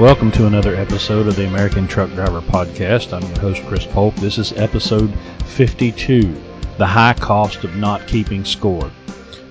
Welcome 0.00 0.32
to 0.32 0.46
another 0.46 0.74
episode 0.76 1.26
of 1.26 1.36
the 1.36 1.46
American 1.46 1.86
Truck 1.86 2.08
Driver 2.12 2.40
Podcast. 2.40 3.12
I'm 3.12 3.20
your 3.20 3.38
host, 3.38 3.62
Chris 3.66 3.84
Polk. 3.84 4.14
This 4.14 4.38
is 4.38 4.54
episode 4.54 5.12
52 5.44 6.22
The 6.78 6.86
High 6.86 7.12
Cost 7.12 7.64
of 7.64 7.76
Not 7.76 8.06
Keeping 8.06 8.42
Score. 8.42 8.90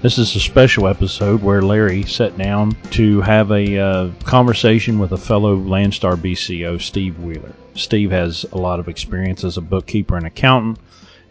This 0.02 0.18
is 0.18 0.36
a 0.36 0.40
special 0.40 0.88
episode 0.88 1.44
where 1.44 1.62
Larry 1.62 2.02
sat 2.02 2.36
down 2.36 2.72
to 2.90 3.22
have 3.22 3.52
a 3.52 3.78
uh, 3.78 4.10
conversation 4.24 4.98
with 4.98 5.12
a 5.12 5.18
fellow 5.18 5.56
Landstar 5.56 6.16
BCO, 6.16 6.82
Steve 6.82 7.20
Wheeler. 7.20 7.54
Steve 7.76 8.10
has 8.10 8.44
a 8.52 8.58
lot 8.58 8.80
of 8.80 8.90
experience 8.90 9.44
as 9.44 9.58
a 9.58 9.62
bookkeeper 9.62 10.18
and 10.18 10.26
accountant, 10.26 10.80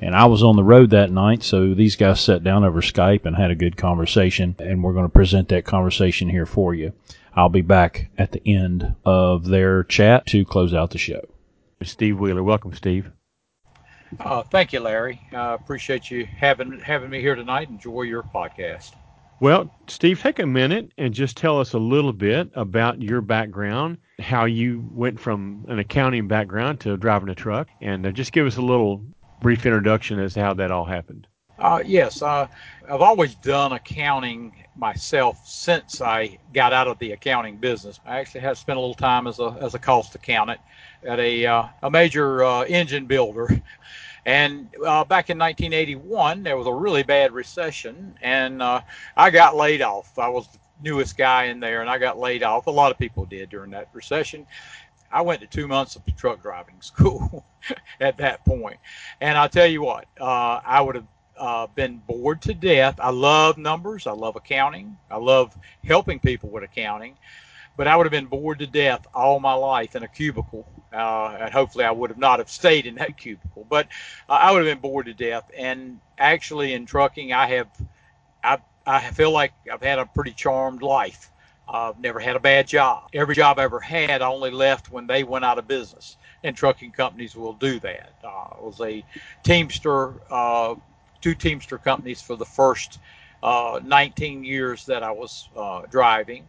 and 0.01 0.15
I 0.15 0.27
was 0.27 0.43
on 0.43 0.57
the 0.57 0.65
road 0.65 0.91
that 0.91 1.11
night, 1.11 1.43
so 1.43 1.75
these 1.75 1.97
guys 1.97 2.21
sat 2.21 2.45
down 2.45 2.65
over 2.65 2.81
Skype 2.81 3.27
and 3.27 3.37
had 3.37 3.51
a 3.51 3.57
good 3.57 3.77
conversation, 3.77 4.55
and 4.59 4.83
we're 4.83 4.93
going 4.93 5.07
to 5.07 5.13
present 5.13 5.49
that 5.49 5.65
conversation 5.65 6.29
here 6.29 6.47
for 6.47 6.75
you. 6.75 6.93
I'll 7.35 7.49
be 7.49 7.63
back 7.63 8.11
at 8.19 8.33
the 8.33 8.43
end 8.47 8.95
of 9.05 9.47
their 9.47 9.85
chat 9.85 10.27
to 10.27 10.45
close 10.45 10.75
out 10.75 10.91
the 10.91 10.99
show. 10.99 11.29
Steve 11.83 12.19
Wheeler, 12.19 12.43
welcome, 12.43 12.75
Steve. 12.75 13.11
Uh, 14.19 14.43
thank 14.43 14.73
you, 14.73 14.81
Larry. 14.81 15.21
I 15.33 15.37
uh, 15.37 15.55
appreciate 15.55 16.11
you 16.11 16.25
having 16.25 16.81
having 16.81 17.11
me 17.11 17.21
here 17.21 17.35
tonight. 17.35 17.69
Enjoy 17.69 18.03
your 18.03 18.23
podcast. 18.23 18.93
Well, 19.41 19.73
Steve, 19.87 20.21
take 20.21 20.41
a 20.41 20.47
minute 20.47 20.91
and 20.99 21.15
just 21.15 21.37
tell 21.37 21.61
us 21.61 21.75
a 21.75 21.79
little 21.79 22.13
bit 22.13 22.51
about 22.55 23.01
your 23.01 23.21
background, 23.21 23.99
how 24.19 24.47
you 24.47 24.89
went 24.91 25.21
from 25.21 25.65
an 25.69 25.79
accounting 25.79 26.27
background 26.27 26.81
to 26.81 26.97
driving 26.97 27.29
a 27.29 27.37
truck, 27.37 27.69
and 27.81 28.05
uh, 28.05 28.11
just 28.11 28.33
give 28.33 28.47
us 28.47 28.57
a 28.57 28.63
little 28.63 29.05
brief 29.41 29.65
introduction 29.67 30.19
as 30.19 30.35
to 30.35 30.41
how 30.41 30.55
that 30.55 30.71
all 30.71 30.85
happened. 30.85 31.27
Uh, 31.59 31.83
yes, 31.85 32.23
uh, 32.23 32.47
I've 32.89 33.01
always 33.01 33.35
done 33.35 33.73
accounting 33.73 34.53
myself 34.77 35.41
since 35.45 36.01
I 36.01 36.39
got 36.55 36.73
out 36.73 36.87
of 36.87 36.99
the 37.01 37.13
accounting 37.13 37.57
business. 37.57 37.99
I 38.07 38.21
actually 38.21 38.43
have 38.43 38.59
spent 38.59 38.77
a 38.77 38.81
little 38.81 38.95
time 38.95 39.27
as 39.27 39.41
a 39.41 39.57
as 39.61 39.75
a 39.75 39.79
cost 39.79 40.15
accountant 40.15 40.61
at 41.03 41.19
a 41.19 41.47
uh, 41.47 41.65
a 41.83 41.91
major 41.91 42.45
uh, 42.45 42.63
engine 42.65 43.07
builder. 43.07 43.49
And 44.27 44.69
uh, 44.85 45.05
back 45.05 45.31
in 45.31 45.39
1981, 45.39 46.43
there 46.43 46.59
was 46.59 46.67
a 46.67 46.73
really 46.73 47.03
bad 47.03 47.33
recession, 47.33 48.15
and 48.21 48.61
uh, 48.61 48.83
I 49.17 49.31
got 49.31 49.57
laid 49.57 49.81
off. 49.81 50.19
I 50.19 50.29
was 50.29 50.47
the 50.49 50.59
newest 50.83 51.17
guy 51.17 51.45
in 51.45 51.61
there, 51.61 51.81
and 51.81 51.89
I 51.89 51.97
got 51.97 52.19
laid 52.19 52.43
off. 52.43 52.67
A 52.67 52.71
lot 52.71 52.91
of 52.91 52.99
people 52.99 53.25
did 53.25 53.49
during 53.49 53.71
that 53.71 53.89
recession. 53.95 54.47
I 55.11 55.23
went 55.23 55.41
to 55.41 55.47
two 55.47 55.69
months 55.69 55.97
of 55.97 56.03
truck 56.17 56.43
driving 56.43 56.77
school 56.81 57.45
at 58.01 58.19
that 58.19 58.45
point, 58.45 58.79
and 59.21 59.39
I 59.39 59.49
tell 59.49 59.67
you 59.67 59.83
what, 59.83 60.07
uh, 60.21 60.61
I 60.65 60.81
would 60.81 60.97
have 60.97 61.07
uh, 61.39 61.67
been 61.69 61.99
bored 62.07 62.43
to 62.43 62.55
death. 62.55 62.97
I 63.01 63.11
love 63.11 63.59
numbers. 63.59 64.07
I 64.07 64.13
love 64.13 64.37
accounting. 64.37 64.99
I 65.11 65.17
love 65.17 65.57
helping 65.85 66.19
people 66.19 66.51
with 66.51 66.65
accounting. 66.65 67.17
But 67.77 67.87
I 67.87 67.97
would 67.97 68.07
have 68.07 68.11
been 68.11 68.27
bored 68.27 68.59
to 68.59 68.67
death 68.67 69.07
all 69.15 69.39
my 69.39 69.53
life 69.55 69.95
in 69.95 70.03
a 70.03 70.09
cubicle, 70.09 70.67
uh, 70.93 71.37
and 71.41 71.53
hopefully 71.53 71.85
I 71.85 71.93
would 71.93 72.11
have 72.11 72.19
not 72.19 72.41
have 72.41 72.51
stayed 72.51 72.87
in 72.87 72.97
that 72.97 73.17
cubicle. 73.17 73.67
But 73.69 73.89
I 74.29 74.51
would 74.51 74.67
have 74.67 74.75
been 74.75 74.83
bored 74.83 75.07
to 75.07 75.15
death. 75.15 75.49
And 75.57 76.01
actually, 76.19 76.73
in 76.75 76.87
trucking, 76.87 77.33
I 77.33 77.47
have, 77.47 77.69
I, 78.43 78.59
I 78.85 79.11
feel 79.13 79.31
like 79.31 79.53
I've 79.73 79.83
had 79.83 80.01
a 80.01 80.07
pretty 80.07 80.33
charmed 80.33 80.83
life. 80.83 81.31
I've 81.69 81.99
never 82.01 82.19
had 82.19 82.37
a 82.37 82.41
bad 82.41 82.67
job. 82.67 83.09
Every 83.13 83.35
job 83.35 83.59
I 83.59 83.65
ever 83.65 83.81
had, 83.81 84.23
I 84.23 84.29
only 84.29 84.51
left 84.51 84.91
when 84.91 85.07
they 85.07 85.23
went 85.25 85.45
out 85.45 85.59
of 85.59 85.69
business, 85.69 86.17
and 86.43 86.57
trucking 86.57 86.93
companies 86.93 87.37
will 87.37 87.53
do 87.53 87.79
that. 87.81 88.13
Uh, 88.25 88.29
I 88.29 88.57
was 88.61 88.81
a 88.81 89.05
Teamster 89.43 90.15
uh, 90.31 90.75
two 91.21 91.35
Teamster 91.35 91.79
companies 91.79 92.23
for 92.23 92.37
the 92.37 92.45
first 92.45 93.01
uh, 93.43 93.81
19 93.85 94.45
years 94.45 94.87
that 94.87 95.03
I 95.03 95.11
was 95.11 95.49
uh, 95.57 95.83
driving. 95.91 96.49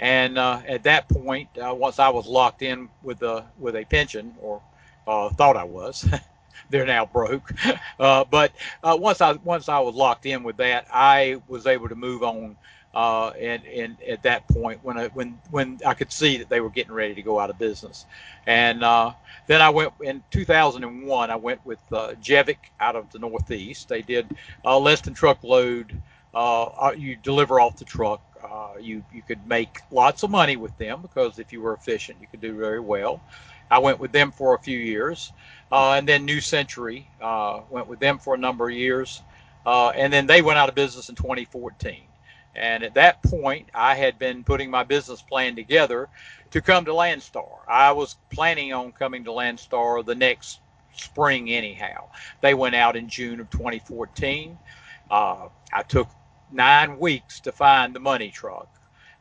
And 0.00 0.38
uh, 0.38 0.60
at 0.68 0.82
that 0.84 1.08
point, 1.08 1.48
uh, 1.58 1.74
once 1.74 1.98
I 1.98 2.08
was 2.08 2.26
locked 2.26 2.62
in 2.62 2.88
with 3.02 3.22
a 3.22 3.44
with 3.58 3.74
a 3.74 3.84
pension, 3.84 4.34
or 4.40 4.62
thought 5.06 5.56
I 5.56 5.64
was, 5.64 6.06
they're 6.70 6.86
now 6.86 7.06
broke. 7.06 7.52
But 7.98 8.52
once 8.84 9.20
I 9.20 9.32
once 9.32 9.68
I 9.68 9.80
was 9.80 9.94
locked 9.96 10.26
in 10.26 10.44
with 10.44 10.58
that, 10.58 10.86
I 10.92 11.40
was 11.48 11.66
able 11.66 11.88
to 11.88 11.96
move 11.96 12.22
on 12.22 12.56
uh, 12.94 13.28
and, 13.38 13.64
and 13.66 13.96
at 14.02 14.22
that 14.22 14.48
point 14.48 14.80
when 14.82 14.98
I, 14.98 15.08
when 15.08 15.38
when 15.50 15.78
I 15.84 15.94
could 15.94 16.10
see 16.10 16.38
that 16.38 16.48
they 16.48 16.60
were 16.60 16.70
getting 16.70 16.92
ready 16.92 17.14
to 17.14 17.22
go 17.22 17.38
out 17.38 17.50
of 17.50 17.58
business, 17.58 18.06
and 18.46 18.82
uh, 18.82 19.12
then 19.46 19.60
I 19.60 19.70
went 19.70 19.92
in 20.02 20.22
2001. 20.30 21.30
I 21.30 21.36
went 21.36 21.64
with 21.66 21.80
uh, 21.92 22.14
Jevic 22.20 22.56
out 22.80 22.96
of 22.96 23.10
the 23.10 23.18
Northeast. 23.18 23.88
They 23.88 24.02
did 24.02 24.36
uh, 24.64 24.78
less 24.78 25.00
than 25.02 25.14
truckload. 25.14 26.00
Uh, 26.34 26.64
uh, 26.64 26.92
you 26.96 27.16
deliver 27.16 27.60
off 27.60 27.76
the 27.76 27.84
truck. 27.84 28.22
Uh, 28.42 28.78
you 28.80 29.04
you 29.12 29.22
could 29.22 29.46
make 29.46 29.80
lots 29.90 30.22
of 30.22 30.30
money 30.30 30.56
with 30.56 30.76
them 30.78 31.02
because 31.02 31.38
if 31.38 31.52
you 31.52 31.60
were 31.60 31.74
efficient, 31.74 32.18
you 32.20 32.26
could 32.26 32.40
do 32.40 32.56
very 32.56 32.80
well. 32.80 33.20
I 33.70 33.78
went 33.80 34.00
with 34.00 34.12
them 34.12 34.30
for 34.30 34.54
a 34.54 34.58
few 34.58 34.78
years, 34.78 35.32
and 35.70 36.08
then 36.08 36.24
New 36.24 36.40
Century 36.40 37.06
went 37.20 37.86
with 37.86 38.00
them 38.00 38.18
for 38.18 38.34
a 38.34 38.38
number 38.38 38.68
of 38.68 38.74
years, 38.74 39.22
and 39.66 40.10
then 40.10 40.26
they 40.26 40.40
went 40.40 40.58
out 40.58 40.70
of 40.70 40.74
business 40.74 41.10
in 41.10 41.16
2014. 41.16 42.07
And 42.58 42.82
at 42.82 42.94
that 42.94 43.22
point, 43.22 43.68
I 43.74 43.94
had 43.94 44.18
been 44.18 44.44
putting 44.44 44.70
my 44.70 44.82
business 44.84 45.22
plan 45.22 45.54
together 45.56 46.08
to 46.50 46.60
come 46.60 46.84
to 46.84 46.90
Landstar. 46.90 47.48
I 47.68 47.92
was 47.92 48.16
planning 48.30 48.72
on 48.72 48.92
coming 48.92 49.24
to 49.24 49.30
Landstar 49.30 50.04
the 50.04 50.14
next 50.14 50.60
spring, 50.92 51.50
anyhow. 51.50 52.08
They 52.40 52.54
went 52.54 52.74
out 52.74 52.96
in 52.96 53.08
June 53.08 53.40
of 53.40 53.50
2014. 53.50 54.58
Uh, 55.10 55.48
I 55.72 55.82
took 55.82 56.08
nine 56.50 56.98
weeks 56.98 57.40
to 57.40 57.52
find 57.52 57.94
the 57.94 58.00
money 58.00 58.30
truck. 58.30 58.68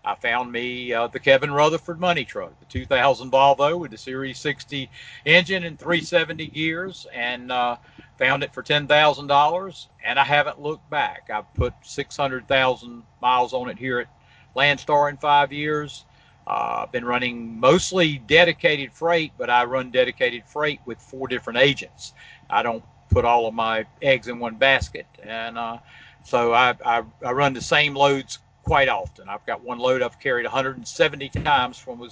I 0.04 0.16
found 0.16 0.52
me 0.52 0.94
uh, 0.94 1.08
the 1.08 1.20
Kevin 1.20 1.52
Rutherford 1.52 2.00
money 2.00 2.24
truck, 2.24 2.58
the 2.60 2.66
2000 2.66 3.30
Volvo 3.30 3.78
with 3.78 3.92
the 3.92 3.98
Series 3.98 4.40
60 4.40 4.90
engine 5.26 5.66
and 5.66 5.78
370 5.78 6.48
gears, 6.48 7.06
and 7.14 7.52
uh, 7.52 7.76
found 8.18 8.44
it 8.44 8.54
for 8.54 8.64
$10,000, 8.64 9.88
and 10.04 10.20
I 10.20 10.24
haven't 10.24 10.62
looked 10.62 10.90
back. 10.90 11.30
I've 11.34 11.52
put 11.54 11.74
600,000 11.84 13.04
miles 13.22 13.54
on 13.54 13.70
it 13.70 13.78
here 13.78 14.00
at 14.00 14.08
Landstar 14.56 15.10
in 15.10 15.18
five 15.18 15.54
years. 15.54 16.06
Uh, 16.48 16.84
I've 16.84 16.92
been 16.92 17.06
running 17.06 17.60
mostly 17.60 18.20
dedicated 18.20 18.94
freight, 18.94 19.34
but 19.38 19.50
I 19.50 19.66
run 19.66 19.92
dedicated 19.92 20.46
freight 20.46 20.80
with 20.86 21.00
four 21.00 21.28
different 21.28 21.60
agents. 21.60 22.14
I 22.50 22.64
don't 22.64 22.84
put 23.10 23.26
all 23.26 23.48
of 23.48 23.54
my 23.54 23.86
eggs 24.02 24.28
in 24.28 24.40
one 24.40 24.56
basket, 24.56 25.06
and 25.22 25.58
uh, 25.58 25.78
so 26.24 26.54
I, 26.54 26.76
I, 26.86 27.04
I 27.24 27.32
run 27.32 27.54
the 27.54 27.62
same 27.62 27.96
loads 27.96 28.40
quite 28.64 28.90
often. 28.90 29.30
I've 29.30 29.46
got 29.46 29.64
one 29.64 29.80
load 29.80 30.02
I've 30.02 30.20
carried 30.20 30.44
170 30.44 31.30
times 31.30 31.78
from 31.78 32.06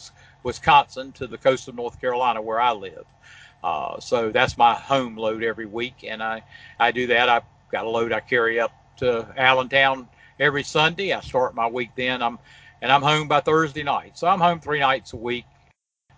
Wisconsin 0.44 1.12
to 1.14 1.28
the 1.28 1.38
coast 1.38 1.68
of 1.68 1.76
North 1.76 2.00
Carolina 2.00 2.42
where 2.42 2.62
I 2.62 2.72
live. 2.72 3.06
Uh, 3.64 4.00
so 4.00 4.32
that's 4.32 4.58
my 4.58 4.76
home 4.76 5.18
load 5.18 5.44
every 5.44 5.66
week, 5.66 6.06
and 6.08 6.22
I, 6.22 6.44
I 6.80 6.92
do 6.92 7.08
that. 7.08 7.30
I've 7.30 7.44
got 7.72 7.86
a 7.86 7.90
load 7.90 8.12
I 8.12 8.20
carry 8.20 8.60
up 8.60 8.72
to 8.98 9.28
Allentown 9.38 10.08
every 10.40 10.64
Sunday. 10.64 11.14
I 11.14 11.22
start 11.22 11.56
my 11.56 11.68
week 11.68 11.90
then. 11.96 12.22
I'm 12.22 12.38
and 12.82 12.92
I'm 12.92 13.02
home 13.02 13.28
by 13.28 13.40
Thursday 13.40 13.84
night. 13.84 14.18
So 14.18 14.28
I'm 14.28 14.40
home 14.40 14.60
three 14.60 14.80
nights 14.80 15.14
a 15.14 15.18
week. 15.18 15.46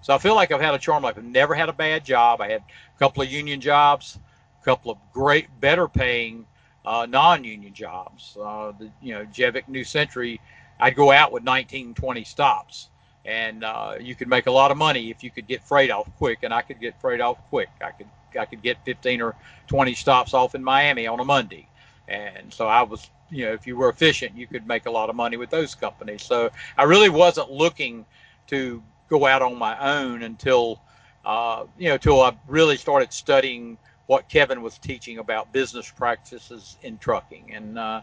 So 0.01 0.13
I 0.13 0.17
feel 0.17 0.35
like 0.35 0.51
I've 0.51 0.61
had 0.61 0.73
a 0.73 0.79
charm 0.79 1.03
life. 1.03 1.15
I've 1.17 1.23
never 1.23 1.55
had 1.55 1.69
a 1.69 1.73
bad 1.73 2.03
job. 2.03 2.41
I 2.41 2.49
had 2.49 2.61
a 2.61 2.99
couple 2.99 3.23
of 3.23 3.31
union 3.31 3.61
jobs, 3.61 4.19
a 4.61 4.65
couple 4.65 4.91
of 4.91 4.97
great, 5.13 5.47
better 5.59 5.87
paying 5.87 6.45
uh, 6.85 7.05
non-union 7.09 7.73
jobs. 7.73 8.37
Uh, 8.39 8.71
the, 8.77 8.91
you 9.01 9.13
know, 9.13 9.25
Jevic 9.25 9.67
New 9.67 9.83
Century, 9.83 10.39
I'd 10.79 10.95
go 10.95 11.11
out 11.11 11.31
with 11.31 11.43
19, 11.43 11.93
20 11.93 12.23
stops, 12.23 12.89
and 13.27 13.63
uh, 13.63 13.95
you 13.99 14.15
could 14.15 14.29
make 14.29 14.47
a 14.47 14.51
lot 14.51 14.71
of 14.71 14.77
money 14.77 15.11
if 15.11 15.23
you 15.23 15.29
could 15.29 15.47
get 15.47 15.61
freight 15.61 15.91
off 15.91 16.09
quick. 16.17 16.39
And 16.43 16.53
I 16.53 16.61
could 16.61 16.79
get 16.79 16.99
freight 16.99 17.19
off 17.21 17.37
quick. 17.49 17.69
I 17.83 17.91
could 17.91 18.07
I 18.39 18.45
could 18.45 18.61
get 18.61 18.77
15 18.85 19.21
or 19.21 19.35
20 19.67 19.93
stops 19.93 20.33
off 20.33 20.55
in 20.55 20.63
Miami 20.63 21.07
on 21.07 21.19
a 21.19 21.25
Monday, 21.25 21.67
and 22.07 22.53
so 22.53 22.67
I 22.67 22.83
was, 22.83 23.09
you 23.29 23.45
know, 23.45 23.53
if 23.53 23.67
you 23.67 23.75
were 23.75 23.89
efficient, 23.89 24.37
you 24.37 24.47
could 24.47 24.67
make 24.67 24.85
a 24.85 24.91
lot 24.91 25.09
of 25.09 25.15
money 25.15 25.37
with 25.37 25.49
those 25.49 25.75
companies. 25.75 26.23
So 26.23 26.49
I 26.77 26.83
really 26.83 27.09
wasn't 27.09 27.51
looking 27.51 28.05
to 28.47 28.81
go 29.09 29.25
out 29.25 29.41
on 29.41 29.57
my 29.57 29.77
own 29.79 30.23
until, 30.23 30.81
uh, 31.25 31.65
you 31.77 31.89
know, 31.89 31.95
until 31.95 32.21
I 32.21 32.37
really 32.47 32.77
started 32.77 33.11
studying 33.11 33.77
what 34.05 34.29
Kevin 34.29 34.61
was 34.61 34.77
teaching 34.77 35.17
about 35.17 35.51
business 35.51 35.89
practices 35.89 36.77
in 36.83 36.97
trucking. 36.97 37.51
And 37.53 37.77
uh, 37.77 38.01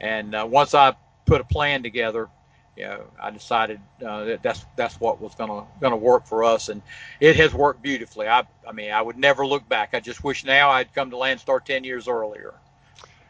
and 0.00 0.34
uh, 0.34 0.46
once 0.48 0.74
I 0.74 0.94
put 1.26 1.40
a 1.40 1.44
plan 1.44 1.82
together, 1.82 2.28
you 2.76 2.84
know, 2.84 3.04
I 3.22 3.30
decided 3.30 3.80
uh, 4.04 4.24
that 4.24 4.42
that's 4.42 4.64
that's 4.76 5.00
what 5.00 5.20
was 5.20 5.34
gonna 5.34 5.64
gonna 5.80 5.96
work 5.96 6.26
for 6.26 6.42
us, 6.44 6.68
and 6.68 6.82
it 7.20 7.36
has 7.36 7.54
worked 7.54 7.82
beautifully. 7.82 8.28
I 8.28 8.44
I 8.66 8.72
mean, 8.72 8.90
I 8.90 9.00
would 9.00 9.16
never 9.16 9.46
look 9.46 9.68
back. 9.68 9.90
I 9.92 10.00
just 10.00 10.24
wish 10.24 10.44
now 10.44 10.70
I'd 10.70 10.92
come 10.94 11.10
to 11.10 11.16
Landstar 11.16 11.64
ten 11.64 11.84
years 11.84 12.08
earlier. 12.08 12.54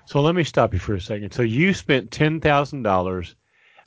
So 0.07 0.21
let 0.21 0.35
me 0.35 0.45
stop 0.45 0.73
you 0.73 0.79
for 0.79 0.95
a 0.95 1.01
second. 1.01 1.33
So 1.33 1.43
you 1.43 1.75
spent 1.75 2.11
ten 2.11 2.41
thousand 2.41 2.83
dollars, 2.83 3.35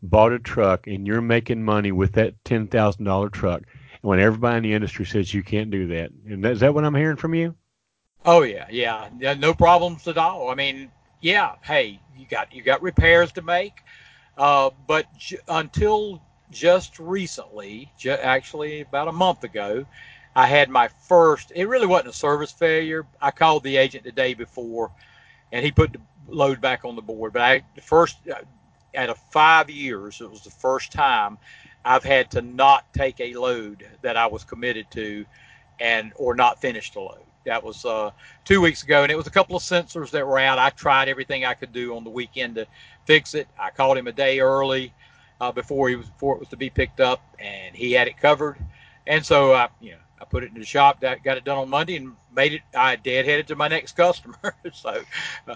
bought 0.02 0.32
a 0.32 0.40
truck, 0.40 0.88
and 0.88 1.08
you're 1.08 1.22
making 1.22 1.64
money 1.64 1.92
with 1.92 2.14
that 2.14 2.34
ten 2.46 2.68
thousand 2.68 3.06
dollar 3.06 3.30
truck. 3.30 3.64
And 4.02 4.10
when 4.10 4.20
everybody 4.20 4.58
in 4.58 4.64
the 4.64 4.74
industry 4.74 5.06
says 5.06 5.34
you 5.34 5.44
can't 5.44 5.72
do 5.72 5.88
that, 5.88 6.12
and 6.28 6.46
is 6.46 6.60
that 6.60 6.74
what 6.74 6.86
I'm 6.86 6.96
hearing 6.96 7.18
from 7.18 7.34
you? 7.34 7.56
Oh 8.26 8.42
yeah, 8.44 8.68
yeah, 8.70 9.10
yeah, 9.20 9.34
no 9.34 9.54
problems 9.54 10.08
at 10.08 10.18
all. 10.18 10.50
I 10.50 10.56
mean, 10.56 10.92
yeah, 11.22 11.56
hey, 11.64 12.00
you 12.18 12.26
got 12.28 12.54
you 12.54 12.62
got 12.62 12.82
repairs 12.82 13.32
to 13.34 13.42
make, 13.42 13.74
uh, 14.38 14.72
but 14.88 15.06
j- 15.18 15.40
until 15.48 16.22
just 16.52 17.00
recently, 17.00 17.92
ju- 17.98 18.12
actually 18.12 18.82
about 18.82 19.10
a 19.10 19.14
month 19.14 19.44
ago, 19.44 19.86
I 20.36 20.48
had 20.48 20.70
my 20.70 20.90
first. 20.90 21.52
It 21.56 21.68
really 21.68 21.88
wasn't 21.88 22.10
a 22.10 22.14
service 22.14 22.52
failure. 22.52 23.08
I 23.22 23.32
called 23.32 23.64
the 23.64 23.78
agent 23.78 24.06
the 24.06 24.14
day 24.14 24.36
before, 24.36 24.92
and 25.52 25.66
he 25.66 25.72
put 25.72 25.94
the 25.94 26.02
load 26.28 26.62
back 26.62 26.86
on 26.86 26.96
the 26.96 27.04
board. 27.04 27.34
But 27.34 27.44
I 27.44 27.64
the 27.76 27.82
first 27.82 28.20
out 28.96 29.10
of 29.10 29.20
five 29.32 29.70
years, 29.70 30.22
it 30.22 30.30
was 30.32 30.44
the 30.44 30.52
first 30.52 30.92
time 30.94 31.40
I've 31.86 32.04
had 32.06 32.32
to 32.32 32.42
not 32.42 32.92
take 32.94 33.20
a 33.22 33.36
load 33.36 33.88
that 34.04 34.18
I 34.18 34.28
was 34.28 34.46
committed 34.46 34.92
to, 34.94 35.26
and 35.80 36.14
or 36.18 36.36
not 36.36 36.62
finish 36.62 36.92
the 36.94 37.02
load. 37.02 37.27
That 37.48 37.64
was 37.64 37.86
uh, 37.86 38.12
two 38.44 38.60
weeks 38.60 38.84
ago, 38.84 39.04
and 39.04 39.12
it 39.12 39.16
was 39.16 39.26
a 39.26 39.32
couple 39.32 39.56
of 39.56 39.64
sensors 39.64 40.12
that 40.12 40.28
were 40.28 40.38
out. 40.38 40.60
I 40.60 40.70
tried 40.70 41.08
everything 41.08 41.46
I 41.46 41.54
could 41.54 41.72
do 41.72 41.96
on 41.96 42.04
the 42.04 42.10
weekend 42.10 42.56
to 42.56 42.68
fix 43.06 43.34
it. 43.36 43.48
I 43.58 43.70
called 43.70 43.98
him 43.98 44.06
a 44.08 44.12
day 44.12 44.42
early 44.42 44.94
uh, 45.40 45.54
before 45.54 45.88
he 45.88 45.96
was 45.96 46.08
before 46.10 46.36
it 46.36 46.40
was 46.40 46.50
to 46.50 46.58
be 46.58 46.70
picked 46.70 47.00
up, 47.00 47.22
and 47.40 47.74
he 47.74 47.94
had 47.94 48.10
it 48.10 48.18
covered. 48.18 48.58
And 49.08 49.26
so 49.26 49.54
I, 49.54 49.70
you 49.80 49.92
know, 49.92 49.98
I 50.20 50.26
put 50.26 50.44
it 50.44 50.52
in 50.54 50.60
the 50.60 50.66
shop, 50.66 51.00
got 51.00 51.38
it 51.38 51.46
done 51.46 51.58
on 51.58 51.70
Monday, 51.70 51.96
and 51.96 52.18
made 52.36 52.52
it. 52.52 52.62
I 52.76 52.98
deadheaded 52.98 53.46
to 53.48 53.56
my 53.56 53.70
next 53.70 53.96
customer. 53.96 54.36
so. 54.74 55.02
Uh, 55.48 55.56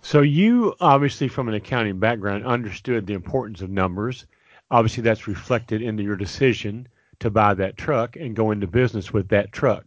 so 0.00 0.22
you 0.22 0.74
obviously, 0.80 1.28
from 1.28 1.48
an 1.48 1.54
accounting 1.54 2.00
background, 2.00 2.46
understood 2.46 3.06
the 3.06 3.14
importance 3.14 3.62
of 3.62 3.70
numbers. 3.70 4.26
Obviously, 4.72 5.04
that's 5.04 5.28
reflected 5.28 5.82
into 5.82 6.02
your 6.02 6.16
decision 6.16 6.88
to 7.20 7.30
buy 7.30 7.54
that 7.54 7.76
truck 7.76 8.16
and 8.16 8.34
go 8.34 8.50
into 8.50 8.66
business 8.66 9.12
with 9.12 9.28
that 9.28 9.52
truck 9.52 9.84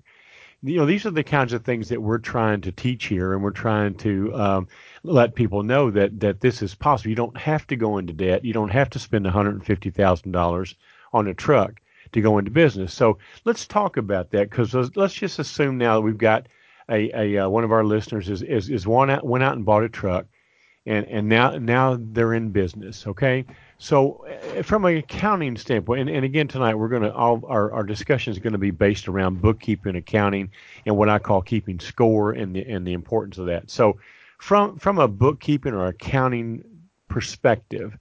you 0.64 0.78
know, 0.78 0.86
these 0.86 1.06
are 1.06 1.12
the 1.12 1.24
kinds 1.24 1.54
of 1.54 1.64
things 1.64 1.90
that 1.90 2.02
we're 2.02 2.20
trying 2.20 2.62
to 2.62 2.72
teach 2.72 3.06
here, 3.06 3.34
and 3.34 3.44
we're 3.44 3.50
trying 3.52 3.96
to 3.96 4.34
um, 4.36 4.68
let 5.04 5.34
people 5.34 5.64
know 5.64 5.90
that 5.92 6.20
that 6.20 6.42
this 6.42 6.62
is 6.62 6.76
possible. 6.76 7.10
You 7.10 7.16
don't 7.16 7.38
have 7.38 7.66
to 7.68 7.76
go 7.76 7.98
into 7.98 8.14
debt. 8.14 8.46
You 8.46 8.54
don't 8.54 8.70
have 8.70 8.90
to 8.92 9.00
spend 9.00 9.26
one 9.26 9.34
hundred 9.34 9.56
and 9.56 9.66
fifty 9.66 9.90
thousand 9.90 10.32
dollars 10.32 10.76
on 11.14 11.28
a 11.28 11.34
truck 11.34 11.82
to 12.12 12.22
go 12.22 12.38
into 12.38 12.52
business. 12.52 12.94
So 12.94 13.18
let's 13.46 13.66
talk 13.66 13.98
about 13.98 14.32
that 14.32 14.50
because 14.50 14.74
let's 14.96 15.14
just 15.14 15.40
assume 15.40 15.78
now 15.78 15.96
that 15.96 16.02
we've 16.02 16.18
got 16.18 16.48
a, 16.90 17.12
a 17.16 17.46
uh, 17.46 17.50
one 17.50 17.64
of 17.64 17.72
our 17.72 17.84
listeners 17.84 18.30
is 18.30 18.42
is, 18.44 18.70
is 18.70 18.86
one 18.86 19.10
out, 19.10 19.26
went 19.26 19.44
out 19.44 19.56
and 19.56 19.66
bought 19.66 19.84
a 19.84 19.90
truck, 19.90 20.26
and 20.86 21.06
and 21.08 21.30
now 21.30 21.52
now 21.58 21.98
they're 22.00 22.34
in 22.34 22.50
business. 22.50 23.06
Okay, 23.08 23.46
so, 23.82 24.24
uh, 24.58 24.62
from 24.62 24.86
an 24.86 24.98
accounting 24.98 25.58
standpoint, 25.58 26.02
and, 26.02 26.10
and 26.12 26.24
again 26.24 26.48
tonight 26.48 26.76
we're 26.76 26.88
going 26.88 27.02
to 27.02 27.12
all 27.12 27.42
our, 27.48 27.72
our 27.72 27.84
discussion 27.84 28.32
is 28.32 28.38
going 28.38 28.54
to 28.54 28.60
be 28.60 28.70
based 28.70 29.08
around 29.08 29.42
bookkeeping, 29.42 29.96
accounting, 29.96 30.52
and 30.86 30.96
what 30.96 31.10
I 31.10 31.18
call 31.18 31.42
keeping 31.42 31.80
score 31.80 32.32
and 32.32 32.56
the 32.56 32.64
and 32.64 32.86
the 32.86 32.94
importance 32.94 33.40
of 33.40 33.48
that. 33.48 33.72
So, 33.72 34.00
from 34.38 34.78
from 34.78 35.00
a 35.00 35.08
bookkeeping 35.08 35.74
or 35.74 35.88
accounting 35.88 36.64
perspective, 37.08 37.98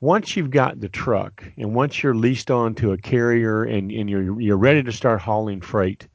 once 0.00 0.34
you've 0.34 0.50
got 0.50 0.80
the 0.80 0.88
truck 0.88 1.44
and 1.58 1.74
once 1.74 2.02
you're 2.02 2.14
leased 2.14 2.50
on 2.50 2.74
to 2.76 2.92
a 2.92 2.98
carrier 2.98 3.64
and, 3.64 3.92
and 3.92 4.08
you're 4.08 4.40
you're 4.40 4.56
ready 4.56 4.82
to 4.82 4.92
start 4.92 5.20
hauling 5.20 5.60
freight, 5.60 6.08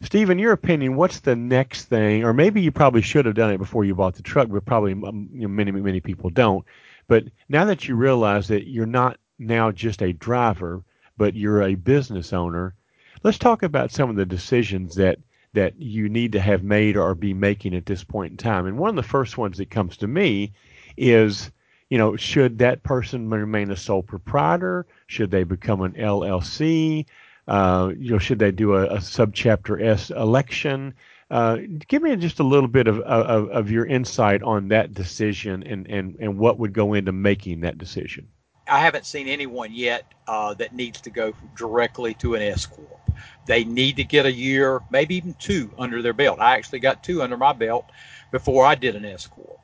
Steve, 0.00 0.30
in 0.30 0.38
your 0.38 0.52
opinion, 0.52 0.96
what's 0.96 1.20
the 1.20 1.36
next 1.36 1.86
thing? 1.86 2.24
Or 2.24 2.32
maybe 2.32 2.60
you 2.60 2.70
probably 2.70 3.02
should 3.02 3.26
have 3.26 3.34
done 3.34 3.52
it 3.52 3.58
before 3.58 3.84
you 3.84 3.94
bought 3.94 4.14
the 4.14 4.22
truck, 4.22 4.48
but 4.48 4.64
probably 4.64 4.92
um, 4.92 5.28
you 5.32 5.42
know, 5.42 5.48
many 5.48 5.72
many 5.72 6.00
people 6.00 6.30
don't 6.30 6.64
but 7.08 7.24
now 7.48 7.64
that 7.64 7.88
you 7.88 7.96
realize 7.96 8.48
that 8.48 8.68
you're 8.68 8.86
not 8.86 9.18
now 9.38 9.72
just 9.72 10.02
a 10.02 10.12
driver, 10.12 10.84
but 11.16 11.34
you're 11.34 11.62
a 11.62 11.74
business 11.74 12.32
owner, 12.32 12.74
let's 13.22 13.38
talk 13.38 13.62
about 13.62 13.90
some 13.90 14.10
of 14.10 14.16
the 14.16 14.26
decisions 14.26 14.94
that 14.96 15.18
that 15.54 15.80
you 15.80 16.10
need 16.10 16.32
to 16.32 16.40
have 16.40 16.62
made 16.62 16.96
or 16.98 17.14
be 17.14 17.32
making 17.32 17.74
at 17.74 17.86
this 17.86 18.04
point 18.04 18.32
in 18.32 18.36
time. 18.36 18.66
And 18.66 18.76
one 18.76 18.90
of 18.90 18.96
the 18.96 19.02
first 19.02 19.38
ones 19.38 19.56
that 19.56 19.70
comes 19.70 19.96
to 19.96 20.06
me 20.06 20.52
is, 20.98 21.50
you 21.88 21.96
know, 21.96 22.16
should 22.16 22.58
that 22.58 22.82
person 22.82 23.30
remain 23.30 23.70
a 23.70 23.76
sole 23.76 24.02
proprietor? 24.02 24.86
Should 25.06 25.30
they 25.30 25.44
become 25.44 25.80
an 25.80 25.92
LLC? 25.92 27.06
Uh, 27.48 27.92
you 27.98 28.10
know, 28.12 28.18
should 28.18 28.38
they 28.38 28.52
do 28.52 28.74
a, 28.74 28.84
a 28.84 28.98
subchapter 28.98 29.82
S 29.82 30.10
election? 30.10 30.94
Uh, 31.30 31.58
give 31.88 32.02
me 32.02 32.14
just 32.16 32.40
a 32.40 32.42
little 32.42 32.68
bit 32.68 32.86
of, 32.86 33.00
of, 33.00 33.48
of 33.50 33.70
your 33.70 33.86
insight 33.86 34.42
on 34.42 34.68
that 34.68 34.94
decision 34.94 35.62
and, 35.62 35.86
and, 35.88 36.16
and 36.20 36.38
what 36.38 36.58
would 36.58 36.72
go 36.72 36.94
into 36.94 37.12
making 37.12 37.60
that 37.60 37.78
decision. 37.78 38.28
I 38.70 38.80
haven't 38.80 39.06
seen 39.06 39.28
anyone 39.28 39.72
yet 39.72 40.04
uh, 40.26 40.54
that 40.54 40.74
needs 40.74 41.00
to 41.02 41.10
go 41.10 41.32
directly 41.56 42.14
to 42.14 42.34
an 42.34 42.42
S 42.42 42.66
corp. 42.66 43.00
They 43.46 43.64
need 43.64 43.96
to 43.96 44.04
get 44.04 44.26
a 44.26 44.32
year, 44.32 44.80
maybe 44.90 45.16
even 45.16 45.34
two, 45.38 45.70
under 45.78 46.02
their 46.02 46.12
belt. 46.12 46.38
I 46.40 46.54
actually 46.54 46.80
got 46.80 47.02
two 47.02 47.22
under 47.22 47.38
my 47.38 47.54
belt 47.54 47.86
before 48.30 48.66
I 48.66 48.74
did 48.74 48.94
an 48.94 49.06
S 49.06 49.26
corp 49.26 49.58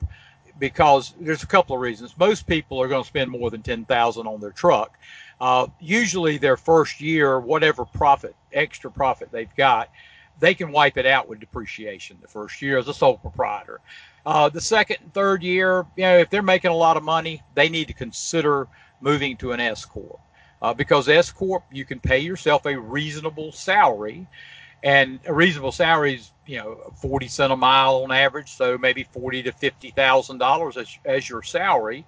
because 0.59 1.15
there's 1.21 1.43
a 1.43 1.47
couple 1.47 1.77
of 1.77 1.83
reasons. 1.83 2.15
Most 2.17 2.47
people 2.47 2.81
are 2.81 2.89
going 2.89 3.03
to 3.03 3.09
spend 3.09 3.31
more 3.31 3.51
than 3.51 3.63
ten 3.63 3.85
thousand 3.85 4.27
on 4.27 4.41
their 4.41 4.53
truck. 4.53 4.99
Uh, 5.41 5.67
usually, 5.81 6.39
their 6.39 6.57
first 6.57 7.01
year, 7.01 7.41
whatever 7.41 7.85
profit, 7.85 8.35
extra 8.53 8.91
profit 8.91 9.29
they've 9.33 9.55
got, 9.57 9.91
they 10.41 10.55
can 10.55 10.73
wipe 10.73 10.97
it 10.97 11.07
out 11.07 11.29
with 11.29 11.41
depreciation 11.41 12.19
the 12.21 12.29
first 12.29 12.61
year 12.63 12.79
as 12.79 12.89
a 12.89 12.95
sole 12.95 13.19
proprietor. 13.19 13.81
Uh, 14.27 14.49
the 14.49 14.61
second 14.61 14.97
and 15.03 15.13
third 15.15 15.43
year, 15.43 15.87
you 15.97 16.03
know, 16.03 16.19
if 16.19 16.31
they're 16.31 16.43
making 16.43 16.71
a 16.71 16.77
lot 16.77 16.97
of 16.97 17.03
money, 17.03 17.43
they 17.55 17.69
need 17.69 17.87
to 17.89 17.95
consider 17.95 18.67
moving 19.01 19.37
to 19.37 19.53
an 19.53 19.61
S 19.61 19.85
corp 19.85 20.19
uh, 20.65 20.73
because 20.73 21.09
S 21.11 21.31
corp 21.31 21.63
you 21.71 21.85
can 21.85 22.01
pay 22.01 22.19
yourself 22.19 22.65
a 22.65 22.75
reasonable 22.75 23.53
salary, 23.53 24.27
and 24.83 25.21
a 25.27 25.33
reasonable 25.33 25.73
salary 25.73 26.15
is 26.15 26.33
you 26.47 26.57
know 26.57 26.93
forty 26.97 27.29
cent 27.29 27.53
a 27.53 27.57
mile 27.57 28.03
on 28.03 28.11
average, 28.11 28.53
so 28.53 28.79
maybe 28.79 29.05
forty 29.05 29.43
to 29.43 29.53
fifty 29.53 29.91
thousand 29.91 30.39
dollars 30.39 30.79
as 30.79 30.89
as 31.05 31.29
your 31.29 31.43
salary. 31.43 32.07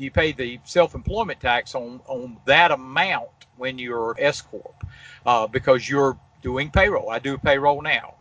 You 0.00 0.10
pay 0.10 0.32
the 0.32 0.58
self-employment 0.64 1.40
tax 1.40 1.74
on 1.74 2.00
on 2.06 2.38
that 2.46 2.70
amount 2.70 3.46
when 3.58 3.78
you're 3.78 4.16
S 4.18 4.40
corp 4.40 4.84
uh, 5.26 5.46
because 5.46 5.88
you're 5.88 6.18
doing 6.42 6.70
payroll. 6.70 7.10
I 7.10 7.18
do 7.18 7.36
payroll 7.36 7.82
now. 7.82 8.14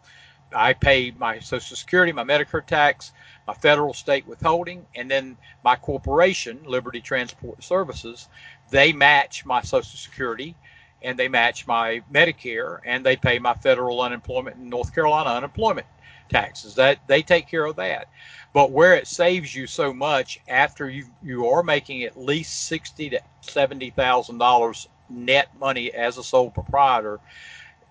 I 0.53 0.73
pay 0.73 1.11
my 1.11 1.39
Social 1.39 1.77
Security, 1.77 2.11
my 2.11 2.23
Medicare 2.23 2.65
tax, 2.65 3.13
my 3.47 3.53
federal 3.53 3.93
state 3.93 4.27
withholding, 4.27 4.85
and 4.95 5.09
then 5.09 5.37
my 5.63 5.75
corporation, 5.77 6.59
Liberty 6.65 6.99
Transport 6.99 7.63
Services, 7.63 8.27
they 8.71 8.91
match 8.91 9.45
my 9.45 9.61
Social 9.61 9.97
Security 9.97 10.55
and 11.01 11.17
they 11.17 11.29
match 11.29 11.65
my 11.65 12.01
Medicare 12.11 12.79
and 12.85 13.05
they 13.05 13.15
pay 13.15 13.39
my 13.39 13.53
federal 13.53 14.01
unemployment 14.01 14.57
and 14.57 14.69
North 14.69 14.93
Carolina 14.93 15.29
unemployment 15.29 15.87
taxes. 16.29 16.75
That 16.75 16.99
they 17.07 17.21
take 17.21 17.47
care 17.47 17.65
of 17.65 17.75
that. 17.77 18.07
But 18.53 18.71
where 18.71 18.95
it 18.95 19.07
saves 19.07 19.55
you 19.55 19.67
so 19.67 19.93
much 19.93 20.39
after 20.47 20.89
you 20.89 21.05
you 21.21 21.47
are 21.47 21.63
making 21.63 22.03
at 22.03 22.17
least 22.17 22.67
sixty 22.67 23.09
to 23.09 23.21
seventy 23.41 23.89
thousand 23.89 24.37
dollars 24.37 24.87
net 25.09 25.49
money 25.59 25.91
as 25.93 26.17
a 26.17 26.23
sole 26.23 26.51
proprietor, 26.51 27.19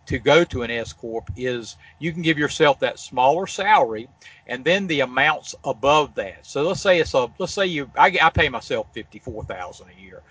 to 0.06 0.18
go 0.18 0.42
to 0.42 0.62
an 0.62 0.70
S 0.70 0.92
corp 0.92 1.30
is 1.36 1.76
you 1.98 2.12
can 2.12 2.22
give 2.22 2.38
yourself 2.38 2.80
that 2.80 2.98
smaller 2.98 3.46
salary 3.46 4.08
and 4.46 4.64
then 4.64 4.86
the 4.86 5.00
amounts 5.00 5.54
above 5.64 6.14
that. 6.14 6.46
So 6.46 6.62
let's 6.62 6.80
say 6.80 6.98
it's 6.98 7.14
a 7.14 7.30
let's 7.38 7.52
say 7.52 7.66
you 7.66 7.90
I, 7.96 8.16
I 8.22 8.30
pay 8.30 8.48
myself 8.48 8.86
fifty 8.92 9.18
four 9.18 9.44
thousand 9.44 9.88
a 9.90 10.00
year. 10.00 10.22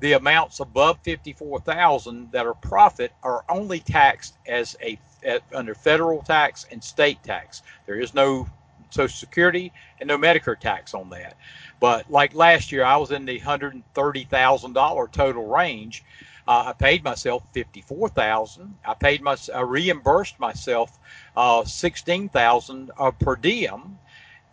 The 0.00 0.12
amounts 0.12 0.60
above 0.60 0.98
fifty 1.02 1.32
four 1.32 1.60
thousand 1.60 2.32
that 2.32 2.46
are 2.46 2.54
profit 2.54 3.12
are 3.22 3.44
only 3.48 3.80
taxed 3.80 4.38
as 4.46 4.76
a 4.82 4.98
at, 5.24 5.42
under 5.54 5.74
federal 5.74 6.22
tax 6.22 6.66
and 6.70 6.82
state 6.82 7.22
tax. 7.22 7.62
There 7.86 8.00
is 8.00 8.14
no 8.14 8.48
Social 8.90 9.08
Security 9.08 9.72
and 10.00 10.08
no 10.08 10.16
Medicare 10.16 10.58
tax 10.58 10.94
on 10.94 11.10
that. 11.10 11.36
But 11.80 12.10
like 12.10 12.34
last 12.34 12.70
year, 12.72 12.84
I 12.84 12.96
was 12.96 13.10
in 13.10 13.24
the 13.24 13.38
hundred 13.38 13.74
and 13.74 13.84
thirty 13.94 14.24
thousand 14.24 14.74
dollar 14.74 15.08
total 15.08 15.46
range 15.46 16.04
uh, 16.48 16.64
I 16.68 16.72
paid 16.72 17.04
myself 17.04 17.42
fifty 17.52 17.82
four 17.82 18.08
thousand. 18.08 18.78
I 18.82 18.94
paid 18.94 19.20
my 19.20 19.36
I 19.54 19.60
reimbursed 19.60 20.40
myself 20.40 20.98
uh, 21.36 21.62
sixteen 21.64 22.30
thousand 22.30 22.90
uh, 22.98 23.10
per 23.10 23.36
diem, 23.36 23.98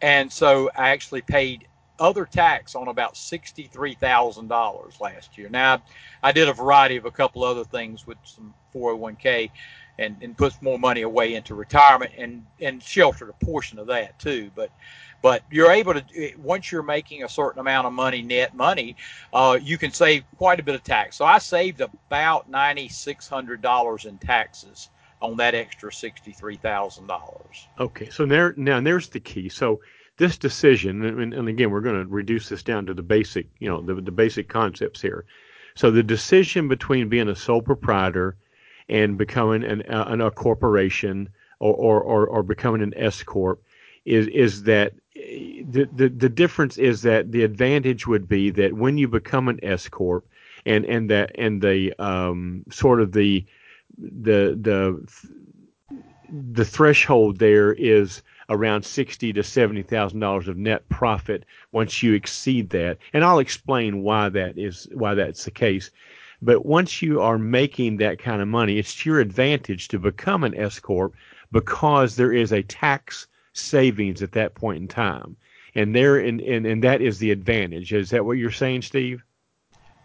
and 0.02 0.32
so 0.32 0.70
I 0.76 0.90
actually 0.90 1.22
paid 1.22 1.68
other 2.00 2.26
tax 2.26 2.76
on 2.76 2.88
about 2.88 3.16
sixty 3.18 3.64
three 3.64 3.96
thousand 3.96 4.48
dollars 4.48 5.00
last 5.00 5.38
year. 5.38 5.50
Now 5.50 5.82
I 6.24 6.32
did 6.32 6.50
a 6.50 6.54
variety 6.54 6.98
of 6.98 7.06
a 7.06 7.12
couple 7.12 7.44
other 7.44 7.64
things 7.64 8.06
with 8.08 8.18
some 8.24 8.54
401k 8.74 9.50
And, 9.98 10.18
and 10.22 10.38
put 10.38 10.62
more 10.62 10.78
money 10.78 11.04
away 11.04 11.36
into 11.36 11.56
retirement 11.56 12.12
and, 12.18 12.46
and 12.60 12.84
sheltered 12.84 13.30
a 13.30 13.46
portion 13.46 13.80
of 13.80 13.88
that 13.88 14.20
too. 14.20 14.52
But 14.56 14.70
but 15.22 15.44
you're 15.50 15.72
able 15.72 15.94
to 15.94 16.04
once 16.38 16.72
you're 16.72 16.84
making 16.84 17.24
a 17.24 17.30
certain 17.30 17.60
amount 17.60 17.88
of 17.88 17.94
money, 17.94 18.22
net 18.22 18.54
money, 18.56 18.96
uh, 19.34 19.58
you 19.62 19.78
can 19.78 19.92
save 19.92 20.24
quite 20.38 20.60
a 20.60 20.64
bit 20.64 20.76
of 20.76 20.84
tax. 20.84 21.16
So 21.16 21.26
I 21.26 21.40
saved 21.40 21.82
about 21.82 22.50
ninety 22.50 22.90
six 22.90 23.28
hundred 23.28 23.62
dollars 23.62 24.06
in 24.06 24.18
taxes 24.18 24.90
on 25.22 25.38
that 25.38 25.56
extra 25.56 25.92
sixty 25.92 26.32
three 26.34 26.58
thousand 26.58 27.08
dollars. 27.08 27.68
Okay, 27.80 28.10
so 28.10 28.26
there 28.26 28.54
now 28.58 28.82
there's 28.82 29.10
the 29.10 29.20
key. 29.20 29.50
So 29.50 29.80
this 30.18 30.38
decision, 30.38 31.04
and, 31.04 31.34
and 31.34 31.48
again, 31.48 31.72
we're 31.72 31.82
going 31.82 32.02
to 32.02 32.08
reduce 32.08 32.50
this 32.50 32.64
down 32.64 32.86
to 32.86 32.94
the 32.94 33.04
basic, 33.04 33.48
you 33.60 33.70
know, 33.70 33.82
the, 33.82 33.96
the 33.96 34.12
basic 34.12 34.48
concepts 34.48 35.02
here. 35.02 35.26
So 35.76 35.92
the 35.92 36.04
decision 36.04 36.68
between 36.68 37.10
being 37.10 37.28
a 37.28 37.36
sole 37.36 37.62
proprietor 37.62 38.38
and 38.88 39.18
becoming 39.18 39.64
an, 39.64 39.82
an 39.82 40.22
a 40.22 40.32
corporation 40.32 41.30
or, 41.60 41.74
or, 41.74 42.02
or, 42.02 42.28
or 42.28 42.44
becoming 42.44 42.82
an 42.82 42.94
S 42.96 43.24
corp 43.24 43.62
is 44.06 44.28
is 44.28 44.64
that 44.64 44.94
the, 45.16 45.88
the 45.94 46.10
the 46.10 46.30
difference 46.30 46.78
is 46.78 47.02
that 47.02 47.32
the 47.32 47.44
advantage 47.44 48.06
would 48.06 48.28
be 48.28 48.52
that 48.52 48.74
when 48.74 48.98
you 48.98 49.08
become 49.08 49.48
an 49.48 49.60
S 49.64 49.88
corp 49.88 50.28
and 50.66 50.86
and 50.86 51.10
the 51.10 51.28
and 51.40 51.62
the 51.62 51.94
um, 52.00 52.64
sort 52.70 53.02
of 53.02 53.14
the 53.14 53.46
the 53.98 54.58
the 54.62 55.08
the 56.52 56.66
threshold 56.66 57.40
there 57.40 57.74
is 57.74 58.22
around 58.50 58.84
sixty 58.84 59.34
to 59.34 59.44
seventy 59.44 59.84
thousand 59.84 60.20
dollars 60.20 60.48
of 60.48 60.58
net 60.58 60.88
profit 60.90 61.46
once 61.72 62.04
you 62.04 62.14
exceed 62.14 62.70
that, 62.72 62.98
and 63.14 63.24
I'll 63.24 63.40
explain 63.40 64.04
why 64.04 64.30
that 64.30 64.58
is 64.58 64.88
why 64.94 65.14
that's 65.14 65.46
the 65.46 65.52
case. 65.52 65.92
But 66.42 66.66
once 66.66 67.02
you 67.02 67.22
are 67.22 67.38
making 67.38 67.98
that 67.98 68.20
kind 68.20 68.42
of 68.42 68.48
money, 68.48 68.78
it's 68.78 68.96
to 68.96 69.10
your 69.10 69.20
advantage 69.20 69.88
to 69.90 70.00
become 70.00 70.44
an 70.44 70.56
S 70.56 70.80
corp 70.80 71.16
because 71.52 72.16
there 72.16 72.34
is 72.34 72.52
a 72.52 72.64
tax 72.64 73.28
savings 73.54 74.22
at 74.22 74.34
that 74.34 74.54
point 74.56 74.82
in 74.82 74.88
time, 74.88 75.38
and 75.74 75.96
there 75.96 76.18
and 76.18 76.42
and, 76.42 76.66
and 76.66 76.84
that 76.84 77.02
is 77.02 77.20
the 77.20 77.32
advantage. 77.32 77.94
Is 77.94 78.10
that 78.10 78.26
what 78.26 78.38
you're 78.38 78.52
saying, 78.52 78.82
Steve? 78.84 79.24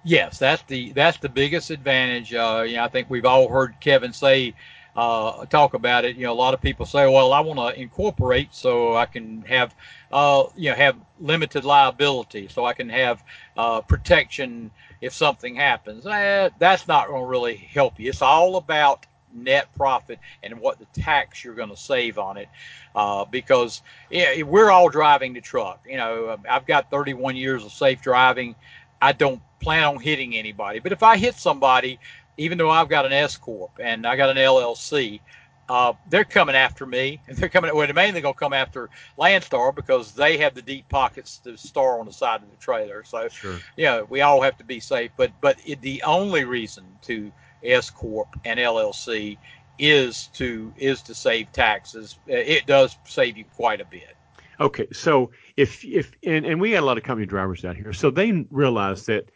Yes, 0.04 0.38
that's 0.38 0.62
the 0.62 0.92
that's 0.92 1.18
the 1.18 1.28
biggest 1.28 1.70
advantage. 1.70 2.32
Uh, 2.32 2.64
you 2.66 2.76
know, 2.76 2.84
I 2.84 2.88
think 2.88 3.10
we've 3.10 3.26
all 3.26 3.48
heard 3.48 3.74
Kevin 3.80 4.12
say 4.12 4.54
uh, 4.96 5.44
talk 5.46 5.74
about 5.74 6.04
it. 6.04 6.16
You 6.16 6.24
know, 6.24 6.32
a 6.32 6.34
lot 6.34 6.54
of 6.54 6.60
people 6.60 6.86
say, 6.86 7.06
"Well, 7.08 7.32
I 7.32 7.40
want 7.40 7.58
to 7.58 7.80
incorporate 7.80 8.54
so 8.54 8.96
I 8.96 9.06
can 9.06 9.42
have, 9.42 9.74
uh, 10.10 10.44
you 10.56 10.70
know, 10.70 10.76
have 10.76 10.96
limited 11.20 11.64
liability, 11.64 12.48
so 12.48 12.64
I 12.64 12.72
can 12.72 12.88
have 12.88 13.22
uh, 13.56 13.80
protection 13.82 14.70
if 15.00 15.12
something 15.12 15.54
happens." 15.54 16.06
Eh, 16.06 16.50
that's 16.58 16.88
not 16.88 17.08
going 17.08 17.22
to 17.22 17.28
really 17.28 17.56
help 17.56 17.98
you. 17.98 18.10
It's 18.10 18.22
all 18.22 18.56
about 18.56 19.06
net 19.32 19.72
profit 19.76 20.18
and 20.42 20.58
what 20.58 20.78
the 20.80 21.00
tax 21.00 21.44
you're 21.44 21.54
going 21.54 21.70
to 21.70 21.76
save 21.76 22.18
on 22.18 22.36
it, 22.36 22.48
uh, 22.94 23.24
because 23.24 23.82
yeah, 24.10 24.42
we're 24.42 24.70
all 24.70 24.88
driving 24.88 25.32
the 25.34 25.40
truck. 25.40 25.84
You 25.88 25.98
know, 25.98 26.36
I've 26.48 26.66
got 26.66 26.90
31 26.90 27.36
years 27.36 27.64
of 27.64 27.72
safe 27.72 28.02
driving. 28.02 28.56
I 29.00 29.12
don't 29.12 29.40
plan 29.60 29.84
on 29.84 30.00
hitting 30.00 30.34
anybody. 30.34 30.78
But 30.78 30.92
if 30.92 31.02
I 31.02 31.16
hit 31.16 31.36
somebody, 31.36 31.98
even 32.40 32.56
though 32.56 32.70
I've 32.70 32.88
got 32.88 33.04
an 33.04 33.12
S 33.12 33.36
corp 33.36 33.72
and 33.78 34.06
I 34.06 34.16
got 34.16 34.30
an 34.30 34.38
LLC, 34.38 35.20
uh, 35.68 35.92
they're 36.08 36.24
coming 36.24 36.56
after 36.56 36.86
me, 36.86 37.20
and 37.28 37.36
they're 37.36 37.50
coming. 37.50 37.72
Well, 37.74 37.86
they're 37.86 37.94
mainly 37.94 38.22
going 38.22 38.34
to 38.34 38.38
come 38.38 38.54
after 38.54 38.88
Landstar 39.18 39.74
because 39.74 40.12
they 40.12 40.38
have 40.38 40.54
the 40.54 40.62
deep 40.62 40.88
pockets 40.88 41.38
to 41.44 41.56
store 41.56 42.00
on 42.00 42.06
the 42.06 42.12
side 42.12 42.42
of 42.42 42.50
the 42.50 42.56
trailer. 42.56 43.04
So, 43.04 43.28
sure. 43.28 43.58
you 43.76 43.84
know, 43.84 44.06
we 44.08 44.22
all 44.22 44.40
have 44.40 44.56
to 44.56 44.64
be 44.64 44.80
safe. 44.80 45.12
But 45.16 45.32
but 45.40 45.58
it, 45.64 45.80
the 45.82 46.02
only 46.02 46.44
reason 46.44 46.84
to 47.02 47.30
S 47.62 47.90
corp 47.90 48.28
and 48.44 48.58
LLC 48.58 49.36
is 49.78 50.28
to 50.34 50.72
is 50.76 51.02
to 51.02 51.14
save 51.14 51.52
taxes. 51.52 52.18
It 52.26 52.66
does 52.66 52.96
save 53.04 53.36
you 53.36 53.44
quite 53.54 53.80
a 53.80 53.84
bit. 53.84 54.16
Okay, 54.58 54.88
so 54.92 55.30
if 55.56 55.84
if 55.84 56.12
and, 56.24 56.46
and 56.46 56.60
we 56.60 56.72
got 56.72 56.82
a 56.82 56.86
lot 56.86 56.96
of 56.96 57.04
company 57.04 57.26
drivers 57.26 57.64
out 57.66 57.76
here, 57.76 57.92
so 57.92 58.10
they 58.10 58.46
realize 58.50 59.06
that 59.06 59.30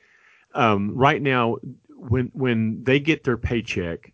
um, 0.54 0.94
right 0.94 1.20
now 1.20 1.58
when 2.08 2.30
when 2.34 2.82
they 2.84 3.00
get 3.00 3.24
their 3.24 3.36
paycheck, 3.36 4.12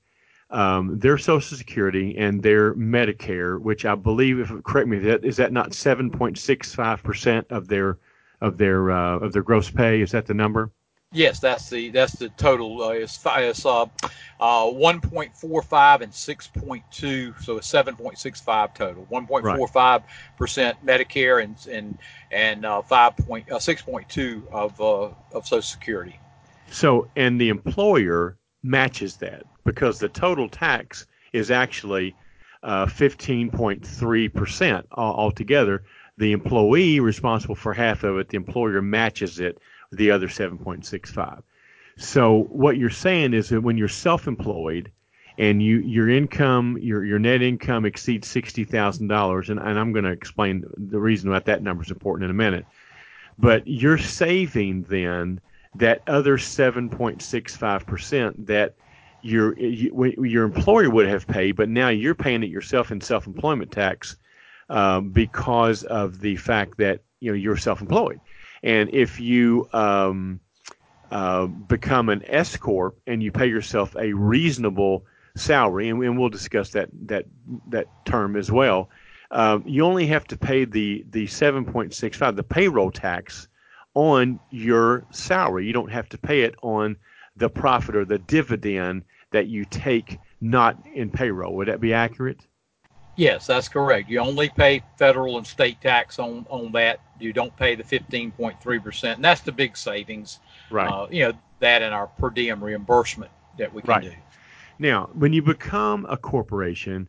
um, 0.51 0.99
their 0.99 1.19
Social 1.19 1.57
Security 1.57 2.17
and 2.19 2.43
their 2.43 2.75
Medicare, 2.75 3.61
which 3.61 3.85
I 3.85 3.95
believe, 3.95 4.39
if 4.41 4.51
correct 4.65 4.89
me, 4.89 4.99
that 5.01 5.25
is 5.25 5.37
that 5.37 5.53
not 5.53 5.75
seven 5.75 6.11
point 6.11 6.39
six 6.39 6.75
five 6.75 7.03
percent 7.03 7.47
of 7.51 7.69
their 7.69 7.99
of 8.41 8.59
their 8.59 8.91
uh, 8.91 9.19
of 9.19 9.33
their 9.33 9.43
gross 9.43 9.71
pay? 9.71 10.01
Is 10.01 10.13
that 10.13 10.27
the 10.27 10.35
number? 10.35 10.71
Yes, 11.13 11.41
that's 11.41 11.69
the 11.69 11.91
that's 11.91 12.13
the 12.13 12.29
total. 12.31 12.83
Uh, 12.85 12.91
it's 12.91 13.19
it's 13.27 13.67
uh, 13.67 13.83
uh, 13.83 13.87
1.45 14.39 16.01
and 16.03 16.13
6.2, 16.13 17.43
so 17.43 17.57
it's 17.57 17.73
7.65 17.73 18.75
total. 18.77 19.09
1.45 19.11 20.05
percent 20.37 20.87
Medicare 20.87 21.43
and 21.43 21.57
and 21.67 21.99
and 22.31 22.65
uh, 22.65 22.81
5 22.83 23.17
point, 23.17 23.51
uh, 23.51 23.57
6.2 23.57 24.47
of 24.53 24.81
uh, 24.81 25.11
of 25.33 25.49
Social 25.49 25.63
Security. 25.63 26.21
So 26.71 27.09
and 27.17 27.41
the 27.41 27.49
employer 27.49 28.39
matches 28.63 29.17
that 29.17 29.45
because 29.65 29.99
the 29.99 30.09
total 30.09 30.49
tax 30.49 31.07
is 31.33 31.51
actually 31.51 32.15
15.3 32.65 34.27
uh, 34.27 34.39
percent 34.39 34.87
altogether. 34.93 35.83
The 36.19 36.33
employee 36.33 37.01
responsible 37.01 37.55
for 37.55 37.73
half 37.73 38.05
of 38.05 38.19
it. 38.19 38.29
The 38.29 38.37
employer 38.37 38.83
matches 38.83 39.41
it 39.41 39.59
with 39.91 39.99
the 39.99 40.11
other 40.11 40.29
7.65. 40.29 41.43
So 41.97 42.45
what 42.45 42.77
you're 42.77 42.91
saying 42.91 43.35
is 43.35 43.49
that 43.49 43.63
when 43.63 43.77
you're 43.77 43.89
self-employed 43.89 44.91
and 45.39 45.63
you 45.63 45.79
your 45.79 46.09
income 46.09 46.77
your 46.81 47.05
your 47.05 47.19
net 47.19 47.41
income 47.41 47.85
exceeds 47.85 48.29
sixty 48.29 48.65
thousand 48.65 49.09
dollars, 49.09 49.49
and 49.49 49.61
I'm 49.61 49.93
going 49.93 50.05
to 50.05 50.11
explain 50.11 50.65
the 50.77 51.01
reason 51.01 51.31
why 51.31 51.39
that 51.39 51.63
number 51.63 51.83
is 51.83 51.91
important 51.91 52.25
in 52.25 52.31
a 52.31 52.35
minute. 52.35 52.67
But 53.39 53.67
you're 53.67 53.99
saving 53.99 54.83
then 54.83 55.41
that 55.77 56.03
other 56.07 56.37
7.65 56.37 57.87
percent 57.87 58.47
that 58.47 58.75
your 59.23 59.59
you, 59.59 60.15
your 60.23 60.45
employer 60.45 60.91
would 60.91 61.09
have 61.09 61.27
paid, 61.27 61.53
but 61.53 61.69
now 61.69 61.89
you're 61.89 62.15
paying 62.15 62.43
it 62.43 62.51
yourself 62.51 62.91
in 62.91 63.01
self-employment 63.01 63.71
tax 63.71 64.17
um, 64.69 65.11
because 65.11 65.83
of 65.85 66.21
the 66.21 66.37
fact 66.37 66.79
that 66.79 67.01
you 67.21 67.31
know 67.31 67.37
you're 67.37 67.57
self-employed. 67.57 68.21
And 68.63 68.91
if 68.93 69.21
you 69.21 69.69
um, 69.73 70.41
uh, 71.11 71.47
become 71.47 72.09
an 72.09 72.23
S 72.27 72.57
corp 72.57 72.99
and 73.07 73.23
you 73.23 73.33
pay 73.33 73.47
yourself 73.47 73.97
a 73.97 74.13
reasonable 74.13 75.05
salary, 75.37 75.89
and, 75.89 76.03
and 76.03 76.19
we'll 76.19 76.29
discuss 76.29 76.71
that 76.71 76.89
that 77.07 77.27
that 77.69 77.87
term 78.05 78.37
as 78.37 78.51
well. 78.51 78.91
Um, 79.33 79.63
you 79.65 79.85
only 79.85 80.07
have 80.09 80.25
to 80.29 80.37
pay 80.37 80.65
the 80.65 81.05
the 81.09 81.27
7.65, 81.27 82.37
the 82.37 82.43
payroll 82.43 82.91
tax, 82.91 83.49
on 83.95 84.41
your 84.51 85.05
salary. 85.11 85.67
You 85.67 85.73
don't 85.73 85.91
have 85.91 86.09
to 86.11 86.19
pay 86.19 86.43
it 86.43 86.55
on 86.63 86.97
the 87.37 87.49
profit 87.49 87.97
or 87.97 88.05
the 88.05 88.19
dividend 88.19 89.05
that 89.31 89.47
you 89.47 89.65
take 89.65 90.19
not 90.41 90.77
in 90.95 91.11
payroll. 91.11 91.55
Would 91.57 91.69
that 91.69 91.81
be 91.81 91.93
accurate? 91.93 92.47
Yes, 93.17 93.47
that's 93.47 93.69
correct. 93.69 94.09
You 94.09 94.21
only 94.21 94.49
pay 94.49 94.83
federal 94.97 95.37
and 95.37 95.47
state 95.47 95.81
tax 95.81 96.19
on, 96.19 96.47
on 96.49 96.73
that. 96.73 97.01
You 97.19 97.33
don't 97.33 97.55
pay 97.57 97.75
the 97.75 97.83
15.3%. 97.83 99.15
And 99.15 99.25
that's 99.25 99.43
the 99.43 99.53
big 99.53 99.77
savings. 99.77 100.39
Right. 100.71 100.91
Uh, 100.91 101.07
you 101.11 101.25
know, 101.25 101.33
that 101.59 101.83
and 101.83 101.93
our 101.93 102.07
per 102.07 102.31
diem 102.31 102.63
reimbursement 102.63 103.31
that 103.59 103.73
we 103.73 103.83
can 103.83 103.91
right. 103.91 104.03
do. 104.03 104.13
Now, 104.79 105.11
when 105.13 105.33
you 105.33 105.43
become 105.43 106.07
a 106.09 106.17
corporation, 106.17 107.09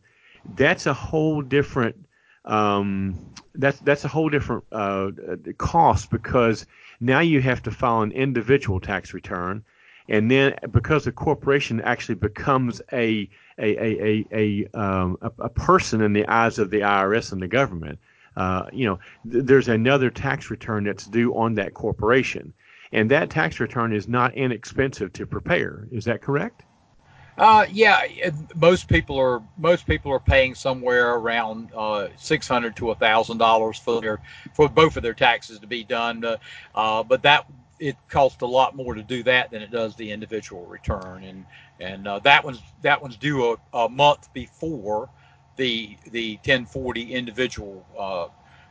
that's 0.55 0.85
a 0.85 0.93
whole 0.93 1.41
different 1.41 1.95
um, 2.45 3.33
that's 3.55 3.79
that's 3.79 4.05
a 4.05 4.07
whole 4.07 4.29
different 4.29 4.63
uh, 4.71 5.11
cost 5.57 6.09
because 6.09 6.65
now 6.99 7.19
you 7.19 7.41
have 7.41 7.61
to 7.63 7.71
file 7.71 8.01
an 8.01 8.11
individual 8.11 8.79
tax 8.79 9.13
return, 9.13 9.63
and 10.09 10.29
then 10.31 10.55
because 10.71 11.05
the 11.05 11.11
corporation 11.11 11.81
actually 11.81 12.15
becomes 12.15 12.81
a 12.91 13.29
a 13.59 13.77
a 13.77 14.03
a, 14.03 14.25
a, 14.73 14.79
um, 14.79 15.17
a, 15.21 15.31
a 15.39 15.49
person 15.49 16.01
in 16.01 16.13
the 16.13 16.27
eyes 16.27 16.57
of 16.57 16.71
the 16.71 16.79
IRS 16.79 17.31
and 17.31 17.41
the 17.41 17.47
government, 17.47 17.99
uh, 18.35 18.65
you 18.71 18.85
know, 18.85 18.99
th- 19.29 19.45
there's 19.45 19.67
another 19.67 20.09
tax 20.09 20.49
return 20.49 20.83
that's 20.85 21.05
due 21.05 21.35
on 21.35 21.55
that 21.55 21.73
corporation, 21.73 22.53
and 22.91 23.11
that 23.11 23.29
tax 23.29 23.59
return 23.59 23.93
is 23.93 24.07
not 24.07 24.33
inexpensive 24.33 25.13
to 25.13 25.25
prepare. 25.27 25.87
Is 25.91 26.05
that 26.05 26.21
correct? 26.21 26.63
Uh, 27.37 27.65
yeah, 27.71 28.03
most 28.55 28.87
people 28.87 29.17
are 29.17 29.43
most 29.57 29.87
people 29.87 30.11
are 30.11 30.19
paying 30.21 30.55
somewhere 30.55 31.15
around 31.15 31.71
uh, 31.75 32.07
six 32.17 32.47
hundred 32.47 32.75
to 32.77 32.93
thousand 32.95 33.39
dollars 33.39 33.77
for 33.79 34.01
their 34.01 34.19
for 34.53 34.69
both 34.69 34.97
of 34.97 35.03
their 35.03 35.13
taxes 35.15 35.59
to 35.59 35.67
be 35.67 35.83
done. 35.83 36.23
Uh, 36.23 36.37
uh, 36.75 37.03
but 37.03 37.23
that 37.23 37.45
it 37.79 37.97
costs 38.09 38.41
a 38.43 38.45
lot 38.47 38.75
more 38.75 38.95
to 38.95 39.03
do 39.03 39.23
that 39.23 39.51
than 39.51 39.61
it 39.63 39.71
does 39.71 39.95
the 39.97 40.11
individual 40.11 40.65
return, 40.67 41.23
and 41.25 41.45
and 41.81 42.07
uh, 42.07 42.19
that 42.19 42.45
one's 42.45 42.61
that 42.83 43.01
one's 43.01 43.17
due 43.17 43.53
a, 43.53 43.57
a 43.77 43.89
month 43.89 44.33
before 44.33 45.09
the 45.57 45.97
the 46.11 46.35
1040 46.37 47.13
individual 47.13 47.85
uh, 47.99 48.27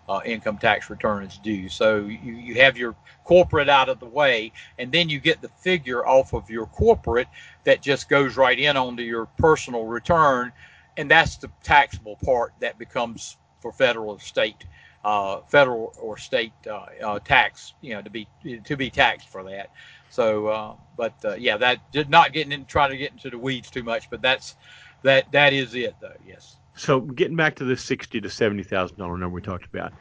uh, 0.08 0.20
income 0.24 0.58
tax 0.58 0.90
return 0.90 1.24
is 1.24 1.38
due. 1.38 1.68
So 1.68 1.98
you, 1.98 2.34
you 2.34 2.54
have 2.56 2.76
your 2.76 2.96
corporate 3.24 3.68
out 3.68 3.88
of 3.88 4.00
the 4.00 4.06
way, 4.06 4.52
and 4.78 4.92
then 4.92 5.08
you 5.08 5.20
get 5.20 5.40
the 5.42 5.48
figure 5.48 6.06
off 6.06 6.34
of 6.34 6.50
your 6.50 6.66
corporate 6.66 7.28
that 7.64 7.82
just 7.82 8.08
goes 8.08 8.36
right 8.36 8.58
in 8.58 8.76
onto 8.76 9.02
your 9.02 9.26
personal 9.38 9.84
return, 9.84 10.52
and 10.96 11.10
that's 11.10 11.36
the 11.36 11.50
taxable 11.62 12.16
part 12.24 12.52
that 12.60 12.78
becomes 12.78 13.36
for 13.60 13.72
federal 13.72 14.10
or 14.10 14.20
state, 14.20 14.64
uh, 15.04 15.40
federal 15.48 15.92
or 16.00 16.16
state 16.16 16.52
uh, 16.66 16.86
uh 17.02 17.18
tax, 17.20 17.74
you 17.80 17.94
know, 17.94 18.02
to 18.02 18.10
be 18.10 18.28
to 18.64 18.76
be 18.76 18.90
taxed 18.90 19.28
for 19.28 19.42
that. 19.44 19.70
So, 20.10 20.48
uh, 20.48 20.74
but 20.96 21.14
uh, 21.24 21.34
yeah, 21.34 21.56
that 21.58 21.90
did 21.92 22.10
not 22.10 22.32
getting 22.32 22.52
in, 22.52 22.64
trying 22.64 22.90
to 22.90 22.96
get 22.96 23.12
into 23.12 23.30
the 23.30 23.38
weeds 23.38 23.70
too 23.70 23.82
much, 23.82 24.10
but 24.10 24.20
that's 24.20 24.56
that 25.02 25.30
that 25.32 25.52
is 25.52 25.74
it 25.74 25.94
though. 26.00 26.12
Yes. 26.26 26.56
So 26.74 27.00
getting 27.00 27.36
back 27.36 27.56
to 27.56 27.64
the 27.64 27.76
sixty 27.76 28.20
to 28.20 28.30
seventy 28.30 28.62
thousand 28.62 28.98
dollar 28.98 29.16
number 29.16 29.34
we 29.34 29.42
talked 29.42 29.66
about, 29.66 29.92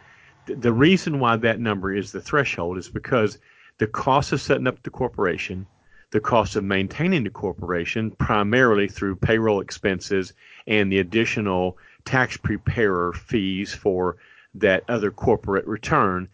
th- 0.47 0.59
the 0.59 0.73
reason 0.73 1.19
why 1.19 1.35
that 1.37 1.59
number 1.59 1.93
is 1.93 2.11
the 2.11 2.21
threshold 2.21 2.77
is 2.77 2.89
because 2.89 3.37
the 3.77 3.87
cost 3.87 4.31
of 4.31 4.41
setting 4.41 4.67
up 4.67 4.81
the 4.83 4.89
corporation, 4.89 5.65
the 6.11 6.19
cost 6.19 6.55
of 6.55 6.63
maintaining 6.63 7.23
the 7.23 7.29
corporation, 7.29 8.11
primarily 8.11 8.87
through 8.87 9.15
payroll 9.15 9.61
expenses 9.61 10.33
and 10.67 10.91
the 10.91 10.99
additional 10.99 11.77
tax 12.05 12.37
preparer 12.37 13.13
fees 13.13 13.73
for 13.73 14.17
that 14.55 14.83
other 14.89 15.11
corporate 15.11 15.67
return, 15.67 16.27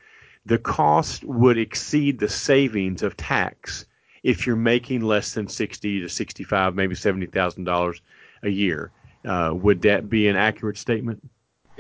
the 0.46 0.58
cost 0.58 1.24
would 1.24 1.58
exceed 1.58 2.20
the 2.20 2.30
savings 2.30 3.04
of 3.04 3.18
tax 3.18 3.86
if 4.24 4.48
you're 4.48 4.56
making 4.56 5.02
less 5.02 5.34
than 5.34 5.48
sixty 5.48 6.00
to 6.00 6.10
sixty-five, 6.10 6.74
maybe 6.76 6.96
seventy 6.96 7.26
thousand 7.26 7.66
dollars 7.66 8.02
a 8.44 8.50
year. 8.50 8.92
Uh, 9.26 9.54
would 9.54 9.82
that 9.82 10.10
be 10.10 10.28
an 10.28 10.36
accurate 10.36 10.78
statement? 10.78 11.22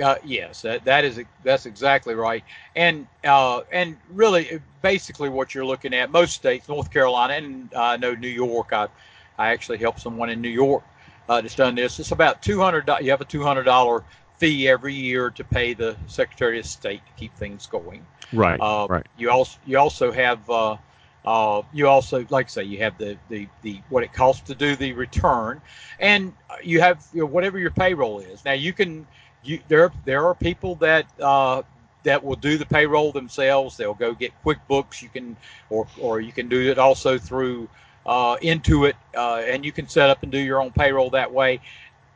Uh, 0.01 0.15
yes, 0.25 0.61
that, 0.61 0.83
that 0.83 1.05
is 1.05 1.21
that's 1.43 1.65
exactly 1.65 2.15
right, 2.15 2.43
and 2.75 3.07
uh, 3.23 3.61
and 3.71 3.95
really, 4.11 4.59
basically, 4.81 5.29
what 5.29 5.55
you're 5.55 5.65
looking 5.65 5.93
at, 5.93 6.11
most 6.11 6.33
states, 6.33 6.67
North 6.67 6.91
Carolina, 6.91 7.33
and 7.33 7.73
I 7.73 7.95
know 7.95 8.13
New 8.13 8.27
York. 8.27 8.73
I 8.73 8.89
I 9.37 9.51
actually 9.51 9.77
helped 9.77 10.01
someone 10.01 10.29
in 10.29 10.41
New 10.41 10.49
York 10.49 10.83
uh, 11.29 11.39
that's 11.39 11.55
done 11.55 11.75
this. 11.75 11.99
It's 11.99 12.11
about 12.11 12.41
two 12.41 12.59
hundred. 12.59 12.89
You 13.01 13.11
have 13.11 13.21
a 13.21 13.25
two 13.25 13.43
hundred 13.43 13.63
dollar 13.63 14.03
fee 14.37 14.67
every 14.67 14.93
year 14.93 15.29
to 15.29 15.43
pay 15.43 15.73
the 15.73 15.95
Secretary 16.07 16.59
of 16.59 16.65
State 16.65 17.01
to 17.05 17.13
keep 17.13 17.33
things 17.35 17.65
going. 17.65 18.05
Right. 18.33 18.59
Uh, 18.59 18.87
right. 18.89 19.05
You 19.17 19.31
also 19.31 19.57
you 19.65 19.79
also 19.79 20.11
have 20.11 20.49
uh, 20.49 20.77
uh, 21.25 21.61
you 21.73 21.87
also 21.87 22.25
like 22.29 22.47
I 22.47 22.49
say 22.49 22.63
you 22.63 22.79
have 22.79 22.97
the, 22.97 23.17
the 23.29 23.47
the 23.61 23.81
what 23.89 24.03
it 24.03 24.13
costs 24.13 24.45
to 24.47 24.55
do 24.55 24.75
the 24.75 24.93
return, 24.93 25.61
and 25.99 26.33
you 26.63 26.81
have 26.81 27.05
you 27.13 27.21
know, 27.21 27.27
whatever 27.27 27.57
your 27.59 27.71
payroll 27.71 28.19
is. 28.19 28.43
Now 28.45 28.53
you 28.53 28.73
can 28.73 29.07
you 29.45 29.59
there 29.67 29.91
there 30.05 30.25
are 30.25 30.35
people 30.35 30.75
that 30.75 31.05
uh, 31.19 31.61
that 32.03 32.23
will 32.23 32.35
do 32.35 32.57
the 32.57 32.65
payroll 32.65 33.11
themselves. 33.11 33.77
They'll 33.77 33.93
go 33.93 34.13
get 34.13 34.31
QuickBooks. 34.43 35.01
You 35.01 35.09
can 35.09 35.35
or 35.69 35.87
or 35.99 36.21
you 36.21 36.31
can 36.31 36.47
do 36.47 36.69
it 36.71 36.77
also 36.77 37.17
through 37.17 37.69
uh, 38.05 38.37
Intuit, 38.37 38.93
uh, 39.15 39.41
and 39.45 39.65
you 39.65 39.71
can 39.71 39.87
set 39.87 40.09
up 40.09 40.23
and 40.23 40.31
do 40.31 40.37
your 40.39 40.61
own 40.61 40.71
payroll 40.71 41.09
that 41.11 41.31
way. 41.31 41.59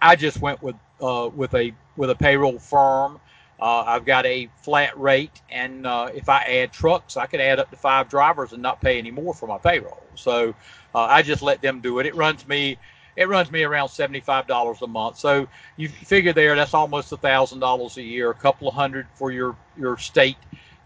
I 0.02 0.16
just 0.16 0.40
went 0.42 0.62
with 0.62 0.76
uh, 1.02 1.30
with 1.36 1.54
a 1.56 1.74
with 1.98 2.10
a 2.10 2.16
payroll 2.16 2.60
firm. 2.60 3.20
Uh, 3.60 3.84
I've 3.86 4.06
got 4.06 4.26
a 4.26 4.50
flat 4.62 4.98
rate, 4.98 5.42
and 5.50 5.86
uh, 5.86 6.10
if 6.16 6.30
I 6.30 6.44
add 6.44 6.72
trucks, 6.72 7.18
I 7.18 7.26
could 7.26 7.42
add 7.42 7.60
up 7.60 7.70
to 7.72 7.76
five 7.76 8.08
drivers 8.08 8.54
and 8.54 8.62
not 8.62 8.80
pay 8.80 8.98
any 8.98 9.12
more 9.12 9.34
for 9.34 9.48
my 9.48 9.58
payroll. 9.58 10.02
So 10.16 10.56
uh, 10.96 11.00
I 11.00 11.24
just 11.24 11.42
let 11.42 11.62
them 11.62 11.82
do 11.82 12.00
it. 12.00 12.06
It 12.06 12.16
runs 12.16 12.48
me 12.48 12.78
it 13.20 13.28
runs 13.28 13.52
me 13.52 13.64
around 13.64 13.90
seventy-five 13.90 14.48
dollars 14.48 14.82
a 14.82 14.88
month. 14.88 15.18
So 15.18 15.48
you 15.76 15.90
figure 15.90 16.32
there, 16.34 16.56
that's 16.56 16.74
almost 16.74 17.12
a 17.12 17.18
thousand 17.18 17.60
dollars 17.60 17.98
a 17.98 18.02
year, 18.02 18.32
a 18.32 18.34
couple 18.34 18.68
of 18.70 18.74
hundred 18.74 19.08
for 19.14 19.30
your 19.32 19.58
your 19.78 19.98
state, 19.98 20.38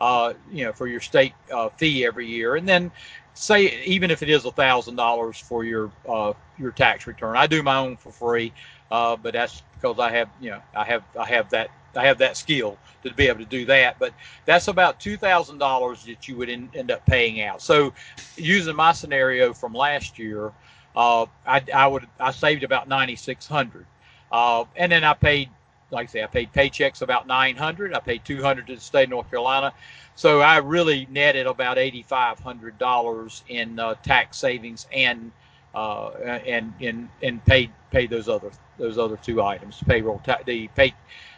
uh, 0.01 0.33
you 0.51 0.65
know, 0.65 0.73
for 0.73 0.87
your 0.87 0.99
state 0.99 1.33
uh, 1.53 1.69
fee 1.69 2.05
every 2.05 2.27
year, 2.27 2.55
and 2.55 2.67
then 2.67 2.91
say 3.35 3.83
even 3.85 4.09
if 4.09 4.23
it 4.23 4.29
is 4.29 4.45
a 4.45 4.51
thousand 4.51 4.95
dollars 4.95 5.37
for 5.37 5.63
your 5.63 5.91
uh, 6.09 6.33
your 6.57 6.71
tax 6.71 7.05
return. 7.05 7.37
I 7.37 7.45
do 7.45 7.61
my 7.61 7.77
own 7.77 7.97
for 7.97 8.11
free, 8.11 8.51
uh, 8.89 9.15
but 9.15 9.33
that's 9.33 9.61
because 9.75 9.99
I 9.99 10.11
have 10.11 10.29
you 10.41 10.49
know 10.49 10.61
I 10.75 10.85
have 10.85 11.03
I 11.19 11.25
have 11.25 11.51
that 11.51 11.69
I 11.95 12.05
have 12.07 12.17
that 12.17 12.35
skill 12.35 12.79
to 13.03 13.13
be 13.13 13.27
able 13.27 13.39
to 13.39 13.45
do 13.45 13.63
that. 13.67 13.99
But 13.99 14.13
that's 14.45 14.69
about 14.69 14.99
two 14.99 15.17
thousand 15.17 15.59
dollars 15.59 16.03
that 16.05 16.27
you 16.27 16.35
would 16.37 16.49
in, 16.49 16.71
end 16.73 16.89
up 16.89 17.05
paying 17.05 17.41
out. 17.41 17.61
So 17.61 17.93
using 18.37 18.75
my 18.75 18.91
scenario 18.91 19.53
from 19.53 19.73
last 19.73 20.17
year, 20.17 20.51
uh, 20.95 21.25
I, 21.45 21.63
I 21.73 21.87
would 21.87 22.07
I 22.19 22.31
saved 22.31 22.63
about 22.63 22.87
ninety 22.87 23.15
six 23.15 23.47
hundred, 23.47 23.85
uh, 24.31 24.65
and 24.75 24.91
then 24.91 25.03
I 25.03 25.13
paid 25.13 25.49
like 25.91 26.09
I 26.09 26.11
say 26.11 26.23
I 26.23 26.27
paid 26.27 26.53
paychecks 26.53 27.01
about 27.01 27.27
nine 27.27 27.55
hundred. 27.55 27.93
I 27.93 27.99
paid 27.99 28.25
two 28.25 28.41
hundred 28.41 28.67
to 28.67 28.75
the 28.75 28.81
state 28.81 29.05
of 29.05 29.09
North 29.11 29.29
Carolina, 29.29 29.73
so 30.15 30.41
I 30.41 30.57
really 30.57 31.07
netted 31.11 31.47
about 31.47 31.77
eighty 31.77 32.03
five 32.03 32.39
hundred 32.39 32.77
dollars 32.77 33.43
in 33.47 33.79
uh, 33.79 33.95
tax 34.03 34.37
savings 34.37 34.87
and 34.93 35.31
uh, 35.73 36.09
and 36.45 36.73
and 36.81 37.09
and 37.21 37.43
paid 37.45 37.71
paid 37.91 38.09
those 38.09 38.29
other 38.29 38.51
those 38.77 38.97
other 38.97 39.17
two 39.17 39.41
items 39.41 39.81
payroll 39.87 40.19
ta- 40.25 40.39
the 40.45 40.67
pay 40.69 40.93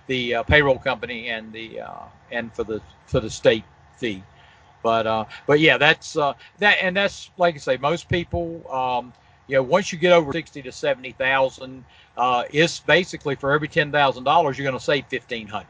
the 0.08 0.36
uh, 0.36 0.44
payroll 0.44 0.80
company 0.80 1.30
and 1.30 1.52
the 1.54 1.82
uh, 1.82 2.04
and 2.32 2.54
for 2.54 2.64
the 2.64 2.82
for 3.06 3.20
the 3.22 3.30
state 3.30 3.64
fee. 3.98 4.24
But 4.84 5.08
uh, 5.08 5.26
but 5.48 5.60
yeah, 5.62 5.78
that's 5.78 6.18
uh, 6.18 6.34
that 6.60 6.78
and 6.82 6.96
that's 6.96 7.32
like 7.38 7.56
I 7.56 7.60
say, 7.60 7.78
most 7.78 8.10
people. 8.10 8.70
Um, 8.72 9.14
you 9.48 9.56
know, 9.56 9.64
once 9.64 9.92
you 9.92 10.00
get 10.00 10.12
over 10.12 10.32
sixty 10.32 10.62
to 10.62 10.72
seventy 10.72 11.12
thousand, 11.12 11.86
uh, 12.18 12.44
it's 12.52 12.80
basically 12.80 13.36
for 13.36 13.52
every 13.52 13.68
ten 13.68 13.92
thousand 13.92 14.24
dollars, 14.24 14.58
you're 14.58 14.66
going 14.66 14.78
to 14.78 14.84
save 14.84 15.06
fifteen 15.08 15.48
hundred. 15.48 15.68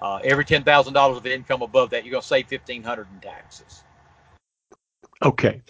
Uh, 0.00 0.20
every 0.22 0.44
ten 0.44 0.62
thousand 0.62 0.92
dollars 0.92 1.18
of 1.18 1.26
income 1.26 1.62
above 1.62 1.90
that, 1.90 2.04
you're 2.04 2.12
going 2.12 2.22
to 2.22 2.26
save 2.26 2.46
fifteen 2.46 2.82
hundred 2.82 3.08
in 3.12 3.20
taxes. 3.20 3.82
Okay, 5.24 5.62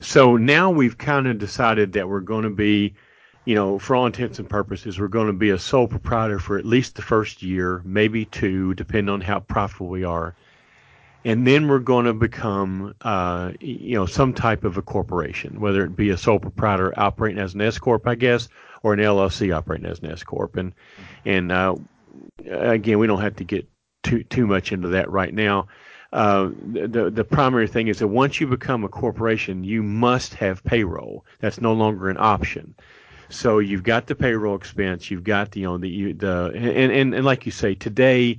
so 0.00 0.36
now 0.36 0.68
we've 0.68 0.98
kind 0.98 1.28
of 1.28 1.38
decided 1.38 1.92
that 1.92 2.08
we're 2.08 2.18
going 2.18 2.42
to 2.42 2.50
be, 2.50 2.92
you 3.44 3.54
know, 3.54 3.78
for 3.78 3.94
all 3.94 4.06
intents 4.06 4.40
and 4.40 4.50
purposes, 4.50 4.98
we're 4.98 5.06
going 5.06 5.28
to 5.28 5.32
be 5.32 5.50
a 5.50 5.58
sole 5.58 5.86
proprietor 5.86 6.40
for 6.40 6.58
at 6.58 6.66
least 6.66 6.96
the 6.96 7.02
first 7.02 7.40
year, 7.40 7.82
maybe 7.84 8.24
two, 8.24 8.74
depending 8.74 9.12
on 9.12 9.20
how 9.20 9.38
profitable 9.38 9.86
we 9.86 10.02
are 10.02 10.34
and 11.26 11.44
then 11.44 11.66
we're 11.66 11.80
going 11.80 12.06
to 12.06 12.12
become, 12.14 12.94
uh, 13.00 13.50
you 13.58 13.96
know, 13.96 14.06
some 14.06 14.32
type 14.32 14.62
of 14.62 14.76
a 14.76 14.82
corporation, 14.82 15.58
whether 15.58 15.84
it 15.84 15.96
be 15.96 16.10
a 16.10 16.16
sole 16.16 16.38
proprietor 16.38 16.96
operating 16.96 17.40
as 17.40 17.52
an 17.52 17.62
S 17.62 17.78
corp, 17.78 18.06
I 18.06 18.14
guess, 18.14 18.48
or 18.84 18.92
an 18.92 19.00
LLC 19.00 19.52
operating 19.52 19.86
as 19.86 19.98
an 19.98 20.12
S 20.12 20.22
corp. 20.22 20.56
And 20.56 20.72
and 21.24 21.50
uh, 21.50 21.74
again, 22.48 23.00
we 23.00 23.08
don't 23.08 23.20
have 23.20 23.34
to 23.36 23.44
get 23.44 23.68
too 24.04 24.22
too 24.22 24.46
much 24.46 24.70
into 24.70 24.86
that 24.86 25.10
right 25.10 25.34
now. 25.34 25.66
Uh, 26.12 26.50
the 26.62 27.10
the 27.12 27.24
primary 27.24 27.66
thing 27.66 27.88
is 27.88 27.98
that 27.98 28.06
once 28.06 28.40
you 28.40 28.46
become 28.46 28.84
a 28.84 28.88
corporation, 28.88 29.64
you 29.64 29.82
must 29.82 30.32
have 30.34 30.62
payroll. 30.62 31.26
That's 31.40 31.60
no 31.60 31.72
longer 31.72 32.08
an 32.08 32.18
option. 32.20 32.72
So 33.30 33.58
you've 33.58 33.82
got 33.82 34.06
the 34.06 34.14
payroll 34.14 34.54
expense, 34.54 35.10
you've 35.10 35.24
got 35.24 35.50
the 35.50 35.60
you 35.60 35.66
know 35.66 35.76
the 35.76 36.12
the 36.12 36.52
and 36.54 36.92
and, 36.92 37.14
and 37.16 37.24
like 37.24 37.46
you 37.46 37.50
say 37.50 37.74
today 37.74 38.38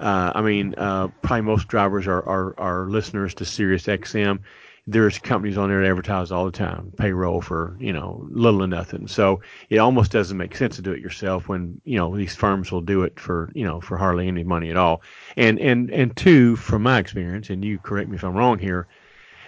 uh, 0.00 0.32
I 0.34 0.42
mean, 0.42 0.74
uh, 0.76 1.08
probably 1.22 1.42
most 1.42 1.68
drivers 1.68 2.06
are, 2.06 2.22
are, 2.22 2.54
are 2.58 2.88
listeners 2.88 3.34
to 3.34 3.44
Sirius 3.44 3.86
XM. 3.86 4.40
There's 4.88 5.18
companies 5.18 5.58
on 5.58 5.68
there 5.68 5.82
that 5.82 5.88
advertise 5.88 6.30
all 6.30 6.44
the 6.44 6.52
time, 6.52 6.92
payroll 6.96 7.40
for 7.40 7.76
you 7.80 7.92
know 7.92 8.24
little 8.30 8.62
or 8.62 8.68
nothing. 8.68 9.08
So 9.08 9.40
it 9.68 9.78
almost 9.78 10.12
doesn't 10.12 10.36
make 10.36 10.54
sense 10.54 10.76
to 10.76 10.82
do 10.82 10.92
it 10.92 11.00
yourself 11.00 11.48
when 11.48 11.80
you 11.84 11.98
know 11.98 12.16
these 12.16 12.36
firms 12.36 12.70
will 12.70 12.82
do 12.82 13.02
it 13.02 13.18
for 13.18 13.50
you 13.52 13.64
know 13.64 13.80
for 13.80 13.96
hardly 13.96 14.28
any 14.28 14.44
money 14.44 14.70
at 14.70 14.76
all. 14.76 15.02
And 15.36 15.58
and 15.58 15.90
and 15.90 16.16
two, 16.16 16.54
from 16.54 16.82
my 16.84 16.98
experience, 16.98 17.50
and 17.50 17.64
you 17.64 17.78
correct 17.78 18.08
me 18.08 18.16
if 18.16 18.22
I'm 18.22 18.36
wrong 18.36 18.60
here, 18.60 18.86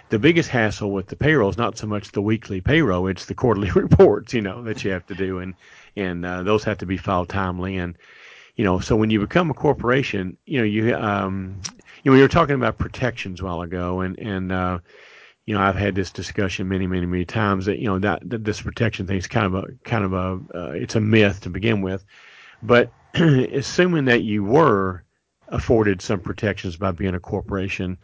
the 0.09 0.19
biggest 0.19 0.49
hassle 0.49 0.91
with 0.91 1.07
the 1.07 1.15
payroll 1.15 1.49
is 1.49 1.57
not 1.57 1.77
so 1.77 1.87
much 1.87 2.11
the 2.11 2.21
weekly 2.21 2.59
payroll; 2.59 3.07
it's 3.07 3.25
the 3.25 3.35
quarterly 3.35 3.71
reports, 3.75 4.33
you 4.33 4.41
know, 4.41 4.61
that 4.63 4.83
you 4.83 4.91
have 4.91 5.05
to 5.05 5.15
do, 5.15 5.39
and 5.39 5.53
and 5.95 6.25
uh, 6.25 6.43
those 6.43 6.65
have 6.65 6.79
to 6.79 6.85
be 6.85 6.97
filed 6.97 7.29
timely. 7.29 7.77
And 7.77 7.95
you 8.59 8.65
know, 8.65 8.77
so 8.77 8.93
when 8.97 9.09
you 9.09 9.21
become 9.21 9.49
a 9.49 9.53
corporation, 9.53 10.35
you 10.45 10.57
know, 10.57 10.65
you 10.65 10.93
um, 10.93 11.61
you 12.03 12.11
know, 12.11 12.17
we 12.17 12.21
were 12.21 12.27
talking 12.27 12.55
about 12.55 12.77
protections 12.77 13.39
a 13.39 13.45
while 13.45 13.61
ago, 13.61 14.01
and 14.01 14.19
and 14.19 14.51
uh, 14.51 14.79
you 15.45 15.53
know, 15.53 15.61
I've 15.61 15.77
had 15.77 15.95
this 15.95 16.11
discussion 16.11 16.67
many, 16.67 16.85
many, 16.85 17.05
many 17.05 17.23
times 17.23 17.67
that 17.67 17.79
you 17.79 17.85
know 17.85 17.99
that, 17.99 18.29
that 18.29 18.43
this 18.43 18.61
protection 18.61 19.07
thing 19.07 19.15
is 19.15 19.27
kind 19.27 19.45
of 19.45 19.55
a 19.55 19.63
kind 19.85 20.03
of 20.03 20.11
a 20.11 20.39
uh, 20.53 20.71
it's 20.71 20.95
a 20.95 20.99
myth 20.99 21.39
to 21.43 21.49
begin 21.49 21.81
with, 21.81 22.03
but 22.61 22.91
assuming 23.13 24.03
that 24.03 24.23
you 24.23 24.43
were 24.43 25.05
afforded 25.47 26.01
some 26.01 26.19
protections 26.19 26.75
by 26.75 26.91
being 26.91 27.15
a 27.15 27.19
corporation, 27.21 27.97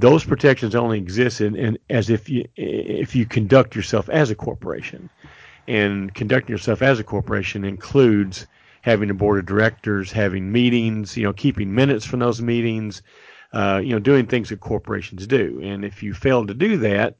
those 0.00 0.24
protections 0.24 0.74
only 0.74 0.98
exist 0.98 1.40
in, 1.40 1.54
in 1.54 1.78
as 1.88 2.10
if 2.10 2.28
you 2.28 2.44
if 2.56 3.14
you 3.14 3.26
conduct 3.26 3.76
yourself 3.76 4.08
as 4.08 4.28
a 4.28 4.34
corporation, 4.34 5.08
and 5.68 6.12
conducting 6.16 6.52
yourself 6.52 6.82
as 6.82 6.98
a 6.98 7.04
corporation 7.04 7.64
includes 7.64 8.48
having 8.84 9.08
a 9.08 9.14
board 9.14 9.38
of 9.38 9.46
directors, 9.46 10.12
having 10.12 10.52
meetings, 10.52 11.16
you 11.16 11.22
know, 11.22 11.32
keeping 11.32 11.74
minutes 11.74 12.04
from 12.04 12.20
those 12.20 12.42
meetings, 12.42 13.00
uh, 13.54 13.80
you 13.82 13.88
know, 13.88 13.98
doing 13.98 14.26
things 14.26 14.50
that 14.50 14.60
corporations 14.60 15.26
do. 15.26 15.58
And 15.62 15.86
if 15.86 16.02
you 16.02 16.12
fail 16.12 16.46
to 16.46 16.52
do 16.52 16.76
that, 16.76 17.16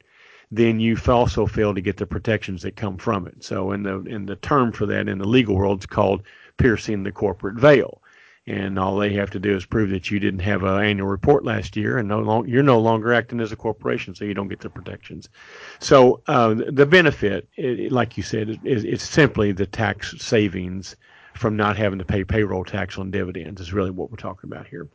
then 0.50 0.79
you 0.79 0.98
also 1.09 1.46
fail 1.46 1.74
to 1.74 1.81
get 1.81 1.96
the 1.96 2.07
protections 2.07 2.61
that 2.62 2.77
come 2.77 2.98
from 2.98 3.27
it. 3.27 3.42
So 3.42 3.72
in 3.72 3.83
the 3.83 4.00
in 4.03 4.27
the 4.27 4.37
term 4.37 4.72
for 4.72 4.85
that 4.85 5.09
in 5.09 5.16
the 5.16 5.27
legal 5.27 5.57
world, 5.57 5.79
it's 5.79 5.87
called 5.87 6.22
piercing 6.59 7.03
the 7.03 7.12
corporate 7.12 7.57
veil. 7.57 8.03
And 8.46 8.79
all 8.79 8.98
they 8.98 9.14
have 9.14 9.31
to 9.31 9.40
do 9.40 9.57
is 9.57 9.64
prove 9.64 9.88
that 9.88 10.11
you 10.11 10.20
didn't 10.20 10.40
have 10.40 10.64
an 10.64 10.85
annual 10.85 11.09
report 11.09 11.46
last 11.46 11.79
year, 11.79 11.96
and 11.96 12.07
no 12.07 12.18
long, 12.18 12.46
you're 12.46 12.62
no 12.62 12.79
longer 12.79 13.14
acting 13.14 13.40
as 13.40 13.53
a 13.53 13.57
corporation, 13.57 14.14
so 14.14 14.27
you 14.27 14.35
don't 14.35 14.48
get 14.48 14.61
the 14.61 14.68
protections. 14.68 15.31
So 15.79 16.20
uh, 16.27 16.57
the 16.68 16.85
benefit, 16.85 17.48
it, 17.57 17.90
like 17.90 18.18
you 18.18 18.22
said, 18.22 18.61
is 18.64 18.85
it's 18.85 19.09
simply 19.09 19.53
the 19.53 19.64
tax 19.64 20.14
savings 20.18 20.94
from 21.34 21.56
not 21.56 21.76
having 21.76 21.98
to 21.98 22.04
pay 22.04 22.24
payroll 22.24 22.64
tax 22.64 22.98
on 22.98 23.10
dividends 23.10 23.60
is 23.60 23.72
really 23.72 23.90
what 23.90 24.10
we're 24.10 24.16
talking 24.16 24.50
about 24.50 24.66
here. 24.66 24.88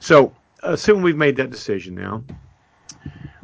So, 0.00 0.34
assuming 0.62 1.02
we've 1.02 1.16
made 1.16 1.36
that 1.36 1.50
decision 1.50 1.94
now, 1.94 2.24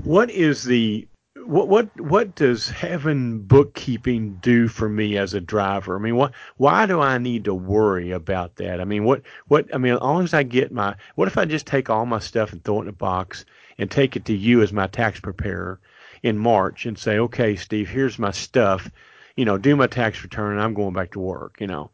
what 0.03 0.31
is 0.31 0.65
the 0.65 1.07
what 1.45 1.69
what 1.69 2.01
what 2.01 2.35
does 2.35 2.69
having 2.69 3.41
bookkeeping 3.41 4.39
do 4.43 4.69
for 4.69 4.89
me 4.89 5.17
as 5.17 5.35
a 5.35 5.41
driver? 5.41 5.97
I 5.97 5.99
mean, 5.99 6.17
what 6.17 6.33
why 6.57 6.87
do 6.87 7.01
I 7.01 7.19
need 7.19 7.45
to 7.45 7.55
worry 7.55 8.11
about 8.11 8.57
that? 8.57 8.81
I 8.81 8.85
mean, 8.85 9.05
what 9.05 9.23
what 9.49 9.73
I 9.75 9.79
mean, 9.79 9.95
as 9.95 10.01
long 10.01 10.25
as 10.25 10.35
I 10.35 10.43
get 10.43 10.73
my 10.73 10.95
what 11.15 11.29
if 11.29 11.39
I 11.39 11.45
just 11.45 11.67
take 11.67 11.91
all 11.91 12.07
my 12.07 12.19
stuff 12.19 12.53
and 12.53 12.63
throw 12.63 12.79
it 12.79 12.83
in 12.83 12.89
a 12.89 12.93
box 12.93 13.45
and 13.79 13.91
take 13.91 14.17
it 14.17 14.25
to 14.27 14.35
you 14.35 14.63
as 14.63 14.73
my 14.73 14.87
tax 14.87 15.21
preparer 15.21 15.81
in 16.23 16.39
March 16.39 16.87
and 16.87 16.99
say, 16.99 17.19
okay, 17.19 17.57
Steve, 17.57 17.89
here's 17.89 18.19
my 18.19 18.31
stuff. 18.31 18.91
You 19.37 19.45
know, 19.45 19.59
do 19.59 19.75
my 19.77 19.87
tax 19.87 20.23
return 20.23 20.53
and 20.53 20.61
I'm 20.61 20.75
going 20.75 20.95
back 20.95 21.13
to 21.13 21.21
work. 21.21 21.57
You 21.61 21.67
know, 21.67 21.91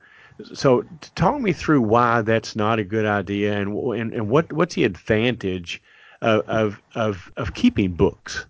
so, 0.54 0.84
talk 1.14 1.40
me 1.40 1.52
through 1.52 1.82
why 1.82 2.22
that's 2.22 2.54
not 2.54 2.78
a 2.78 2.84
good 2.84 3.06
idea, 3.06 3.58
and 3.58 3.76
and, 3.94 4.12
and 4.12 4.28
what 4.28 4.52
what's 4.52 4.74
the 4.74 4.84
advantage 4.84 5.82
of, 6.22 6.48
of 6.48 6.82
of 6.94 7.32
of 7.36 7.54
keeping 7.54 7.92
books? 7.92 8.46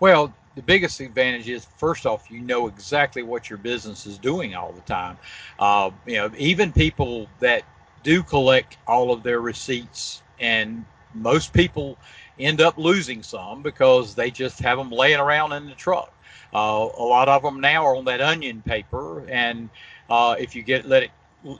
Well, 0.00 0.32
the 0.56 0.62
biggest 0.62 1.00
advantage 1.00 1.48
is 1.48 1.64
first 1.64 2.06
off, 2.06 2.30
you 2.30 2.40
know 2.40 2.66
exactly 2.66 3.22
what 3.22 3.48
your 3.48 3.58
business 3.58 4.06
is 4.06 4.18
doing 4.18 4.54
all 4.54 4.72
the 4.72 4.80
time. 4.82 5.16
Uh, 5.58 5.90
you 6.06 6.16
know, 6.16 6.30
even 6.36 6.72
people 6.72 7.28
that 7.38 7.62
do 8.02 8.22
collect 8.22 8.78
all 8.86 9.12
of 9.12 9.22
their 9.22 9.40
receipts, 9.40 10.22
and 10.40 10.84
most 11.14 11.52
people 11.52 11.96
end 12.38 12.60
up 12.60 12.78
losing 12.78 13.22
some 13.22 13.62
because 13.62 14.14
they 14.14 14.30
just 14.30 14.58
have 14.60 14.78
them 14.78 14.90
laying 14.90 15.20
around 15.20 15.52
in 15.52 15.66
the 15.66 15.74
truck. 15.74 16.12
Uh, 16.52 16.88
a 16.98 17.04
lot 17.04 17.28
of 17.28 17.42
them 17.42 17.60
now 17.60 17.84
are 17.84 17.94
on 17.94 18.04
that 18.06 18.20
onion 18.20 18.62
paper, 18.66 19.24
and 19.28 19.70
uh, 20.10 20.34
if 20.38 20.54
you 20.54 20.62
get 20.62 20.86
let 20.86 21.04
it 21.04 21.10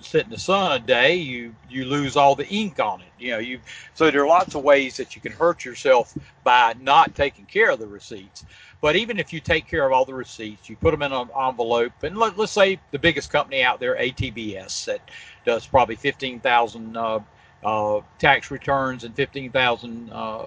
sit 0.03 0.25
in 0.25 0.31
the 0.31 0.39
sun 0.39 0.73
a 0.73 0.79
day, 0.79 1.15
you 1.15 1.55
you 1.69 1.85
lose 1.85 2.17
all 2.17 2.35
the 2.35 2.47
ink 2.49 2.81
on 2.81 3.01
it. 3.01 3.07
You 3.19 3.31
know, 3.33 3.39
you 3.39 3.61
so 3.95 4.11
there 4.11 4.23
are 4.23 4.27
lots 4.27 4.55
of 4.55 4.63
ways 4.63 4.97
that 4.99 5.15
you 5.15 5.23
can 5.23 5.33
hurt 5.33 5.65
yourself 5.65 6.17
by 6.45 6.75
not 6.81 7.15
taking 7.15 7.47
care 7.47 7.71
of 7.71 7.79
the 7.79 7.87
receipts. 7.87 8.45
But 8.81 8.97
even 8.97 9.19
if 9.19 9.33
you 9.33 9.41
take 9.41 9.67
care 9.67 9.85
of 9.87 9.93
all 9.93 10.07
the 10.07 10.15
receipts, 10.15 10.69
you 10.69 10.77
put 10.77 10.93
them 10.93 11.03
in 11.03 11.13
an 11.13 11.29
envelope, 11.39 11.93
and 12.03 12.17
let, 12.17 12.39
us 12.39 12.53
say 12.53 12.81
the 12.93 12.99
biggest 12.99 13.31
company 13.31 13.63
out 13.63 13.79
there, 13.79 13.95
ATBS, 13.97 14.87
that 14.87 15.01
does 15.45 15.67
probably 15.67 15.97
15,000 15.97 16.97
uh, 16.97 17.21
uh, 17.63 18.01
tax 18.19 18.51
returns 18.51 19.05
and 19.05 19.15
15,000 19.15 20.11
uh, 20.11 20.45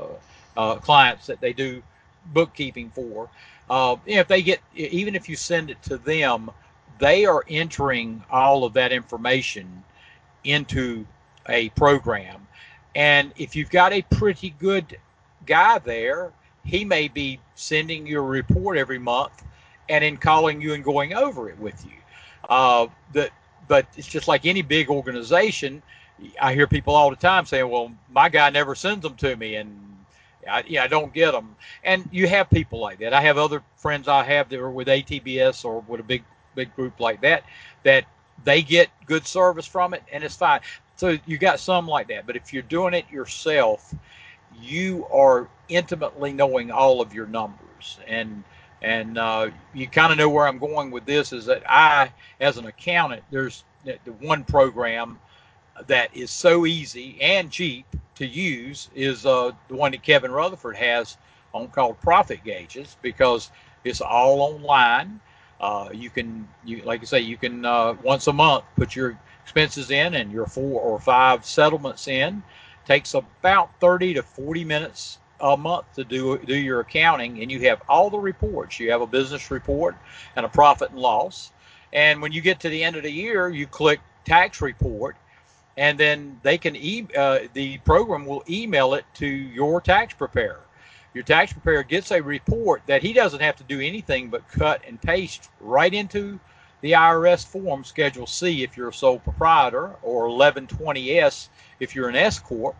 uh, 0.58 0.76
clients 0.78 1.28
that 1.28 1.42
they 1.42 1.54
do 1.54 1.84
bookkeeping 2.34 2.89
for. 2.96 3.30
Uh, 3.70 3.98
if 4.08 4.28
they 4.28 4.42
get, 4.42 4.60
even 4.76 5.16
if 5.16 5.30
you 5.30 5.36
send 5.36 5.70
it 5.70 5.82
to 5.84 5.98
them, 5.98 6.50
they 6.99 7.25
are 7.25 7.43
entering 7.49 8.23
all 8.29 8.63
of 8.63 8.73
that 8.73 8.91
information 8.91 9.84
into 10.43 11.06
a 11.49 11.69
program. 11.69 12.47
And 12.95 13.34
if 13.38 13.56
you've 13.56 13.69
got 13.69 13.93
a 13.93 14.01
pretty 14.03 14.51
good 14.51 14.97
guy 15.45 15.79
there, 15.79 16.32
he 16.63 16.86
may 16.86 17.08
be 17.08 17.39
sending 17.56 18.08
you 18.08 18.19
a 18.19 18.21
report 18.21 18.77
every 18.77 18.99
month 18.99 19.43
and 19.89 20.03
then 20.03 20.17
calling 20.17 20.62
you 20.62 20.73
and 20.73 20.84
going 20.84 21.13
over 21.13 21.49
it 21.49 21.60
with 21.60 21.86
you. 21.86 21.97
Uh, 22.47 22.88
but 23.67 23.88
it's 23.95 24.08
just 24.08 24.27
like 24.27 24.45
any 24.45 24.62
big 24.62 24.89
organization. 24.89 25.82
I 26.39 26.53
hear 26.53 26.67
people 26.67 26.95
all 26.95 27.10
the 27.10 27.15
time 27.15 27.45
saying, 27.45 27.67
"Well, 27.69 27.91
my 28.10 28.29
guy 28.29 28.49
never 28.49 28.75
sends 28.75 29.01
them 29.01 29.15
to 29.15 29.36
me," 29.36 29.56
and 29.56 30.06
I, 30.47 30.63
yeah, 30.67 30.84
I 30.84 30.88
don't 30.88 31.13
get 31.13 31.32
them. 31.32 31.56
And 31.84 32.08
you 32.12 32.27
have 32.27 32.49
people 32.49 32.79
like 32.79 32.99
that. 32.99 33.13
I 33.13 33.21
have 33.21 33.38
other 33.38 33.63
friends 33.77 34.08
I 34.08 34.23
have 34.23 34.49
that 34.49 34.60
are 34.60 34.69
with 34.69 34.88
ATBS 34.88 35.65
or 35.65 35.79
with 35.82 35.99
a 35.99 36.03
big 36.03 36.23
big 36.56 36.74
group 36.76 37.00
like 37.00 37.22
that 37.22 37.44
that 37.84 38.06
they 38.44 38.62
get 38.62 38.89
good 39.06 39.26
service 39.26 39.66
from 39.66 39.94
it 39.94 40.04
and 40.12 40.24
it's 40.24 40.36
fine. 40.36 40.60
So 40.96 41.18
you 41.26 41.38
got 41.38 41.60
some 41.60 41.88
like 41.88 42.08
that. 42.10 42.26
But 42.26 42.36
if 42.36 42.54
you're 42.54 42.63
doing 42.63 42.94
it 42.94 43.10
yourself, 43.10 43.94
you 44.60 45.06
are 45.12 45.48
intimately 45.70 46.34
knowing 46.34 46.72
all 46.72 47.02
of 47.02 47.13
your 47.13 47.28
numbers 47.28 48.00
and 48.08 48.44
and 48.82 49.18
uh, 49.18 49.50
you 49.74 49.88
kind 49.88 50.12
of 50.12 50.18
know 50.18 50.30
where 50.30 50.46
I'm 50.46 50.58
going 50.60 50.92
with 50.92 51.06
this 51.06 51.32
is 51.32 51.46
that 51.46 51.63
I, 51.70 52.12
as 52.42 52.58
an 52.58 52.66
accountant, 52.66 53.24
there's 53.32 53.63
the 53.86 54.12
one 54.20 54.44
program 54.44 55.20
that 55.88 56.16
is 56.16 56.30
so 56.32 56.66
easy 56.66 57.18
and 57.22 57.50
cheap 57.50 57.86
to 58.16 58.28
use 58.28 58.89
is 58.94 59.26
uh, 59.26 59.52
the 59.70 59.76
one 59.76 59.92
that 59.92 60.04
Kevin 60.04 60.32
Rutherford 60.32 60.76
has 60.76 61.18
on 61.54 61.68
called 61.70 62.00
Profit 62.02 62.44
Gauges 62.44 62.98
because 63.02 63.52
it's 63.84 64.02
all 64.02 64.42
online. 64.42 65.20
Uh, 65.63 65.89
you 65.93 66.10
can, 66.10 66.45
you 66.65 66.82
like 66.84 67.02
I 67.02 67.06
say, 67.06 67.21
you 67.21 67.38
can 67.38 67.65
uh, 67.65 67.93
once 68.04 68.28
a 68.28 68.34
month 68.34 68.65
put 68.76 68.97
your 68.97 69.17
expenses 69.43 69.91
in 69.91 70.15
and 70.15 70.30
your 70.30 70.45
four 70.45 70.82
or 70.82 70.99
five 70.99 71.45
settlements 71.45 72.10
in. 72.10 72.43
Takes 72.86 73.13
about 73.13 73.71
30 73.80 74.15
to 74.15 74.23
40 74.23 74.65
minutes 74.65 75.19
a 75.39 75.56
month 75.56 75.86
to 75.95 76.04
do 76.04 76.38
do 76.39 76.56
your 76.56 76.82
accounting, 76.82 77.41
and 77.41 77.49
you 77.49 77.62
have 77.62 77.82
all 77.88 78.10
the 78.10 78.19
reports. 78.19 78.78
You 78.78 78.91
have 78.91 79.02
a 79.02 79.08
business 79.08 79.52
report 79.52 79.95
and 80.36 80.45
a 80.45 80.49
profit 80.49 80.91
and 80.91 80.99
loss. 80.99 81.54
And 81.93 82.21
when 82.21 82.34
you 82.34 82.41
get 82.41 82.60
to 82.62 82.69
the 82.69 82.84
end 82.84 82.97
of 82.97 83.04
the 83.04 83.12
year, 83.12 83.49
you 83.49 83.65
click 83.67 84.02
tax 84.26 84.62
report, 84.62 85.15
and 85.78 85.97
then 85.97 86.41
they 86.43 86.58
can 86.58 86.76
e- 86.76 87.08
uh, 87.17 87.39
the 87.54 87.78
program 87.80 88.26
will 88.26 88.43
email 88.49 88.95
it 88.95 89.06
to 89.15 89.28
your 89.28 89.80
tax 89.82 90.13
preparer. 90.13 90.62
Your 91.13 91.23
tax 91.23 91.54
preparer 91.54 91.84
gets 91.84 92.12
a 92.12 92.21
report 92.21 92.82
that 92.88 93.04
he 93.04 93.13
doesn't 93.13 93.41
have 93.41 93.56
to 93.58 93.63
do 93.63 93.80
anything 93.80 94.30
but 94.30 94.47
cut 94.47 94.82
and 94.88 94.99
paste 94.99 95.49
right 95.60 95.93
into 95.93 96.39
the 96.82 96.93
IRS 96.93 97.45
form 97.45 97.84
Schedule 97.84 98.28
C 98.28 98.63
if 98.63 98.76
you're 98.76 98.89
a 98.89 98.93
sole 98.93 99.19
proprietor 99.19 99.95
or 100.02 100.28
1120S 100.28 101.49
if 101.80 101.95
you're 101.95 102.10
an 102.10 102.15
S 102.15 102.39
corp, 102.39 102.76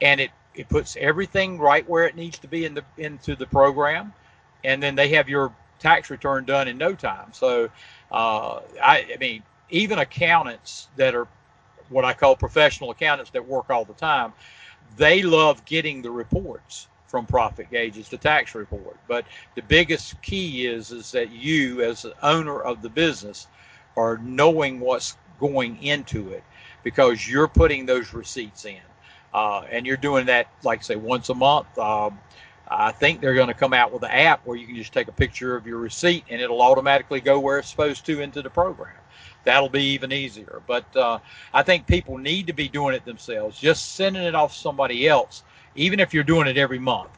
and 0.00 0.20
it 0.20 0.30
it 0.54 0.68
puts 0.68 0.96
everything 0.96 1.58
right 1.58 1.88
where 1.88 2.06
it 2.06 2.16
needs 2.16 2.38
to 2.40 2.48
be 2.48 2.64
in 2.64 2.74
the 2.74 2.84
into 2.98 3.34
the 3.34 3.46
program, 3.46 4.12
and 4.62 4.82
then 4.82 4.94
they 4.94 5.08
have 5.10 5.28
your 5.28 5.52
tax 5.78 6.10
return 6.10 6.44
done 6.44 6.68
in 6.68 6.76
no 6.76 6.94
time. 6.94 7.32
So, 7.32 7.70
uh, 8.12 8.60
I, 8.82 9.06
I 9.14 9.16
mean, 9.18 9.42
even 9.70 9.98
accountants 9.98 10.88
that 10.96 11.14
are 11.14 11.26
what 11.88 12.04
I 12.04 12.12
call 12.12 12.36
professional 12.36 12.90
accountants 12.90 13.30
that 13.30 13.46
work 13.46 13.70
all 13.70 13.84
the 13.84 13.94
time, 13.94 14.32
they 14.96 15.22
love 15.22 15.64
getting 15.64 16.02
the 16.02 16.10
reports 16.10 16.86
from 17.10 17.26
profit 17.26 17.68
gauges, 17.70 18.08
the 18.08 18.16
tax 18.16 18.54
report. 18.54 18.96
But 19.08 19.24
the 19.56 19.62
biggest 19.62 20.20
key 20.22 20.66
is 20.66 20.92
is 20.92 21.10
that 21.10 21.30
you, 21.32 21.82
as 21.82 22.02
the 22.02 22.14
owner 22.24 22.60
of 22.62 22.82
the 22.82 22.88
business, 22.88 23.48
are 23.96 24.18
knowing 24.18 24.78
what's 24.78 25.16
going 25.40 25.82
into 25.82 26.30
it 26.30 26.44
because 26.84 27.28
you're 27.28 27.48
putting 27.48 27.84
those 27.84 28.14
receipts 28.14 28.64
in, 28.64 28.78
uh, 29.34 29.62
and 29.70 29.86
you're 29.86 29.96
doing 29.96 30.26
that, 30.26 30.46
like 30.62 30.84
say, 30.84 30.94
once 30.94 31.28
a 31.30 31.34
month. 31.34 31.76
Um, 31.78 32.18
I 32.68 32.92
think 32.92 33.20
they're 33.20 33.34
going 33.34 33.48
to 33.48 33.54
come 33.54 33.74
out 33.74 33.92
with 33.92 34.04
an 34.04 34.12
app 34.12 34.46
where 34.46 34.56
you 34.56 34.64
can 34.66 34.76
just 34.76 34.92
take 34.92 35.08
a 35.08 35.12
picture 35.12 35.56
of 35.56 35.66
your 35.66 35.78
receipt 35.78 36.24
and 36.30 36.40
it'll 36.40 36.62
automatically 36.62 37.20
go 37.20 37.40
where 37.40 37.58
it's 37.58 37.68
supposed 37.68 38.06
to 38.06 38.20
into 38.20 38.42
the 38.42 38.50
program. 38.50 38.94
That'll 39.44 39.68
be 39.68 39.82
even 39.84 40.12
easier. 40.12 40.62
But 40.68 40.94
uh, 40.96 41.18
I 41.52 41.64
think 41.64 41.88
people 41.88 42.16
need 42.18 42.46
to 42.46 42.52
be 42.52 42.68
doing 42.68 42.94
it 42.94 43.04
themselves. 43.04 43.58
Just 43.58 43.96
sending 43.96 44.22
it 44.22 44.36
off 44.36 44.54
somebody 44.54 45.08
else, 45.08 45.42
even 45.80 46.00
if 46.00 46.12
you're 46.12 46.24
doing 46.24 46.46
it 46.46 46.56
every 46.56 46.78
month, 46.78 47.10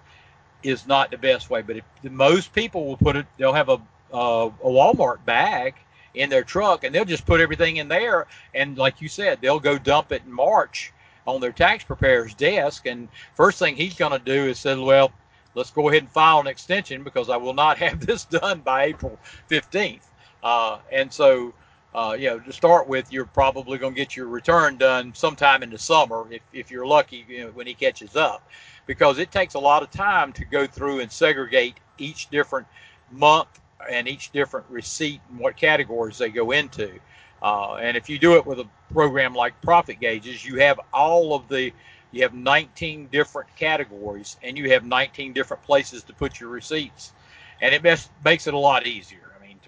is 0.62 0.86
not 0.86 1.10
the 1.10 1.18
best 1.18 1.50
way. 1.50 1.62
But 1.62 1.78
if, 1.78 1.84
most 2.04 2.52
people 2.52 2.86
will 2.86 2.96
put 2.96 3.16
it, 3.16 3.26
they'll 3.36 3.52
have 3.52 3.68
a, 3.68 3.80
a, 4.12 4.46
a 4.46 4.68
Walmart 4.68 5.24
bag 5.24 5.74
in 6.14 6.30
their 6.30 6.44
truck 6.44 6.84
and 6.84 6.94
they'll 6.94 7.04
just 7.04 7.26
put 7.26 7.40
everything 7.40 7.76
in 7.76 7.88
there. 7.88 8.26
And 8.54 8.78
like 8.78 9.00
you 9.00 9.08
said, 9.08 9.38
they'll 9.40 9.60
go 9.60 9.78
dump 9.78 10.12
it 10.12 10.22
in 10.24 10.32
March 10.32 10.92
on 11.26 11.40
their 11.40 11.52
tax 11.52 11.84
preparer's 11.84 12.34
desk. 12.34 12.86
And 12.86 13.08
first 13.34 13.58
thing 13.58 13.76
he's 13.76 13.94
going 13.94 14.12
to 14.12 14.18
do 14.18 14.46
is 14.48 14.58
say, 14.58 14.76
well, 14.76 15.12
let's 15.54 15.70
go 15.70 15.88
ahead 15.88 16.02
and 16.02 16.10
file 16.10 16.40
an 16.40 16.46
extension 16.46 17.02
because 17.02 17.28
I 17.28 17.36
will 17.36 17.54
not 17.54 17.78
have 17.84 18.04
this 18.04 18.24
done 18.24 18.60
by 18.60 18.84
April 18.84 19.18
15th. 19.50 20.02
Uh, 20.42 20.78
and 20.90 21.12
so, 21.12 21.54
uh, 21.94 22.16
you 22.18 22.28
know, 22.28 22.38
to 22.38 22.52
start 22.52 22.88
with, 22.88 23.12
you're 23.12 23.26
probably 23.26 23.78
going 23.78 23.94
to 23.94 23.98
get 23.98 24.16
your 24.16 24.26
return 24.26 24.76
done 24.76 25.12
sometime 25.14 25.62
in 25.62 25.70
the 25.70 25.78
summer 25.78 26.26
if, 26.30 26.42
if 26.52 26.70
you're 26.70 26.86
lucky 26.86 27.24
you 27.28 27.44
know, 27.44 27.50
when 27.50 27.66
he 27.66 27.74
catches 27.74 28.16
up, 28.16 28.48
because 28.86 29.18
it 29.18 29.30
takes 29.30 29.54
a 29.54 29.58
lot 29.58 29.82
of 29.82 29.90
time 29.90 30.32
to 30.32 30.44
go 30.44 30.66
through 30.66 31.00
and 31.00 31.12
segregate 31.12 31.74
each 31.98 32.30
different 32.30 32.66
month 33.10 33.60
and 33.90 34.08
each 34.08 34.32
different 34.32 34.64
receipt 34.70 35.20
and 35.30 35.38
what 35.38 35.56
categories 35.56 36.16
they 36.16 36.30
go 36.30 36.52
into. 36.52 36.90
Uh, 37.42 37.74
and 37.74 37.96
if 37.96 38.08
you 38.08 38.18
do 38.18 38.36
it 38.36 38.46
with 38.46 38.60
a 38.60 38.66
program 38.92 39.34
like 39.34 39.60
Profit 39.60 40.00
Gauges, 40.00 40.44
you 40.44 40.56
have 40.60 40.80
all 40.92 41.34
of 41.34 41.48
the 41.48 41.72
you 42.12 42.22
have 42.22 42.34
19 42.34 43.08
different 43.10 43.48
categories 43.56 44.36
and 44.42 44.58
you 44.58 44.70
have 44.70 44.84
19 44.84 45.32
different 45.32 45.62
places 45.62 46.02
to 46.04 46.12
put 46.12 46.38
your 46.38 46.50
receipts. 46.50 47.12
And 47.62 47.74
it 47.74 47.82
makes 48.22 48.46
it 48.46 48.52
a 48.52 48.58
lot 48.58 48.86
easier 48.86 49.21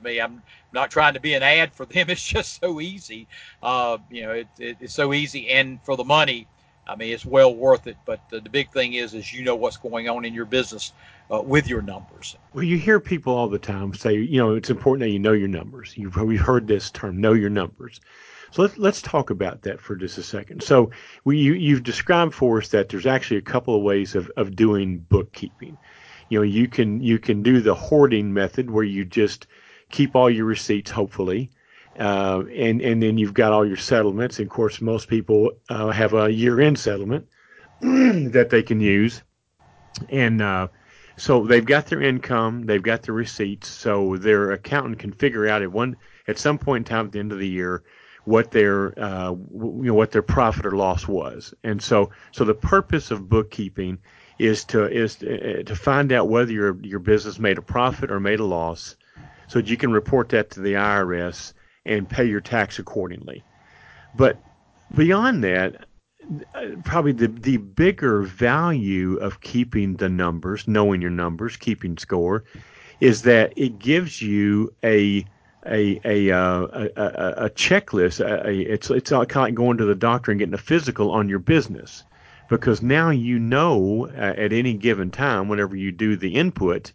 me. 0.05 0.21
I'm 0.21 0.43
not 0.73 0.91
trying 0.91 1.15
to 1.15 1.21
be 1.21 1.35
an 1.35 1.43
ad 1.43 1.75
for 1.75 1.87
them. 1.87 2.07
It's 2.15 2.23
just 2.23 2.61
so 2.61 2.81
easy. 2.81 3.29
Uh, 3.63 3.99
you 4.11 4.23
know 4.23 4.33
it, 4.33 4.49
it, 4.59 4.77
it's 4.81 4.95
so 4.95 5.13
easy 5.13 5.49
and 5.49 5.83
for 5.83 5.97
the 5.97 6.05
money 6.05 6.49
i 6.87 6.95
mean 6.95 7.13
it's 7.13 7.25
well 7.25 7.55
worth 7.55 7.87
it. 7.87 7.97
But 8.05 8.21
the, 8.29 8.41
the 8.41 8.51
big 8.51 8.71
thing 8.71 8.93
is 8.95 9.15
is 9.15 9.33
you 9.33 9.43
know 9.43 9.57
what's 9.57 9.79
going 9.79 10.09
on 10.09 10.25
in 10.25 10.35
your 10.35 10.45
business 10.45 10.93
uh, 11.31 11.43
with 11.43 11.67
your 11.67 11.83
numbers. 11.83 12.37
Well 12.53 12.65
you 12.65 12.79
hear 12.79 13.01
people 13.01 13.35
all 13.35 13.49
the 13.49 13.59
time 13.59 13.95
say 13.95 14.15
you 14.15 14.39
know 14.39 14.55
it's 14.55 14.71
important 14.71 15.01
that 15.01 15.11
you 15.11 15.19
know 15.19 15.33
your 15.33 15.49
numbers. 15.49 15.95
You've 15.97 16.17
we've 16.17 16.41
heard 16.41 16.67
this 16.69 16.91
term 16.91 17.21
know 17.21 17.33
your 17.33 17.51
numbers. 17.51 18.01
So 18.55 18.63
let's 18.63 18.79
let's 18.79 19.03
talk 19.03 19.31
about 19.31 19.63
that 19.63 19.81
for 19.81 19.97
just 19.97 20.17
a 20.17 20.23
second. 20.23 20.63
So 20.63 20.91
we, 21.25 21.39
you, 21.39 21.55
you've 21.55 21.83
described 21.83 22.35
for 22.35 22.59
us 22.59 22.69
that 22.69 22.89
there's 22.89 23.07
actually 23.07 23.39
a 23.39 23.43
couple 23.43 23.75
of 23.75 23.83
ways 23.83 24.15
of, 24.15 24.31
of 24.37 24.55
doing 24.55 24.99
bookkeeping. 24.99 25.77
You 26.29 26.39
know, 26.39 26.45
you 26.45 26.69
can 26.69 27.01
you 27.01 27.19
can 27.19 27.43
do 27.43 27.61
the 27.61 27.75
hoarding 27.75 28.33
method 28.33 28.71
where 28.71 28.85
you 28.85 29.05
just 29.05 29.49
keep 29.91 30.15
all 30.15 30.31
your 30.31 30.47
receipts, 30.47 30.91
hopefully, 30.91 31.51
uh, 31.99 32.43
and 32.55 32.81
and 32.81 33.03
then 33.03 33.19
you've 33.19 33.35
got 33.35 33.53
all 33.53 33.67
your 33.67 33.77
settlements. 33.77 34.39
And 34.39 34.47
of 34.47 34.53
course, 34.53 34.81
most 34.81 35.09
people 35.09 35.51
uh, 35.69 35.91
have 35.91 36.15
a 36.15 36.31
year-end 36.31 36.79
settlement 36.79 37.27
that 37.81 38.49
they 38.51 38.63
can 38.63 38.81
use, 38.81 39.23
and 40.09 40.43
uh, 40.43 40.69
so 41.17 41.47
they've 41.47 41.65
got 41.65 41.87
their 41.87 42.03
income, 42.03 42.65
they've 42.67 42.83
got 42.83 43.03
their 43.03 43.15
receipts, 43.15 43.69
so 43.69 44.17
their 44.17 44.53
accountant 44.53 44.99
can 44.99 45.13
figure 45.13 45.47
out 45.49 45.63
at 45.63 45.71
one 45.71 45.97
at 46.27 46.39
some 46.39 46.59
point 46.59 46.89
in 46.89 46.91
time 46.91 47.07
at 47.07 47.13
the 47.13 47.21
end 47.21 47.33
of 47.33 47.39
the 47.39 47.49
year 47.49 47.83
what 48.25 48.51
their 48.51 48.99
uh, 48.99 49.31
you 49.31 49.83
know 49.83 49.95
what 49.95 50.11
their 50.11 50.23
profit 50.23 50.67
or 50.67 50.73
loss 50.73 51.07
was. 51.07 51.55
And 51.63 51.81
so 51.83 52.11
so 52.33 52.45
the 52.45 52.55
purpose 52.55 53.11
of 53.11 53.29
bookkeeping 53.29 53.99
is 54.39 54.65
to 54.65 54.91
is 54.91 55.17
to, 55.17 55.61
uh, 55.61 55.63
to 55.63 55.77
find 55.77 56.13
out 56.13 56.29
whether 56.29 56.53
your 56.53 56.77
your 56.83 57.01
business 57.01 57.39
made 57.39 57.59
a 57.59 57.63
profit 57.63 58.11
or 58.11 58.19
made 58.21 58.41
a 58.41 58.45
loss, 58.45 58.97
so 59.49 59.61
that 59.61 59.69
you 59.69 59.77
can 59.77 59.93
report 59.93 60.29
that 60.31 60.51
to 60.51 60.61
the 60.61 60.75
IRS 60.75 61.53
and 61.87 62.09
pay 62.09 62.25
your 62.25 62.41
tax 62.41 62.79
accordingly. 62.79 63.43
But 64.17 64.39
beyond 64.95 65.45
that, 65.45 65.87
probably 66.85 67.13
the 67.13 67.29
the 67.29 67.59
bigger 67.59 68.23
value 68.23 69.17
of 69.17 69.41
keeping 69.41 69.97
the 69.97 70.09
numbers, 70.09 70.67
knowing 70.67 71.01
your 71.01 71.11
numbers, 71.11 71.57
keeping 71.57 71.99
score, 71.99 72.45
is 73.01 73.23
that 73.23 73.53
it 73.57 73.79
gives 73.79 74.23
you 74.23 74.73
a 74.83 75.25
a 75.67 76.01
a 76.05 76.31
uh, 76.31 76.67
a, 76.97 77.35
a, 77.45 77.51
checklist. 77.51 78.21
A, 78.21 78.49
a, 78.49 78.61
it's 78.61 78.91
it's 78.91 79.11
kind 79.11 79.29
of 79.29 79.35
like 79.35 79.55
going 79.55 79.77
to 79.79 79.85
the 79.85 79.95
doctor 79.95 80.31
and 80.31 80.39
getting 80.39 80.55
a 80.55 80.59
physical 80.59 81.11
on 81.11 81.29
your 81.29 81.39
business, 81.39 82.05
because 82.49 82.83
now 82.83 83.11
you 83.11 83.39
know 83.39 84.09
uh, 84.17 84.35
at 84.37 84.53
any 84.53 84.75
given 84.75 85.11
time, 85.11 85.49
whenever 85.49 85.77
you 85.77 85.93
do 85.93 86.17
the 86.17 86.35
input, 86.35 86.93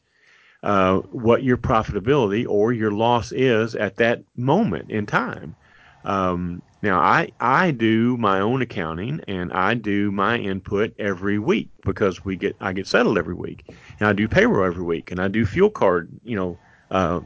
uh, 0.63 0.97
what 0.97 1.43
your 1.43 1.57
profitability 1.57 2.45
or 2.47 2.73
your 2.73 2.91
loss 2.91 3.31
is 3.31 3.75
at 3.75 3.95
that 3.97 4.23
moment 4.35 4.89
in 4.91 5.05
time. 5.05 5.55
Um, 6.03 6.61
now 6.81 6.99
I 6.99 7.31
I 7.39 7.71
do 7.71 8.15
my 8.17 8.39
own 8.39 8.61
accounting 8.61 9.21
and 9.27 9.51
I 9.51 9.73
do 9.73 10.11
my 10.11 10.37
input 10.37 10.93
every 10.97 11.37
week 11.37 11.69
because 11.83 12.23
we 12.23 12.35
get 12.37 12.55
I 12.61 12.71
get 12.73 12.87
settled 12.87 13.17
every 13.17 13.33
week 13.33 13.65
and 13.99 14.07
I 14.07 14.13
do 14.13 14.27
payroll 14.27 14.65
every 14.65 14.83
week 14.83 15.11
and 15.11 15.19
I 15.19 15.27
do 15.27 15.45
fuel 15.45 15.69
card 15.69 16.09
you 16.23 16.37
know 16.37 16.57
uh, 16.89 17.19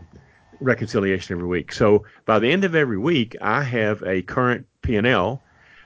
reconciliation 0.60 1.36
every 1.36 1.48
week. 1.48 1.72
So 1.72 2.04
by 2.26 2.40
the 2.40 2.52
end 2.52 2.64
of 2.64 2.74
every 2.74 2.98
week 2.98 3.36
I 3.42 3.64
have 3.64 4.02
a 4.04 4.24
current 4.24 4.66
P 4.82 4.96
and 4.96 5.06
L 5.06 5.42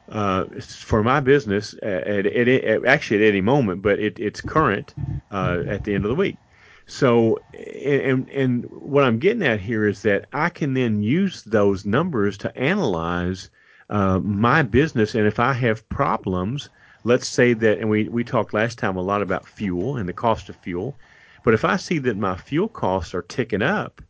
uh, 0.10 0.46
for 0.62 1.04
my 1.04 1.20
business 1.20 1.76
at, 1.84 2.26
at, 2.26 2.48
at, 2.48 2.86
actually 2.86 3.24
at 3.24 3.30
any 3.30 3.42
moment, 3.42 3.82
but 3.82 4.00
it, 4.00 4.18
it's 4.20 4.40
current 4.40 4.94
uh, 5.32 5.64
at 5.68 5.84
the 5.84 5.94
end 5.94 6.06
of 6.06 6.10
the 6.10 6.16
week. 6.16 6.38
So, 6.90 7.38
and 7.54 8.30
and 8.30 8.64
what 8.72 9.04
I'm 9.04 9.20
getting 9.20 9.44
at 9.44 9.60
here 9.60 9.86
is 9.86 10.02
that 10.04 10.26
I 10.32 10.48
can 10.48 10.74
then 10.74 11.04
use 11.04 11.44
those 11.44 11.86
numbers 11.86 12.38
to 12.40 12.58
analyze 12.58 13.50
uh, 13.90 14.20
my 14.20 14.64
business, 14.64 15.14
and 15.14 15.28
if 15.28 15.38
I 15.38 15.52
have 15.52 15.88
problems, 15.90 16.70
let's 17.04 17.28
say 17.28 17.54
that, 17.54 17.80
and 17.80 17.90
we 17.90 18.08
we 18.08 18.24
talked 18.24 18.54
last 18.54 18.78
time 18.78 18.96
a 18.96 19.02
lot 19.02 19.22
about 19.22 19.46
fuel 19.46 19.98
and 19.98 20.08
the 20.08 20.14
cost 20.14 20.48
of 20.48 20.56
fuel, 20.56 20.96
but 21.44 21.54
if 21.54 21.66
I 21.66 21.76
see 21.76 22.00
that 22.00 22.16
my 22.16 22.38
fuel 22.38 22.70
costs 22.70 23.14
are 23.14 23.22
ticking 23.22 23.62
up, 23.62 24.02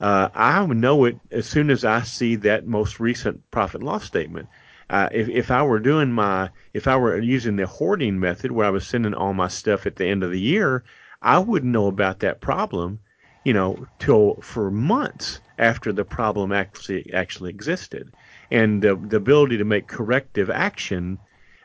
uh, 0.00 0.28
I 0.32 0.64
know 0.66 1.04
it 1.06 1.18
as 1.32 1.46
soon 1.46 1.70
as 1.70 1.84
I 1.84 2.02
see 2.02 2.36
that 2.36 2.68
most 2.68 3.00
recent 3.00 3.50
profit 3.50 3.80
and 3.80 3.88
loss 3.88 4.04
statement. 4.04 4.48
Uh, 4.90 5.08
if, 5.10 5.28
if 5.28 5.50
I 5.50 5.62
were 5.62 5.80
doing 5.80 6.12
my, 6.12 6.50
if 6.72 6.86
I 6.86 6.96
were 6.96 7.18
using 7.18 7.56
the 7.56 7.66
hoarding 7.66 8.20
method 8.20 8.52
where 8.52 8.66
I 8.66 8.70
was 8.70 8.86
sending 8.86 9.14
all 9.14 9.32
my 9.32 9.48
stuff 9.48 9.86
at 9.86 9.96
the 9.96 10.06
end 10.06 10.22
of 10.22 10.30
the 10.30 10.40
year, 10.40 10.84
I 11.22 11.38
wouldn't 11.38 11.72
know 11.72 11.86
about 11.86 12.18
that 12.20 12.40
problem, 12.40 12.98
you 13.44 13.52
know, 13.52 13.86
till 13.98 14.40
for 14.42 14.70
months 14.70 15.40
after 15.58 15.92
the 15.92 16.04
problem 16.04 16.50
actually 16.52 17.12
actually 17.14 17.50
existed, 17.50 18.12
and 18.50 18.82
the 18.82 18.96
the 18.96 19.18
ability 19.18 19.56
to 19.58 19.64
make 19.64 19.86
corrective 19.86 20.50
action 20.50 21.18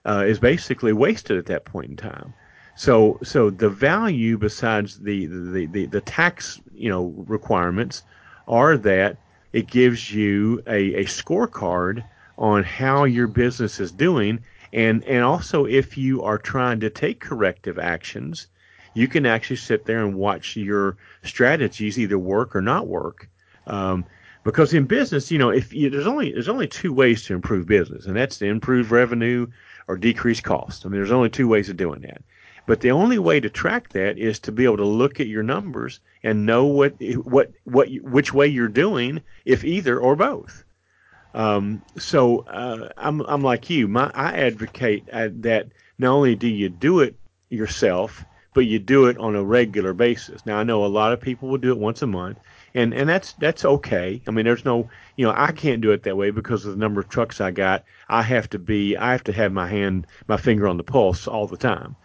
uh, 0.06 0.24
is 0.28 0.40
basically 0.40 0.94
wasted 0.94 1.38
at 1.38 1.48
that 1.48 1.66
point 1.66 1.90
in 1.90 1.98
time. 1.98 2.34
So 2.76 3.20
so 3.24 3.50
the 3.50 3.70
value 3.70 4.38
besides 4.38 5.00
the 5.00 5.26
the, 5.26 5.66
the, 5.66 5.86
the 5.88 6.02
tax 6.02 6.62
you 6.76 6.90
know 6.90 7.14
requirements 7.28 8.04
are 8.48 8.78
that 8.78 9.18
it 9.54 9.66
gives 9.66 10.14
you 10.14 10.62
a, 10.68 10.94
a 10.94 11.06
scorecard 11.06 12.04
on 12.38 12.64
how 12.64 13.06
your 13.06 13.26
business 13.28 13.80
is 13.80 13.92
doing 13.92 14.40
and 14.72 15.04
and 15.06 15.24
also 15.24 15.66
if 15.66 15.98
you 15.98 16.22
are 16.22 16.38
trying 16.38 16.80
to 16.82 16.92
take 16.92 17.20
corrective 17.20 17.80
actions 17.80 18.48
you 18.98 19.08
can 19.08 19.28
actually 19.28 19.58
sit 19.58 19.86
there 19.86 20.00
and 20.00 20.16
watch 20.16 20.56
your 20.56 20.98
strategies 21.24 22.00
either 22.00 22.18
work 22.18 22.56
or 22.56 22.62
not 22.62 22.88
work. 22.88 23.30
Um, 23.68 24.06
because 24.44 24.74
in 24.74 24.86
business, 24.86 25.30
you 25.30 25.38
know, 25.38 25.50
if 25.50 25.72
you, 25.72 25.90
there's 25.90 26.08
only 26.08 26.32
there's 26.32 26.50
only 26.50 26.68
two 26.68 26.92
ways 26.92 27.24
to 27.26 27.36
improve 27.36 27.68
business, 27.68 28.08
and 28.08 28.16
that's 28.16 28.40
to 28.40 28.46
improve 28.46 28.92
revenue 28.92 29.46
or 29.88 29.98
decrease 29.98 30.42
cost. 30.42 30.84
I 30.84 30.90
mean, 30.90 31.00
there's 31.00 31.12
only 31.12 31.30
two 31.30 31.48
ways 31.48 31.70
of 31.70 31.78
doing 31.78 32.02
that. 32.02 32.24
But 32.66 32.82
the 32.82 32.92
only 32.92 33.20
way 33.20 33.40
to 33.40 33.50
track 33.50 33.90
that 33.90 34.18
is 34.18 34.40
to 34.40 34.52
be 34.52 34.64
able 34.64 34.78
to 34.78 34.86
look 34.86 35.20
at 35.20 35.28
your 35.28 35.44
numbers 35.44 36.00
and 36.24 36.46
know 36.46 36.66
what 36.66 36.96
what 37.24 37.52
what 37.66 37.90
which 38.02 38.34
way 38.34 38.48
you're 38.48 38.68
doing, 38.68 39.22
if 39.46 39.64
either 39.64 40.00
or 40.00 40.16
both. 40.16 40.64
Um, 41.36 41.84
so 41.98 42.40
uh, 42.48 42.90
I'm 42.98 43.22
I'm 43.22 43.44
like 43.44 43.70
you. 43.70 43.88
My 43.88 44.10
I 44.16 44.32
advocate 44.38 45.08
uh, 45.14 45.30
that 45.42 45.68
not 46.00 46.14
only 46.14 46.36
do 46.36 46.48
you 46.48 46.70
do 46.70 47.02
it 47.02 47.16
yourself, 47.50 48.26
but 48.58 48.66
you 48.66 48.80
do 48.80 49.06
it 49.06 49.20
on 49.20 49.36
a 49.36 49.44
regular 49.44 49.94
basis. 49.94 50.44
Now 50.44 50.58
I 50.58 50.64
know 50.64 50.84
a 50.84 50.88
lot 50.88 51.14
of 51.14 51.22
people 51.22 51.48
will 51.48 51.60
do 51.60 51.70
it 51.70 51.78
once 51.78 52.02
a 52.02 52.08
month, 52.08 52.40
and 52.74 52.92
and 52.92 53.08
that's 53.08 53.34
that's 53.34 53.64
okay. 53.64 54.20
I 54.28 54.32
mean, 54.32 54.46
there's 54.46 54.66
no, 54.66 54.90
you 55.16 55.28
know, 55.28 55.34
I 55.38 55.52
can't 55.52 55.80
do 55.80 55.92
it 55.92 56.02
that 56.02 56.18
way 56.18 56.32
because 56.32 56.66
of 56.66 56.72
the 56.72 56.80
number 56.80 57.00
of 57.00 57.08
trucks 57.08 57.40
I 57.40 57.52
got. 57.52 57.84
I 58.10 58.24
have 58.24 58.50
to 58.50 58.58
be, 58.58 58.98
I 58.98 59.12
have 59.12 59.24
to 59.26 59.32
have 59.32 59.52
my 59.52 59.68
hand, 59.68 60.08
my 60.28 60.38
finger 60.38 60.68
on 60.68 60.78
the 60.78 60.84
pulse 60.84 61.28
all 61.28 61.46
the 61.46 61.56
time. 61.56 61.96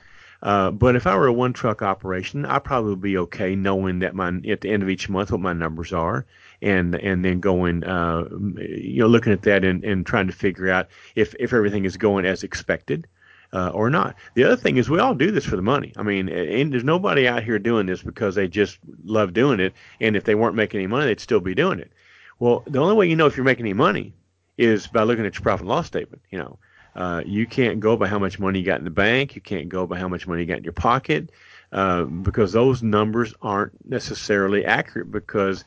Uh, 0.43 0.71
but 0.71 0.95
if 0.95 1.07
I 1.07 1.17
were 1.17 1.29
a 1.29 1.33
one 1.33 1.55
truck 1.55 1.81
operation, 1.81 2.45
I 2.45 2.59
probably 2.59 2.97
be 2.97 3.17
okay 3.17 3.55
knowing 3.55 4.01
that 4.01 4.15
my 4.15 4.29
at 4.47 4.61
the 4.61 4.71
end 4.71 4.83
of 4.83 4.91
each 4.91 5.09
month 5.09 5.33
what 5.33 5.41
my 5.41 5.55
numbers 5.55 5.95
are, 5.95 6.27
and 6.61 6.95
and 6.97 7.25
then 7.25 7.41
going, 7.41 7.83
uh, 7.83 8.29
you 8.59 9.01
know, 9.01 9.07
looking 9.07 9.33
at 9.33 9.41
that 9.45 9.65
and, 9.65 9.83
and 9.85 10.05
trying 10.05 10.27
to 10.27 10.35
figure 10.35 10.69
out 10.69 10.89
if 11.15 11.35
if 11.41 11.55
everything 11.55 11.87
is 11.87 11.97
going 11.97 12.27
as 12.27 12.45
expected 12.45 13.09
uh, 13.53 13.71
or 13.71 13.91
not. 13.91 14.17
The 14.35 14.45
other 14.45 14.57
thing 14.57 14.77
is 14.77 14.89
we 14.89 14.99
all 14.99 15.15
do 15.15 15.31
this 15.31 15.45
for 15.45 15.57
the 15.57 15.63
money. 15.63 15.93
I 15.97 16.03
mean, 16.03 16.29
and 16.29 16.73
there's 16.73 16.85
nobody 16.85 17.29
out 17.29 17.43
here 17.43 17.59
doing 17.59 17.87
this 17.87 18.03
because 18.03 18.35
they 18.35 18.49
just 18.49 18.79
love 19.05 19.33
doing 19.33 19.61
it, 19.61 19.75
and 20.01 20.17
if 20.17 20.25
they 20.25 20.35
weren't 20.35 20.57
making 20.57 20.81
any 20.81 20.87
money, 20.87 21.07
they'd 21.07 21.21
still 21.21 21.41
be 21.41 21.55
doing 21.55 21.79
it. 21.79 21.93
Well, 22.39 22.65
the 22.67 22.81
only 22.81 22.95
way 22.95 23.09
you 23.09 23.17
know 23.17 23.27
if 23.27 23.37
you're 23.37 23.45
making 23.45 23.67
any 23.67 23.75
money 23.75 24.15
is 24.59 24.87
by 24.87 25.03
looking 25.03 25.27
at 25.27 25.35
your 25.35 25.43
profit 25.43 25.63
and 25.63 25.69
loss 25.69 25.87
statement. 25.87 26.23
You 26.31 26.39
know, 26.39 26.59
uh, 26.97 27.23
you 27.25 27.47
can't 27.47 27.81
go 27.81 27.97
by 27.97 28.09
how 28.09 28.19
much 28.19 28.39
money 28.39 28.59
you 28.59 28.65
got 28.65 28.79
in 28.79 28.85
the 28.85 28.91
bank. 28.91 29.35
You 29.35 29.41
can't 29.41 29.69
go 29.69 29.87
by 29.87 29.99
how 29.99 30.09
much 30.09 30.27
money 30.27 30.43
you 30.43 30.47
got 30.47 30.59
in 30.59 30.65
your 30.65 30.73
pocket. 30.73 31.31
Uh, 31.73 32.05
because 32.05 32.53
those 32.53 32.83
numbers 32.83 33.33
aren't 33.41 33.73
necessarily 33.89 34.63
accurate 34.67 35.11
because 35.11 35.65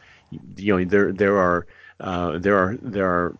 you 0.56 0.78
know 0.78 0.86
there 0.86 1.12
there 1.12 1.38
are 1.38 1.65
uh, 2.00 2.38
there 2.38 2.58
are 2.58 2.78
there 2.82 3.10
are 3.10 3.36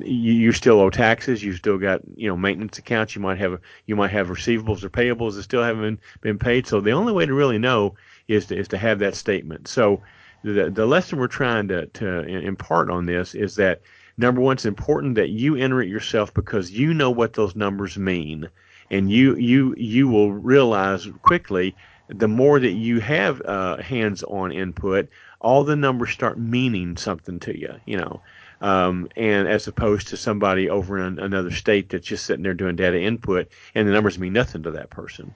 you, 0.00 0.32
you, 0.32 0.52
still 0.52 0.80
owe 0.80 0.90
taxes. 0.90 1.42
You 1.42 1.54
still 1.54 1.78
got 1.78 2.00
you 2.14 2.28
know 2.28 2.36
maintenance 2.36 2.78
accounts. 2.78 3.16
You 3.16 3.22
might 3.22 3.38
have 3.38 3.60
you 3.86 3.96
might 3.96 4.12
have 4.12 4.28
receivables 4.28 4.84
or 4.84 4.90
payables 4.90 5.34
that 5.34 5.42
still 5.42 5.64
haven't 5.64 5.82
been, 5.82 5.98
been 6.20 6.38
paid. 6.38 6.66
So 6.66 6.80
the 6.80 6.92
only 6.92 7.12
way 7.12 7.26
to 7.26 7.34
really 7.34 7.58
know 7.58 7.94
is 8.28 8.46
to 8.46 8.56
is 8.56 8.68
to 8.68 8.78
have 8.78 9.00
that 9.00 9.16
statement. 9.16 9.66
So 9.66 10.00
the 10.44 10.70
the 10.70 10.86
lesson 10.86 11.18
we're 11.18 11.26
trying 11.26 11.66
to 11.68 11.86
to 11.86 12.20
impart 12.24 12.88
on 12.88 13.06
this 13.06 13.34
is 13.34 13.56
that 13.56 13.80
number 14.16 14.40
one, 14.40 14.54
it's 14.54 14.64
important 14.64 15.16
that 15.16 15.30
you 15.30 15.56
enter 15.56 15.82
it 15.82 15.88
yourself 15.88 16.32
because 16.32 16.70
you 16.70 16.94
know 16.94 17.10
what 17.10 17.32
those 17.32 17.56
numbers 17.56 17.98
mean, 17.98 18.48
and 18.92 19.10
you 19.10 19.34
you 19.34 19.74
you 19.76 20.06
will 20.06 20.32
realize 20.32 21.08
quickly 21.22 21.74
the 22.08 22.28
more 22.28 22.60
that 22.60 22.72
you 22.72 23.00
have 23.00 23.40
uh, 23.42 23.78
hands-on 23.78 24.52
input, 24.52 25.08
all 25.42 25.64
the 25.64 25.76
numbers 25.76 26.10
start 26.10 26.38
meaning 26.38 26.96
something 26.96 27.38
to 27.40 27.58
you, 27.58 27.74
you 27.84 27.96
know. 27.96 28.22
Um, 28.60 29.08
and 29.16 29.48
as 29.48 29.66
opposed 29.66 30.08
to 30.08 30.16
somebody 30.16 30.70
over 30.70 30.96
in 30.98 31.18
another 31.18 31.50
state 31.50 31.90
that's 31.90 32.06
just 32.06 32.24
sitting 32.24 32.44
there 32.44 32.54
doing 32.54 32.76
data 32.76 33.00
input, 33.00 33.50
and 33.74 33.86
the 33.86 33.92
numbers 33.92 34.20
mean 34.20 34.32
nothing 34.32 34.62
to 34.62 34.70
that 34.70 34.88
person. 34.88 35.34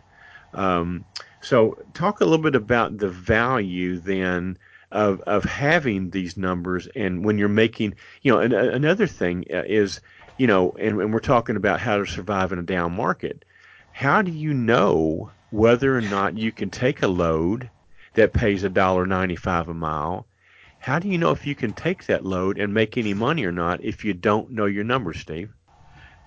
Um, 0.54 1.04
so, 1.40 1.76
talk 1.92 2.20
a 2.20 2.24
little 2.24 2.42
bit 2.42 2.54
about 2.54 2.98
the 2.98 3.08
value 3.08 3.98
then 3.98 4.56
of 4.92 5.20
of 5.22 5.42
having 5.44 6.10
these 6.10 6.36
numbers, 6.36 6.86
and 6.94 7.24
when 7.24 7.36
you're 7.36 7.48
making, 7.48 7.94
you 8.22 8.32
know, 8.32 8.38
an, 8.38 8.52
another 8.52 9.08
thing 9.08 9.44
uh, 9.52 9.64
is, 9.66 10.00
you 10.38 10.46
know, 10.46 10.70
and, 10.78 11.00
and 11.00 11.12
we're 11.12 11.18
talking 11.18 11.56
about 11.56 11.80
how 11.80 11.98
to 11.98 12.06
survive 12.06 12.52
in 12.52 12.60
a 12.60 12.62
down 12.62 12.94
market. 12.94 13.44
How 13.90 14.22
do 14.22 14.30
you 14.30 14.54
know 14.54 15.32
whether 15.50 15.96
or 15.96 16.00
not 16.00 16.38
you 16.38 16.52
can 16.52 16.70
take 16.70 17.02
a 17.02 17.08
load 17.08 17.70
that 18.16 18.32
pays 18.32 18.64
a 18.64 18.68
dollar 18.68 19.06
ninety-five 19.06 19.68
a 19.68 19.74
mile. 19.74 20.26
How 20.80 20.98
do 20.98 21.08
you 21.08 21.18
know 21.18 21.30
if 21.30 21.46
you 21.46 21.54
can 21.54 21.72
take 21.72 22.06
that 22.06 22.24
load 22.24 22.58
and 22.58 22.72
make 22.72 22.98
any 22.98 23.14
money 23.14 23.44
or 23.44 23.52
not 23.52 23.82
if 23.82 24.04
you 24.04 24.12
don't 24.12 24.50
know 24.50 24.66
your 24.66 24.84
numbers, 24.84 25.18
Steve? 25.20 25.50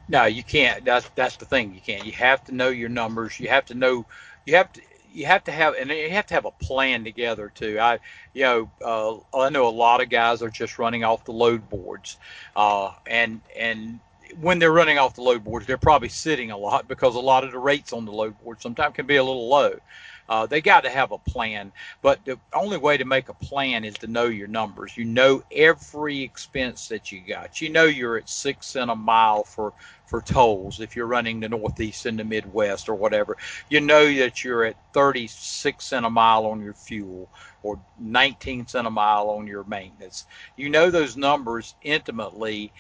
No, 0.08 0.26
you 0.26 0.44
can't. 0.44 0.84
That's 0.84 1.08
that's 1.16 1.38
the 1.38 1.46
thing. 1.46 1.74
You 1.74 1.82
can't. 1.82 2.06
You 2.06 2.12
have 2.14 2.44
to 2.46 2.52
know 2.56 2.70
your 2.70 2.90
numbers. 2.90 3.40
You 3.40 3.50
have 3.50 3.66
to 3.66 3.76
know. 3.76 4.06
You 4.46 4.56
have 4.56 4.74
to. 4.74 4.82
You 5.12 5.26
have 5.26 5.44
to 5.46 5.52
have, 5.52 5.74
and 5.74 5.90
you 5.90 6.10
have 6.12 6.28
to 6.28 6.36
have 6.36 6.46
a 6.46 6.52
plan 6.52 7.04
together 7.04 7.52
too. 7.54 7.80
I, 7.80 8.00
you 8.34 8.44
know, 8.44 8.70
uh, 8.86 9.38
I 9.38 9.50
know 9.50 9.68
a 9.68 9.70
lot 9.70 10.02
of 10.04 10.10
guys 10.10 10.44
are 10.44 10.52
just 10.52 10.78
running 10.78 11.04
off 11.04 11.26
the 11.26 11.32
load 11.32 11.68
boards, 11.70 12.18
uh, 12.56 12.92
and 13.08 13.42
and 13.58 14.00
when 14.40 14.60
they're 14.60 14.72
running 14.72 15.00
off 15.00 15.16
the 15.16 15.24
load 15.24 15.44
boards, 15.44 15.66
they're 15.66 15.78
probably 15.78 16.10
sitting 16.10 16.52
a 16.52 16.58
lot 16.58 16.88
because 16.88 17.16
a 17.16 17.20
lot 17.20 17.44
of 17.44 17.52
the 17.52 17.58
rates 17.58 17.94
on 17.94 18.06
the 18.06 18.12
load 18.12 18.38
board 18.44 18.62
sometimes 18.62 18.96
can 18.96 19.08
be 19.08 19.16
a 19.16 19.24
little 19.24 19.50
low. 19.50 19.76
Uh, 20.30 20.46
they 20.46 20.62
got 20.62 20.84
to 20.84 20.90
have 20.92 21.12
a 21.12 21.18
plan, 21.18 21.74
but 22.04 22.24
the 22.24 22.40
only 22.54 22.78
way 22.78 22.98
to 22.98 23.06
make 23.06 23.30
a 23.30 23.34
plan 23.34 23.84
is 23.84 23.96
to 23.96 24.08
know 24.08 24.26
your 24.26 24.48
numbers. 24.48 24.96
You 24.96 25.06
know 25.06 25.44
every 25.52 26.22
expense 26.22 26.88
that 26.90 27.12
you 27.12 27.22
got. 27.22 27.60
You 27.62 27.70
know 27.70 27.86
you're 27.86 28.18
at 28.18 28.30
six 28.30 28.68
cent 28.68 28.92
a 28.92 28.96
mile 28.96 29.44
for 29.44 29.74
for 30.06 30.22
tolls 30.22 30.80
if 30.80 30.96
you're 30.96 31.08
running 31.08 31.40
the 31.40 31.50
Northeast 31.50 32.06
and 32.06 32.20
the 32.20 32.24
Midwest 32.24 32.90
or 32.90 32.96
whatever. 32.96 33.38
You 33.70 33.82
know 33.82 34.06
that 34.18 34.44
you're 34.44 34.66
at 34.66 34.78
36 34.94 35.84
cent 35.84 36.06
a 36.06 36.10
mile 36.10 36.46
on 36.46 36.62
your 36.62 36.74
fuel 36.74 37.30
or 37.64 37.80
19 38.00 38.68
cent 38.68 38.88
a 38.88 38.92
mile 38.92 39.30
on 39.30 39.48
your 39.48 39.64
maintenance. 39.64 40.26
You 40.56 40.70
know 40.70 40.92
those 40.92 41.18
numbers 41.18 41.76
intimately, 41.82 42.72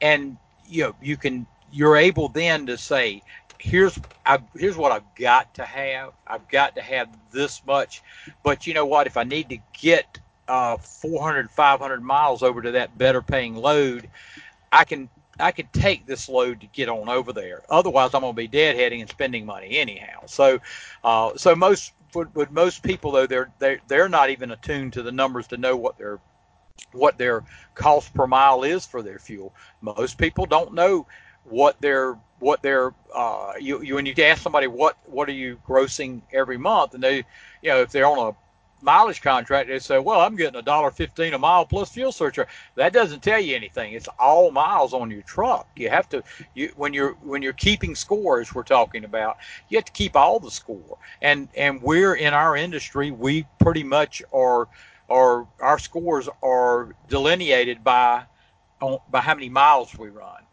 and 0.00 0.36
you 0.68 0.84
know 0.84 0.96
you 1.00 1.16
can 1.16 1.46
you're 1.70 1.96
able 1.96 2.28
then 2.28 2.66
to 2.66 2.76
say 2.78 3.22
here's 3.58 3.98
I, 4.24 4.38
here's 4.56 4.76
what 4.76 4.92
I've 4.92 5.14
got 5.14 5.54
to 5.54 5.64
have. 5.64 6.12
I've 6.26 6.48
got 6.48 6.76
to 6.76 6.82
have 6.82 7.08
this 7.30 7.64
much, 7.66 8.02
but 8.42 8.66
you 8.66 8.74
know 8.74 8.86
what? 8.86 9.06
If 9.06 9.16
I 9.16 9.24
need 9.24 9.48
to 9.50 9.58
get 9.78 10.18
uh, 10.48 10.76
400, 10.76 11.50
500 11.50 12.02
miles 12.02 12.42
over 12.42 12.62
to 12.62 12.72
that 12.72 12.96
better 12.96 13.22
paying 13.22 13.56
load, 13.56 14.08
I 14.72 14.84
can 14.84 15.08
I 15.38 15.52
can 15.52 15.68
take 15.72 16.06
this 16.06 16.28
load 16.28 16.60
to 16.62 16.66
get 16.68 16.88
on 16.88 17.08
over 17.08 17.32
there. 17.32 17.62
Otherwise, 17.68 18.14
I'm 18.14 18.22
going 18.22 18.34
to 18.34 18.36
be 18.36 18.48
deadheading 18.48 19.00
and 19.00 19.10
spending 19.10 19.44
money 19.44 19.78
anyhow. 19.78 20.20
So, 20.26 20.60
uh, 21.04 21.36
so 21.36 21.54
most 21.54 21.92
with, 22.14 22.34
with 22.34 22.50
most 22.50 22.82
people 22.82 23.10
though, 23.12 23.26
they're 23.26 23.50
they're 23.58 23.80
they're 23.88 24.08
not 24.08 24.30
even 24.30 24.50
attuned 24.50 24.94
to 24.94 25.02
the 25.02 25.12
numbers 25.12 25.46
to 25.48 25.56
know 25.56 25.76
what 25.76 25.98
their 25.98 26.18
what 26.92 27.18
their 27.18 27.44
cost 27.74 28.12
per 28.14 28.26
mile 28.26 28.62
is 28.64 28.86
for 28.86 29.02
their 29.02 29.18
fuel. 29.18 29.54
Most 29.80 30.18
people 30.18 30.46
don't 30.46 30.74
know 30.74 31.06
what 31.44 31.80
their 31.80 32.16
what 32.38 32.62
their 32.62 32.92
uh, 33.14 33.52
you, 33.60 33.82
you 33.82 33.94
when 33.94 34.06
you 34.06 34.14
ask 34.18 34.42
somebody 34.42 34.66
what 34.66 34.96
what 35.06 35.28
are 35.28 35.32
you 35.32 35.58
grossing 35.66 36.22
every 36.32 36.58
month, 36.58 36.94
and 36.94 37.02
they 37.02 37.18
you 37.62 37.70
know 37.70 37.80
if 37.80 37.90
they're 37.90 38.06
on 38.06 38.18
a 38.18 38.36
mileage 38.82 39.22
contract, 39.22 39.68
they 39.68 39.78
say, 39.78 39.98
well, 39.98 40.20
I'm 40.20 40.36
getting 40.36 40.58
a 40.58 40.62
dollar 40.62 40.90
fifteen 40.90 41.34
a 41.34 41.38
mile 41.38 41.64
plus 41.66 41.90
fuel 41.90 42.12
surcharge. 42.12 42.48
That 42.76 42.92
doesn't 42.92 43.22
tell 43.22 43.40
you 43.40 43.56
anything. 43.56 43.94
It's 43.94 44.08
all 44.18 44.50
miles 44.50 44.92
on 44.94 45.10
your 45.10 45.22
truck. 45.22 45.66
You 45.76 45.88
have 45.90 46.08
to 46.10 46.22
you 46.54 46.72
when 46.76 46.92
you're 46.92 47.12
when 47.22 47.42
you're 47.42 47.52
keeping 47.54 47.94
scores. 47.94 48.54
We're 48.54 48.62
talking 48.64 49.04
about 49.04 49.38
you 49.68 49.78
have 49.78 49.86
to 49.86 49.92
keep 49.92 50.16
all 50.16 50.38
the 50.40 50.50
score. 50.50 50.98
And 51.22 51.48
and 51.56 51.82
we're 51.82 52.14
in 52.14 52.34
our 52.34 52.56
industry, 52.56 53.10
we 53.10 53.46
pretty 53.58 53.84
much 53.84 54.22
are 54.32 54.68
are 55.08 55.46
our 55.60 55.78
scores 55.78 56.28
are 56.42 56.94
delineated 57.08 57.82
by 57.82 58.24
by 59.10 59.20
how 59.20 59.34
many 59.34 59.48
miles 59.48 59.96
we 59.96 60.08
run. 60.08 60.45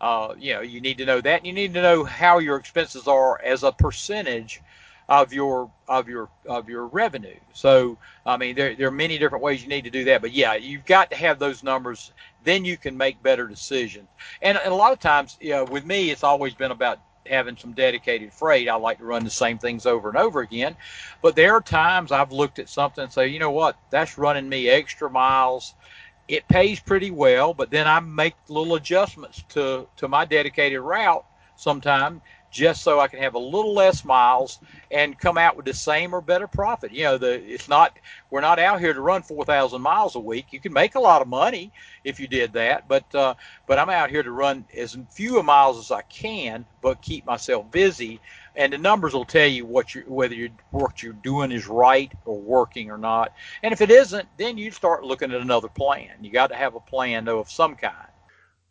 Uh, 0.00 0.34
you 0.38 0.54
know, 0.54 0.60
you 0.60 0.80
need 0.80 0.98
to 0.98 1.06
know 1.06 1.20
that. 1.20 1.38
And 1.38 1.46
you 1.46 1.52
need 1.52 1.74
to 1.74 1.82
know 1.82 2.04
how 2.04 2.38
your 2.38 2.56
expenses 2.56 3.06
are 3.08 3.40
as 3.42 3.62
a 3.62 3.72
percentage 3.72 4.62
of 5.08 5.32
your 5.32 5.70
of 5.88 6.08
your 6.08 6.28
of 6.46 6.68
your 6.68 6.86
revenue. 6.86 7.38
So 7.52 7.96
I 8.26 8.36
mean, 8.36 8.56
there 8.56 8.74
there 8.74 8.88
are 8.88 8.92
many 8.92 9.18
different 9.18 9.44
ways 9.44 9.62
you 9.62 9.68
need 9.68 9.84
to 9.84 9.90
do 9.90 10.04
that. 10.04 10.20
But 10.20 10.32
yeah, 10.32 10.54
you've 10.54 10.84
got 10.84 11.10
to 11.10 11.16
have 11.16 11.38
those 11.38 11.62
numbers. 11.62 12.12
Then 12.44 12.64
you 12.64 12.76
can 12.76 12.96
make 12.96 13.22
better 13.22 13.46
decisions. 13.46 14.08
And, 14.42 14.58
and 14.58 14.72
a 14.72 14.76
lot 14.76 14.92
of 14.92 15.00
times, 15.00 15.36
you 15.40 15.50
know, 15.50 15.64
with 15.64 15.84
me, 15.84 16.10
it's 16.10 16.24
always 16.24 16.54
been 16.54 16.72
about 16.72 16.98
having 17.28 17.56
some 17.56 17.72
dedicated 17.72 18.32
freight. 18.32 18.68
I 18.68 18.74
like 18.76 18.98
to 18.98 19.04
run 19.04 19.24
the 19.24 19.30
same 19.30 19.58
things 19.58 19.86
over 19.86 20.08
and 20.08 20.18
over 20.18 20.40
again. 20.40 20.76
But 21.22 21.36
there 21.36 21.54
are 21.54 21.60
times 21.60 22.12
I've 22.12 22.32
looked 22.32 22.58
at 22.58 22.68
something 22.68 23.04
and 23.04 23.12
say, 23.12 23.28
you 23.28 23.38
know 23.38 23.50
what, 23.50 23.76
that's 23.90 24.18
running 24.18 24.48
me 24.48 24.68
extra 24.68 25.10
miles. 25.10 25.74
It 26.28 26.48
pays 26.48 26.80
pretty 26.80 27.10
well, 27.10 27.54
but 27.54 27.70
then 27.70 27.86
I 27.86 28.00
make 28.00 28.34
little 28.48 28.74
adjustments 28.74 29.42
to 29.50 29.86
to 29.96 30.08
my 30.08 30.24
dedicated 30.24 30.80
route 30.80 31.24
sometime 31.56 32.20
just 32.50 32.82
so 32.82 33.00
I 33.00 33.08
can 33.08 33.20
have 33.20 33.34
a 33.34 33.38
little 33.38 33.74
less 33.74 34.04
miles 34.04 34.60
and 34.90 35.18
come 35.18 35.36
out 35.36 35.56
with 35.56 35.66
the 35.66 35.74
same 35.74 36.14
or 36.14 36.20
better 36.22 36.46
profit. 36.46 36.90
You 36.92 37.04
know, 37.04 37.18
the 37.18 37.32
it's 37.32 37.68
not 37.68 37.98
we're 38.30 38.40
not 38.40 38.58
out 38.58 38.80
here 38.80 38.94
to 38.94 39.00
run 39.00 39.22
4,000 39.22 39.80
miles 39.82 40.14
a 40.16 40.20
week. 40.20 40.46
You 40.52 40.60
can 40.60 40.72
make 40.72 40.94
a 40.94 41.00
lot 41.00 41.22
of 41.22 41.28
money 41.28 41.70
if 42.02 42.18
you 42.18 42.26
did 42.26 42.54
that, 42.54 42.88
but 42.88 43.14
uh, 43.14 43.34
but 43.66 43.78
I'm 43.78 43.90
out 43.90 44.10
here 44.10 44.22
to 44.22 44.30
run 44.30 44.64
as 44.76 44.96
few 45.10 45.42
miles 45.42 45.78
as 45.78 45.90
I 45.90 46.02
can, 46.02 46.64
but 46.80 47.02
keep 47.02 47.26
myself 47.26 47.70
busy. 47.70 48.20
And 48.56 48.72
the 48.72 48.78
numbers 48.78 49.12
will 49.12 49.24
tell 49.24 49.46
you 49.46 49.66
what 49.66 49.94
you 49.94 50.02
whether 50.06 50.34
what 50.70 51.02
you're 51.02 51.12
doing 51.12 51.52
is 51.52 51.66
right 51.66 52.10
or 52.24 52.40
working 52.40 52.90
or 52.90 52.98
not. 52.98 53.32
And 53.62 53.72
if 53.72 53.80
it 53.80 53.90
isn't, 53.90 54.26
then 54.38 54.56
you 54.56 54.70
start 54.70 55.04
looking 55.04 55.32
at 55.32 55.40
another 55.40 55.68
plan. 55.68 56.10
You 56.22 56.30
got 56.30 56.48
to 56.48 56.56
have 56.56 56.74
a 56.74 56.80
plan 56.80 57.26
though 57.26 57.38
of 57.38 57.50
some 57.50 57.76
kind. 57.76 58.08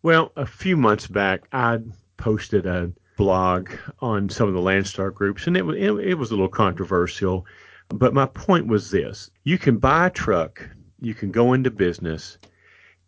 Well, 0.01 0.31
a 0.35 0.45
few 0.45 0.77
months 0.77 1.07
back, 1.07 1.47
I 1.51 1.79
posted 2.17 2.65
a 2.65 2.91
blog 3.17 3.69
on 3.99 4.29
some 4.29 4.47
of 4.47 4.53
the 4.53 4.59
Landstar 4.59 5.13
groups, 5.13 5.47
and 5.47 5.55
it 5.57 5.65
was 5.65 5.77
it, 5.77 5.91
it 5.91 6.13
was 6.15 6.31
a 6.31 6.33
little 6.33 6.47
controversial. 6.47 7.45
But 7.89 8.13
my 8.13 8.25
point 8.25 8.67
was 8.67 8.91
this: 8.91 9.29
you 9.43 9.57
can 9.57 9.77
buy 9.77 10.07
a 10.07 10.11
truck, 10.11 10.67
you 10.99 11.13
can 11.13 11.31
go 11.31 11.53
into 11.53 11.71
business, 11.71 12.37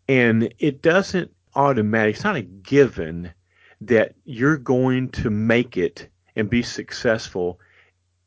and 0.08 0.52
it 0.58 0.82
doesn't 0.82 1.30
automatic. 1.54 2.14
It's 2.14 2.24
not 2.24 2.36
a 2.36 2.42
given 2.42 3.32
that 3.80 4.14
you're 4.24 4.56
going 4.56 5.10
to 5.10 5.30
make 5.30 5.76
it 5.76 6.08
and 6.38 6.48
be 6.48 6.62
successful 6.62 7.58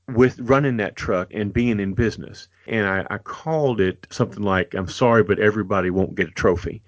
with 0.08 0.40
running 0.40 0.78
that 0.78 0.96
truck 0.96 1.30
and 1.34 1.54
being 1.54 1.80
in 1.80 1.94
business. 1.94 2.50
And 2.68 2.86
I, 2.86 3.08
I 3.10 3.18
called 3.18 3.80
it 3.80 4.06
something 4.10 4.44
like, 4.44 4.74
"I'm 4.74 4.90
sorry, 4.90 5.24
but 5.24 5.40
everybody 5.40 5.90
won't 5.90 6.16
get 6.16 6.28
a 6.28 6.32
trophy." 6.32 6.84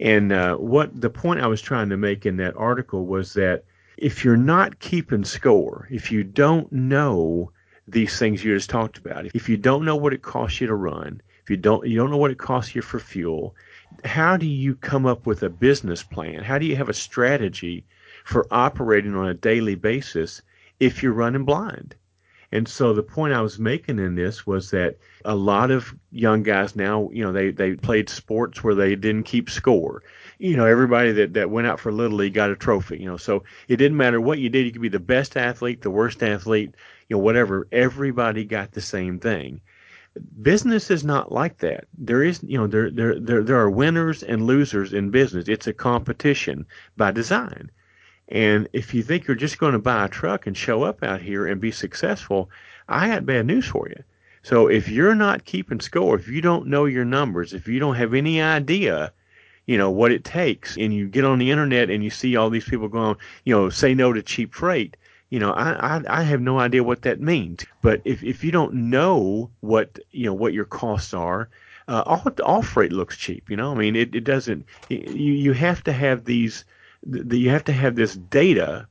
And 0.00 0.32
uh, 0.32 0.56
what 0.56 1.00
the 1.00 1.10
point 1.10 1.40
I 1.40 1.46
was 1.46 1.60
trying 1.60 1.90
to 1.90 1.96
make 1.96 2.24
in 2.24 2.36
that 2.38 2.56
article 2.56 3.06
was 3.06 3.34
that 3.34 3.64
if 3.96 4.24
you're 4.24 4.36
not 4.36 4.78
keeping 4.78 5.24
score, 5.24 5.86
if 5.90 6.10
you 6.10 6.24
don't 6.24 6.72
know 6.72 7.52
these 7.86 8.18
things 8.18 8.42
you 8.42 8.54
just 8.54 8.70
talked 8.70 8.98
about, 8.98 9.26
if 9.34 9.48
you 9.48 9.56
don't 9.56 9.84
know 9.84 9.96
what 9.96 10.12
it 10.12 10.22
costs 10.22 10.60
you 10.60 10.66
to 10.66 10.74
run, 10.74 11.20
if 11.42 11.50
you 11.50 11.56
don't 11.56 11.86
you 11.86 11.96
don't 11.96 12.10
know 12.10 12.16
what 12.16 12.30
it 12.30 12.38
costs 12.38 12.74
you 12.74 12.82
for 12.82 13.00
fuel, 13.00 13.54
how 14.04 14.36
do 14.36 14.46
you 14.46 14.76
come 14.76 15.06
up 15.06 15.26
with 15.26 15.42
a 15.42 15.50
business 15.50 16.02
plan? 16.02 16.42
How 16.42 16.58
do 16.58 16.66
you 16.66 16.76
have 16.76 16.88
a 16.88 16.94
strategy 16.94 17.84
for 18.24 18.46
operating 18.50 19.16
on 19.16 19.28
a 19.28 19.34
daily 19.34 19.74
basis 19.74 20.42
if 20.82 21.02
you're 21.02 21.12
running 21.12 21.44
blind? 21.44 21.94
And 22.54 22.68
so 22.68 22.92
the 22.92 23.02
point 23.02 23.32
I 23.32 23.40
was 23.40 23.58
making 23.58 23.98
in 23.98 24.14
this 24.14 24.46
was 24.46 24.70
that 24.72 24.98
a 25.24 25.34
lot 25.34 25.70
of 25.70 25.94
young 26.10 26.42
guys 26.42 26.76
now, 26.76 27.08
you 27.10 27.24
know, 27.24 27.32
they, 27.32 27.50
they 27.50 27.74
played 27.76 28.10
sports 28.10 28.62
where 28.62 28.74
they 28.74 28.94
didn't 28.94 29.22
keep 29.22 29.48
score 29.48 30.02
you 30.42 30.56
know, 30.56 30.66
everybody 30.66 31.12
that, 31.12 31.34
that 31.34 31.50
went 31.50 31.68
out 31.68 31.78
for 31.78 31.92
Little 31.92 32.16
League 32.16 32.34
got 32.34 32.50
a 32.50 32.56
trophy, 32.56 32.98
you 32.98 33.06
know. 33.06 33.16
So 33.16 33.44
it 33.68 33.76
didn't 33.76 33.96
matter 33.96 34.20
what 34.20 34.40
you 34.40 34.48
did. 34.48 34.66
You 34.66 34.72
could 34.72 34.82
be 34.82 34.88
the 34.88 34.98
best 34.98 35.36
athlete, 35.36 35.82
the 35.82 35.90
worst 35.90 36.20
athlete, 36.20 36.74
you 37.08 37.16
know, 37.16 37.22
whatever. 37.22 37.68
Everybody 37.70 38.44
got 38.44 38.72
the 38.72 38.80
same 38.80 39.20
thing. 39.20 39.60
Business 40.42 40.90
is 40.90 41.04
not 41.04 41.30
like 41.30 41.58
that. 41.58 41.84
There 41.96 42.24
is, 42.24 42.42
you 42.42 42.58
know, 42.58 42.66
there, 42.66 42.90
there, 42.90 43.20
there, 43.20 43.44
there 43.44 43.60
are 43.60 43.70
winners 43.70 44.24
and 44.24 44.44
losers 44.44 44.92
in 44.92 45.10
business. 45.10 45.46
It's 45.46 45.68
a 45.68 45.72
competition 45.72 46.66
by 46.96 47.12
design. 47.12 47.70
And 48.32 48.66
if 48.72 48.94
you 48.94 49.02
think 49.02 49.26
you're 49.26 49.36
just 49.36 49.58
going 49.58 49.74
to 49.74 49.78
buy 49.78 50.06
a 50.06 50.08
truck 50.08 50.46
and 50.46 50.56
show 50.56 50.82
up 50.82 51.02
out 51.04 51.20
here 51.20 51.46
and 51.46 51.60
be 51.60 51.70
successful, 51.70 52.50
I 52.88 53.08
got 53.08 53.26
bad 53.26 53.46
news 53.46 53.66
for 53.66 53.88
you. 53.88 54.02
So 54.42 54.68
if 54.68 54.88
you're 54.88 55.14
not 55.14 55.44
keeping 55.44 55.80
score, 55.80 56.16
if 56.16 56.26
you 56.26 56.40
don't 56.40 56.66
know 56.66 56.86
your 56.86 57.04
numbers, 57.04 57.52
if 57.52 57.68
you 57.68 57.78
don't 57.78 57.96
have 57.96 58.14
any 58.14 58.40
idea 58.40 59.12
you 59.66 59.78
know 59.78 59.90
what 59.90 60.12
it 60.12 60.24
takes 60.24 60.76
and 60.76 60.92
you 60.92 61.06
get 61.08 61.24
on 61.24 61.38
the 61.38 61.50
internet 61.50 61.90
and 61.90 62.02
you 62.02 62.10
see 62.10 62.34
all 62.36 62.50
these 62.50 62.64
people 62.64 62.88
going 62.88 63.16
you 63.44 63.54
know 63.54 63.70
say 63.70 63.94
no 63.94 64.12
to 64.12 64.22
cheap 64.22 64.52
freight 64.52 64.96
you 65.30 65.38
know 65.38 65.52
I, 65.52 65.98
I 65.98 66.02
i 66.08 66.22
have 66.22 66.40
no 66.40 66.58
idea 66.58 66.82
what 66.82 67.02
that 67.02 67.20
means 67.20 67.64
but 67.80 68.00
if 68.04 68.22
if 68.24 68.42
you 68.42 68.50
don't 68.50 68.74
know 68.74 69.50
what 69.60 69.98
you 70.10 70.26
know 70.26 70.34
what 70.34 70.52
your 70.52 70.64
costs 70.64 71.14
are 71.14 71.48
uh, 71.88 72.02
all 72.06 72.24
all 72.44 72.62
freight 72.62 72.92
looks 72.92 73.16
cheap 73.16 73.48
you 73.50 73.56
know 73.56 73.72
i 73.72 73.74
mean 73.74 73.94
it, 73.94 74.14
it 74.14 74.24
doesn't 74.24 74.66
you 74.88 75.32
you 75.32 75.52
have 75.52 75.84
to 75.84 75.92
have 75.92 76.24
these 76.24 76.64
the, 77.02 77.38
you 77.38 77.50
have 77.50 77.64
to 77.64 77.72
have 77.72 77.94
this 77.94 78.14
data 78.14 78.86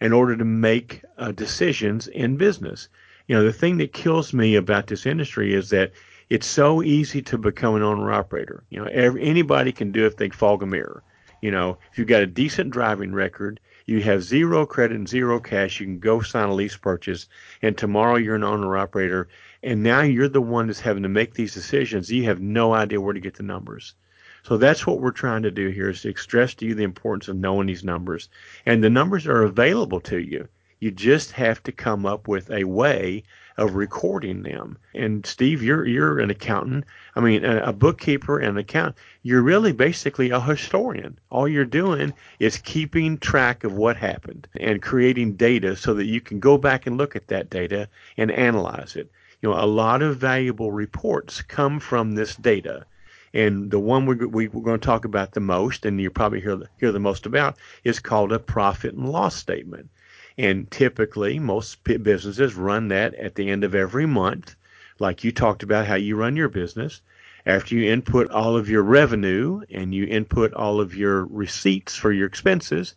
in 0.00 0.12
order 0.12 0.36
to 0.36 0.44
make 0.44 1.02
uh, 1.18 1.32
decisions 1.32 2.06
in 2.08 2.36
business 2.36 2.88
you 3.26 3.36
know 3.36 3.44
the 3.44 3.52
thing 3.52 3.76
that 3.78 3.92
kills 3.92 4.32
me 4.32 4.54
about 4.54 4.86
this 4.86 5.06
industry 5.06 5.54
is 5.54 5.70
that 5.70 5.92
it's 6.30 6.46
so 6.46 6.82
easy 6.82 7.22
to 7.22 7.38
become 7.38 7.74
an 7.74 7.82
owner 7.82 8.12
operator. 8.12 8.64
You 8.68 8.80
know, 8.80 8.90
every, 8.92 9.22
anybody 9.22 9.72
can 9.72 9.92
do 9.92 10.04
it 10.04 10.08
if 10.08 10.16
they 10.16 10.28
fog 10.28 10.62
a 10.62 10.66
mirror. 10.66 11.02
You 11.40 11.50
know, 11.50 11.78
if 11.90 11.98
you've 11.98 12.08
got 12.08 12.22
a 12.22 12.26
decent 12.26 12.70
driving 12.70 13.12
record, 13.12 13.60
you 13.86 14.02
have 14.02 14.22
zero 14.22 14.66
credit 14.66 14.96
and 14.96 15.08
zero 15.08 15.40
cash, 15.40 15.80
you 15.80 15.86
can 15.86 16.00
go 16.00 16.20
sign 16.20 16.48
a 16.48 16.54
lease 16.54 16.76
purchase, 16.76 17.28
and 17.62 17.76
tomorrow 17.76 18.16
you're 18.16 18.34
an 18.34 18.44
owner 18.44 18.76
operator, 18.76 19.28
and 19.62 19.82
now 19.82 20.02
you're 20.02 20.28
the 20.28 20.42
one 20.42 20.66
that's 20.66 20.80
having 20.80 21.04
to 21.04 21.08
make 21.08 21.34
these 21.34 21.54
decisions. 21.54 22.10
You 22.10 22.24
have 22.24 22.40
no 22.40 22.74
idea 22.74 23.00
where 23.00 23.14
to 23.14 23.20
get 23.20 23.34
the 23.34 23.42
numbers. 23.42 23.94
So 24.42 24.56
that's 24.56 24.86
what 24.86 25.00
we're 25.00 25.10
trying 25.10 25.42
to 25.42 25.50
do 25.50 25.68
here 25.68 25.90
is 25.90 26.02
to 26.02 26.14
stress 26.16 26.54
to 26.54 26.66
you 26.66 26.74
the 26.74 26.84
importance 26.84 27.28
of 27.28 27.36
knowing 27.36 27.66
these 27.66 27.84
numbers. 27.84 28.28
And 28.64 28.82
the 28.82 28.90
numbers 28.90 29.26
are 29.26 29.42
available 29.42 30.00
to 30.02 30.18
you. 30.18 30.48
You 30.80 30.92
just 30.92 31.32
have 31.32 31.62
to 31.64 31.72
come 31.72 32.06
up 32.06 32.28
with 32.28 32.50
a 32.52 32.62
way 32.62 33.24
of 33.56 33.74
recording 33.74 34.44
them. 34.44 34.78
And 34.94 35.26
Steve, 35.26 35.60
you're 35.60 35.84
you're 35.84 36.20
an 36.20 36.30
accountant. 36.30 36.84
I 37.16 37.20
mean, 37.20 37.44
a, 37.44 37.58
a 37.64 37.72
bookkeeper 37.72 38.38
and 38.38 38.50
an 38.50 38.58
accountant. 38.58 38.96
You're 39.24 39.42
really 39.42 39.72
basically 39.72 40.30
a 40.30 40.40
historian. 40.40 41.18
All 41.30 41.48
you're 41.48 41.64
doing 41.64 42.14
is 42.38 42.58
keeping 42.58 43.18
track 43.18 43.64
of 43.64 43.72
what 43.72 43.96
happened 43.96 44.46
and 44.60 44.80
creating 44.80 45.34
data 45.34 45.74
so 45.74 45.94
that 45.94 46.06
you 46.06 46.20
can 46.20 46.38
go 46.38 46.56
back 46.56 46.86
and 46.86 46.96
look 46.96 47.16
at 47.16 47.26
that 47.26 47.50
data 47.50 47.88
and 48.16 48.30
analyze 48.30 48.94
it. 48.94 49.10
You 49.42 49.50
know, 49.50 49.58
a 49.58 49.66
lot 49.66 50.02
of 50.02 50.18
valuable 50.18 50.70
reports 50.70 51.42
come 51.42 51.80
from 51.80 52.12
this 52.12 52.36
data. 52.36 52.86
And 53.34 53.70
the 53.70 53.78
one 53.78 54.06
we, 54.06 54.16
we, 54.16 54.48
we're 54.48 54.62
going 54.62 54.80
to 54.80 54.86
talk 54.86 55.04
about 55.04 55.32
the 55.32 55.40
most, 55.40 55.84
and 55.84 56.00
you'll 56.00 56.12
probably 56.12 56.40
hear, 56.40 56.60
hear 56.78 56.92
the 56.92 56.98
most 56.98 57.26
about, 57.26 57.56
is 57.84 58.00
called 58.00 58.32
a 58.32 58.38
profit 58.38 58.94
and 58.94 59.08
loss 59.08 59.36
statement. 59.36 59.90
And 60.38 60.70
typically, 60.70 61.38
most 61.38 61.82
businesses 61.84 62.54
run 62.54 62.88
that 62.88 63.14
at 63.14 63.34
the 63.34 63.50
end 63.50 63.64
of 63.64 63.74
every 63.74 64.06
month, 64.06 64.54
like 64.98 65.24
you 65.24 65.32
talked 65.32 65.62
about 65.62 65.86
how 65.86 65.96
you 65.96 66.16
run 66.16 66.36
your 66.36 66.48
business. 66.48 67.02
After 67.44 67.74
you 67.74 67.90
input 67.90 68.30
all 68.30 68.56
of 68.56 68.68
your 68.68 68.82
revenue 68.82 69.62
and 69.70 69.94
you 69.94 70.04
input 70.04 70.52
all 70.54 70.80
of 70.80 70.94
your 70.94 71.24
receipts 71.26 71.96
for 71.96 72.12
your 72.12 72.26
expenses, 72.26 72.94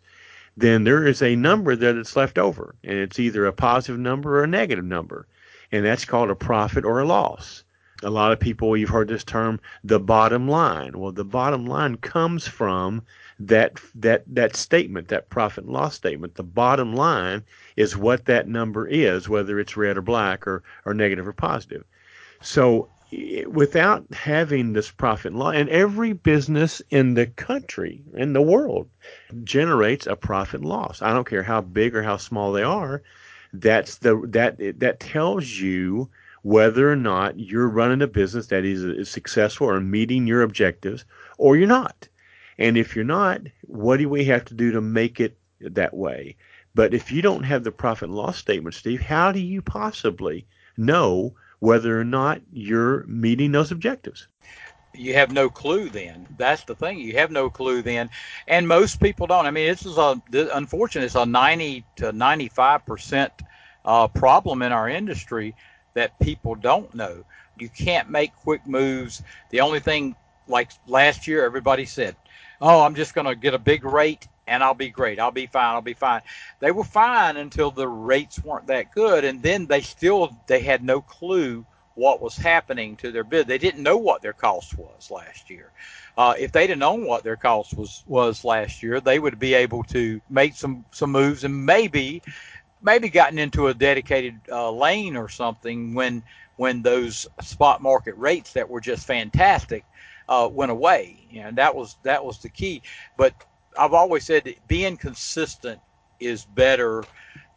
then 0.56 0.84
there 0.84 1.06
is 1.06 1.22
a 1.22 1.36
number 1.36 1.74
that 1.74 1.96
is 1.96 2.16
left 2.16 2.38
over. 2.38 2.74
And 2.84 2.98
it's 2.98 3.18
either 3.18 3.46
a 3.46 3.52
positive 3.52 3.98
number 3.98 4.38
or 4.38 4.44
a 4.44 4.48
negative 4.48 4.84
number. 4.84 5.26
And 5.70 5.84
that's 5.84 6.04
called 6.04 6.30
a 6.30 6.34
profit 6.34 6.84
or 6.84 7.00
a 7.00 7.06
loss. 7.06 7.64
A 8.02 8.10
lot 8.10 8.32
of 8.32 8.40
people, 8.40 8.76
you've 8.76 8.90
heard 8.90 9.08
this 9.08 9.24
term, 9.24 9.60
the 9.84 10.00
bottom 10.00 10.48
line. 10.48 10.98
Well, 10.98 11.12
the 11.12 11.24
bottom 11.24 11.66
line 11.66 11.96
comes 11.96 12.46
from 12.46 13.02
that 13.38 13.80
that 13.94 14.24
that 14.26 14.56
statement, 14.56 15.08
that 15.08 15.30
profit 15.30 15.64
and 15.64 15.72
loss 15.72 15.94
statement, 15.94 16.34
the 16.34 16.42
bottom 16.42 16.94
line 16.94 17.44
is 17.76 17.96
what 17.96 18.24
that 18.26 18.48
number 18.48 18.86
is, 18.86 19.28
whether 19.28 19.58
it's 19.58 19.76
red 19.76 19.96
or 19.96 20.02
black 20.02 20.46
or 20.46 20.62
or 20.84 20.94
negative 20.94 21.26
or 21.26 21.32
positive. 21.32 21.84
So 22.40 22.88
without 23.46 24.04
having 24.12 24.72
this 24.72 24.90
profit 24.90 25.32
and 25.32 25.38
loss, 25.38 25.54
and 25.54 25.68
every 25.68 26.12
business 26.12 26.80
in 26.90 27.14
the 27.14 27.26
country, 27.26 28.02
in 28.14 28.32
the 28.32 28.42
world, 28.42 28.88
generates 29.44 30.06
a 30.06 30.16
profit 30.16 30.60
and 30.60 30.68
loss. 30.68 31.02
I 31.02 31.12
don't 31.12 31.28
care 31.28 31.42
how 31.42 31.60
big 31.60 31.94
or 31.94 32.02
how 32.02 32.16
small 32.16 32.52
they 32.52 32.62
are. 32.62 33.02
That's 33.52 33.98
the 33.98 34.20
that 34.28 34.56
that 34.80 35.00
tells 35.00 35.50
you 35.50 36.08
whether 36.42 36.90
or 36.90 36.96
not 36.96 37.38
you're 37.38 37.68
running 37.68 38.02
a 38.02 38.06
business 38.06 38.48
that 38.48 38.64
is, 38.64 38.82
is 38.82 39.08
successful 39.08 39.68
or 39.68 39.80
meeting 39.80 40.26
your 40.26 40.42
objectives, 40.42 41.04
or 41.38 41.56
you're 41.56 41.68
not. 41.68 42.08
And 42.58 42.76
if 42.76 42.94
you're 42.94 43.04
not, 43.04 43.40
what 43.62 43.98
do 43.98 44.08
we 44.08 44.24
have 44.24 44.44
to 44.46 44.54
do 44.54 44.72
to 44.72 44.80
make 44.80 45.20
it 45.20 45.38
that 45.60 45.94
way? 45.94 46.36
But 46.74 46.94
if 46.94 47.12
you 47.12 47.22
don't 47.22 47.44
have 47.44 47.64
the 47.64 47.72
profit 47.72 48.08
and 48.08 48.16
loss 48.16 48.38
statement, 48.38 48.74
Steve, 48.74 49.00
how 49.00 49.32
do 49.32 49.40
you 49.40 49.62
possibly 49.62 50.46
know 50.76 51.34
whether 51.60 51.98
or 51.98 52.04
not 52.04 52.40
you're 52.52 53.04
meeting 53.06 53.52
those 53.52 53.70
objectives? 53.70 54.26
You 54.94 55.14
have 55.14 55.32
no 55.32 55.48
clue 55.48 55.88
then. 55.88 56.26
That's 56.36 56.64
the 56.64 56.74
thing. 56.74 56.98
You 56.98 57.14
have 57.14 57.30
no 57.30 57.48
clue 57.48 57.82
then. 57.82 58.10
And 58.46 58.68
most 58.68 59.00
people 59.00 59.26
don't. 59.26 59.46
I 59.46 59.50
mean, 59.50 59.68
this 59.68 59.86
is 59.86 59.96
a, 59.96 60.20
unfortunate, 60.52 61.04
it's 61.06 61.14
a 61.14 61.24
90 61.24 61.84
to 61.96 62.12
95% 62.12 63.30
uh, 63.84 64.08
problem 64.08 64.62
in 64.62 64.72
our 64.72 64.88
industry 64.88 65.54
that 65.94 66.18
people 66.20 66.54
don't 66.54 66.94
know. 66.94 67.24
You 67.58 67.68
can't 67.68 68.10
make 68.10 68.34
quick 68.36 68.66
moves. 68.66 69.22
The 69.50 69.60
only 69.60 69.80
thing, 69.80 70.16
like 70.48 70.70
last 70.86 71.26
year, 71.26 71.44
everybody 71.44 71.84
said, 71.84 72.16
oh, 72.60 72.82
I'm 72.82 72.94
just 72.94 73.14
going 73.14 73.26
to 73.26 73.34
get 73.34 73.54
a 73.54 73.58
big 73.58 73.84
rate 73.84 74.28
and 74.46 74.62
I'll 74.62 74.74
be 74.74 74.90
great. 74.90 75.18
I'll 75.18 75.30
be 75.30 75.46
fine. 75.46 75.74
I'll 75.74 75.82
be 75.82 75.94
fine. 75.94 76.22
They 76.60 76.70
were 76.70 76.84
fine 76.84 77.36
until 77.36 77.70
the 77.70 77.88
rates 77.88 78.42
weren't 78.42 78.66
that 78.66 78.92
good, 78.92 79.24
and 79.24 79.42
then 79.42 79.66
they 79.66 79.80
still 79.80 80.36
they 80.46 80.60
had 80.60 80.82
no 80.82 81.00
clue 81.00 81.64
what 81.94 82.22
was 82.22 82.36
happening 82.36 82.96
to 82.96 83.12
their 83.12 83.24
bid. 83.24 83.46
They 83.46 83.58
didn't 83.58 83.82
know 83.82 83.98
what 83.98 84.22
their 84.22 84.32
cost 84.32 84.76
was 84.78 85.10
last 85.10 85.50
year. 85.50 85.70
Uh, 86.16 86.34
if 86.38 86.50
they'd 86.50 86.70
have 86.70 86.78
known 86.78 87.06
what 87.06 87.22
their 87.22 87.36
cost 87.36 87.76
was 87.76 88.02
was 88.06 88.44
last 88.44 88.82
year, 88.82 89.00
they 89.00 89.18
would 89.18 89.38
be 89.38 89.54
able 89.54 89.82
to 89.84 90.20
make 90.28 90.54
some 90.54 90.84
some 90.90 91.12
moves 91.12 91.44
and 91.44 91.66
maybe 91.66 92.22
maybe 92.82 93.08
gotten 93.08 93.38
into 93.38 93.68
a 93.68 93.74
dedicated 93.74 94.40
uh, 94.50 94.70
lane 94.70 95.16
or 95.16 95.28
something 95.28 95.94
when 95.94 96.22
when 96.56 96.82
those 96.82 97.26
spot 97.40 97.80
market 97.82 98.16
rates 98.16 98.52
that 98.52 98.68
were 98.68 98.80
just 98.80 99.06
fantastic 99.06 99.84
uh, 100.28 100.48
went 100.50 100.70
away. 100.70 101.26
And 101.34 101.56
that 101.56 101.74
was 101.74 101.96
that 102.02 102.24
was 102.24 102.38
the 102.38 102.48
key. 102.48 102.82
But 103.16 103.34
I've 103.78 103.94
always 103.94 104.24
said 104.24 104.44
that 104.44 104.66
being 104.68 104.96
consistent 104.96 105.80
is 106.20 106.44
better 106.44 107.04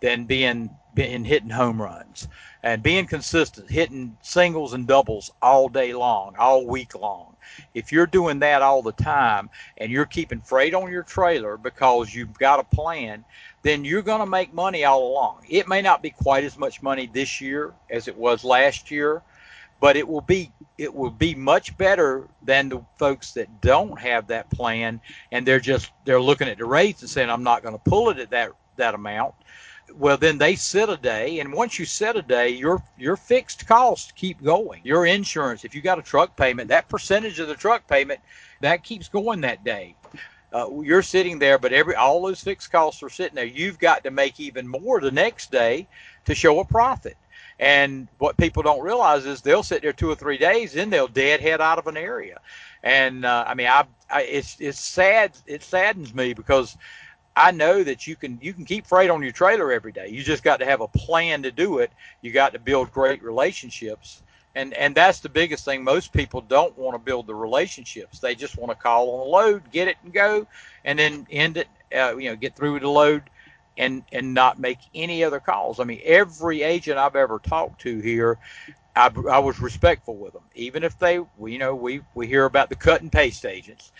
than 0.01 0.26
being 0.26 0.69
being 0.93 1.26
hitting 1.26 1.49
home 1.49 1.82
runs 1.82 2.28
and 2.63 2.82
being 2.82 3.05
consistent, 3.05 3.69
hitting 3.69 4.17
singles 4.21 4.73
and 4.73 4.88
doubles 4.88 5.32
all 5.41 5.67
day 5.69 5.93
long, 5.93 6.36
all 6.39 6.65
week 6.65 6.95
long. 6.95 7.36
If 7.73 7.91
you're 7.91 8.07
doing 8.07 8.39
that 8.39 8.61
all 8.61 8.82
the 8.82 8.93
time 8.93 9.49
and 9.78 9.91
you're 9.91 10.05
keeping 10.05 10.41
freight 10.41 10.73
on 10.73 10.91
your 10.91 11.03
trailer 11.03 11.57
because 11.57 12.13
you've 12.13 12.38
got 12.39 12.59
a 12.59 12.76
plan, 12.76 13.23
then 13.66 13.84
you're 13.84 14.03
going 14.03 14.20
to 14.20 14.28
make 14.28 14.53
money 14.53 14.86
all 14.86 15.07
along. 15.07 15.39
It 15.49 15.68
may 15.68 15.82
not 15.82 16.03
be 16.03 16.11
quite 16.11 16.43
as 16.43 16.55
much 16.55 16.84
money 16.84 17.09
this 17.11 17.41
year 17.41 17.74
as 17.89 18.07
it 18.07 18.16
was 18.16 18.43
last 18.43 18.91
year, 18.91 19.24
but 19.82 19.97
it 19.97 20.07
will 20.07 20.22
be 20.22 20.51
it 20.78 20.93
will 20.93 21.09
be 21.09 21.34
much 21.34 21.76
better 21.76 22.28
than 22.43 22.70
the 22.70 22.80
folks 22.99 23.34
that 23.34 23.61
don't 23.61 23.99
have 23.99 24.28
that 24.28 24.51
plan 24.51 25.01
and 25.32 25.47
they're 25.47 25.59
just 25.59 25.89
they're 26.05 26.22
looking 26.22 26.47
at 26.47 26.59
the 26.59 26.66
rates 26.66 27.01
and 27.01 27.09
saying 27.09 27.28
I'm 27.28 27.41
not 27.41 27.63
going 27.63 27.74
to 27.74 27.89
pull 27.89 28.11
it 28.11 28.20
at 28.20 28.30
that 28.30 28.51
that 28.76 28.93
amount. 28.93 29.34
Well, 29.95 30.18
then 30.18 30.38
they 30.38 30.55
sit 30.55 30.89
a 30.89 30.97
day, 30.97 31.39
and 31.39 31.51
once 31.51 31.80
you 31.80 31.86
set 31.86 32.16
a 32.16 32.22
day, 32.22 32.49
your 32.49 32.84
your 32.99 33.16
fixed 33.16 33.66
costs 33.66 34.11
keep 34.11 34.43
going. 34.43 34.82
Your 34.84 35.07
insurance, 35.07 35.66
if 35.66 35.74
you 35.74 35.82
got 35.82 35.97
a 35.97 36.03
truck 36.03 36.38
payment, 36.38 36.68
that 36.70 36.88
percentage 36.88 37.39
of 37.39 37.47
the 37.47 37.55
truck 37.55 37.88
payment 37.88 38.20
that 38.61 38.84
keeps 38.84 39.07
going 39.07 39.41
that 39.41 39.63
day. 39.63 39.95
Uh, 40.56 40.70
you're 40.84 41.01
sitting 41.01 41.38
there, 41.38 41.60
but 41.60 41.74
every 41.74 41.95
all 41.95 42.22
those 42.22 42.41
fixed 42.41 42.72
costs 42.72 43.03
are 43.03 43.10
sitting 43.10 43.36
there. 43.36 43.43
You've 43.43 43.78
got 43.78 44.06
to 44.06 44.12
make 44.12 44.39
even 44.39 44.66
more 44.66 45.01
the 45.01 45.12
next 45.12 45.51
day 45.51 45.86
to 46.24 46.34
show 46.34 46.62
a 46.62 46.66
profit. 46.66 47.18
And 47.60 48.08
what 48.20 48.38
people 48.38 48.64
don't 48.64 48.82
realize 48.82 49.26
is 49.26 49.41
they'll 49.41 49.64
sit 49.64 49.82
there 49.82 49.91
two 49.91 50.10
or 50.10 50.16
three 50.16 50.38
days, 50.38 50.72
then 50.72 50.89
they'll 50.89 51.10
deadhead 51.10 51.60
out 51.60 51.78
of 51.78 51.88
an 51.88 51.97
area. 51.97 52.39
And 52.84 53.26
uh, 53.26 53.43
I 53.45 53.53
mean, 53.53 53.68
I, 53.68 53.84
I 54.10 54.22
it's 54.22 54.56
it's 54.62 54.80
sad. 54.80 55.34
It 55.45 55.62
saddens 55.62 56.14
me 56.14 56.34
because 56.34 56.78
I 57.36 57.51
know 57.51 57.84
that 57.84 58.08
you 58.08 58.16
can 58.16 58.39
you 58.41 58.53
can 58.53 58.64
keep 58.64 58.88
freight 58.88 59.10
on 59.10 59.22
your 59.22 59.34
trailer 59.34 59.74
every 59.74 59.91
day. 59.91 60.08
You 60.08 60.24
just 60.24 60.41
got 60.43 60.62
to 60.62 60.66
have 60.66 60.80
a 60.80 60.88
plan 60.88 61.43
to 61.43 61.51
do 61.51 61.80
it. 61.80 61.91
You 62.22 62.32
got 62.32 62.53
to 62.53 62.60
build 62.60 62.93
great 62.93 63.22
relationships. 63.22 64.24
And 64.56 64.74
and 64.74 64.95
that's 64.95 65.20
the 65.20 65.30
biggest 65.30 65.66
thing. 65.66 65.84
Most 65.84 66.14
people 66.14 66.41
don't 66.41 66.78
want 66.78 66.95
to 66.95 66.99
build 66.99 67.28
the 67.28 67.36
relationships. 67.36 68.20
They 68.20 68.36
just 68.36 68.58
want 68.58 68.72
to 68.72 68.76
call 68.76 69.12
on 69.12 69.28
a 69.28 69.30
load, 69.30 69.72
get 69.72 69.89
it 69.89 69.97
and 70.03 70.14
go, 70.14 70.47
and 70.86 70.97
then 70.97 71.28
end 71.30 71.58
it. 71.58 71.68
Uh, 71.95 72.18
you 72.18 72.30
know, 72.30 72.36
get 72.36 72.56
through 72.56 72.80
the 72.80 72.89
load 72.89 73.24
and 73.78 74.03
and 74.12 74.34
not 74.34 74.60
make 74.60 74.80
any 74.93 75.24
other 75.24 75.39
calls. 75.39 75.80
I 75.80 75.84
mean, 75.84 76.01
every 76.03 76.64
agent 76.64 76.97
I've 76.97 77.16
ever 77.18 77.39
talked 77.39 77.82
to 77.82 77.99
here, 77.99 78.39
I, 78.95 79.12
I 79.30 79.39
was 79.39 79.60
respectful 79.60 80.18
with 80.18 80.34
them, 80.34 80.43
even 80.56 80.84
if 80.84 80.97
they, 80.99 81.16
you 81.16 81.60
know, 81.60 81.76
we 81.76 82.01
we 82.16 82.28
hear 82.28 82.45
about 82.45 82.70
the 82.70 82.76
cut 82.76 83.01
and 83.01 83.12
paste 83.12 83.45
agents. 83.45 83.91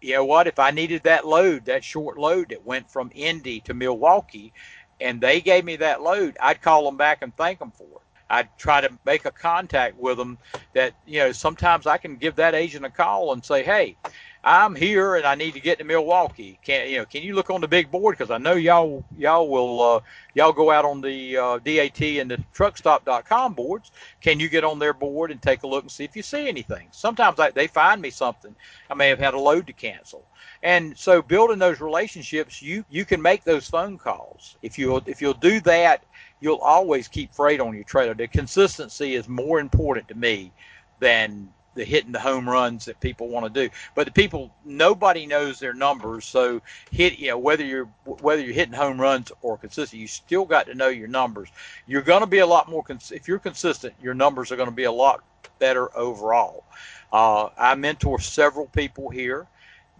You 0.00 0.14
know 0.14 0.24
what? 0.24 0.46
If 0.46 0.58
I 0.58 0.70
needed 0.70 1.04
that 1.04 1.26
load, 1.26 1.66
that 1.66 1.84
short 1.84 2.18
load 2.18 2.50
that 2.50 2.64
went 2.64 2.90
from 2.90 3.10
Indy 3.14 3.60
to 3.62 3.74
Milwaukee, 3.74 4.52
and 5.00 5.20
they 5.20 5.40
gave 5.40 5.64
me 5.64 5.76
that 5.76 6.02
load, 6.02 6.36
I'd 6.40 6.62
call 6.62 6.84
them 6.84 6.96
back 6.96 7.22
and 7.22 7.36
thank 7.36 7.58
them 7.58 7.72
for 7.72 7.84
it. 7.84 8.07
I'd 8.30 8.48
try 8.58 8.80
to 8.80 8.90
make 9.04 9.24
a 9.24 9.30
contact 9.30 9.96
with 9.96 10.18
them 10.18 10.38
that, 10.74 10.92
you 11.06 11.20
know, 11.20 11.32
sometimes 11.32 11.86
I 11.86 11.96
can 11.96 12.16
give 12.16 12.36
that 12.36 12.54
agent 12.54 12.84
a 12.84 12.90
call 12.90 13.32
and 13.32 13.44
say, 13.44 13.62
hey, 13.62 13.96
I'm 14.44 14.74
here 14.74 15.16
and 15.16 15.26
I 15.26 15.34
need 15.34 15.54
to 15.54 15.60
get 15.60 15.78
to 15.78 15.84
Milwaukee. 15.84 16.58
Can 16.62 16.88
you 16.88 16.98
know? 16.98 17.04
Can 17.04 17.22
you 17.22 17.34
look 17.34 17.50
on 17.50 17.60
the 17.60 17.68
big 17.68 17.90
board 17.90 18.16
because 18.16 18.30
I 18.30 18.38
know 18.38 18.54
y'all 18.54 19.04
y'all 19.16 19.48
will 19.48 19.82
uh, 19.82 20.00
y'all 20.34 20.52
go 20.52 20.70
out 20.70 20.84
on 20.84 21.00
the 21.00 21.36
uh, 21.36 21.58
DAT 21.58 22.00
and 22.00 22.30
the 22.30 22.38
TruckStop.com 22.54 23.54
boards. 23.54 23.90
Can 24.20 24.38
you 24.38 24.48
get 24.48 24.64
on 24.64 24.78
their 24.78 24.94
board 24.94 25.32
and 25.32 25.42
take 25.42 25.64
a 25.64 25.66
look 25.66 25.82
and 25.84 25.90
see 25.90 26.04
if 26.04 26.14
you 26.14 26.22
see 26.22 26.48
anything? 26.48 26.88
Sometimes 26.92 27.40
I, 27.40 27.50
they 27.50 27.66
find 27.66 28.00
me 28.00 28.10
something. 28.10 28.54
I 28.88 28.94
may 28.94 29.08
have 29.08 29.18
had 29.18 29.34
a 29.34 29.38
load 29.38 29.66
to 29.66 29.72
cancel, 29.72 30.24
and 30.62 30.96
so 30.96 31.20
building 31.20 31.58
those 31.58 31.80
relationships, 31.80 32.62
you 32.62 32.84
you 32.88 33.04
can 33.04 33.20
make 33.20 33.42
those 33.42 33.68
phone 33.68 33.98
calls. 33.98 34.56
If 34.62 34.78
you 34.78 35.02
if 35.06 35.20
you'll 35.20 35.34
do 35.34 35.60
that, 35.60 36.04
you'll 36.40 36.56
always 36.56 37.08
keep 37.08 37.34
freight 37.34 37.60
on 37.60 37.74
your 37.74 37.84
trailer. 37.84 38.14
The 38.14 38.28
consistency 38.28 39.14
is 39.14 39.28
more 39.28 39.60
important 39.60 40.08
to 40.08 40.14
me 40.14 40.52
than 41.00 41.48
the 41.74 41.84
hitting 41.84 42.12
the 42.12 42.18
home 42.18 42.48
runs 42.48 42.84
that 42.86 42.98
people 43.00 43.28
want 43.28 43.46
to 43.52 43.68
do. 43.68 43.72
But 43.94 44.06
the 44.06 44.12
people, 44.12 44.50
nobody 44.64 45.26
knows 45.26 45.60
their 45.60 45.74
numbers. 45.74 46.24
So 46.24 46.60
hit, 46.90 47.18
you 47.18 47.28
know, 47.28 47.38
whether 47.38 47.64
you're 47.64 47.88
whether 48.04 48.42
you're 48.42 48.54
hitting 48.54 48.74
home 48.74 49.00
runs 49.00 49.30
or 49.42 49.56
consistent, 49.56 50.00
you 50.00 50.08
still 50.08 50.44
got 50.44 50.66
to 50.66 50.74
know 50.74 50.88
your 50.88 51.08
numbers. 51.08 51.50
You're 51.86 52.02
going 52.02 52.20
to 52.20 52.26
be 52.26 52.38
a 52.38 52.46
lot 52.46 52.68
more 52.68 52.82
cons- 52.82 53.12
if 53.12 53.28
you're 53.28 53.38
consistent. 53.38 53.94
Your 54.02 54.14
numbers 54.14 54.50
are 54.50 54.56
going 54.56 54.68
to 54.68 54.74
be 54.74 54.84
a 54.84 54.92
lot 54.92 55.22
better 55.60 55.96
overall. 55.96 56.64
Uh, 57.12 57.48
I 57.56 57.74
mentor 57.76 58.18
several 58.20 58.66
people 58.66 59.08
here. 59.08 59.46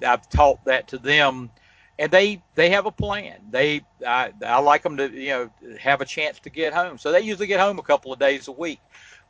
I've 0.04 0.28
taught 0.28 0.64
that 0.64 0.88
to 0.88 0.98
them 0.98 1.50
and 1.98 2.10
they 2.12 2.42
they 2.54 2.70
have 2.70 2.86
a 2.86 2.92
plan. 2.92 3.40
They 3.50 3.82
I, 4.06 4.32
I 4.44 4.60
like 4.60 4.82
them 4.82 4.96
to 4.98 5.10
you 5.10 5.30
know 5.30 5.50
have 5.80 6.00
a 6.00 6.06
chance 6.06 6.40
to 6.40 6.50
get 6.50 6.72
home. 6.74 6.98
So 6.98 7.12
they 7.12 7.20
usually 7.20 7.46
get 7.48 7.60
home 7.60 7.78
a 7.78 7.82
couple 7.82 8.12
of 8.12 8.18
days 8.18 8.48
a 8.48 8.52
week, 8.52 8.82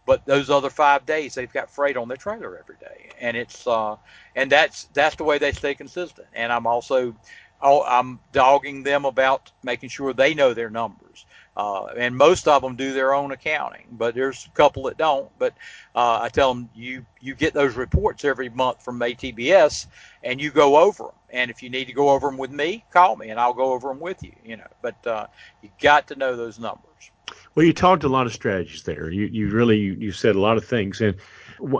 but 0.06 0.24
those 0.26 0.50
other 0.50 0.70
five 0.70 1.06
days 1.06 1.34
they've 1.34 1.52
got 1.52 1.70
freight 1.70 1.96
on 1.96 2.08
their 2.08 2.16
trailer 2.16 2.58
every 2.58 2.76
day, 2.78 3.10
and 3.20 3.36
it's 3.36 3.66
uh 3.66 3.96
and 4.34 4.50
that's 4.52 4.86
that's 4.94 5.16
the 5.16 5.24
way 5.24 5.38
they 5.38 5.52
stay 5.52 5.74
consistent. 5.74 6.28
And 6.34 6.52
I'm 6.52 6.66
also 6.66 7.16
I'm 7.60 8.20
dogging 8.32 8.82
them 8.84 9.04
about 9.04 9.52
making 9.62 9.88
sure 9.90 10.12
they 10.12 10.34
know 10.34 10.54
their 10.54 10.70
numbers. 10.70 11.26
Uh, 11.58 11.86
and 11.96 12.16
most 12.16 12.46
of 12.46 12.62
them 12.62 12.76
do 12.76 12.92
their 12.92 13.12
own 13.12 13.32
accounting, 13.32 13.84
but 13.90 14.14
there's 14.14 14.46
a 14.46 14.50
couple 14.50 14.84
that 14.84 14.96
don't. 14.96 15.28
But 15.40 15.54
uh, 15.92 16.20
I 16.22 16.28
tell 16.28 16.54
them 16.54 16.70
you 16.72 17.04
you 17.20 17.34
get 17.34 17.52
those 17.52 17.74
reports 17.74 18.24
every 18.24 18.48
month 18.48 18.80
from 18.80 19.00
ATBS, 19.00 19.88
and 20.22 20.40
you 20.40 20.52
go 20.52 20.76
over 20.76 21.02
them. 21.02 21.14
And 21.30 21.50
if 21.50 21.60
you 21.60 21.68
need 21.68 21.86
to 21.86 21.92
go 21.92 22.10
over 22.10 22.28
them 22.28 22.38
with 22.38 22.52
me, 22.52 22.84
call 22.92 23.16
me, 23.16 23.30
and 23.30 23.40
I'll 23.40 23.54
go 23.54 23.72
over 23.72 23.88
them 23.88 23.98
with 23.98 24.22
you. 24.22 24.32
You 24.44 24.58
know, 24.58 24.68
but 24.82 25.04
uh, 25.04 25.26
you 25.60 25.70
got 25.80 26.06
to 26.06 26.14
know 26.14 26.36
those 26.36 26.60
numbers. 26.60 27.10
Well, 27.56 27.66
you 27.66 27.72
talked 27.72 28.04
a 28.04 28.08
lot 28.08 28.26
of 28.26 28.32
strategies 28.32 28.84
there. 28.84 29.10
You 29.10 29.26
you 29.26 29.50
really 29.50 29.78
you, 29.78 29.96
you 29.98 30.12
said 30.12 30.36
a 30.36 30.40
lot 30.40 30.58
of 30.58 30.64
things, 30.64 31.00
and 31.00 31.16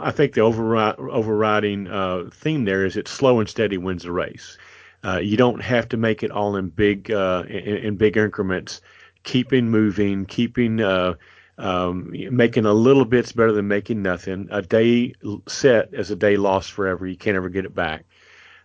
I 0.01 0.11
think 0.11 0.33
the 0.33 0.41
overri- 0.41 0.99
overriding 0.99 1.87
uh, 1.87 2.29
theme 2.33 2.65
there 2.65 2.85
is 2.85 2.97
it's 2.97 3.11
slow 3.11 3.39
and 3.39 3.47
steady 3.47 3.77
wins 3.77 4.03
the 4.03 4.11
race. 4.11 4.57
Uh, 5.05 5.19
you 5.19 5.37
don't 5.37 5.61
have 5.61 5.87
to 5.87 5.95
make 5.95 6.21
it 6.21 6.31
all 6.31 6.57
in 6.57 6.67
big 6.67 7.09
uh, 7.11 7.45
in, 7.47 7.77
in, 7.77 7.95
big 7.95 8.17
increments 8.17 8.81
keeping 9.23 9.69
moving, 9.69 10.25
keeping 10.25 10.81
uh, 10.81 11.15
um, 11.57 12.11
making 12.31 12.65
a 12.65 12.73
little 12.73 13.05
bit's 13.05 13.31
better 13.31 13.51
than 13.51 13.67
making 13.67 14.01
nothing. 14.01 14.47
A 14.51 14.61
day 14.61 15.13
set 15.47 15.89
is 15.93 16.09
a 16.09 16.15
day 16.15 16.37
lost 16.37 16.71
forever. 16.71 17.05
You 17.05 17.17
can't 17.17 17.35
ever 17.35 17.49
get 17.49 17.65
it 17.65 17.75
back. 17.75 18.05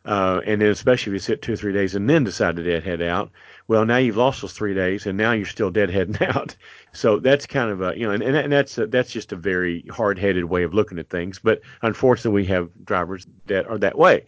Uh, 0.05 0.42
and 0.44 0.61
then 0.61 0.68
especially 0.68 1.11
if 1.11 1.14
you 1.14 1.18
sit 1.18 1.40
two 1.40 1.55
or 1.55 1.57
three 1.57 1.72
days 1.72 1.94
and 1.94 2.09
then 2.09 2.24
decide 2.24 2.57
to 2.57 2.62
deadhead 2.62 3.00
out, 3.00 3.30
well, 3.68 3.86
now 3.86 3.96
you've 3.96 4.18
lost 4.18 4.42
those 4.42 4.52
three 4.52 4.74
days 4.74 5.07
and 5.07 5.16
now 5.16 5.32
you're 5.32 5.46
still 5.46 5.72
deadheading 5.72 6.20
out. 6.36 6.55
So 6.92 7.18
that's 7.18 7.46
kind 7.46 7.70
of 7.70 7.80
a, 7.80 7.98
you 7.98 8.07
know, 8.07 8.12
and, 8.12 8.22
and 8.22 8.52
that's, 8.52 8.76
a, 8.76 8.86
that's 8.86 9.11
just 9.11 9.32
a 9.32 9.36
very 9.36 9.84
hard 9.90 10.18
headed 10.18 10.44
way 10.44 10.62
of 10.62 10.74
looking 10.74 10.98
at 10.98 11.09
things. 11.09 11.40
But 11.42 11.62
unfortunately, 11.80 12.42
we 12.42 12.46
have 12.48 12.68
drivers 12.84 13.26
that 13.46 13.66
are 13.66 13.78
that 13.78 13.96
way 13.96 14.26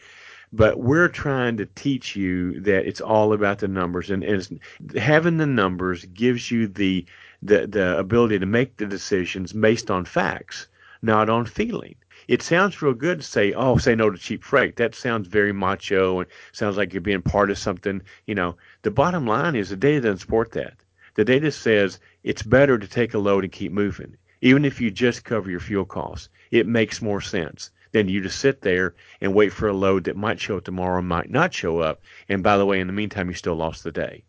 but 0.52 0.78
we're 0.78 1.08
trying 1.08 1.56
to 1.56 1.66
teach 1.66 2.14
you 2.14 2.60
that 2.60 2.86
it's 2.86 3.00
all 3.00 3.32
about 3.32 3.58
the 3.58 3.68
numbers. 3.68 4.10
And, 4.10 4.22
and 4.22 4.60
having 4.96 5.38
the 5.38 5.46
numbers 5.46 6.04
gives 6.04 6.50
you 6.50 6.68
the, 6.68 7.04
the 7.42 7.66
the 7.66 7.98
ability 7.98 8.38
to 8.38 8.46
make 8.46 8.76
the 8.76 8.86
decisions 8.86 9.52
based 9.52 9.90
on 9.90 10.04
facts 10.04 10.68
not 11.02 11.28
on 11.28 11.44
feeling. 11.44 11.94
It 12.28 12.42
sounds 12.42 12.80
real 12.80 12.94
good 12.94 13.20
to 13.20 13.26
say 13.26 13.52
oh 13.52 13.76
say 13.76 13.94
no 13.94 14.10
to 14.10 14.18
cheap 14.18 14.44
freight. 14.44 14.76
That 14.76 14.94
sounds 14.94 15.28
very 15.28 15.52
macho 15.52 16.20
and 16.20 16.28
sounds 16.52 16.76
like 16.76 16.92
you're 16.92 17.00
being 17.00 17.22
part 17.22 17.50
of 17.50 17.58
something 17.58 18.00
you 18.26 18.34
know. 18.34 18.56
The 18.82 18.90
bottom 18.90 19.26
line 19.26 19.56
is 19.56 19.70
the 19.70 19.76
data 19.76 20.00
doesn't 20.02 20.18
support 20.18 20.52
that. 20.52 20.74
The 21.14 21.24
data 21.24 21.50
says 21.50 21.98
it's 22.24 22.42
better 22.42 22.78
to 22.78 22.86
take 22.86 23.14
a 23.14 23.18
load 23.18 23.44
and 23.44 23.52
keep 23.52 23.72
moving. 23.72 24.16
Even 24.40 24.64
if 24.64 24.80
you 24.80 24.90
just 24.90 25.24
cover 25.24 25.50
your 25.50 25.60
fuel 25.60 25.84
costs 25.84 26.28
it 26.50 26.66
makes 26.66 27.02
more 27.02 27.20
sense 27.20 27.70
than 27.92 28.08
you 28.08 28.20
to 28.22 28.30
sit 28.30 28.62
there 28.62 28.94
and 29.20 29.34
wait 29.34 29.52
for 29.52 29.68
a 29.68 29.72
load 29.72 30.04
that 30.04 30.16
might 30.16 30.40
show 30.40 30.56
up 30.56 30.64
tomorrow 30.64 30.98
and 30.98 31.08
might 31.08 31.30
not 31.30 31.54
show 31.54 31.80
up. 31.80 32.02
And 32.28 32.42
by 32.42 32.56
the 32.56 32.66
way, 32.66 32.80
in 32.80 32.86
the 32.86 32.92
meantime, 32.92 33.28
you 33.28 33.34
still 33.34 33.54
lost 33.54 33.84
the 33.84 33.92
day. 33.92 34.24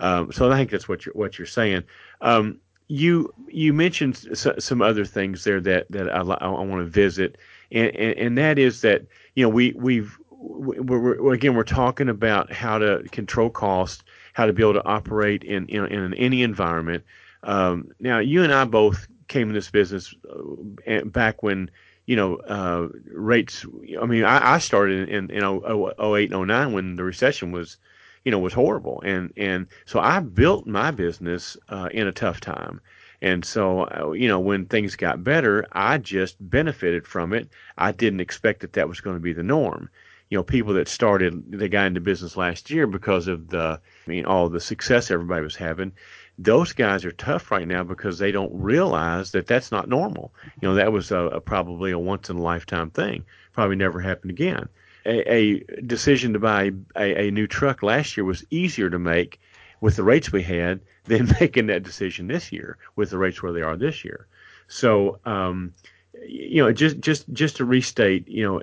Um, 0.00 0.32
so 0.32 0.50
I 0.50 0.56
think 0.56 0.70
that's 0.70 0.88
what 0.88 1.06
you're 1.06 1.14
what 1.14 1.38
you're 1.38 1.46
saying. 1.46 1.84
Um, 2.20 2.58
you 2.88 3.32
you 3.48 3.72
mentioned 3.72 4.16
some 4.36 4.82
other 4.82 5.04
things 5.04 5.44
there 5.44 5.60
that 5.60 5.86
that 5.90 6.14
I, 6.14 6.20
I 6.20 6.48
want 6.48 6.80
to 6.80 6.90
visit, 6.90 7.38
and, 7.72 7.94
and, 7.96 8.18
and 8.18 8.38
that 8.38 8.58
is 8.58 8.82
that 8.82 9.06
you 9.34 9.44
know 9.44 9.48
we 9.48 9.72
we've 9.72 10.18
we're, 10.30 11.20
we're, 11.20 11.32
again 11.32 11.54
we're 11.54 11.64
talking 11.64 12.08
about 12.08 12.52
how 12.52 12.78
to 12.78 13.04
control 13.10 13.48
cost, 13.48 14.04
how 14.34 14.46
to 14.46 14.52
be 14.52 14.62
able 14.62 14.74
to 14.74 14.84
operate 14.84 15.44
in 15.44 15.66
in, 15.68 15.86
in 15.86 16.14
any 16.14 16.42
environment. 16.42 17.04
Um, 17.44 17.90
now 18.00 18.18
you 18.18 18.42
and 18.42 18.52
I 18.52 18.64
both 18.64 19.06
came 19.28 19.48
in 19.48 19.54
this 19.54 19.70
business 19.70 20.14
uh, 20.86 21.04
back 21.04 21.42
when 21.42 21.70
you 22.06 22.16
know, 22.16 22.36
uh, 22.36 22.88
rates. 23.06 23.64
I 24.00 24.06
mean, 24.06 24.24
I, 24.24 24.54
I 24.54 24.58
started 24.58 25.08
in, 25.08 25.30
in 25.30 25.42
08 25.42 26.32
and 26.32 26.48
09 26.48 26.72
when 26.72 26.96
the 26.96 27.04
recession 27.04 27.52
was, 27.52 27.78
you 28.24 28.30
know, 28.30 28.38
was 28.38 28.52
horrible. 28.52 29.02
And, 29.04 29.32
and 29.36 29.66
so 29.86 30.00
I 30.00 30.20
built 30.20 30.66
my 30.66 30.90
business 30.90 31.56
uh, 31.68 31.88
in 31.92 32.06
a 32.06 32.12
tough 32.12 32.40
time. 32.40 32.80
And 33.22 33.44
so, 33.44 33.88
uh, 33.88 34.12
you 34.12 34.28
know, 34.28 34.38
when 34.38 34.66
things 34.66 34.96
got 34.96 35.24
better, 35.24 35.66
I 35.72 35.96
just 35.98 36.36
benefited 36.40 37.06
from 37.06 37.32
it. 37.32 37.48
I 37.78 37.92
didn't 37.92 38.20
expect 38.20 38.60
that 38.60 38.74
that 38.74 38.88
was 38.88 39.00
going 39.00 39.16
to 39.16 39.22
be 39.22 39.32
the 39.32 39.42
norm. 39.42 39.88
You 40.28 40.38
know, 40.38 40.44
people 40.44 40.74
that 40.74 40.88
started, 40.88 41.42
they 41.50 41.68
got 41.68 41.86
into 41.86 42.00
business 42.00 42.36
last 42.36 42.70
year 42.70 42.86
because 42.86 43.28
of 43.28 43.48
the, 43.48 43.80
I 44.06 44.10
mean, 44.10 44.26
all 44.26 44.48
the 44.48 44.60
success 44.60 45.10
everybody 45.10 45.42
was 45.42 45.56
having 45.56 45.92
those 46.38 46.72
guys 46.72 47.04
are 47.04 47.12
tough 47.12 47.50
right 47.50 47.66
now 47.66 47.84
because 47.84 48.18
they 48.18 48.32
don't 48.32 48.52
realize 48.52 49.30
that 49.32 49.46
that's 49.46 49.70
not 49.70 49.88
normal. 49.88 50.34
You 50.60 50.68
know, 50.68 50.74
that 50.74 50.92
was 50.92 51.10
a, 51.10 51.18
a 51.18 51.40
probably 51.40 51.92
a 51.92 51.98
once 51.98 52.28
in 52.28 52.36
a 52.36 52.42
lifetime 52.42 52.90
thing. 52.90 53.24
Probably 53.52 53.76
never 53.76 54.00
happen 54.00 54.30
again. 54.30 54.68
A, 55.06 55.32
a 55.32 55.82
decision 55.82 56.32
to 56.32 56.38
buy 56.38 56.72
a, 56.96 57.26
a 57.26 57.30
new 57.30 57.46
truck 57.46 57.82
last 57.82 58.16
year 58.16 58.24
was 58.24 58.44
easier 58.50 58.90
to 58.90 58.98
make 58.98 59.40
with 59.80 59.96
the 59.96 60.02
rates 60.02 60.32
we 60.32 60.42
had 60.42 60.80
than 61.04 61.30
making 61.40 61.66
that 61.66 61.82
decision 61.82 62.26
this 62.26 62.50
year 62.50 62.78
with 62.96 63.10
the 63.10 63.18
rates 63.18 63.42
where 63.42 63.52
they 63.52 63.62
are 63.62 63.76
this 63.76 64.04
year. 64.04 64.26
So, 64.66 65.20
um, 65.26 65.74
you 66.26 66.62
know, 66.62 66.72
just 66.72 67.00
just 67.00 67.30
just 67.32 67.56
to 67.56 67.64
restate, 67.64 68.26
you 68.26 68.44
know, 68.44 68.62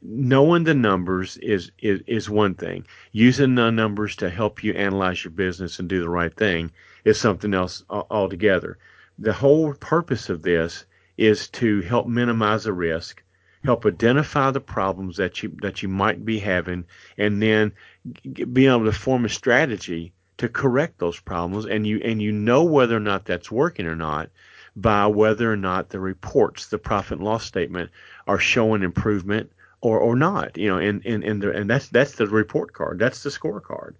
knowing 0.00 0.64
the 0.64 0.74
numbers 0.74 1.36
is, 1.36 1.70
is 1.78 2.00
is 2.06 2.30
one 2.30 2.54
thing. 2.54 2.86
Using 3.12 3.54
the 3.54 3.70
numbers 3.70 4.16
to 4.16 4.30
help 4.30 4.64
you 4.64 4.72
analyze 4.72 5.22
your 5.22 5.32
business 5.32 5.78
and 5.78 5.88
do 5.88 6.00
the 6.00 6.08
right 6.08 6.34
thing 6.34 6.70
is 7.04 7.20
something 7.20 7.52
else 7.54 7.84
altogether. 7.90 8.78
The 9.18 9.32
whole 9.32 9.74
purpose 9.74 10.28
of 10.28 10.42
this 10.42 10.86
is 11.16 11.48
to 11.48 11.82
help 11.82 12.06
minimize 12.08 12.64
the 12.64 12.72
risk, 12.72 13.22
help 13.64 13.86
identify 13.86 14.50
the 14.50 14.60
problems 14.60 15.16
that 15.18 15.42
you 15.42 15.56
that 15.62 15.82
you 15.82 15.88
might 15.88 16.24
be 16.24 16.38
having, 16.38 16.84
and 17.16 17.40
then 17.40 17.72
being 18.32 18.70
able 18.70 18.86
to 18.86 18.92
form 18.92 19.24
a 19.24 19.28
strategy 19.28 20.12
to 20.38 20.48
correct 20.48 20.98
those 20.98 21.20
problems. 21.20 21.66
And 21.66 21.86
you 21.86 22.00
and 22.02 22.20
you 22.20 22.32
know 22.32 22.64
whether 22.64 22.96
or 22.96 23.00
not 23.00 23.26
that's 23.26 23.52
working 23.52 23.86
or 23.86 23.94
not 23.94 24.30
by 24.74 25.06
whether 25.06 25.52
or 25.52 25.56
not 25.56 25.90
the 25.90 26.00
reports, 26.00 26.66
the 26.66 26.78
profit 26.78 27.18
and 27.18 27.24
loss 27.24 27.44
statement, 27.44 27.90
are 28.26 28.38
showing 28.40 28.82
improvement 28.82 29.52
or, 29.80 30.00
or 30.00 30.16
not. 30.16 30.56
You 30.56 30.70
know, 30.70 30.78
and 30.78 31.04
and 31.06 31.22
and, 31.22 31.42
the, 31.42 31.52
and 31.52 31.70
that's 31.70 31.88
that's 31.88 32.16
the 32.16 32.26
report 32.26 32.72
card. 32.72 32.98
That's 32.98 33.22
the 33.22 33.30
scorecard 33.30 33.94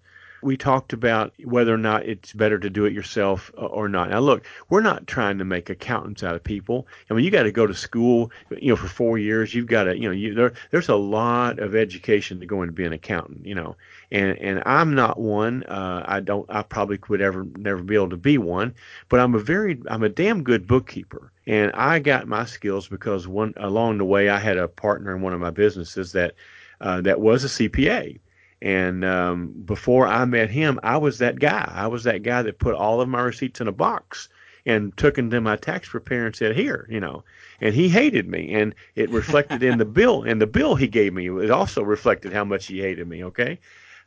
we 0.45 0.57
talked 0.59 0.93
about 0.93 1.33
whether 1.43 1.73
or 1.73 1.79
not 1.79 2.05
it's 2.05 2.35
better 2.35 2.59
to 2.59 2.69
do 2.69 2.85
it 2.85 2.93
yourself 2.93 3.51
uh, 3.57 3.65
or 3.65 3.89
not. 3.89 4.11
Now, 4.11 4.21
look, 4.21 4.45
we're 4.69 4.83
not 4.83 5.07
trying 5.07 5.39
to 5.39 5.45
make 5.45 5.71
accountants 5.71 6.23
out 6.23 6.35
of 6.35 6.45
people. 6.45 6.87
I 7.11 7.15
mean, 7.15 7.25
you 7.25 7.31
got 7.31 7.45
to 7.45 7.53
go 7.53 7.67
to 7.67 7.75
school, 7.75 8.31
you 8.51 8.69
know, 8.69 8.77
for 8.77 8.87
four 8.87 9.17
years. 9.17 9.55
You've 9.55 9.67
got 9.67 9.85
to, 9.85 9.97
you 9.97 10.07
know, 10.07 10.11
you, 10.11 10.35
there, 10.35 10.53
there's 10.71 10.91
a 10.91 10.97
lot 10.97 11.59
of 11.59 11.75
education 11.75 12.41
to 12.41 12.47
go 12.47 12.61
into 12.61 12.75
being 12.75 12.89
an 12.89 12.93
accountant, 12.93 13.47
you 13.47 13.55
know, 13.55 13.77
and 14.13 14.39
and 14.39 14.63
I'm 14.67 14.95
not 14.95 15.19
one. 15.19 15.63
Uh, 15.65 16.05
I 16.07 16.21
don't. 16.21 16.45
I 16.51 16.63
probably 16.63 16.99
could 16.99 17.23
ever 17.23 17.47
never 17.57 17.83
be 17.83 17.95
able 17.95 18.11
to 18.11 18.17
be 18.19 18.37
one, 18.37 18.75
but 19.09 19.21
I'm 19.21 19.35
a 19.35 19.39
very, 19.39 19.81
I'm 19.89 20.03
a 20.03 20.11
damn 20.11 20.43
good 20.43 20.67
bookkeeper. 20.67 21.33
And 21.47 21.73
I 21.73 21.99
got 21.99 22.29
my 22.29 22.45
skills 22.45 22.89
because 22.89 23.27
one 23.27 23.55
along 23.57 23.99
the 23.99 24.05
way 24.05 24.29
I 24.29 24.39
had 24.39 24.59
a 24.59 24.69
partner 24.69 25.15
in 25.15 25.23
one 25.23 25.33
of 25.33 25.41
my 25.41 25.51
businesses 25.51 26.13
that 26.13 26.35
uh, 26.81 27.01
that 27.01 27.21
was 27.21 27.45
a 27.45 27.49
CPA 27.49 28.19
and 28.65 29.05
um, 29.05 29.53
before 29.67 30.07
I 30.07 30.25
met 30.25 30.49
him, 30.49 30.81
I 30.83 30.97
was 30.97 31.19
that 31.19 31.39
guy. 31.39 31.71
I 31.71 31.87
was 31.87 32.05
that 32.05 32.23
guy 32.23 32.41
that 32.41 32.59
put 32.59 32.75
all 32.75 33.03
of 33.03 33.11
my 33.11 33.21
receipts 33.21 33.61
in 33.61 33.69
a 33.69 33.73
box 33.73 34.31
and 34.65 34.97
took 34.97 35.17
them 35.17 35.29
to 35.29 35.41
my 35.43 35.57
tax 35.57 35.91
preparer 35.91 36.25
and 36.25 36.35
said, 36.35 36.57
"Here, 36.57 36.87
you 36.89 36.99
know." 36.99 37.25
And 37.61 37.75
he 37.75 37.91
hated 37.91 38.27
me, 38.27 38.55
and 38.55 38.75
it 38.95 39.11
reflected 39.11 39.63
in 39.63 39.77
the 39.77 39.85
bill. 39.85 40.23
And 40.23 40.41
the 40.41 40.47
bill 40.47 40.77
he 40.77 40.89
gave 40.89 41.13
me 41.13 41.29
it 41.29 41.51
also 41.51 41.83
reflected 41.83 42.33
how 42.33 42.45
much 42.45 42.67
he 42.67 42.81
hated 42.81 43.07
me. 43.07 43.23
Okay. 43.25 43.61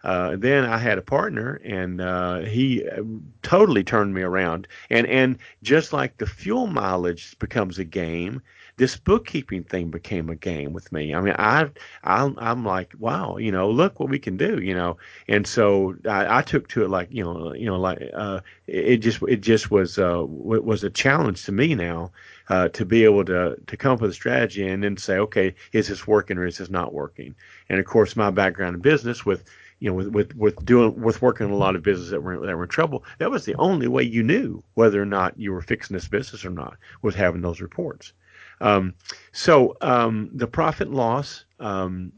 Uh, 0.03 0.35
then 0.35 0.65
I 0.65 0.79
had 0.79 0.97
a 0.97 1.03
partner, 1.03 1.61
and 1.63 2.01
uh, 2.01 2.39
he 2.39 2.87
uh, 2.87 3.03
totally 3.43 3.83
turned 3.83 4.15
me 4.15 4.23
around. 4.23 4.67
And 4.89 5.05
and 5.05 5.37
just 5.61 5.93
like 5.93 6.17
the 6.17 6.25
fuel 6.25 6.65
mileage 6.65 7.37
becomes 7.37 7.77
a 7.77 7.85
game, 7.85 8.41
this 8.77 8.95
bookkeeping 8.95 9.63
thing 9.63 9.89
became 9.89 10.29
a 10.29 10.35
game 10.35 10.71
with 10.71 10.91
me. 10.91 11.13
I 11.13 11.19
mean, 11.19 11.35
I, 11.37 11.69
I 12.03 12.31
I'm 12.37 12.63
like, 12.63 12.93
wow, 12.99 13.37
you 13.37 13.51
know, 13.51 13.69
look 13.69 13.99
what 13.99 14.09
we 14.09 14.19
can 14.19 14.37
do, 14.37 14.59
you 14.59 14.75
know. 14.75 14.97
And 15.27 15.47
so 15.47 15.95
I, 16.07 16.39
I 16.39 16.41
took 16.43 16.67
to 16.69 16.83
it 16.83 16.89
like, 16.89 17.07
you 17.11 17.23
know, 17.23 17.53
you 17.53 17.65
know, 17.65 17.79
like 17.79 17.99
uh, 18.13 18.41
it 18.67 18.97
just 18.97 19.21
it 19.23 19.41
just 19.41 19.71
was 19.71 19.97
uh, 19.97 20.23
was 20.27 20.83
a 20.83 20.91
challenge 20.91 21.43
to 21.45 21.51
me 21.51 21.73
now 21.73 22.11
uh, 22.49 22.69
to 22.69 22.85
be 22.85 23.03
able 23.03 23.25
to 23.25 23.57
to 23.65 23.77
come 23.77 23.93
up 23.93 24.01
with 24.01 24.11
a 24.11 24.13
strategy 24.13 24.67
and 24.67 24.83
then 24.83 24.95
say, 24.95 25.17
okay, 25.17 25.55
is 25.73 25.87
this 25.87 26.05
working 26.05 26.37
or 26.37 26.45
is 26.45 26.59
this 26.59 26.69
not 26.69 26.93
working? 26.93 27.33
And 27.69 27.79
of 27.79 27.85
course, 27.85 28.15
my 28.15 28.29
background 28.29 28.75
in 28.75 28.81
business 28.81 29.25
with 29.25 29.43
you 29.79 29.89
know, 29.89 29.95
with, 29.95 30.07
with, 30.07 30.35
with 30.35 30.65
doing, 30.65 30.99
with 30.99 31.21
working 31.21 31.47
in 31.47 31.53
a 31.53 31.57
lot 31.57 31.75
of 31.75 31.83
businesses 31.83 32.09
that 32.09 32.21
were, 32.23 32.45
that 32.45 32.55
were 32.57 32.63
in 32.63 32.69
trouble, 32.69 33.03
that 33.19 33.29
was 33.29 33.45
the 33.45 33.53
only 33.55 33.87
way 33.87 34.01
you 34.01 34.23
knew 34.23 34.63
whether 34.73 34.99
or 34.99 35.05
not 35.05 35.39
you 35.39 35.51
were 35.51 35.61
fixing 35.61 35.93
this 35.93 36.07
business 36.07 36.43
or 36.43 36.49
not 36.49 36.77
was 37.03 37.13
having 37.13 37.41
those 37.41 37.61
reports. 37.61 38.13
Um, 38.61 38.93
so 39.31 39.77
um, 39.81 40.29
the 40.33 40.47
profit 40.47 40.91
loss, 40.91 41.45
um, 41.59 42.11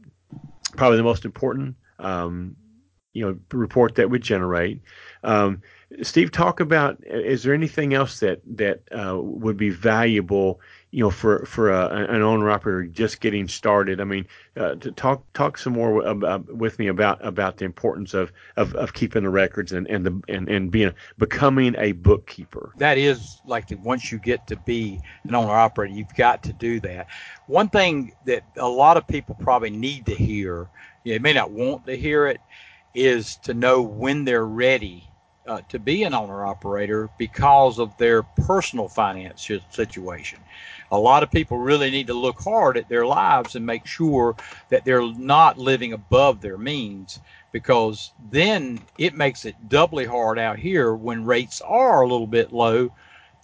probably 0.76 0.96
the 0.96 1.02
most 1.02 1.24
important 1.24 1.76
um, 1.98 2.56
you 3.12 3.24
know 3.26 3.38
report 3.52 3.94
that 3.96 4.10
would 4.10 4.22
generate. 4.22 4.80
Steve, 6.02 6.30
talk 6.30 6.60
about 6.60 6.98
is 7.04 7.42
there 7.42 7.52
anything 7.52 7.94
else 7.94 8.20
that 8.20 8.40
that 8.46 8.82
uh, 8.92 9.20
would 9.20 9.56
be 9.56 9.70
valuable, 9.70 10.60
you 10.92 11.04
know, 11.04 11.10
for 11.10 11.44
for 11.46 11.70
a, 11.70 11.86
an 11.88 12.22
owner 12.22 12.50
operator 12.50 12.84
just 12.84 13.20
getting 13.20 13.46
started? 13.46 14.00
I 14.00 14.04
mean, 14.04 14.26
uh, 14.56 14.74
to 14.76 14.90
talk 14.92 15.24
talk 15.32 15.58
some 15.58 15.74
more 15.74 16.02
with 16.48 16.78
me 16.78 16.88
about 16.88 17.24
about 17.24 17.58
the 17.58 17.64
importance 17.64 18.14
of, 18.14 18.32
of, 18.56 18.74
of 18.74 18.92
keeping 18.92 19.22
the 19.22 19.30
records 19.30 19.72
and 19.72 19.86
and 19.88 20.04
the 20.04 20.20
and, 20.28 20.48
and 20.48 20.70
being 20.70 20.92
becoming 21.18 21.74
a 21.78 21.92
bookkeeper. 21.92 22.72
That 22.76 22.98
is 22.98 23.40
like 23.44 23.68
the, 23.68 23.76
once 23.76 24.10
you 24.10 24.18
get 24.18 24.46
to 24.48 24.56
be 24.56 25.00
an 25.24 25.34
owner 25.34 25.52
operator, 25.52 25.94
you've 25.94 26.14
got 26.14 26.42
to 26.44 26.52
do 26.52 26.80
that. 26.80 27.06
One 27.46 27.68
thing 27.68 28.12
that 28.24 28.42
a 28.56 28.68
lot 28.68 28.96
of 28.96 29.06
people 29.06 29.36
probably 29.38 29.70
need 29.70 30.06
to 30.06 30.14
hear, 30.14 30.68
you 31.04 31.12
know, 31.12 31.14
they 31.14 31.18
may 31.18 31.32
not 31.32 31.50
want 31.50 31.86
to 31.86 31.96
hear 31.96 32.26
it, 32.26 32.40
is 32.94 33.36
to 33.36 33.54
know 33.54 33.80
when 33.82 34.24
they're 34.24 34.46
ready 34.46 35.04
uh, 35.46 35.60
to 35.68 35.78
be 35.78 36.02
an 36.04 36.14
owner 36.14 36.44
operator 36.44 37.08
because 37.18 37.78
of 37.78 37.96
their 37.96 38.22
personal 38.22 38.88
finance 38.88 39.50
situation. 39.70 40.38
A 40.92 40.98
lot 40.98 41.22
of 41.22 41.30
people 41.30 41.58
really 41.58 41.90
need 41.90 42.08
to 42.08 42.14
look 42.14 42.40
hard 42.40 42.76
at 42.76 42.88
their 42.88 43.06
lives 43.06 43.56
and 43.56 43.64
make 43.64 43.86
sure 43.86 44.36
that 44.70 44.84
they're 44.84 45.12
not 45.14 45.58
living 45.58 45.92
above 45.92 46.40
their 46.40 46.58
means 46.58 47.20
because 47.52 48.12
then 48.30 48.80
it 48.98 49.14
makes 49.14 49.44
it 49.44 49.68
doubly 49.68 50.04
hard 50.04 50.38
out 50.38 50.58
here 50.58 50.94
when 50.94 51.24
rates 51.24 51.60
are 51.60 52.02
a 52.02 52.08
little 52.08 52.26
bit 52.26 52.52
low 52.52 52.92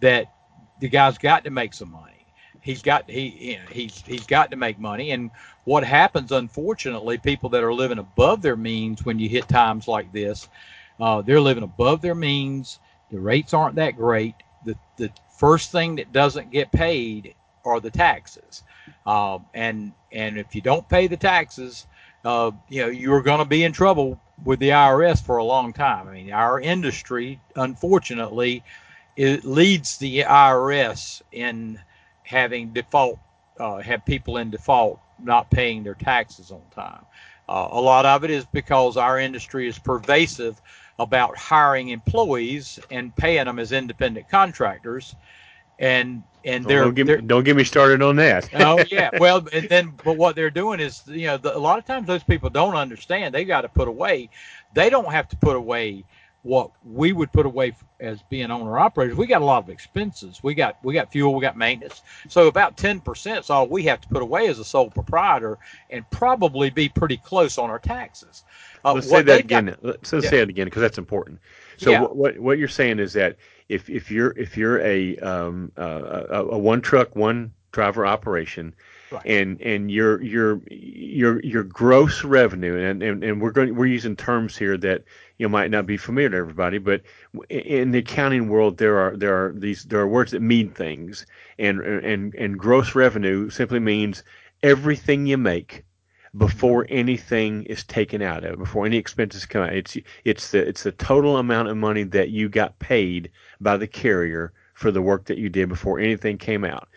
that 0.01 0.33
the 0.81 0.89
guy's 0.89 1.19
got 1.19 1.45
to 1.45 1.51
make 1.51 1.75
some 1.75 1.91
money. 1.91 2.27
He's 2.61 2.83
got 2.83 3.09
he 3.09 3.53
you 3.53 3.59
know, 3.59 3.67
he's 3.71 4.03
he's 4.07 4.27
got 4.27 4.51
to 4.51 4.57
make 4.57 4.79
money 4.79 5.13
and 5.13 5.31
what 5.65 5.85
happens 5.85 6.33
unfortunately 6.33 7.19
people 7.19 7.49
that 7.51 7.63
are 7.63 7.75
living 7.75 7.99
above 7.99 8.43
their 8.43 8.57
means 8.57 9.05
when 9.05 9.21
you 9.21 9.29
hit 9.29 9.49
times 9.49 9.87
like 9.87 10.13
this 10.13 10.49
uh, 11.01 11.23
they're 11.23 11.41
living 11.41 11.63
above 11.65 12.01
their 12.01 12.15
means. 12.15 12.81
The 13.11 13.21
rates 13.21 13.55
aren't 13.55 13.77
that 13.77 13.97
great. 13.97 14.35
The, 14.67 14.77
the 14.97 15.11
first 15.39 15.73
thing 15.73 15.97
that 15.97 16.13
doesn't 16.13 16.51
get 16.51 16.71
paid 16.73 17.35
are 17.65 17.81
the 17.81 17.91
taxes. 17.91 18.63
Um, 19.07 19.47
and 19.55 19.93
and 20.13 20.39
if 20.39 20.55
you 20.55 20.61
don't 20.61 20.89
pay 20.89 21.07
the 21.07 21.17
taxes, 21.17 21.87
uh, 22.25 22.51
you 22.69 22.83
know 22.83 22.89
you're 22.89 23.23
going 23.23 23.39
to 23.39 23.45
be 23.45 23.65
in 23.65 23.73
trouble 23.73 24.21
with 24.45 24.61
the 24.61 24.71
IRS 24.71 25.25
for 25.25 25.39
a 25.39 25.45
long 25.45 25.73
time. 25.73 26.09
I 26.09 26.13
mean, 26.13 26.33
our 26.33 26.61
industry, 26.61 27.41
unfortunately, 27.55 28.63
it 29.17 29.45
leads 29.45 29.97
the 29.99 30.21
IRS 30.21 31.23
in 31.33 31.81
having 32.23 32.73
default, 32.73 33.19
uh, 33.59 33.79
have 33.79 34.05
people 34.05 34.37
in 34.37 34.51
default 34.51 35.01
not 35.23 35.51
paying 35.51 35.83
their 35.83 35.95
taxes 35.95 36.51
on 36.51 36.61
time. 36.71 37.05
Uh, 37.49 37.69
a 37.71 37.81
lot 37.81 38.05
of 38.05 38.25
it 38.25 38.31
is 38.31 38.45
because 38.47 38.97
our 38.97 39.19
industry 39.19 39.69
is 39.69 39.79
pervasive 39.79 40.61
about 40.99 41.37
hiring 41.37 41.89
employees 41.91 42.79
and 42.91 43.15
paying 43.17 43.45
them 43.45 43.59
as 43.59 43.73
independent 43.73 44.29
contractors. 44.29 45.15
And 45.79 46.23
and 46.45 46.65
they're 46.65 46.85
don't 46.85 46.95
get, 46.95 47.07
me, 47.07 47.17
don't 47.17 47.45
get 47.45 47.57
me 47.57 47.65
started 47.65 48.01
on 48.01 48.17
that. 48.17 48.49
oh 48.55 48.83
yeah, 48.91 49.11
well, 49.21 49.47
and 49.53 49.69
then 49.69 49.93
but 50.05 50.17
what 50.17 50.37
they're 50.37 50.51
doing 50.51 50.81
is 50.81 51.03
you 51.07 51.27
know 51.27 51.37
the, 51.37 51.55
a 51.55 51.59
lot 51.59 51.79
of 51.79 51.85
times 51.85 52.07
those 52.07 52.23
people 52.23 52.49
don't 52.49 52.77
understand 52.77 53.35
they 53.35 53.45
got 53.45 53.63
to 53.63 53.69
put 53.69 53.89
away. 53.89 54.31
They 54.73 54.89
don't 54.89 55.11
have 55.11 55.29
to 55.29 55.37
put 55.37 55.57
away 55.57 56.05
what 56.47 56.71
we 56.85 57.13
would 57.13 57.33
put 57.33 57.45
away 57.45 57.75
as 57.99 58.23
being 58.31 58.53
owner 58.53 58.79
operators. 58.79 59.17
We 59.17 59.27
got 59.27 59.43
a 59.43 59.45
lot 59.45 59.65
of 59.65 59.69
expenses. 59.69 60.43
We 60.45 60.55
got 60.55 60.77
we 60.85 60.95
got 60.95 61.11
fuel, 61.11 61.35
we 61.35 61.41
got 61.41 61.57
maintenance. 61.57 62.03
So 62.29 62.47
about 62.47 62.77
ten 62.77 63.01
percent 63.01 63.41
is 63.41 63.51
all 63.51 63.67
we 63.67 63.83
have 63.85 64.01
to 64.03 64.09
put 64.09 64.23
away 64.23 64.47
as 64.47 64.61
a 64.61 64.65
sole 64.65 64.89
proprietor, 64.89 65.59
and 65.91 66.09
probably 66.11 66.71
be 66.71 66.89
pretty 66.89 67.17
close 67.17 67.59
on 67.59 67.69
our 67.69 67.81
taxes. 67.81 68.45
Uh, 68.87 68.95
Let's 68.95 69.09
say 69.11 69.23
that 69.23 69.41
again. 69.41 69.67
Got, 69.67 69.85
Let's 69.85 70.13
yeah. 70.13 70.21
say 70.21 70.39
it 70.41 70.49
again 70.49 70.67
because 70.67 70.83
that's 70.83 70.99
important. 70.99 71.41
So 71.77 71.91
yeah. 71.91 72.03
what 72.03 72.39
what 72.39 72.59
you're 72.59 72.69
saying 72.69 73.01
is 73.01 73.13
that 73.15 73.37
if 73.69 73.91
if 73.91 74.11
you're 74.11 74.33
if 74.39 74.57
you're 74.57 74.81
a 74.81 75.17
um, 75.19 75.73
uh, 75.77 76.23
a, 76.31 76.45
a 76.47 76.59
one 76.59 76.81
truck 76.81 77.17
one 77.17 77.53
driver 77.73 78.07
operation 78.07 78.75
Right. 79.13 79.23
and 79.25 79.61
and 79.61 79.91
your 79.91 80.21
your 80.21 80.61
your 80.69 81.41
your 81.45 81.63
gross 81.63 82.25
revenue 82.25 82.77
and, 82.77 83.05
and 83.05 83.23
and 83.23 83.41
we're 83.41 83.53
going 83.53 83.77
we're 83.77 83.87
using 83.87 84.17
terms 84.17 84.57
here 84.57 84.77
that 84.79 85.05
you 85.39 85.47
know 85.47 85.51
might 85.51 85.71
not 85.71 85.87
be 85.87 85.97
familiar 85.97 86.31
to 86.31 86.37
everybody 86.37 86.79
but 86.79 87.03
in 87.49 87.93
the 87.93 88.01
accounting 88.01 88.49
world 88.49 88.79
there 88.79 88.99
are 88.99 89.17
there 89.17 89.33
are 89.33 89.53
these 89.53 89.85
there 89.85 90.01
are 90.01 90.09
words 90.09 90.33
that 90.33 90.43
mean 90.43 90.71
things 90.71 91.25
and 91.57 91.81
and 91.81 92.35
and 92.35 92.59
gross 92.59 92.97
revenue 92.97 93.49
simply 93.49 93.79
means 93.79 94.25
everything 94.65 95.27
you 95.27 95.39
make 95.39 95.85
before 96.37 96.87
anything 96.89 97.63
is 97.65 97.85
taken 97.85 98.21
out 98.21 98.45
of 98.45 98.55
it, 98.55 98.59
before 98.59 98.85
any 98.85 98.97
expenses 98.97 99.47
come 99.47 99.63
out. 99.63 99.73
It's 99.73 99.97
it's 100.25 100.51
the 100.51 100.67
it's 100.67 100.83
the 100.83 100.93
total 100.93 101.39
amount 101.39 101.69
of 101.69 101.77
money 101.77 102.03
that 102.03 102.31
you 102.31 102.49
got 102.49 102.79
paid 102.79 103.31
by 103.61 103.77
the 103.77 103.87
carrier 103.87 104.53
for 104.75 104.91
the 104.91 105.03
work 105.03 105.27
that 105.27 105.39
you 105.39 105.49
did 105.49 105.69
before 105.69 105.99
anything 105.99 106.37
came 106.37 106.65
out. 106.65 106.89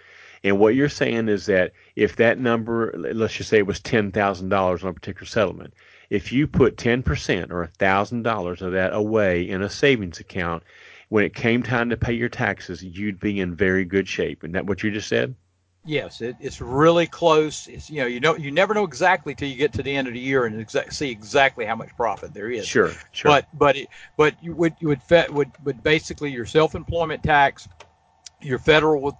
And 0.43 0.59
what 0.59 0.75
you're 0.75 0.89
saying 0.89 1.27
is 1.27 1.45
that 1.47 1.73
if 1.95 2.15
that 2.15 2.39
number, 2.39 2.93
let's 2.97 3.35
just 3.35 3.49
say 3.49 3.57
it 3.57 3.67
was 3.67 3.79
ten 3.79 4.11
thousand 4.11 4.49
dollars 4.49 4.83
on 4.83 4.89
a 4.89 4.93
particular 4.93 5.25
settlement, 5.25 5.73
if 6.09 6.31
you 6.31 6.47
put 6.47 6.77
ten 6.77 7.03
percent 7.03 7.51
or 7.51 7.67
thousand 7.77 8.23
dollars 8.23 8.61
of 8.61 8.71
that 8.73 8.93
away 8.93 9.47
in 9.47 9.61
a 9.61 9.69
savings 9.69 10.19
account, 10.19 10.63
when 11.09 11.23
it 11.23 11.33
came 11.33 11.63
time 11.63 11.89
to 11.89 11.97
pay 11.97 12.13
your 12.13 12.29
taxes, 12.29 12.83
you'd 12.83 13.19
be 13.19 13.39
in 13.39 13.55
very 13.55 13.85
good 13.85 14.07
shape. 14.07 14.43
Isn't 14.43 14.53
that 14.53 14.65
what 14.65 14.83
you 14.83 14.91
just 14.91 15.07
said? 15.07 15.35
Yes, 15.85 16.21
it, 16.21 16.35
it's 16.39 16.61
really 16.61 17.07
close. 17.07 17.67
It's 17.67 17.89
you 17.89 18.01
know 18.01 18.07
you 18.07 18.19
know 18.19 18.35
you 18.35 18.51
never 18.51 18.73
know 18.73 18.83
exactly 18.83 19.33
till 19.33 19.47
you 19.47 19.55
get 19.55 19.73
to 19.73 19.83
the 19.83 19.95
end 19.95 20.07
of 20.07 20.13
the 20.13 20.19
year 20.19 20.45
and 20.45 20.55
exa- 20.65 20.91
see 20.91 21.09
exactly 21.09 21.65
how 21.65 21.75
much 21.75 21.95
profit 21.95 22.33
there 22.33 22.51
is. 22.51 22.67
Sure, 22.67 22.91
sure. 23.11 23.29
But 23.29 23.47
but 23.57 23.77
it, 23.77 23.89
but 24.17 24.35
you 24.43 24.53
would 24.55 24.75
you 24.79 24.89
would 24.89 25.01
fe- 25.01 25.27
would 25.29 25.51
would 25.63 25.81
basically 25.81 26.31
your 26.31 26.45
self 26.45 26.75
employment 26.75 27.23
tax, 27.23 27.67
your 28.41 28.59
federal 28.59 29.17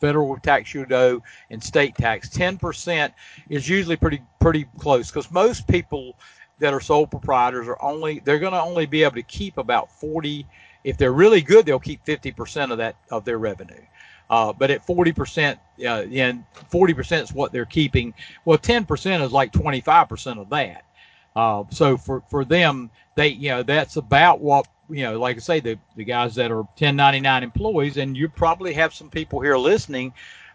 federal 0.00 0.36
tax 0.38 0.74
you 0.74 0.86
owe, 0.90 1.22
and 1.50 1.62
state 1.62 1.94
tax. 1.94 2.28
Ten 2.28 2.58
percent 2.58 3.14
is 3.48 3.68
usually 3.68 3.96
pretty 3.96 4.20
pretty 4.40 4.66
close 4.78 5.08
because 5.08 5.30
most 5.30 5.68
people 5.68 6.16
that 6.58 6.74
are 6.74 6.80
sole 6.80 7.06
proprietors 7.06 7.68
are 7.68 7.80
only 7.80 8.20
they're 8.24 8.40
going 8.40 8.52
to 8.52 8.60
only 8.60 8.86
be 8.86 9.04
able 9.04 9.14
to 9.14 9.22
keep 9.22 9.56
about 9.56 9.90
forty. 9.90 10.46
If 10.84 10.98
they're 10.98 11.12
really 11.12 11.42
good, 11.42 11.64
they'll 11.64 11.78
keep 11.78 12.04
fifty 12.04 12.32
percent 12.32 12.72
of 12.72 12.78
that 12.78 12.96
of 13.10 13.24
their 13.24 13.38
revenue. 13.38 13.80
Uh, 14.30 14.52
but 14.52 14.70
at 14.70 14.86
40%, 14.86 15.58
uh, 15.80 15.84
and 15.84 16.44
40% 16.70 17.22
is 17.22 17.32
what 17.32 17.52
they're 17.52 17.64
keeping. 17.66 18.14
Well, 18.44 18.58
10% 18.58 19.22
is 19.24 19.32
like 19.32 19.52
25% 19.52 20.40
of 20.40 20.48
that. 20.50 20.84
Uh, 21.36 21.64
so 21.70 21.96
for, 21.96 22.22
for 22.30 22.44
them, 22.44 22.90
they, 23.14 23.28
you 23.28 23.50
know, 23.50 23.62
that's 23.62 23.96
about 23.96 24.40
what, 24.40 24.66
you 24.88 25.02
know, 25.02 25.18
like 25.18 25.36
I 25.36 25.40
say, 25.40 25.60
the, 25.60 25.78
the 25.96 26.04
guys 26.04 26.34
that 26.36 26.50
are 26.50 26.62
1099 26.62 27.42
employees, 27.42 27.96
and 27.96 28.16
you 28.16 28.28
probably 28.28 28.72
have 28.74 28.94
some 28.94 29.10
people 29.10 29.40
here 29.40 29.56
listening 29.56 30.12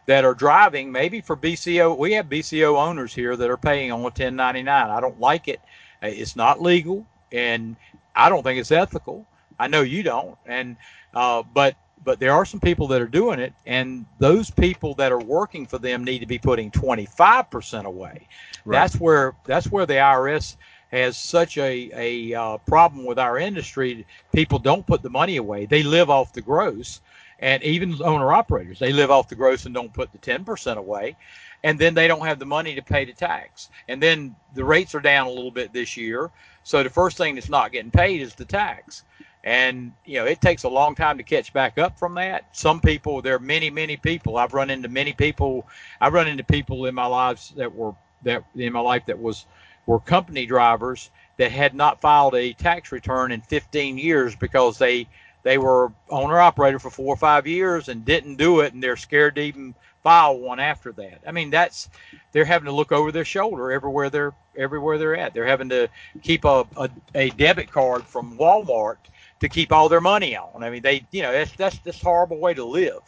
that 0.07 0.23
are 0.25 0.33
driving 0.33 0.91
maybe 0.91 1.21
for 1.21 1.35
BCO. 1.35 1.97
We 1.97 2.13
have 2.13 2.27
BCO 2.27 2.77
owners 2.77 3.13
here 3.13 3.35
that 3.35 3.49
are 3.49 3.57
paying 3.57 3.91
on 3.91 3.99
a 3.99 4.03
1099. 4.03 4.89
I 4.89 4.99
don't 4.99 5.19
like 5.19 5.47
it. 5.47 5.61
It's 6.01 6.35
not 6.35 6.61
legal, 6.61 7.05
and 7.31 7.75
I 8.15 8.29
don't 8.29 8.43
think 8.43 8.59
it's 8.59 8.71
ethical. 8.71 9.25
I 9.59 9.67
know 9.67 9.81
you 9.81 10.03
don't, 10.03 10.37
and 10.45 10.77
uh, 11.13 11.43
but 11.53 11.75
but 12.03 12.19
there 12.19 12.31
are 12.31 12.45
some 12.45 12.59
people 12.59 12.87
that 12.87 13.01
are 13.01 13.07
doing 13.07 13.39
it, 13.39 13.53
and 13.65 14.05
those 14.19 14.49
people 14.49 14.93
that 14.95 15.11
are 15.11 15.19
working 15.19 15.65
for 15.65 15.77
them 15.77 16.03
need 16.03 16.19
to 16.19 16.25
be 16.25 16.37
putting 16.37 16.71
25% 16.71 17.85
away. 17.85 18.27
Right. 18.65 18.79
That's 18.79 18.99
where 18.99 19.35
that's 19.45 19.71
where 19.71 19.85
the 19.85 19.95
IRS 19.95 20.55
has 20.91 21.17
such 21.17 21.57
a 21.57 21.91
a 21.93 22.33
uh, 22.33 22.57
problem 22.59 23.05
with 23.05 23.19
our 23.19 23.37
industry. 23.37 24.05
People 24.33 24.59
don't 24.59 24.85
put 24.85 25.01
the 25.01 25.09
money 25.09 25.37
away; 25.37 25.65
they 25.65 25.83
live 25.83 26.09
off 26.09 26.33
the 26.33 26.41
gross, 26.41 27.01
and 27.39 27.61
even 27.63 28.01
owner 28.03 28.31
operators 28.31 28.79
they 28.79 28.93
live 28.93 29.11
off 29.11 29.27
the 29.27 29.35
gross 29.35 29.65
and 29.65 29.73
don't 29.75 29.93
put 29.93 30.11
the 30.11 30.17
10% 30.17 30.77
away, 30.77 31.15
and 31.63 31.77
then 31.77 31.93
they 31.93 32.07
don't 32.07 32.25
have 32.25 32.39
the 32.39 32.45
money 32.45 32.75
to 32.75 32.81
pay 32.81 33.05
the 33.05 33.13
tax. 33.13 33.69
And 33.87 34.01
then 34.01 34.35
the 34.55 34.63
rates 34.63 34.95
are 34.95 35.01
down 35.01 35.27
a 35.27 35.31
little 35.31 35.51
bit 35.51 35.73
this 35.73 35.97
year, 35.97 36.31
so 36.63 36.83
the 36.83 36.89
first 36.89 37.17
thing 37.17 37.35
that's 37.35 37.49
not 37.49 37.71
getting 37.71 37.91
paid 37.91 38.21
is 38.21 38.35
the 38.35 38.45
tax 38.45 39.03
and 39.47 39.93
you 40.03 40.19
know 40.19 40.25
it 40.25 40.41
takes 40.41 40.63
a 40.63 40.69
long 40.69 40.93
time 40.93 41.17
to 41.17 41.23
catch 41.23 41.53
back 41.53 41.77
up 41.77 41.97
from 41.97 42.15
that. 42.15 42.45
Some 42.51 42.81
people 42.81 43.21
there 43.21 43.35
are 43.35 43.39
many 43.39 43.69
many 43.69 43.95
people. 43.95 44.35
I've 44.35 44.53
run 44.53 44.69
into 44.69 44.89
many 44.89 45.13
people 45.13 45.65
i've 46.01 46.13
run 46.13 46.27
into 46.27 46.43
people 46.43 46.85
in 46.85 46.93
my 46.93 47.05
lives 47.05 47.53
that 47.55 47.73
were 47.73 47.93
that 48.23 48.43
in 48.55 48.73
my 48.73 48.81
life 48.81 49.05
that 49.05 49.17
was 49.17 49.45
were 49.85 49.99
company 49.99 50.45
drivers 50.45 51.11
that 51.37 51.49
had 51.51 51.73
not 51.73 52.01
filed 52.01 52.35
a 52.35 52.51
tax 52.53 52.91
return 52.91 53.31
in 53.31 53.39
15 53.39 53.97
years 53.97 54.35
because 54.35 54.77
they 54.77 55.07
they 55.43 55.57
were 55.57 55.93
owner 56.09 56.41
operator 56.41 56.77
for 56.77 56.89
four 56.89 57.13
or 57.13 57.17
five 57.17 57.47
years 57.47 57.87
and 57.87 58.03
didn't 58.03 58.35
do 58.35 58.59
it 58.59 58.73
and 58.73 58.83
they're 58.83 58.97
scared 58.97 59.35
to 59.35 59.41
even 59.41 59.73
file 60.03 60.37
one 60.37 60.59
after 60.59 60.91
that. 60.91 61.21
I 61.25 61.31
mean 61.31 61.51
that's 61.51 61.89
they're 62.33 62.43
having 62.43 62.65
to 62.65 62.73
look 62.73 62.91
over 62.91 63.13
their 63.13 63.23
shoulder 63.23 63.71
everywhere 63.71 64.09
they're 64.09 64.33
everywhere 64.57 64.97
they're 64.97 65.15
at. 65.15 65.33
They're 65.33 65.45
having 65.45 65.69
to 65.69 65.87
keep 66.21 66.43
a, 66.43 66.67
a, 66.75 66.89
a 67.15 67.29
debit 67.29 67.71
card 67.71 68.03
from 68.03 68.37
walmart 68.37 68.97
to 69.39 69.49
keep 69.49 69.71
all 69.71 69.89
their 69.89 70.01
money 70.01 70.35
on. 70.35 70.63
I 70.63 70.69
mean, 70.69 70.81
they, 70.81 71.05
you 71.11 71.21
know, 71.21 71.31
that's 71.31 71.51
that's 71.53 71.79
this 71.79 72.01
horrible 72.01 72.39
way 72.39 72.53
to 72.53 72.65
live. 72.65 73.01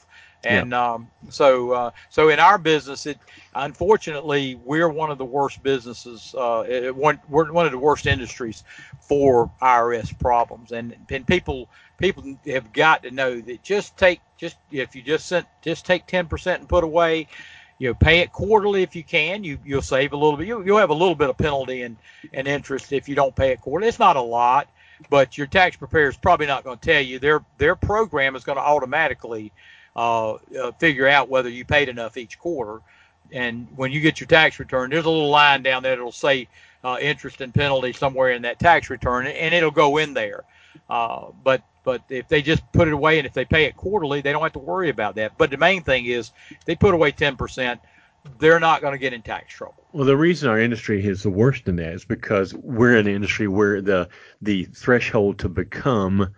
And 0.44 0.72
yeah. 0.72 0.94
um, 0.94 1.10
so, 1.30 1.72
uh, 1.72 1.92
so 2.10 2.30
in 2.30 2.40
our 2.40 2.58
business, 2.58 3.06
it 3.06 3.18
unfortunately 3.56 4.56
we're 4.64 4.88
one 4.88 5.12
of 5.12 5.18
the 5.18 5.26
worst 5.26 5.62
businesses. 5.64 6.34
Uh, 6.38 6.64
it, 6.68 6.96
one, 6.96 7.20
we're 7.28 7.52
one 7.52 7.66
of 7.66 7.74
the 7.74 7.78
worst 7.78 8.06
industries 8.06 8.64
for 9.02 9.52
IRS 9.62 10.18
problems. 10.18 10.72
And 10.72 10.96
and 11.10 11.28
people 11.28 11.68
people 11.98 12.24
have 12.48 12.72
got 12.72 13.04
to 13.04 13.12
know 13.12 13.42
that 13.42 13.64
just 13.64 13.98
take 13.98 14.22
just 14.38 14.56
if 14.72 14.96
you 14.96 15.02
just 15.02 15.28
sent 15.28 15.46
just 15.62 15.86
take 15.86 16.08
ten 16.08 16.26
percent 16.28 16.62
and 16.62 16.70
put 16.70 16.84
away. 16.84 17.28
You 17.82 17.88
know, 17.88 17.94
pay 17.94 18.20
it 18.20 18.34
quarterly 18.34 18.84
if 18.84 18.94
you 18.94 19.06
can. 19.06 19.46
You 19.46 19.58
you'll 19.64 19.82
save 19.82 20.12
a 20.12 20.18
little 20.18 20.36
bit. 20.36 20.48
You, 20.48 20.66
you'll 20.66 20.80
have 20.80 20.90
a 20.90 20.94
little 20.94 21.16
bit 21.16 21.30
of 21.30 21.38
penalty 21.38 21.84
and, 21.84 21.96
and 22.34 22.46
interest 22.46 22.92
if 22.92 23.08
you 23.08 23.16
don't 23.16 23.34
pay 23.34 23.52
it 23.52 23.62
quarterly. 23.62 23.88
It's 23.88 24.00
not 24.00 24.18
a 24.18 24.22
lot, 24.22 24.68
but 25.10 25.38
your 25.38 25.48
tax 25.48 25.76
preparer 25.76 26.10
is 26.10 26.18
probably 26.18 26.46
not 26.46 26.64
going 26.64 26.78
to 26.78 26.86
tell 26.86 27.02
you. 27.02 27.20
Their 27.20 27.44
their 27.58 27.76
program 27.76 28.36
is 28.36 28.44
going 28.44 28.58
to 28.58 28.62
automatically 28.62 29.52
uh, 29.96 30.34
uh, 30.34 30.72
figure 30.80 31.08
out 31.08 31.30
whether 31.30 31.50
you 31.50 31.66
paid 31.66 31.90
enough 31.90 32.18
each 32.18 32.40
quarter. 32.40 32.82
And 33.32 33.68
when 33.76 33.92
you 33.92 34.02
get 34.02 34.20
your 34.20 34.28
tax 34.28 34.60
return, 34.60 34.90
there's 34.90 35.06
a 35.06 35.10
little 35.10 35.30
line 35.30 35.62
down 35.62 35.84
there 35.84 35.96
that'll 35.96 36.12
say 36.12 36.48
uh, 36.84 36.98
interest 37.00 37.42
and 37.42 37.54
penalty 37.54 37.94
somewhere 37.94 38.32
in 38.32 38.42
that 38.44 38.60
tax 38.60 38.90
return, 38.90 39.28
and 39.28 39.54
it'll 39.54 39.72
go 39.72 39.98
in 39.98 40.14
there. 40.14 40.44
Uh, 40.90 41.28
but 41.44 41.62
but 41.84 42.02
if 42.10 42.28
they 42.28 42.42
just 42.42 42.70
put 42.72 42.88
it 42.88 42.94
away 42.94 43.18
and 43.18 43.26
if 43.26 43.34
they 43.34 43.46
pay 43.46 43.66
it 43.66 43.76
quarterly, 43.76 44.22
they 44.22 44.32
don't 44.32 44.44
have 44.44 44.54
to 44.54 44.60
worry 44.60 44.90
about 44.90 45.16
that. 45.16 45.38
But 45.38 45.50
the 45.50 45.58
main 45.58 45.82
thing 45.82 46.06
is, 46.06 46.32
they 46.66 46.76
put 46.76 46.94
away 46.94 47.12
10%, 47.12 47.80
they're 48.40 48.60
not 48.60 48.82
going 48.82 48.94
to 48.94 48.98
get 48.98 49.14
in 49.14 49.22
tax 49.22 49.54
trouble. 49.54 49.86
Well, 49.92 50.06
the 50.06 50.18
reason 50.18 50.50
our 50.50 50.60
industry 50.60 51.06
is 51.06 51.24
the 51.24 51.30
worst 51.30 51.68
in 51.68 51.78
that 51.78 51.94
is 51.94 52.06
because 52.06 52.54
we're 52.54 52.98
in 52.98 53.08
an 53.08 53.16
industry 53.16 53.48
where 53.48 53.82
the 53.82 54.10
the 54.42 54.66
threshold 54.66 55.40
to 55.40 55.50
become 55.50 56.34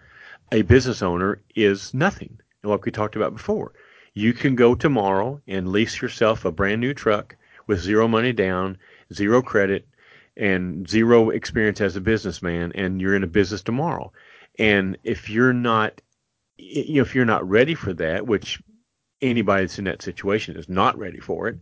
a 0.52 0.62
business 0.64 1.02
owner 1.02 1.42
is 1.56 1.94
nothing 1.94 2.40
like 2.64 2.86
we 2.86 2.92
talked 2.92 3.16
about 3.16 3.34
before. 3.34 3.74
You 4.14 4.34
can 4.34 4.56
go 4.56 4.76
tomorrow 4.76 5.42
and 5.48 5.72
lease 5.72 6.02
yourself 6.02 6.46
a 6.46 6.52
brand 6.52 6.82
new 6.82 6.94
truck 6.94 7.36
with 7.68 7.80
zero 7.80 8.08
money 8.08 8.34
down, 8.34 8.78
zero 9.14 9.42
credit, 9.42 9.88
and 10.36 10.88
zero 10.88 11.30
experience 11.30 11.82
as 11.82 11.96
a 11.96 12.02
businessman, 12.02 12.72
and 12.76 13.00
you're 13.02 13.16
in 13.16 13.24
a 13.24 13.28
business 13.28 13.62
tomorrow. 13.62 14.12
And 14.60 14.98
if 15.04 15.30
you're 15.30 15.54
not, 15.54 16.02
you 16.58 16.96
know, 16.96 17.02
if 17.02 17.16
you're 17.16 17.26
not 17.26 17.48
ready 17.50 17.76
for 17.76 17.94
that, 17.94 18.28
which 18.28 18.62
anybody 19.22 19.64
that's 19.64 19.80
in 19.80 19.86
that 19.86 20.02
situation 20.02 20.58
is 20.58 20.70
not 20.70 20.98
ready 20.98 21.20
for 21.20 21.48
it, 21.48 21.58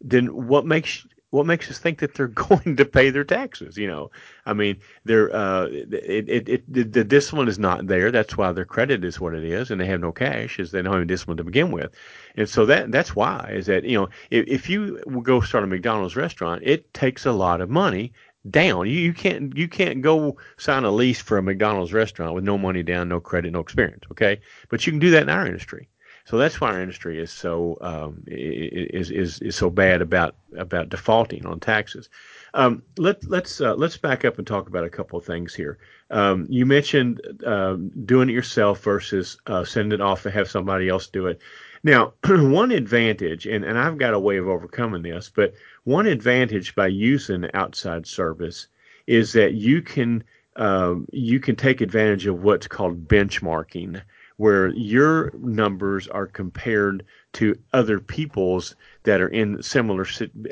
then 0.00 0.46
what 0.46 0.66
makes 0.66 1.06
what 1.30 1.46
makes 1.46 1.70
us 1.70 1.78
think 1.78 2.00
that 2.00 2.14
they're 2.14 2.26
going 2.48 2.76
to 2.76 2.84
pay 2.84 3.10
their 3.10 3.24
taxes? 3.24 3.76
You 3.76 3.86
know, 3.86 4.10
I 4.46 4.52
mean, 4.52 4.80
they're 5.04 5.34
uh, 5.34 5.66
it, 5.66 6.28
it, 6.28 6.48
it 6.48 6.72
the, 6.72 6.82
the 6.82 7.04
discipline 7.04 7.48
is 7.48 7.58
not 7.58 7.86
there. 7.86 8.10
That's 8.10 8.36
why 8.36 8.52
their 8.52 8.64
credit 8.64 9.04
is 9.04 9.20
what 9.20 9.34
it 9.34 9.44
is, 9.44 9.70
and 9.70 9.80
they 9.80 9.86
have 9.86 10.00
no 10.00 10.12
cash, 10.12 10.58
is 10.58 10.70
they 10.70 10.82
don't 10.82 10.92
have 10.92 11.00
any 11.00 11.06
discipline 11.06 11.38
to 11.38 11.44
begin 11.44 11.70
with, 11.70 11.92
and 12.36 12.48
so 12.48 12.66
that 12.66 12.90
that's 12.92 13.14
why 13.14 13.50
is 13.52 13.66
that 13.66 13.84
you 13.84 13.98
know 13.98 14.08
if, 14.30 14.46
if 14.46 14.70
you 14.70 14.98
go 15.22 15.40
start 15.40 15.64
a 15.64 15.66
McDonald's 15.66 16.16
restaurant, 16.16 16.62
it 16.64 16.92
takes 16.94 17.26
a 17.26 17.32
lot 17.32 17.60
of 17.60 17.70
money 17.70 18.12
down. 18.48 18.86
You, 18.86 18.98
you 18.98 19.12
can't 19.12 19.56
you 19.56 19.68
can't 19.68 20.02
go 20.02 20.36
sign 20.56 20.84
a 20.84 20.90
lease 20.90 21.20
for 21.20 21.38
a 21.38 21.42
McDonald's 21.42 21.92
restaurant 21.92 22.34
with 22.34 22.44
no 22.44 22.58
money 22.58 22.82
down, 22.82 23.08
no 23.08 23.20
credit, 23.20 23.52
no 23.52 23.60
experience. 23.60 24.04
Okay, 24.10 24.40
but 24.68 24.86
you 24.86 24.92
can 24.92 25.00
do 25.00 25.10
that 25.10 25.22
in 25.22 25.28
our 25.28 25.46
industry. 25.46 25.88
So 26.30 26.38
that's 26.38 26.60
why 26.60 26.70
our 26.70 26.80
industry 26.80 27.18
is 27.18 27.32
so 27.32 27.76
um, 27.80 28.22
is, 28.28 29.10
is 29.10 29.40
is 29.40 29.56
so 29.56 29.68
bad 29.68 30.00
about 30.00 30.36
about 30.56 30.88
defaulting 30.88 31.44
on 31.44 31.58
taxes. 31.58 32.08
Um, 32.54 32.84
let 32.98 33.28
let's 33.28 33.60
uh, 33.60 33.74
let's 33.74 33.96
back 33.96 34.24
up 34.24 34.38
and 34.38 34.46
talk 34.46 34.68
about 34.68 34.84
a 34.84 34.90
couple 34.90 35.18
of 35.18 35.24
things 35.24 35.56
here. 35.56 35.78
Um, 36.08 36.46
you 36.48 36.66
mentioned 36.66 37.20
uh, 37.44 37.78
doing 38.04 38.28
it 38.28 38.32
yourself 38.32 38.80
versus 38.84 39.38
uh, 39.48 39.64
sending 39.64 39.98
it 39.98 40.00
off 40.00 40.22
to 40.22 40.30
have 40.30 40.48
somebody 40.48 40.88
else 40.88 41.08
do 41.08 41.26
it. 41.26 41.40
Now, 41.82 42.12
one 42.24 42.70
advantage, 42.70 43.46
and, 43.46 43.64
and 43.64 43.76
I've 43.76 43.98
got 43.98 44.14
a 44.14 44.20
way 44.20 44.36
of 44.36 44.46
overcoming 44.46 45.02
this, 45.02 45.32
but 45.34 45.54
one 45.82 46.06
advantage 46.06 46.76
by 46.76 46.86
using 46.86 47.50
outside 47.54 48.06
service 48.06 48.68
is 49.08 49.32
that 49.32 49.54
you 49.54 49.82
can 49.82 50.22
um, 50.54 51.08
you 51.10 51.40
can 51.40 51.56
take 51.56 51.80
advantage 51.80 52.26
of 52.26 52.44
what's 52.44 52.68
called 52.68 53.08
benchmarking 53.08 54.00
where 54.40 54.68
your 54.68 55.30
numbers 55.38 56.08
are 56.08 56.26
compared 56.26 57.04
to 57.34 57.54
other 57.74 58.00
people's 58.00 58.74
that 59.02 59.20
are 59.20 59.28
in 59.28 59.62
similar 59.62 60.06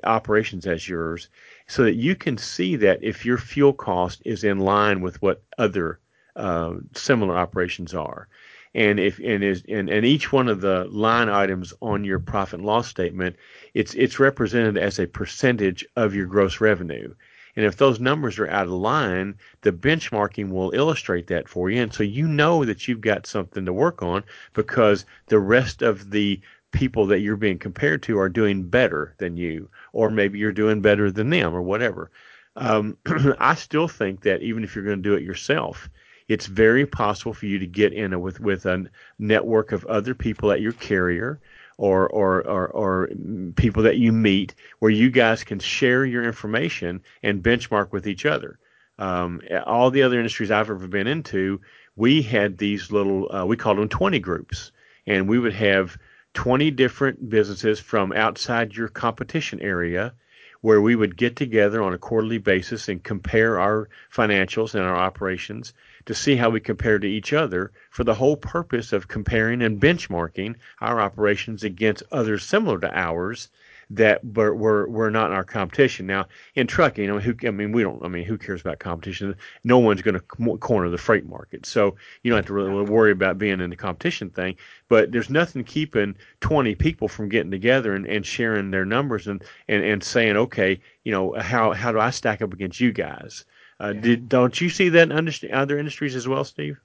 operations 0.05 0.67
as 0.67 0.87
yours 0.87 1.31
so 1.69 1.85
that 1.85 1.95
you 1.95 2.15
can 2.15 2.37
see 2.37 2.77
that 2.77 3.03
if 3.03 3.25
your 3.25 3.39
fuel 3.39 3.73
cost 3.73 4.21
is 4.27 4.45
in 4.45 4.59
line 4.59 5.01
with 5.01 5.23
what 5.23 5.43
other 5.57 5.99
uh, 6.37 6.75
similar 6.95 7.35
operations 7.35 7.95
are. 7.95 8.29
And 8.75 9.01
if 9.01 9.19
and 9.21 9.43
is 9.43 9.63
and, 9.67 9.89
and 9.89 10.05
each 10.05 10.31
one 10.35 10.49
of 10.49 10.61
the 10.61 10.85
line 10.91 11.31
items 11.31 11.73
on 11.81 12.05
your 12.05 12.19
profit 12.19 12.59
and 12.59 12.67
loss 12.67 12.89
statement 12.89 13.37
it's 13.73 13.95
it's 13.95 14.21
represented 14.21 14.77
as 14.77 14.99
a 14.99 15.07
percentage 15.07 15.87
of 15.97 16.15
your 16.15 16.27
gross 16.27 16.61
revenue 16.61 17.15
and 17.59 17.67
if 17.67 17.77
those 17.77 17.99
numbers 17.99 18.39
are 18.39 18.49
out 18.49 18.69
of 18.69 18.73
line, 18.73 19.35
the 19.63 19.73
benchmarking 19.73 20.51
will 20.51 20.71
illustrate 20.77 21.27
that 21.27 21.49
for 21.49 21.69
you. 21.69 21.83
And 21.83 21.93
so 21.93 22.05
you 22.05 22.29
know 22.29 22.65
that 22.65 22.87
you've 22.87 23.01
got 23.01 23.27
something 23.27 23.67
to 23.67 23.73
work 23.73 24.01
on 24.01 24.23
because 24.53 25.05
the 25.27 25.41
rest 25.41 25.83
of 25.83 26.13
the 26.13 26.41
people 26.71 27.05
that 27.07 27.19
you're 27.19 27.35
being 27.35 27.59
compared 27.59 28.05
to 28.05 28.17
are 28.17 28.29
doing 28.29 28.63
better 28.63 29.13
than 29.19 29.37
you, 29.37 29.69
or 29.93 30.09
maybe 30.09 30.39
you're 30.39 30.53
doing 30.53 30.81
better 30.81 31.11
than 31.11 31.31
them, 31.31 31.53
or 31.53 31.61
whatever. 31.61 32.13
Um, 32.55 32.97
I 33.41 33.57
still 33.57 33.89
think 33.89 34.21
that 34.21 34.41
even 34.41 34.63
if 34.63 34.77
you're 34.77 34.85
going 34.85 35.03
to 35.03 35.09
do 35.09 35.17
it 35.17 35.25
yourself, 35.25 35.91
it's 36.29 36.47
very 36.47 36.87
possible 36.87 37.35
for 37.35 37.47
you 37.47 37.59
to 37.59 37.67
get 37.67 37.93
in 37.93 38.13
a, 38.13 38.21
with 38.21 38.39
with 38.39 38.67
a 38.67 38.89
network 39.19 39.73
of 39.73 39.85
other 39.87 40.15
people 40.15 40.53
at 40.53 40.61
your 40.61 40.75
carrier 40.75 41.41
or, 41.79 42.09
or, 42.09 42.47
or, 42.47 42.67
or 42.69 43.09
people 43.57 43.85
that 43.85 43.97
you 43.97 44.13
meet 44.13 44.55
where 44.81 44.91
you 44.91 45.11
guys 45.11 45.45
can 45.45 45.61
share 45.61 46.05
your 46.05 46.25
information 46.25 47.01
and 47.23 47.43
benchmark 47.43 47.93
with 47.93 48.07
each 48.07 48.27
other. 48.27 48.59
Um, 48.99 49.41
all 49.65 49.91
the 49.91 50.03
other 50.03 50.17
industries 50.17 50.51
I've 50.51 50.71
ever 50.71 50.89
been 50.89 51.07
into, 51.07 51.61
we 51.95 52.21
had 52.21 52.59
these 52.59 52.91
little, 52.91 53.33
uh, 53.33 53.47
we 53.47 53.57
called 53.57 53.79
them 53.79 53.89
20 53.89 54.19
groups, 54.19 54.73
and 55.07 55.29
we 55.29 55.39
would 55.39 55.55
have 55.55 55.97
20 56.35 56.73
different 56.73 57.31
businesses 57.31 57.79
from 57.79 58.13
outside 58.13 58.75
your 58.75 58.89
competition 58.89 59.61
area 59.61 60.13
where 60.61 60.81
we 60.81 60.97
would 60.97 61.17
get 61.17 61.37
together 61.37 61.83
on 61.83 61.95
a 61.95 61.99
quarterly 61.99 62.39
basis 62.39 62.89
and 62.89 63.05
compare 63.05 63.61
our 63.61 63.89
financials 64.13 64.75
and 64.75 64.83
our 64.83 64.97
operations 64.97 65.73
to 66.09 66.15
see 66.15 66.37
how 66.37 66.49
we 66.49 66.59
compare 66.59 66.99
to 66.99 67.07
each 67.07 67.35
other 67.35 67.71
for 67.91 68.03
the 68.03 68.15
whole 68.15 68.35
purpose 68.35 68.95
of 68.95 69.09
comparing 69.09 69.61
and 69.61 69.79
benchmarking 69.79 70.55
our 70.81 71.03
operations 71.03 71.63
against 71.63 72.03
others 72.11 72.43
similar 72.43 72.81
to 72.81 72.91
ours 72.99 73.51
that 73.91 74.25
were, 74.25 74.55
were, 74.55 74.89
were 74.89 75.11
not 75.11 75.31
in 75.31 75.37
our 75.37 75.45
competition. 75.45 76.07
Now, 76.07 76.27
in 76.55 76.67
trucking, 76.67 77.11
I 77.11 77.13
mean, 77.13 77.21
who, 77.21 77.35
I 77.47 77.51
mean, 77.51 77.73
we 77.73 77.83
don't, 77.83 78.03
I 78.03 78.09
mean, 78.09 78.25
who 78.25 78.39
cares 78.39 78.63
about 78.63 78.79
competition? 78.79 79.37
No 79.65 79.79
one's 79.79 80.01
going 80.01 80.15
to 80.15 80.57
corner 80.57 80.89
the 80.89 80.97
freight 80.97 81.27
market. 81.27 81.67
So 81.67 81.95
you 82.23 82.31
don't 82.31 82.39
have 82.39 82.47
to 82.47 82.55
really 82.55 82.85
worry 82.85 83.13
about 83.13 83.37
being 83.37 83.61
in 83.61 83.69
the 83.69 83.77
competition 83.77 84.31
thing. 84.31 84.57
But 84.89 85.13
there's 85.13 85.29
nothing 85.29 85.63
keeping 85.63 86.17
20 86.41 86.75
people 86.77 87.09
from 87.09 87.29
getting 87.29 87.51
together 87.51 87.95
and, 87.95 88.07
and 88.07 88.25
sharing 88.25 88.71
their 88.71 88.87
numbers 88.87 89.27
and, 89.27 89.45
and, 89.69 89.85
and 89.85 90.03
saying, 90.03 90.39
okay, 90.39 90.81
you 91.05 91.13
know, 91.13 91.35
how, 91.39 91.73
how 91.73 91.93
do 91.93 92.01
I 92.01 92.09
stack 92.09 92.41
up 92.41 92.55
against 92.55 92.81
you 92.81 92.93
guys? 92.93 93.45
Uh, 93.81 93.93
did, 93.93 94.29
don't 94.29 94.61
you 94.61 94.69
see 94.69 94.89
that 94.89 95.11
in 95.11 95.53
other 95.53 95.79
industries 95.79 96.17
as 96.17 96.27
well, 96.27 96.45
Steve? 96.45 96.79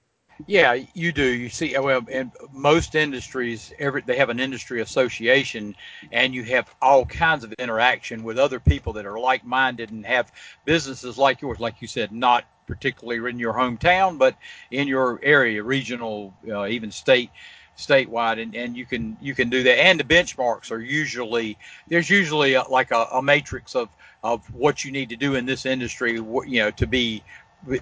Yeah, 0.46 0.76
you 0.94 1.12
do. 1.12 1.24
You 1.24 1.48
see, 1.48 1.78
well, 1.78 2.04
in 2.08 2.32
most 2.52 2.94
industries, 2.94 3.72
every 3.78 4.02
they 4.02 4.16
have 4.16 4.30
an 4.30 4.40
industry 4.40 4.80
association, 4.80 5.76
and 6.10 6.34
you 6.34 6.42
have 6.44 6.74
all 6.82 7.04
kinds 7.04 7.44
of 7.44 7.52
interaction 7.54 8.24
with 8.24 8.38
other 8.38 8.58
people 8.58 8.92
that 8.94 9.06
are 9.06 9.18
like-minded 9.18 9.90
and 9.90 10.04
have 10.06 10.32
businesses 10.64 11.18
like 11.18 11.40
yours, 11.40 11.60
like 11.60 11.80
you 11.80 11.86
said, 11.86 12.10
not 12.10 12.44
particularly 12.66 13.30
in 13.30 13.38
your 13.38 13.54
hometown, 13.54 14.18
but 14.18 14.36
in 14.70 14.88
your 14.88 15.20
area, 15.22 15.62
regional, 15.62 16.34
uh, 16.48 16.66
even 16.66 16.90
state 16.90 17.30
statewide 17.76 18.40
and, 18.40 18.54
and 18.54 18.76
you 18.76 18.86
can 18.86 19.16
you 19.20 19.34
can 19.34 19.50
do 19.50 19.64
that 19.64 19.80
and 19.80 19.98
the 19.98 20.04
benchmarks 20.04 20.70
are 20.70 20.78
usually 20.78 21.58
there's 21.88 22.08
usually 22.08 22.54
a, 22.54 22.62
like 22.68 22.92
a, 22.92 23.08
a 23.14 23.20
matrix 23.20 23.74
of 23.74 23.88
of 24.24 24.42
what 24.54 24.84
you 24.84 24.90
need 24.90 25.10
to 25.10 25.16
do 25.16 25.36
in 25.36 25.46
this 25.46 25.66
industry 25.66 26.14
you 26.14 26.58
know 26.58 26.70
to 26.72 26.86
be 26.86 27.22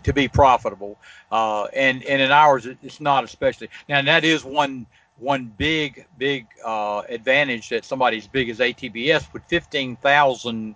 to 0.02 0.12
be 0.12 0.28
profitable. 0.28 0.98
Uh, 1.30 1.64
and 1.74 2.04
and 2.04 2.20
in 2.20 2.30
ours, 2.30 2.66
it's 2.66 3.00
not 3.00 3.24
especially. 3.24 3.70
Now 3.88 4.02
that 4.02 4.24
is 4.24 4.44
one 4.44 4.86
one 5.18 5.52
big 5.56 6.06
big 6.18 6.46
uh, 6.64 7.02
advantage 7.08 7.68
that 7.70 7.84
somebody 7.84 8.18
as 8.18 8.26
big 8.26 8.50
as 8.50 8.58
ATBS 8.58 9.32
with 9.32 9.44
15,000 9.44 10.74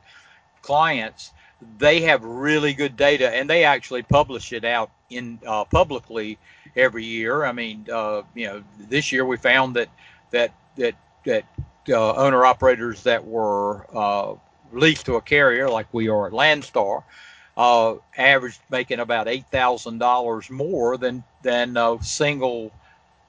clients, 0.62 1.32
they 1.78 2.00
have 2.02 2.22
really 2.24 2.72
good 2.72 2.96
data, 2.96 3.30
and 3.34 3.48
they 3.50 3.64
actually 3.64 4.02
publish 4.02 4.52
it 4.52 4.64
out 4.64 4.90
in 5.10 5.38
uh, 5.46 5.64
publicly 5.64 6.38
every 6.76 7.04
year. 7.04 7.44
I 7.44 7.52
mean, 7.52 7.86
uh, 7.92 8.22
you 8.34 8.46
know, 8.46 8.62
this 8.78 9.10
year 9.12 9.24
we 9.24 9.36
found 9.36 9.76
that 9.76 9.88
that 10.30 10.54
that 10.76 10.94
that 11.24 11.44
uh, 11.88 12.14
owner 12.14 12.44
operators 12.44 13.02
that 13.04 13.24
were 13.24 13.86
uh, 13.96 14.34
leased 14.72 15.06
to 15.06 15.14
a 15.14 15.20
carrier 15.20 15.68
like 15.68 15.86
we 15.92 16.08
are 16.08 16.26
at 16.26 16.32
Landstar 16.32 17.02
uh, 17.56 17.94
averaged 18.16 18.60
making 18.70 19.00
about 19.00 19.28
eight 19.28 19.46
thousand 19.50 19.98
dollars 19.98 20.50
more 20.50 20.96
than 20.96 21.24
than 21.42 21.76
a 21.76 21.96
single 22.02 22.72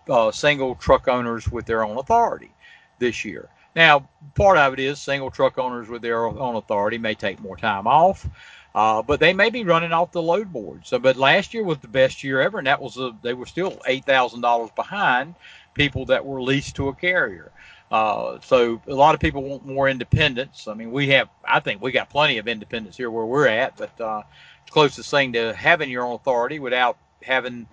uh, 0.10 0.32
single 0.32 0.76
truck 0.76 1.08
owners 1.08 1.50
with 1.50 1.66
their 1.66 1.84
own 1.84 1.98
authority 1.98 2.52
this 3.00 3.24
year. 3.24 3.50
Now, 3.76 4.10
part 4.36 4.58
of 4.58 4.74
it 4.74 4.80
is 4.80 5.00
single 5.00 5.30
truck 5.30 5.58
owners 5.58 5.88
with 5.88 6.02
their 6.02 6.26
own 6.26 6.56
authority 6.56 6.98
may 6.98 7.14
take 7.14 7.40
more 7.40 7.56
time 7.58 7.86
off, 7.86 8.28
uh, 8.74 9.02
but 9.02 9.20
they 9.20 9.34
may 9.34 9.50
be 9.50 9.64
running 9.64 9.94
off 9.94 10.12
the 10.12 10.22
load 10.22 10.52
board. 10.52 10.86
So, 10.86 10.98
but 10.98 11.16
last 11.16 11.54
year 11.54 11.64
was 11.64 11.78
the 11.78 11.88
best 11.88 12.24
year 12.24 12.42
ever, 12.42 12.58
and 12.58 12.68
that 12.68 12.82
was 12.82 12.98
a, 12.98 13.16
they 13.22 13.34
were 13.34 13.46
still 13.46 13.80
eight 13.86 14.06
thousand 14.06 14.42
dollars 14.42 14.72
behind 14.76 15.36
people 15.74 16.06
that 16.06 16.26
were 16.26 16.42
leased 16.42 16.76
to 16.78 16.90
a 16.90 16.94
carrier. 16.96 17.52
Uh, 17.90 18.40
so 18.42 18.82
a 18.88 18.94
lot 18.94 19.16
of 19.16 19.22
people 19.22 19.44
want 19.44 19.66
more 19.66 19.88
independence. 19.88 20.68
I 20.68 20.74
mean, 20.74 20.92
we 20.92 21.08
have, 21.10 21.30
I 21.46 21.60
think 21.60 21.82
we 21.82 21.92
got 21.92 22.10
plenty 22.10 22.38
of 22.38 22.48
independence 22.48 22.98
here 22.98 23.10
where 23.10 23.26
we're 23.26 23.48
at, 23.48 23.78
but 23.78 24.02
uh, 24.02 24.24
closest 24.70 25.10
thing 25.10 25.34
to 25.34 25.54
having 25.54 25.90
your 25.90 26.04
own 26.04 26.16
authority 26.16 26.60
without 26.60 26.98
having 27.24 27.68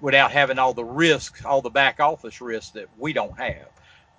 without 0.00 0.32
having 0.32 0.58
all 0.58 0.74
the 0.74 0.84
risk, 0.84 1.44
all 1.44 1.62
the 1.62 1.70
back 1.70 2.00
office 2.00 2.40
risk 2.40 2.72
that 2.72 2.88
we 2.98 3.12
don't 3.12 3.38
have. 3.38 3.68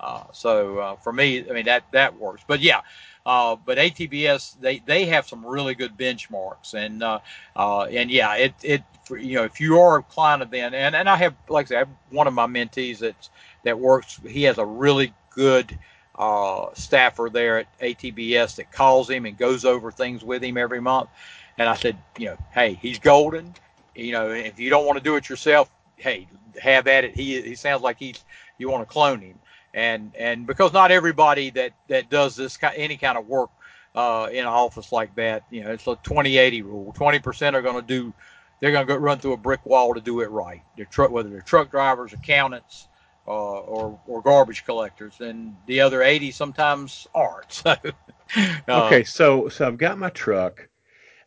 Uh, 0.00 0.24
so 0.32 0.78
uh, 0.78 0.96
for 0.96 1.12
me, 1.12 1.48
I 1.48 1.52
mean 1.52 1.66
that 1.66 1.84
that 1.92 2.18
works. 2.18 2.42
But 2.46 2.60
yeah, 2.60 2.80
uh, 3.26 3.56
but 3.56 3.78
ATBS 3.78 4.60
they 4.60 4.78
they 4.80 5.06
have 5.06 5.26
some 5.26 5.44
really 5.44 5.74
good 5.74 5.96
benchmarks 5.96 6.74
and 6.74 7.02
uh, 7.02 7.18
uh, 7.56 7.82
and 7.84 8.10
yeah, 8.10 8.34
it 8.36 8.54
it 8.62 8.82
you 9.10 9.34
know 9.34 9.44
if 9.44 9.60
you 9.60 9.80
are 9.80 9.98
a 9.98 10.02
client 10.02 10.42
of 10.42 10.50
them 10.50 10.72
and 10.72 10.94
and 10.94 11.08
I 11.08 11.16
have 11.16 11.34
like 11.48 11.66
I 11.66 11.68
say 11.68 11.76
I 11.76 11.80
have 11.80 11.88
one 12.10 12.26
of 12.26 12.34
my 12.34 12.46
mentees 12.46 12.98
that 12.98 13.28
that 13.64 13.78
works. 13.78 14.20
He 14.26 14.44
has 14.44 14.58
a 14.58 14.64
really 14.64 15.12
good 15.38 15.78
uh, 16.16 16.66
staffer 16.74 17.28
there 17.32 17.58
at 17.58 17.78
ATBS 17.80 18.56
that 18.56 18.72
calls 18.72 19.08
him 19.08 19.24
and 19.24 19.38
goes 19.38 19.64
over 19.64 19.90
things 19.92 20.24
with 20.24 20.42
him 20.42 20.56
every 20.56 20.80
month. 20.80 21.08
And 21.56 21.68
I 21.68 21.74
said, 21.74 21.96
you 22.18 22.26
know, 22.26 22.36
hey, 22.52 22.74
he's 22.74 22.98
golden. 22.98 23.54
You 23.94 24.12
know, 24.12 24.30
if 24.30 24.58
you 24.58 24.70
don't 24.70 24.86
want 24.86 24.98
to 24.98 25.04
do 25.04 25.16
it 25.16 25.28
yourself, 25.28 25.70
hey, 25.96 26.26
have 26.60 26.86
at 26.86 27.04
it. 27.04 27.14
He 27.14 27.40
he 27.42 27.54
sounds 27.54 27.82
like 27.82 27.98
he's 27.98 28.24
you 28.58 28.68
want 28.68 28.86
to 28.86 28.92
clone 28.92 29.20
him 29.20 29.38
and 29.74 30.12
and 30.18 30.46
because 30.46 30.72
not 30.72 30.90
everybody 30.90 31.50
that 31.50 31.72
that 31.88 32.10
does 32.10 32.36
this 32.36 32.58
any 32.76 32.96
kind 32.96 33.18
of 33.18 33.28
work 33.28 33.50
uh, 33.94 34.28
in 34.30 34.40
an 34.40 34.46
office 34.46 34.92
like 34.92 35.14
that, 35.16 35.42
you 35.50 35.62
know, 35.62 35.70
it's 35.70 35.86
a 35.86 35.96
20-80 35.96 36.62
rule. 36.62 36.94
20% 36.96 37.54
are 37.54 37.62
going 37.62 37.74
to 37.74 37.82
do, 37.82 38.12
they're 38.60 38.70
going 38.70 38.86
to 38.86 38.98
run 38.98 39.18
through 39.18 39.32
a 39.32 39.36
brick 39.36 39.64
wall 39.64 39.92
to 39.94 40.00
do 40.00 40.20
it 40.20 40.30
right. 40.30 40.62
They're 40.76 40.84
truck, 40.84 41.10
whether 41.10 41.28
they're 41.28 41.40
truck 41.40 41.70
drivers, 41.70 42.12
accountants, 42.12 42.86
uh, 43.28 43.60
or 43.60 44.00
or 44.06 44.22
garbage 44.22 44.64
collectors, 44.64 45.20
and 45.20 45.54
the 45.66 45.80
other 45.80 46.02
80 46.02 46.30
sometimes 46.32 47.06
aren't. 47.14 47.62
So, 48.28 48.42
uh, 48.68 48.84
okay, 48.84 49.04
so 49.04 49.48
so 49.48 49.66
I've 49.66 49.78
got 49.78 49.96
my 49.96 50.10
truck. 50.10 50.68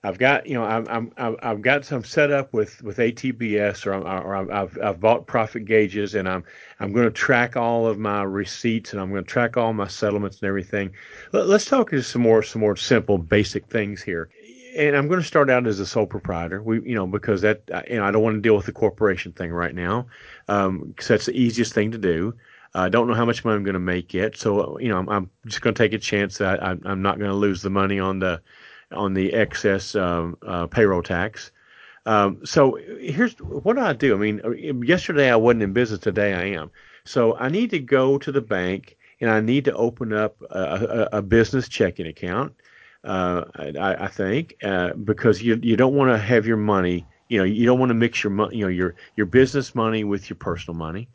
I've 0.04 0.18
got 0.18 0.48
you 0.48 0.56
know 0.56 0.64
I'm, 0.64 1.12
I'm 1.18 1.38
I've 1.42 1.62
got 1.62 1.86
some 1.86 2.04
set 2.04 2.32
up 2.32 2.54
with 2.54 2.82
with 2.82 2.98
ATBS 2.98 3.86
or, 3.86 3.94
I'm, 3.94 4.04
or 4.04 4.52
I've 4.52 4.78
I've 4.82 5.00
bought 5.00 5.28
profit 5.28 5.66
gauges 5.66 6.16
and 6.16 6.28
I'm 6.28 6.44
I'm 6.80 6.92
going 6.92 7.06
to 7.06 7.12
track 7.12 7.56
all 7.56 7.86
of 7.86 8.00
my 8.00 8.24
receipts 8.24 8.94
and 8.94 9.02
I'm 9.02 9.12
going 9.12 9.24
to 9.24 9.30
track 9.30 9.58
all 9.58 9.74
my 9.74 9.88
settlements 9.88 10.42
and 10.42 10.48
everything. 10.48 10.92
Let, 11.34 11.50
us 11.50 11.66
talk 11.66 11.92
just 11.92 12.12
some 12.12 12.24
more 12.24 12.42
some 12.42 12.62
more 12.62 12.76
simple 12.76 13.20
basic 13.20 13.68
things 13.68 14.02
here. 14.02 14.30
And 14.76 14.96
I'm 14.96 15.08
going 15.08 15.20
to 15.20 15.26
start 15.26 15.50
out 15.50 15.68
as 15.68 15.80
a 15.80 15.86
sole 15.86 16.06
proprietor. 16.06 16.62
We 16.62 16.82
you 16.82 16.96
know 16.96 17.08
because 17.08 17.42
that 17.42 17.62
you 17.90 17.98
know 17.98 18.06
I 18.06 18.12
don't 18.12 18.24
want 18.24 18.36
to 18.36 18.42
deal 18.42 18.56
with 18.56 18.66
the 18.66 18.72
corporation 18.72 19.32
thing 19.32 19.52
right 19.52 19.76
now 19.76 20.08
because 20.48 20.68
um, 20.68 20.96
that's 20.98 21.26
the 21.26 21.40
easiest 21.40 21.74
thing 21.74 21.92
to 21.92 21.98
do. 21.98 22.34
I 22.74 22.86
uh, 22.86 22.90
don't 22.90 23.08
know 23.08 23.14
how 23.14 23.26
much 23.26 23.44
money 23.44 23.58
I'm 23.58 23.64
going 23.64 23.74
to 23.74 23.80
make 23.80 24.14
yet, 24.14 24.38
so 24.38 24.80
you 24.80 24.90
know 24.90 24.98
I'm, 24.98 25.10
I'm 25.10 25.30
just 25.46 25.62
going 25.62 25.74
to 25.74 25.84
take 25.84 25.94
a 25.94 26.00
chance 26.00 26.38
that 26.38 26.64
I, 26.64 26.78
I'm 26.86 27.02
not 27.02 27.20
going 27.20 27.30
to 27.30 27.36
lose 27.36 27.62
the 27.62 27.70
money 27.70 28.00
on 28.00 28.20
the 28.20 28.42
on 28.92 29.14
the 29.14 29.34
excess 29.34 29.96
um, 29.96 30.38
uh, 30.46 30.68
payroll 30.68 31.04
tax. 31.04 31.52
Um, 32.06 32.46
so 32.46 32.80
here's 33.00 33.34
what 33.40 33.76
do 33.76 33.82
I 33.82 33.94
do? 33.94 34.16
I 34.16 34.18
mean, 34.18 34.84
yesterday 34.86 35.30
I 35.30 35.36
wasn't 35.36 35.64
in 35.64 35.74
business. 35.74 36.00
Today 36.00 36.34
I 36.34 36.60
am. 36.60 36.72
So 37.04 37.36
I 37.38 37.50
need 37.50 37.70
to 37.72 37.80
go 37.80 38.18
to 38.18 38.32
the 38.32 38.42
bank 38.42 38.98
and 39.20 39.30
I 39.30 39.40
need 39.40 39.66
to 39.66 39.74
open 39.74 40.14
up 40.14 40.42
a, 40.50 41.10
a, 41.12 41.18
a 41.18 41.22
business 41.22 41.68
checking 41.70 42.08
account. 42.08 42.54
Uh, 43.04 43.46
I, 43.56 44.06
I, 44.06 44.08
think 44.08 44.58
uh, 44.64 44.94
because 44.94 45.42
you 45.42 45.60
you 45.64 45.76
don't 45.76 45.96
want 45.96 46.12
to 46.12 46.18
have 46.20 46.46
your 46.46 46.58
money. 46.58 47.08
You 47.30 47.40
know, 47.40 47.44
you 47.44 47.66
don't 47.66 47.80
want 47.80 47.90
to 47.90 47.96
mix 47.96 48.24
your 48.24 48.32
money. 48.32 48.58
You 48.58 48.66
know, 48.66 48.70
your 48.70 48.96
your 49.16 49.26
business 49.26 49.74
money 49.74 50.04
with 50.04 50.30
your 50.30 50.38
personal 50.38 50.78
money. 50.78 51.08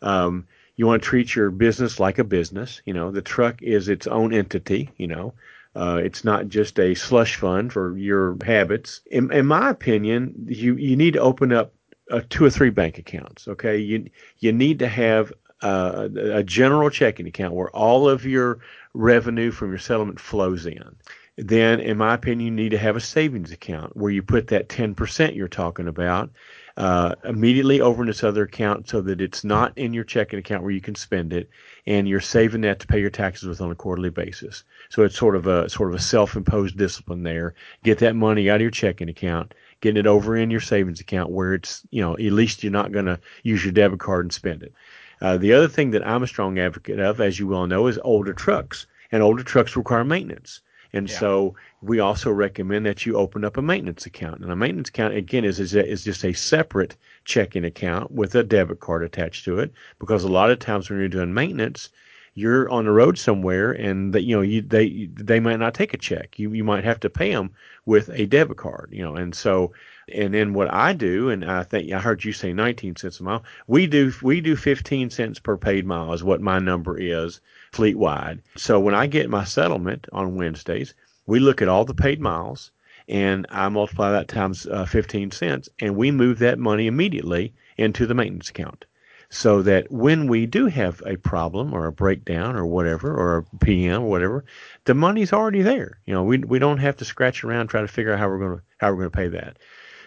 Um, 0.00 0.46
you 0.76 0.86
want 0.86 1.02
to 1.02 1.08
treat 1.08 1.34
your 1.34 1.50
business 1.50 2.00
like 2.00 2.18
a 2.18 2.24
business. 2.24 2.80
You 2.86 2.94
know, 2.94 3.10
the 3.10 3.22
truck 3.22 3.62
is 3.62 3.88
its 3.88 4.06
own 4.06 4.32
entity. 4.32 4.90
You 4.96 5.08
know, 5.08 5.34
uh, 5.76 6.00
it's 6.02 6.24
not 6.24 6.48
just 6.48 6.78
a 6.78 6.94
slush 6.94 7.36
fund 7.36 7.72
for 7.72 7.96
your 7.96 8.36
habits. 8.44 9.00
In, 9.10 9.32
in 9.32 9.46
my 9.46 9.70
opinion, 9.70 10.46
you, 10.46 10.76
you 10.76 10.96
need 10.96 11.14
to 11.14 11.20
open 11.20 11.52
up 11.52 11.72
uh, 12.10 12.20
two 12.28 12.44
or 12.44 12.50
three 12.50 12.70
bank 12.70 12.98
accounts. 12.98 13.48
Okay, 13.48 13.78
you 13.78 14.08
you 14.38 14.52
need 14.52 14.78
to 14.80 14.88
have 14.88 15.32
uh, 15.62 16.08
a 16.14 16.42
general 16.42 16.90
checking 16.90 17.26
account 17.26 17.54
where 17.54 17.70
all 17.70 18.08
of 18.08 18.24
your 18.24 18.60
revenue 18.92 19.50
from 19.50 19.70
your 19.70 19.78
settlement 19.78 20.20
flows 20.20 20.66
in. 20.66 20.96
Then, 21.36 21.80
in 21.80 21.96
my 21.96 22.14
opinion, 22.14 22.56
you 22.56 22.64
need 22.64 22.70
to 22.70 22.78
have 22.78 22.96
a 22.96 23.00
savings 23.00 23.50
account 23.50 23.96
where 23.96 24.12
you 24.12 24.22
put 24.22 24.48
that 24.48 24.68
10% 24.68 25.34
you're 25.34 25.48
talking 25.48 25.88
about 25.88 26.30
uh, 26.76 27.14
immediately 27.24 27.80
over 27.80 28.02
in 28.02 28.08
this 28.08 28.24
other 28.24 28.42
account 28.42 28.88
so 28.88 29.00
that 29.00 29.20
it's 29.20 29.44
not 29.44 29.76
in 29.76 29.92
your 29.92 30.04
checking 30.04 30.38
account 30.38 30.62
where 30.62 30.72
you 30.72 30.80
can 30.80 30.94
spend 30.94 31.32
it, 31.32 31.48
and 31.86 32.08
you're 32.08 32.20
saving 32.20 32.62
that 32.62 32.80
to 32.80 32.86
pay 32.86 33.00
your 33.00 33.10
taxes 33.10 33.48
with 33.48 33.60
on 33.60 33.70
a 33.70 33.76
quarterly 33.76 34.10
basis. 34.10 34.64
So 34.88 35.02
it's 35.02 35.16
sort 35.16 35.36
of 35.36 35.46
a 35.46 35.68
sort 35.68 35.90
of 35.90 35.94
a 35.94 36.02
self-imposed 36.02 36.76
discipline 36.76 37.22
there. 37.22 37.54
Get 37.84 37.98
that 37.98 38.16
money 38.16 38.50
out 38.50 38.56
of 38.56 38.62
your 38.62 38.70
checking 38.70 39.08
account, 39.08 39.54
getting 39.80 39.98
it 39.98 40.06
over 40.06 40.36
in 40.36 40.50
your 40.50 40.60
savings 40.60 41.00
account 41.00 41.30
where 41.30 41.54
it's 41.54 41.86
you 41.90 42.00
know 42.00 42.14
at 42.14 42.32
least 42.32 42.62
you're 42.62 42.72
not 42.72 42.92
going 42.92 43.06
to 43.06 43.20
use 43.42 43.64
your 43.64 43.72
debit 43.72 44.00
card 44.00 44.24
and 44.24 44.32
spend 44.32 44.62
it. 44.62 44.72
Uh, 45.20 45.36
the 45.36 45.52
other 45.52 45.68
thing 45.68 45.90
that 45.92 46.06
I'm 46.06 46.22
a 46.22 46.28
strong 46.28 46.58
advocate 46.58 46.98
of, 46.98 47.20
as 47.20 47.38
you 47.38 47.46
well 47.46 47.66
know, 47.66 47.86
is 47.86 47.98
older 48.02 48.32
trucks, 48.34 48.86
and 49.12 49.22
older 49.22 49.44
trucks 49.44 49.76
require 49.76 50.04
maintenance. 50.04 50.60
And 50.94 51.10
yeah. 51.10 51.18
so 51.18 51.54
we 51.82 51.98
also 51.98 52.30
recommend 52.30 52.86
that 52.86 53.04
you 53.04 53.16
open 53.16 53.44
up 53.44 53.56
a 53.56 53.62
maintenance 53.62 54.06
account. 54.06 54.40
And 54.40 54.50
a 54.50 54.56
maintenance 54.56 54.90
account, 54.90 55.14
again, 55.14 55.44
is, 55.44 55.58
is, 55.58 55.74
is 55.74 56.04
just 56.04 56.24
a 56.24 56.32
separate 56.32 56.96
checking 57.24 57.64
account 57.64 58.12
with 58.12 58.34
a 58.36 58.44
debit 58.44 58.78
card 58.78 59.02
attached 59.02 59.44
to 59.46 59.58
it. 59.58 59.72
Because 59.98 60.22
a 60.22 60.28
lot 60.28 60.50
of 60.50 60.60
times 60.60 60.88
when 60.88 61.00
you're 61.00 61.08
doing 61.08 61.34
maintenance, 61.34 61.90
you're 62.34 62.68
on 62.70 62.84
the 62.84 62.90
road 62.90 63.16
somewhere 63.16 63.72
and 63.72 64.12
that 64.12 64.22
you 64.22 64.34
know 64.34 64.42
you 64.42 64.60
they 64.60 65.08
they 65.14 65.38
might 65.38 65.60
not 65.60 65.74
take 65.74 65.94
a 65.94 65.98
check. 65.98 66.38
You 66.38 66.52
you 66.52 66.64
might 66.64 66.84
have 66.84 66.98
to 67.00 67.10
pay 67.10 67.32
them 67.32 67.52
with 67.86 68.10
a 68.10 68.26
debit 68.26 68.56
card 68.56 68.88
you 68.92 69.04
know. 69.04 69.14
And 69.14 69.34
so 69.34 69.72
and 70.12 70.34
then 70.34 70.52
what 70.52 70.72
I 70.72 70.92
do 70.92 71.30
and 71.30 71.44
I 71.44 71.62
think 71.62 71.92
I 71.92 72.00
heard 72.00 72.24
you 72.24 72.32
say 72.32 72.52
19 72.52 72.96
cents 72.96 73.20
a 73.20 73.22
mile. 73.22 73.44
We 73.68 73.86
do 73.86 74.12
we 74.20 74.40
do 74.40 74.56
15 74.56 75.10
cents 75.10 75.38
per 75.38 75.56
paid 75.56 75.86
mile 75.86 76.12
is 76.12 76.24
what 76.24 76.40
my 76.40 76.58
number 76.58 76.98
is 76.98 77.40
fleet 77.74 77.96
wide. 77.98 78.40
So 78.56 78.78
when 78.78 78.94
I 78.94 79.06
get 79.06 79.28
my 79.28 79.44
settlement 79.44 80.06
on 80.12 80.36
Wednesdays, 80.36 80.94
we 81.26 81.40
look 81.40 81.60
at 81.60 81.68
all 81.68 81.84
the 81.84 81.94
paid 81.94 82.20
miles 82.20 82.70
and 83.08 83.46
I 83.50 83.68
multiply 83.68 84.12
that 84.12 84.28
times 84.28 84.66
uh, 84.66 84.86
15 84.86 85.30
cents 85.30 85.68
and 85.80 85.96
we 85.96 86.10
move 86.10 86.38
that 86.38 86.58
money 86.58 86.86
immediately 86.86 87.52
into 87.76 88.06
the 88.06 88.14
maintenance 88.14 88.50
account 88.50 88.84
so 89.30 89.62
that 89.62 89.90
when 89.90 90.28
we 90.28 90.46
do 90.46 90.66
have 90.66 91.02
a 91.04 91.16
problem 91.16 91.74
or 91.74 91.86
a 91.86 91.92
breakdown 91.92 92.54
or 92.56 92.64
whatever 92.64 93.12
or 93.12 93.38
a 93.38 93.56
PM 93.58 94.02
or 94.02 94.08
whatever, 94.08 94.44
the 94.84 94.94
money's 94.94 95.32
already 95.32 95.62
there. 95.62 95.98
You 96.06 96.14
know, 96.14 96.22
we 96.22 96.38
we 96.38 96.60
don't 96.60 96.78
have 96.78 96.96
to 96.98 97.04
scratch 97.04 97.42
around 97.42 97.66
trying 97.66 97.86
to 97.86 97.92
figure 97.92 98.12
out 98.12 98.20
how 98.20 98.28
we're 98.28 98.38
going 98.38 98.58
to 98.58 98.62
how 98.78 98.90
we're 98.90 99.08
going 99.08 99.10
to 99.10 99.16
pay 99.16 99.28
that. 99.28 99.58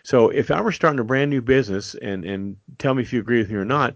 So 0.04 0.30
if 0.30 0.50
I 0.50 0.62
were 0.62 0.72
starting 0.72 1.00
a 1.00 1.04
brand 1.04 1.30
new 1.30 1.42
business 1.42 1.94
and 1.96 2.24
and 2.24 2.56
tell 2.78 2.94
me 2.94 3.04
if 3.04 3.12
you 3.12 3.20
agree 3.20 3.40
with 3.40 3.50
me 3.50 3.58
or 3.58 3.66
not, 3.66 3.96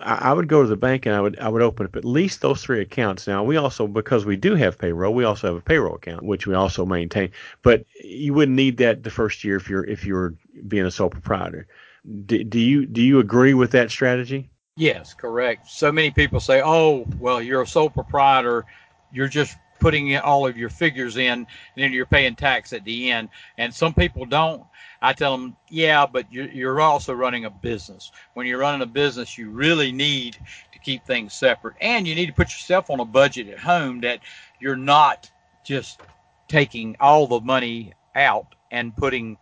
I 0.00 0.32
would 0.32 0.48
go 0.48 0.62
to 0.62 0.68
the 0.68 0.76
bank 0.76 1.06
and 1.06 1.14
I 1.14 1.20
would 1.20 1.38
I 1.38 1.48
would 1.48 1.62
open 1.62 1.86
up 1.86 1.94
at 1.94 2.04
least 2.04 2.40
those 2.40 2.62
three 2.62 2.80
accounts. 2.80 3.28
Now 3.28 3.44
we 3.44 3.56
also 3.56 3.86
because 3.86 4.26
we 4.26 4.36
do 4.36 4.56
have 4.56 4.76
payroll, 4.76 5.14
we 5.14 5.24
also 5.24 5.46
have 5.48 5.56
a 5.56 5.60
payroll 5.60 5.94
account 5.94 6.24
which 6.24 6.46
we 6.46 6.54
also 6.54 6.84
maintain. 6.84 7.30
But 7.62 7.84
you 8.02 8.34
wouldn't 8.34 8.56
need 8.56 8.78
that 8.78 9.04
the 9.04 9.10
first 9.10 9.44
year 9.44 9.56
if 9.56 9.70
you're 9.70 9.84
if 9.84 10.04
you're 10.04 10.34
being 10.66 10.84
a 10.84 10.90
sole 10.90 11.10
proprietor. 11.10 11.68
Do, 12.26 12.42
do 12.42 12.58
you 12.58 12.86
do 12.86 13.00
you 13.00 13.20
agree 13.20 13.54
with 13.54 13.70
that 13.70 13.92
strategy? 13.92 14.50
Yes, 14.76 15.14
correct. 15.14 15.68
So 15.68 15.92
many 15.92 16.10
people 16.10 16.40
say, 16.40 16.60
"Oh, 16.64 17.06
well, 17.20 17.40
you're 17.40 17.62
a 17.62 17.66
sole 17.66 17.90
proprietor. 17.90 18.64
You're 19.12 19.28
just 19.28 19.56
putting 19.82 20.16
all 20.16 20.46
of 20.46 20.56
your 20.56 20.70
figures 20.70 21.16
in, 21.16 21.32
and 21.32 21.46
then 21.76 21.92
you're 21.92 22.06
paying 22.06 22.36
tax 22.36 22.72
at 22.72 22.84
the 22.84 23.10
end." 23.10 23.28
And 23.58 23.74
some 23.74 23.92
people 23.92 24.24
don't. 24.24 24.64
I 25.02 25.12
tell 25.12 25.36
them, 25.36 25.56
yeah, 25.68 26.06
but 26.06 26.32
you're, 26.32 26.48
you're 26.48 26.80
also 26.80 27.12
running 27.12 27.44
a 27.44 27.50
business. 27.50 28.12
When 28.34 28.46
you're 28.46 28.60
running 28.60 28.82
a 28.82 28.86
business, 28.86 29.36
you 29.36 29.50
really 29.50 29.90
need 29.90 30.36
to 30.72 30.78
keep 30.78 31.04
things 31.04 31.34
separate, 31.34 31.74
and 31.80 32.06
you 32.06 32.14
need 32.14 32.26
to 32.26 32.32
put 32.32 32.48
yourself 32.48 32.88
on 32.88 33.00
a 33.00 33.04
budget 33.04 33.48
at 33.48 33.58
home 33.58 34.00
that 34.02 34.20
you're 34.60 34.76
not 34.76 35.30
just 35.64 36.00
taking 36.48 36.96
all 37.00 37.26
the 37.26 37.40
money 37.40 37.92
out 38.14 38.54
and 38.70 38.96
putting 38.96 39.36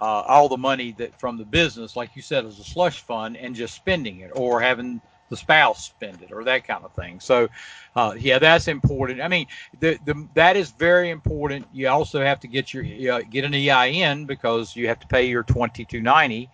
uh, 0.00 0.22
all 0.26 0.48
the 0.48 0.56
money 0.58 0.92
that 0.98 1.18
from 1.18 1.38
the 1.38 1.44
business, 1.44 1.96
like 1.96 2.14
you 2.14 2.20
said, 2.22 2.44
as 2.44 2.58
a 2.58 2.64
slush 2.64 3.00
fund, 3.00 3.36
and 3.36 3.54
just 3.54 3.74
spending 3.74 4.20
it, 4.20 4.30
or 4.34 4.60
having 4.60 5.00
the 5.30 5.36
spouse 5.36 5.84
spend 5.84 6.22
it 6.22 6.32
or 6.32 6.44
that 6.44 6.66
kind 6.66 6.84
of 6.84 6.92
thing. 6.94 7.20
So, 7.20 7.48
uh, 7.96 8.14
yeah, 8.18 8.38
that's 8.38 8.68
important. 8.68 9.20
I 9.20 9.28
mean, 9.28 9.46
the, 9.80 9.98
the, 10.04 10.28
that 10.34 10.56
is 10.56 10.70
very 10.70 11.10
important. 11.10 11.66
You 11.72 11.88
also 11.88 12.22
have 12.22 12.40
to 12.40 12.48
get 12.48 12.74
your 12.74 12.84
uh, 13.14 13.22
get 13.30 13.44
an 13.44 13.54
EIN 13.54 14.26
because 14.26 14.76
you 14.76 14.88
have 14.88 15.00
to 15.00 15.06
pay 15.08 15.26
your 15.26 15.42
2290 15.44 16.50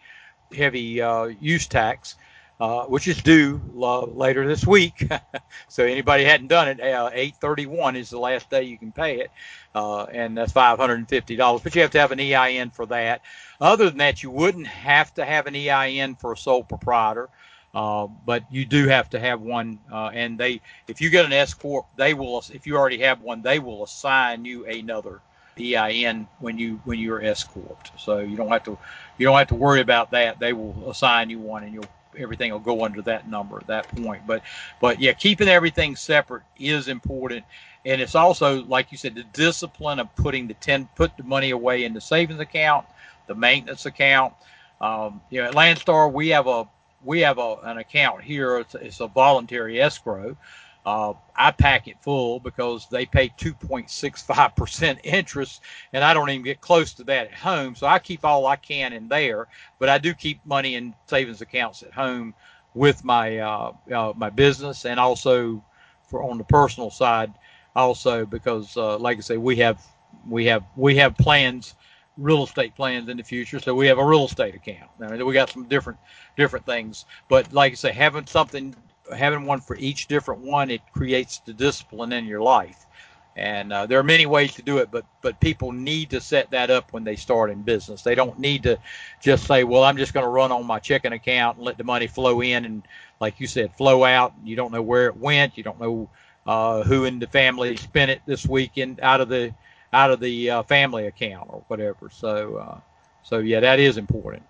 heavy 0.56 1.00
uh, 1.02 1.24
use 1.26 1.66
tax. 1.66 2.16
uh, 2.60 2.84
which 2.84 3.08
is 3.08 3.20
due 3.22 3.60
later 3.74 4.46
this 4.46 4.64
week. 4.64 5.10
so 5.68 5.84
anybody 5.84 6.24
hadn't 6.24 6.46
done 6.46 6.68
it, 6.68 6.80
uh, 6.80 7.10
831 7.12 7.96
is 7.96 8.10
the 8.10 8.18
last 8.20 8.48
day 8.50 8.62
you 8.62 8.78
can 8.78 8.92
pay 8.92 9.18
it, 9.18 9.32
uh, 9.74 10.04
and 10.04 10.38
that's 10.38 10.52
$550. 10.52 11.62
But 11.62 11.74
you 11.74 11.82
have 11.82 11.90
to 11.90 11.98
have 11.98 12.12
an 12.12 12.20
EIN 12.20 12.70
for 12.70 12.86
that. 12.86 13.22
Other 13.60 13.88
than 13.88 13.98
that, 13.98 14.22
you 14.22 14.30
wouldn't 14.30 14.68
have 14.68 15.12
to 15.14 15.24
have 15.24 15.48
an 15.48 15.56
EIN 15.56 16.14
for 16.14 16.32
a 16.32 16.36
sole 16.36 16.62
proprietor. 16.62 17.30
Uh, 17.74 18.06
but 18.26 18.44
you 18.50 18.66
do 18.66 18.86
have 18.86 19.08
to 19.10 19.18
have 19.18 19.40
one, 19.40 19.78
uh, 19.90 20.10
and 20.12 20.36
they, 20.36 20.60
if 20.88 21.00
you 21.00 21.08
get 21.08 21.24
an 21.24 21.32
S 21.32 21.54
corp, 21.54 21.86
they 21.96 22.12
will. 22.12 22.44
If 22.52 22.66
you 22.66 22.76
already 22.76 22.98
have 22.98 23.22
one, 23.22 23.40
they 23.40 23.58
will 23.58 23.82
assign 23.82 24.44
you 24.44 24.66
another 24.66 25.20
EIN 25.58 26.26
when 26.38 26.58
you 26.58 26.80
when 26.84 26.98
you're 26.98 27.22
S 27.22 27.44
corp. 27.44 27.88
So 27.96 28.18
you 28.18 28.36
don't 28.36 28.48
have 28.48 28.64
to 28.64 28.78
you 29.18 29.26
don't 29.26 29.38
have 29.38 29.48
to 29.48 29.54
worry 29.54 29.80
about 29.80 30.10
that. 30.10 30.38
They 30.38 30.52
will 30.52 30.90
assign 30.90 31.30
you 31.30 31.38
one, 31.38 31.64
and 31.64 31.72
you'll 31.72 31.86
everything 32.18 32.52
will 32.52 32.58
go 32.58 32.84
under 32.84 33.00
that 33.02 33.28
number 33.28 33.56
at 33.56 33.66
that 33.68 33.88
point. 34.02 34.26
But 34.26 34.42
but 34.80 35.00
yeah, 35.00 35.12
keeping 35.12 35.48
everything 35.48 35.96
separate 35.96 36.42
is 36.58 36.88
important, 36.88 37.44
and 37.84 38.00
it's 38.00 38.14
also 38.14 38.64
like 38.64 38.92
you 38.92 38.98
said, 38.98 39.14
the 39.14 39.24
discipline 39.24 39.98
of 39.98 40.14
putting 40.16 40.46
the 40.46 40.54
ten 40.54 40.88
put 40.94 41.16
the 41.16 41.22
money 41.22 41.50
away 41.50 41.84
in 41.84 41.94
the 41.94 42.00
savings 42.00 42.40
account, 42.40 42.86
the 43.26 43.34
maintenance 43.34 43.86
account. 43.86 44.34
Um, 44.80 45.20
you 45.30 45.40
know, 45.40 45.48
at 45.48 45.54
Landstar 45.54 46.12
we 46.12 46.28
have 46.28 46.46
a 46.46 46.66
we 47.04 47.20
have 47.20 47.38
a, 47.38 47.56
an 47.64 47.78
account 47.78 48.22
here. 48.22 48.58
It's, 48.58 48.74
it's 48.74 49.00
a 49.00 49.06
voluntary 49.08 49.80
escrow. 49.80 50.36
Uh, 50.84 51.12
I 51.36 51.52
pack 51.52 51.86
it 51.86 51.96
full 52.00 52.40
because 52.40 52.88
they 52.90 53.06
pay 53.06 53.28
2.65% 53.28 54.98
interest, 55.04 55.62
and 55.92 56.02
I 56.02 56.12
don't 56.12 56.28
even 56.30 56.42
get 56.42 56.60
close 56.60 56.92
to 56.94 57.04
that 57.04 57.28
at 57.28 57.34
home. 57.34 57.76
So 57.76 57.86
I 57.86 58.00
keep 58.00 58.24
all 58.24 58.46
I 58.46 58.56
can 58.56 58.92
in 58.92 59.06
there, 59.08 59.46
but 59.78 59.88
I 59.88 59.98
do 59.98 60.12
keep 60.12 60.44
money 60.44 60.74
in 60.74 60.94
savings 61.06 61.40
accounts 61.40 61.82
at 61.84 61.92
home 61.92 62.34
with 62.74 63.04
my 63.04 63.38
uh, 63.38 63.72
uh, 63.92 64.12
my 64.16 64.30
business, 64.30 64.84
and 64.84 64.98
also 64.98 65.62
for 66.08 66.24
on 66.24 66.36
the 66.36 66.44
personal 66.44 66.90
side, 66.90 67.32
also 67.76 68.26
because, 68.26 68.76
uh, 68.76 68.98
like 68.98 69.18
I 69.18 69.20
say, 69.20 69.36
we 69.36 69.56
have 69.56 69.80
we 70.28 70.46
have 70.46 70.64
we 70.74 70.96
have 70.96 71.16
plans 71.16 71.74
real 72.16 72.44
estate 72.44 72.74
plans 72.74 73.08
in 73.08 73.16
the 73.16 73.22
future. 73.22 73.58
So 73.60 73.74
we 73.74 73.86
have 73.86 73.98
a 73.98 74.04
real 74.04 74.26
estate 74.26 74.54
account. 74.54 74.90
Now, 74.98 75.14
we 75.24 75.34
got 75.34 75.50
some 75.50 75.64
different 75.64 75.98
different 76.36 76.66
things, 76.66 77.06
but 77.28 77.52
like 77.52 77.72
I 77.72 77.74
say, 77.76 77.92
having 77.92 78.26
something 78.26 78.74
having 79.16 79.44
one 79.44 79.60
for 79.60 79.76
each 79.76 80.06
different 80.08 80.42
one, 80.42 80.70
it 80.70 80.80
creates 80.92 81.38
the 81.40 81.52
discipline 81.52 82.12
in 82.12 82.24
your 82.24 82.42
life. 82.42 82.86
And 83.34 83.72
uh, 83.72 83.86
there 83.86 83.98
are 83.98 84.04
many 84.04 84.26
ways 84.26 84.54
to 84.56 84.62
do 84.62 84.78
it, 84.78 84.90
but 84.90 85.06
but 85.22 85.40
people 85.40 85.72
need 85.72 86.10
to 86.10 86.20
set 86.20 86.50
that 86.50 86.70
up 86.70 86.92
when 86.92 87.02
they 87.02 87.16
start 87.16 87.50
in 87.50 87.62
business. 87.62 88.02
They 88.02 88.14
don't 88.14 88.38
need 88.38 88.62
to 88.64 88.78
just 89.20 89.46
say, 89.46 89.64
"Well, 89.64 89.84
I'm 89.84 89.96
just 89.96 90.12
going 90.12 90.24
to 90.24 90.30
run 90.30 90.52
on 90.52 90.66
my 90.66 90.78
checking 90.78 91.14
account 91.14 91.56
and 91.56 91.64
let 91.64 91.78
the 91.78 91.84
money 91.84 92.06
flow 92.06 92.42
in," 92.42 92.66
and 92.66 92.86
like 93.20 93.40
you 93.40 93.46
said, 93.46 93.74
flow 93.74 94.04
out. 94.04 94.34
You 94.44 94.54
don't 94.54 94.70
know 94.70 94.82
where 94.82 95.06
it 95.06 95.16
went. 95.16 95.56
You 95.56 95.62
don't 95.64 95.80
know 95.80 96.10
uh, 96.44 96.82
who 96.82 97.04
in 97.06 97.18
the 97.18 97.26
family 97.26 97.74
spent 97.76 98.10
it 98.10 98.20
this 98.26 98.46
weekend 98.46 99.00
out 99.00 99.22
of 99.22 99.30
the 99.30 99.54
out 99.92 100.10
of 100.10 100.20
the 100.20 100.50
uh, 100.50 100.62
family 100.62 101.06
account 101.06 101.48
or 101.50 101.64
whatever. 101.68 102.08
So 102.10 102.56
uh, 102.56 102.80
so 103.22 103.38
yeah, 103.38 103.60
that 103.60 103.78
is 103.78 103.96
important. 103.96 104.42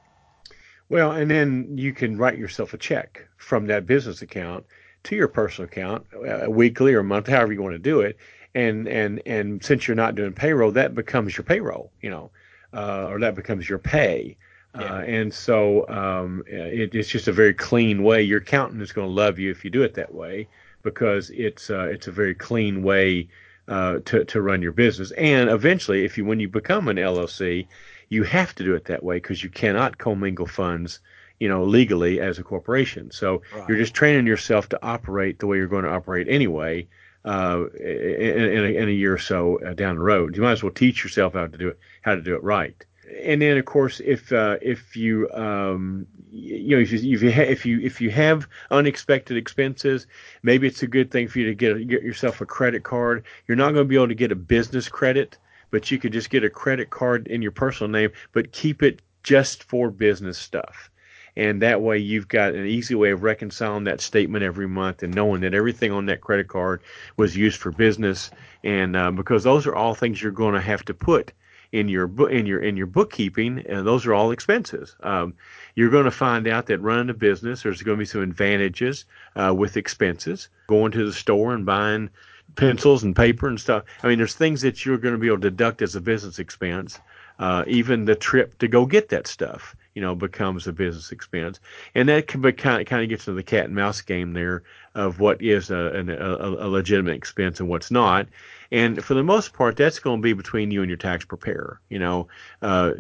Well, 0.89 1.13
and 1.13 1.31
then 1.31 1.79
you 1.79 1.93
can 1.93 2.19
write 2.19 2.39
yourself 2.39 2.75
a 2.75 2.79
check 2.79 3.27
from 3.37 3.67
that 3.67 3.87
business 3.87 4.23
account 4.23 4.65
to 5.05 5.17
your 5.17 5.29
personal 5.29 5.69
account 5.69 6.07
uh, 6.15 6.51
weekly 6.51 6.95
or 6.95 7.03
monthly, 7.03 7.33
however 7.33 7.53
you 7.53 7.63
want 7.63 7.75
to 7.75 7.79
do 7.79 8.01
it. 8.01 8.19
And 8.55 8.87
and 8.87 9.23
and 9.25 9.65
since 9.65 9.89
you're 9.89 9.95
not 9.95 10.15
doing 10.15 10.33
payroll, 10.33 10.73
that 10.73 10.95
becomes 10.95 11.37
your 11.37 11.45
payroll, 11.45 11.91
you 12.03 12.11
know, 12.11 12.31
uh, 12.75 13.07
or 13.09 13.19
that 13.21 13.35
becomes 13.35 13.69
your 13.69 13.79
pay. 13.79 14.37
Uh, 14.75 14.81
yeah. 14.81 14.95
Uh, 14.95 15.01
and 15.01 15.35
so 15.35 15.89
um, 15.89 16.43
it, 16.47 16.95
it's 16.95 17.09
just 17.09 17.29
a 17.29 17.33
very 17.33 17.55
clean 17.55 18.03
way. 18.03 18.23
Your 18.23 18.41
accountant 18.41 18.83
is 18.83 18.93
going 18.93 19.09
to 19.09 19.13
love 19.13 19.39
you 19.39 19.51
if 19.51 19.65
you 19.65 19.71
do 19.71 19.83
it 19.83 19.95
that 19.95 20.15
way 20.15 20.49
because 20.83 21.31
it's 21.31 21.71
uh, 21.71 21.89
it's 21.91 22.09
a 22.09 22.13
very 22.13 22.35
clean 22.35 22.83
way 22.83 23.29
uh, 23.73 24.01
to 24.05 24.23
to 24.25 24.43
run 24.43 24.61
your 24.61 24.73
business. 24.73 25.13
And 25.13 25.49
eventually, 25.49 26.05
if 26.05 26.19
you 26.19 26.27
when 26.27 26.41
you 26.41 26.49
become 26.49 26.89
an 26.89 26.99
LLC, 26.99 27.67
you 28.11 28.23
have 28.25 28.55
to 28.57 28.65
do 28.65 28.75
it 28.75 28.85
that 28.85 29.03
way 29.03 29.17
because 29.17 29.43
you 29.43 29.49
cannot 29.49 29.97
commingle 29.97 30.47
funds 30.47 31.01
you 31.41 31.49
know 31.49 31.65
legally 31.65 32.21
as 32.21 32.39
a 32.39 32.43
corporation 32.43 33.11
so 33.11 33.43
right. 33.53 33.69
you're 33.69 33.79
just 33.79 33.95
training 33.95 34.27
yourself 34.27 34.69
to 34.69 34.79
operate 34.83 35.39
the 35.39 35.47
way 35.47 35.57
you're 35.57 35.67
going 35.67 35.85
to 35.85 35.91
operate 35.91 36.29
anyway 36.29 36.87
uh, 37.25 37.65
in, 37.81 38.45
in, 38.57 38.65
a, 38.65 38.83
in, 38.83 38.89
a, 38.89 38.93
year 38.93 39.15
or 39.15 39.19
so 39.19 39.59
uh, 39.67 39.73
down 39.73 39.97
the 39.97 40.03
road 40.03 40.37
you 40.37 40.43
might 40.43 40.53
as 40.53 40.63
well 40.63 40.71
teach 40.71 41.03
yourself 41.03 41.33
how 41.33 41.47
to 41.47 41.59
do 41.59 41.69
it 41.69 41.79
how 42.03 42.15
to 42.15 42.21
do 42.21 42.35
it 42.37 42.43
right 42.45 42.85
and 43.21 43.43
then 43.43 43.57
of 43.57 43.65
course 43.65 44.01
if 44.05 44.33
uh, 44.33 44.57
if 44.63 44.97
you 44.97 45.31
um, 45.33 46.07
you 46.31 46.77
know 46.77 46.83
if 46.83 46.93
you 46.93 47.15
if 47.15 47.23
you, 47.23 47.33
ha- 47.33 47.43
if 47.43 47.67
you 47.67 47.81
if 47.81 48.01
you 48.01 48.11
have 48.11 48.49
unexpected 48.71 49.37
expenses 49.37 50.07
maybe 50.43 50.67
it's 50.67 50.83
a 50.83 50.87
good 50.87 51.11
thing 51.11 51.29
for 51.29 51.39
you 51.39 51.47
to 51.47 51.55
get 51.55 51.89
get 51.89 52.03
yourself 52.03 52.41
a 52.41 52.47
credit 52.47 52.85
card 52.85 53.25
you're 53.47 53.57
not 53.57 53.73
going 53.73 53.85
to 53.85 53.89
be 53.89 53.97
able 53.97 54.09
to 54.09 54.15
get 54.15 54.33
a 54.33 54.37
business 54.37 54.89
credit 54.89 55.39
but 55.73 55.91
you 55.91 55.99
could 55.99 56.13
just 56.13 56.31
get 56.31 56.45
a 56.45 56.51
credit 56.51 56.91
card 56.91 57.27
in 57.27 57.43
your 57.43 57.51
personal 57.51 57.91
name, 57.91 58.11
but 58.33 58.53
keep 58.53 58.83
it 58.83 59.03
just 59.25 59.65
for 59.65 59.91
business 59.91 60.39
stuff. 60.39 60.91
And 61.35 61.63
that 61.63 61.81
way 61.81 61.97
you've 61.97 62.29
got 62.29 62.55
an 62.55 62.67
easy 62.67 62.95
way 62.95 63.11
of 63.11 63.23
reconciling 63.23 63.85
that 63.85 64.03
statement 64.03 64.45
every 64.45 64.69
month 64.69 65.03
and 65.03 65.15
knowing 65.15 65.41
that 65.41 65.55
everything 65.55 65.91
on 65.91 66.05
that 66.07 66.21
credit 66.21 66.47
card 66.47 66.83
was 67.17 67.39
used 67.39 67.59
for 67.59 67.73
business. 67.73 68.31
And 68.63 68.95
uh, 68.95 69.11
because 69.11 69.43
those 69.43 69.67
are 69.67 69.75
all 69.75 69.95
things 69.95 70.23
you're 70.23 70.31
going 70.31 70.55
to 70.55 70.61
have 70.61 70.85
to 70.85 70.95
put 70.95 71.33
in 71.73 71.89
your 71.89 72.31
in 72.31 72.47
your 72.47 72.61
in 72.61 72.77
your 72.77 72.87
bookkeeping, 72.87 73.65
and 73.67 73.87
those 73.87 74.07
are 74.07 74.15
all 74.15 74.31
expenses. 74.31 74.95
Um, 75.03 75.35
you're 75.75 75.91
going 75.91 76.05
to 76.05 76.11
find 76.11 76.47
out 76.47 76.67
that 76.67 76.79
running 76.79 77.09
a 77.09 77.15
business, 77.15 77.63
there's 77.63 77.83
going 77.83 77.97
to 77.97 78.03
be 78.03 78.07
some 78.07 78.23
advantages 78.23 79.07
uh, 79.37 79.55
with 79.57 79.77
expenses. 79.77 80.49
Going 80.69 80.93
to 80.93 81.07
the 81.07 81.13
store 81.13 81.55
and 81.55 81.65
buying 81.65 82.11
pencils 82.57 83.03
and 83.03 83.17
paper 83.17 83.49
and 83.49 83.59
stuff. 83.59 83.85
I 84.03 84.09
mean, 84.09 84.19
there's 84.19 84.35
things 84.35 84.61
that 84.61 84.85
you're 84.85 84.99
going 84.99 85.15
to 85.15 85.19
be 85.19 85.29
able 85.29 85.39
to 85.39 85.51
deduct 85.51 85.81
as 85.81 85.97
a 85.97 86.01
business 86.01 86.39
expense. 86.39 86.99
Uh, 87.39 87.65
even 87.67 88.05
the 88.05 88.15
trip 88.15 88.57
to 88.59 88.69
go 88.69 88.85
get 88.85 89.09
that 89.09 89.27
stuff, 89.27 89.75
you 89.95 90.03
know, 90.03 90.15
becomes 90.15 90.67
a 90.67 90.73
business 90.73 91.11
expense, 91.11 91.59
and 91.95 92.09
that 92.09 92.29
can 92.29 92.43
be 92.43 92.53
kind 92.53 92.83
of 92.83 92.87
kind 92.87 93.03
of 93.03 93.09
gets 93.09 93.27
into 93.27 93.35
the 93.35 93.43
cat 93.43 93.65
and 93.65 93.75
mouse 93.75 94.03
game 94.03 94.35
there 94.35 94.63
of 94.95 95.19
what 95.19 95.41
is 95.41 95.71
a, 95.71 95.75
a, 95.77 96.67
a 96.67 96.69
legitimate 96.69 97.17
expense 97.17 97.59
and 97.59 97.69
what's 97.69 97.91
not. 97.91 98.29
And 98.73 99.05
for 99.05 99.13
the 99.13 99.23
most 99.23 99.53
part, 99.53 99.77
that's 99.77 99.99
going 99.99 100.21
to 100.21 100.23
be 100.23 100.33
between 100.33 100.71
you 100.71 100.81
and 100.81 100.89
your 100.89 100.97
tax 100.97 101.27
preparer. 101.27 101.79
You 101.91 101.99
know, 101.99 102.29
uh, 102.63 102.93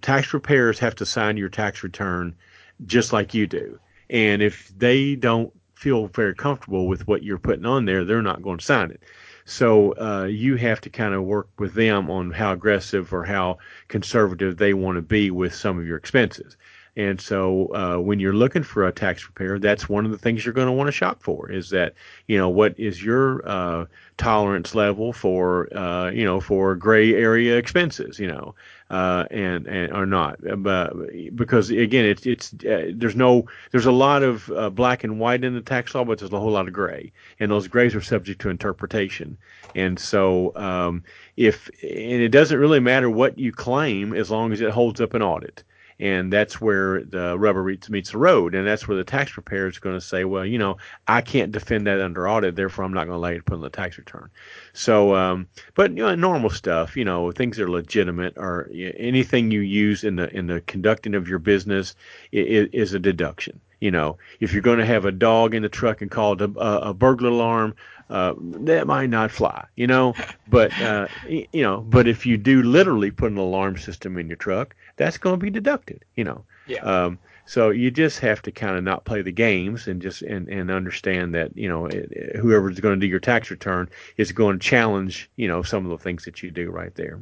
tax 0.00 0.28
preparers 0.28 0.78
have 0.78 0.94
to 0.94 1.04
sign 1.04 1.36
your 1.36 1.48
tax 1.48 1.82
return 1.82 2.36
just 2.86 3.12
like 3.12 3.34
you 3.34 3.46
do, 3.46 3.78
and 4.08 4.40
if 4.40 4.72
they 4.78 5.16
don't 5.16 5.52
feel 5.74 6.06
very 6.06 6.34
comfortable 6.34 6.86
with 6.86 7.06
what 7.08 7.22
you're 7.22 7.38
putting 7.38 7.66
on 7.66 7.86
there, 7.86 8.04
they're 8.04 8.22
not 8.22 8.42
going 8.42 8.58
to 8.58 8.64
sign 8.64 8.90
it. 8.90 9.02
So 9.44 9.92
uh, 9.92 10.24
you 10.24 10.56
have 10.56 10.80
to 10.82 10.90
kind 10.90 11.14
of 11.14 11.22
work 11.22 11.48
with 11.58 11.74
them 11.74 12.10
on 12.10 12.30
how 12.30 12.52
aggressive 12.52 13.12
or 13.12 13.24
how 13.24 13.58
conservative 13.88 14.56
they 14.56 14.74
want 14.74 14.96
to 14.96 15.02
be 15.02 15.30
with 15.30 15.54
some 15.54 15.78
of 15.78 15.86
your 15.86 15.96
expenses. 15.96 16.56
And 16.96 17.20
so 17.20 17.66
uh, 17.74 18.00
when 18.00 18.20
you're 18.20 18.32
looking 18.32 18.62
for 18.62 18.86
a 18.86 18.92
tax 18.92 19.22
preparer, 19.22 19.58
that's 19.58 19.86
one 19.86 20.06
of 20.06 20.10
the 20.10 20.18
things 20.18 20.44
you're 20.44 20.54
going 20.54 20.66
to 20.66 20.72
want 20.72 20.88
to 20.88 20.92
shop 20.92 21.22
for 21.22 21.50
is 21.50 21.68
that, 21.70 21.92
you 22.26 22.38
know, 22.38 22.48
what 22.48 22.78
is 22.80 23.04
your 23.04 23.46
uh, 23.46 23.84
tolerance 24.16 24.74
level 24.74 25.12
for, 25.12 25.68
uh, 25.76 26.10
you 26.10 26.24
know, 26.24 26.40
for 26.40 26.74
gray 26.74 27.14
area 27.14 27.58
expenses, 27.58 28.18
you 28.18 28.28
know, 28.28 28.54
uh, 28.88 29.26
and, 29.30 29.66
and 29.66 29.92
or 29.92 30.06
not. 30.06 30.38
But 30.62 30.94
because 31.36 31.68
again, 31.68 32.06
it's, 32.06 32.24
it's, 32.24 32.54
uh, 32.64 32.92
there's 32.94 33.16
no, 33.16 33.44
there's 33.72 33.84
a 33.84 33.92
lot 33.92 34.22
of 34.22 34.50
uh, 34.52 34.70
black 34.70 35.04
and 35.04 35.20
white 35.20 35.44
in 35.44 35.52
the 35.52 35.60
tax 35.60 35.94
law, 35.94 36.02
but 36.02 36.18
there's 36.18 36.32
a 36.32 36.40
whole 36.40 36.52
lot 36.52 36.66
of 36.66 36.72
gray 36.72 37.12
and 37.38 37.50
those 37.50 37.68
grays 37.68 37.94
are 37.94 38.00
subject 38.00 38.40
to 38.40 38.48
interpretation. 38.48 39.36
And 39.74 39.98
so, 39.98 40.56
um, 40.56 41.04
if, 41.36 41.68
and 41.82 42.22
it 42.22 42.30
doesn't 42.30 42.58
really 42.58 42.80
matter 42.80 43.10
what 43.10 43.38
you 43.38 43.52
claim 43.52 44.14
as 44.14 44.30
long 44.30 44.54
as 44.54 44.62
it 44.62 44.70
holds 44.70 45.02
up 45.02 45.12
an 45.12 45.20
audit 45.20 45.62
and 45.98 46.32
that's 46.32 46.60
where 46.60 47.02
the 47.02 47.38
rubber 47.38 47.64
meets 47.64 48.10
the 48.10 48.18
road, 48.18 48.54
and 48.54 48.66
that's 48.66 48.86
where 48.86 48.96
the 48.96 49.04
tax 49.04 49.32
preparer 49.32 49.68
is 49.68 49.78
going 49.78 49.96
to 49.96 50.00
say, 50.00 50.24
well, 50.24 50.44
you 50.44 50.58
know, 50.58 50.76
I 51.08 51.22
can't 51.22 51.52
defend 51.52 51.86
that 51.86 52.00
under 52.00 52.28
audit, 52.28 52.56
therefore 52.56 52.84
I'm 52.84 52.92
not 52.92 53.06
going 53.06 53.14
to 53.14 53.16
allow 53.16 53.30
you 53.30 53.42
put 53.42 53.54
on 53.54 53.60
the 53.60 53.70
tax 53.70 53.96
return. 53.96 54.28
So, 54.72 55.14
um, 55.14 55.48
but 55.74 55.90
you 55.90 56.02
know, 56.02 56.14
normal 56.14 56.50
stuff, 56.50 56.96
you 56.96 57.04
know, 57.04 57.32
things 57.32 57.56
that 57.56 57.64
are 57.64 57.70
legitimate 57.70 58.34
or 58.36 58.70
anything 58.72 59.50
you 59.50 59.60
use 59.60 60.04
in 60.04 60.16
the 60.16 60.34
in 60.36 60.46
the 60.46 60.60
conducting 60.62 61.14
of 61.14 61.28
your 61.28 61.38
business 61.38 61.94
is, 62.32 62.68
is 62.72 62.94
a 62.94 62.98
deduction. 62.98 63.60
You 63.80 63.90
know, 63.90 64.16
if 64.40 64.52
you're 64.52 64.62
going 64.62 64.78
to 64.78 64.86
have 64.86 65.04
a 65.04 65.12
dog 65.12 65.54
in 65.54 65.62
the 65.62 65.68
truck 65.68 66.00
and 66.00 66.10
call 66.10 66.32
it 66.32 66.40
a, 66.40 66.88
a 66.88 66.94
burglar 66.94 67.28
alarm, 67.28 67.74
uh, 68.08 68.34
that 68.38 68.86
might 68.86 69.10
not 69.10 69.30
fly, 69.30 69.66
you 69.76 69.86
know. 69.86 70.14
But 70.48 70.78
uh, 70.80 71.08
you 71.28 71.62
know, 71.62 71.80
but 71.80 72.06
if 72.06 72.24
you 72.24 72.38
do 72.38 72.62
literally 72.62 73.10
put 73.10 73.32
an 73.32 73.38
alarm 73.38 73.76
system 73.76 74.16
in 74.16 74.28
your 74.28 74.36
truck, 74.36 74.74
that's 74.96 75.18
going 75.18 75.34
to 75.34 75.44
be 75.44 75.50
deducted, 75.50 76.04
you 76.14 76.24
know. 76.24 76.44
Yeah. 76.66 76.80
Um, 76.80 77.18
so 77.44 77.70
you 77.70 77.90
just 77.92 78.18
have 78.20 78.42
to 78.42 78.50
kind 78.50 78.76
of 78.76 78.82
not 78.82 79.04
play 79.04 79.22
the 79.22 79.32
games 79.32 79.86
and 79.86 80.02
just 80.02 80.22
and, 80.22 80.48
and 80.48 80.70
understand 80.70 81.34
that 81.34 81.56
you 81.56 81.68
know 81.68 81.86
it, 81.86 82.36
whoever's 82.36 82.80
going 82.80 82.98
to 82.98 83.00
do 83.00 83.06
your 83.06 83.20
tax 83.20 83.50
return 83.50 83.88
is 84.16 84.32
going 84.32 84.58
to 84.58 84.66
challenge 84.66 85.30
you 85.36 85.46
know 85.46 85.62
some 85.62 85.84
of 85.84 85.90
the 85.90 86.02
things 86.02 86.24
that 86.24 86.42
you 86.42 86.50
do 86.50 86.70
right 86.70 86.94
there. 86.96 87.20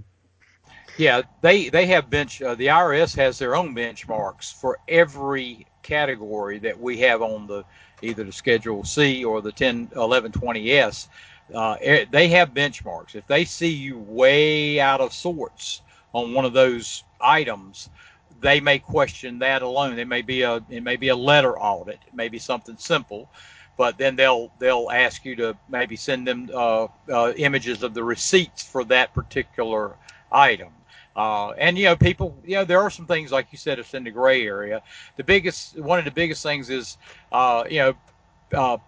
Yeah, 0.97 1.23
they 1.43 1.69
they 1.69 1.87
have 1.87 2.09
bench. 2.09 2.41
Uh, 2.41 2.55
the 2.55 2.69
IRS 2.69 3.15
has 3.17 3.39
their 3.39 3.55
own 3.55 3.75
benchmarks 3.75 4.53
for 4.53 4.79
every 4.89 5.67
category 5.83 6.59
that 6.61 6.81
we 6.81 6.99
have 6.99 7.21
on 7.21 7.47
the 7.47 7.65
either 8.01 8.25
the 8.25 8.33
Schedule 8.33 8.85
C 8.85 9.25
or 9.25 9.41
the 9.41 9.53
10 9.53 9.89
1120S, 9.89 11.09
uh, 11.55 11.77
eh, 11.81 12.05
they 12.11 12.29
have 12.29 12.55
benchmarks. 12.55 13.15
If 13.15 13.27
they 13.27 13.45
see 13.45 13.71
you 13.71 13.99
way 13.99 14.81
out 14.81 15.01
of 15.01 15.13
sorts 15.13 15.83
on 16.15 16.33
one 16.33 16.47
of 16.47 16.55
those 16.55 17.05
items, 17.21 17.91
they 18.41 18.61
may 18.61 18.79
question 18.79 19.39
that 19.41 19.61
alone. 19.63 19.99
It 19.99 20.09
may 20.09 20.23
be 20.23 20.43
a 20.43 20.63
it 20.71 20.83
may 20.83 20.97
be 20.97 21.09
a 21.09 21.17
letter 21.17 21.59
audit, 21.59 21.99
it 22.07 22.15
may 22.15 22.29
be 22.29 22.39
something 22.39 22.77
simple, 22.79 23.29
but 23.77 23.99
then 23.99 24.17
they'll 24.17 24.51
they'll 24.59 24.91
ask 24.91 25.25
you 25.25 25.37
to 25.37 25.57
maybe 25.69 25.97
send 25.97 26.27
them 26.27 26.49
uh, 26.55 26.87
uh, 27.13 27.33
images 27.37 27.83
of 27.83 27.93
the 27.93 28.03
receipts 28.03 28.63
for 28.63 28.85
that 28.85 29.13
particular 29.13 29.95
item. 30.33 30.73
Uh, 31.17 31.51
and 31.51 31.79
you 31.79 31.85
know, 31.85 31.97
people, 31.97 32.37
you 32.45 32.57
know, 32.57 32.65
there 32.65 32.81
are 32.81 32.91
some 32.91 33.07
things 33.07 33.31
like 33.31 33.47
you 33.53 33.59
said, 33.59 33.79
it's 33.79 33.95
in 33.95 34.05
the 34.05 34.11
gray 34.11 34.45
area. 34.45 34.83
The 35.17 35.25
biggest, 35.25 35.79
one 35.79 35.99
of 35.99 36.05
the 36.05 36.11
biggest 36.11 36.43
things 36.43 36.71
is, 36.71 36.99
uh, 37.31 37.65
you 37.71 37.79
know, 37.79 37.95
uh, 38.53 38.79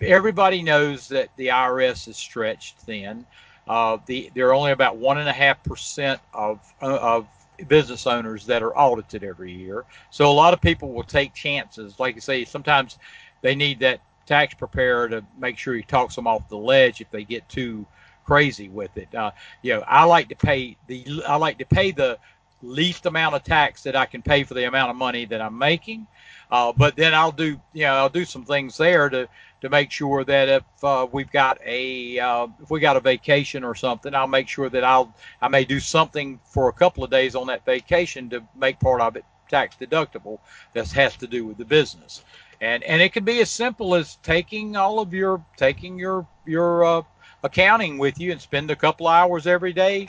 everybody 0.00 0.62
knows 0.62 1.08
that 1.08 1.28
the 1.36 1.48
IRS 1.48 2.08
is 2.08 2.16
stretched 2.16 2.78
thin. 2.78 3.24
Uh, 3.68 3.98
the 4.06 4.30
there 4.34 4.48
are 4.48 4.54
only 4.54 4.72
about 4.72 4.96
one 4.96 5.18
and 5.18 5.28
a 5.28 5.32
half 5.32 5.62
percent 5.62 6.20
of 6.32 6.60
of 6.80 7.26
business 7.66 8.06
owners 8.06 8.46
that 8.46 8.62
are 8.62 8.76
audited 8.76 9.24
every 9.24 9.52
year. 9.52 9.84
So 10.10 10.30
a 10.30 10.32
lot 10.32 10.54
of 10.54 10.60
people 10.60 10.92
will 10.92 11.02
take 11.02 11.34
chances. 11.34 11.98
Like 11.98 12.14
you 12.14 12.20
say, 12.20 12.44
sometimes 12.44 12.98
they 13.42 13.54
need 13.54 13.80
that 13.80 14.00
tax 14.26 14.54
preparer 14.54 15.08
to 15.08 15.24
make 15.38 15.58
sure 15.58 15.74
he 15.74 15.82
talks 15.82 16.14
them 16.14 16.26
off 16.26 16.48
the 16.48 16.56
ledge 16.56 17.00
if 17.00 17.10
they 17.10 17.24
get 17.24 17.48
too 17.48 17.86
crazy 18.24 18.68
with 18.68 18.96
it. 18.96 19.12
Uh, 19.14 19.30
you 19.62 19.74
know, 19.74 19.82
I 19.86 20.04
like 20.04 20.28
to 20.28 20.36
pay 20.36 20.76
the 20.86 21.22
I 21.26 21.36
like 21.36 21.58
to 21.58 21.64
pay 21.64 21.90
the 21.90 22.18
least 22.62 23.06
amount 23.06 23.34
of 23.34 23.42
tax 23.42 23.82
that 23.84 23.96
I 23.96 24.04
can 24.06 24.20
pay 24.20 24.44
for 24.44 24.54
the 24.54 24.66
amount 24.66 24.90
of 24.90 24.96
money 24.96 25.24
that 25.26 25.40
I'm 25.40 25.56
making. 25.56 26.06
Uh, 26.50 26.72
but 26.72 26.96
then 26.96 27.14
I'll 27.14 27.32
do, 27.32 27.60
you 27.72 27.82
know, 27.82 27.94
I'll 27.94 28.08
do 28.08 28.24
some 28.24 28.44
things 28.44 28.76
there 28.76 29.08
to 29.08 29.28
to 29.60 29.68
make 29.68 29.90
sure 29.90 30.24
that 30.24 30.48
if 30.48 30.84
uh, 30.84 31.06
we've 31.10 31.30
got 31.30 31.58
a 31.64 32.18
uh, 32.18 32.46
if 32.62 32.70
we 32.70 32.80
got 32.80 32.96
a 32.96 33.00
vacation 33.00 33.64
or 33.64 33.74
something, 33.74 34.14
I'll 34.14 34.26
make 34.26 34.48
sure 34.48 34.68
that 34.68 34.84
I'll 34.84 35.14
I 35.40 35.48
may 35.48 35.64
do 35.64 35.80
something 35.80 36.40
for 36.44 36.68
a 36.68 36.72
couple 36.72 37.04
of 37.04 37.10
days 37.10 37.34
on 37.34 37.46
that 37.48 37.64
vacation 37.64 38.30
to 38.30 38.42
make 38.56 38.78
part 38.80 39.00
of 39.00 39.16
it 39.16 39.24
tax 39.48 39.76
deductible. 39.80 40.38
That 40.74 40.90
has 40.92 41.16
to 41.16 41.26
do 41.26 41.44
with 41.44 41.58
the 41.58 41.64
business, 41.64 42.22
and 42.60 42.82
and 42.84 43.02
it 43.02 43.12
can 43.12 43.24
be 43.24 43.40
as 43.40 43.50
simple 43.50 43.94
as 43.94 44.16
taking 44.22 44.76
all 44.76 45.00
of 45.00 45.12
your 45.12 45.44
taking 45.56 45.98
your 45.98 46.26
your 46.46 46.84
uh, 46.84 47.02
accounting 47.42 47.98
with 47.98 48.18
you 48.20 48.32
and 48.32 48.40
spend 48.40 48.70
a 48.70 48.76
couple 48.76 49.08
hours 49.08 49.46
every 49.46 49.72
day 49.72 50.08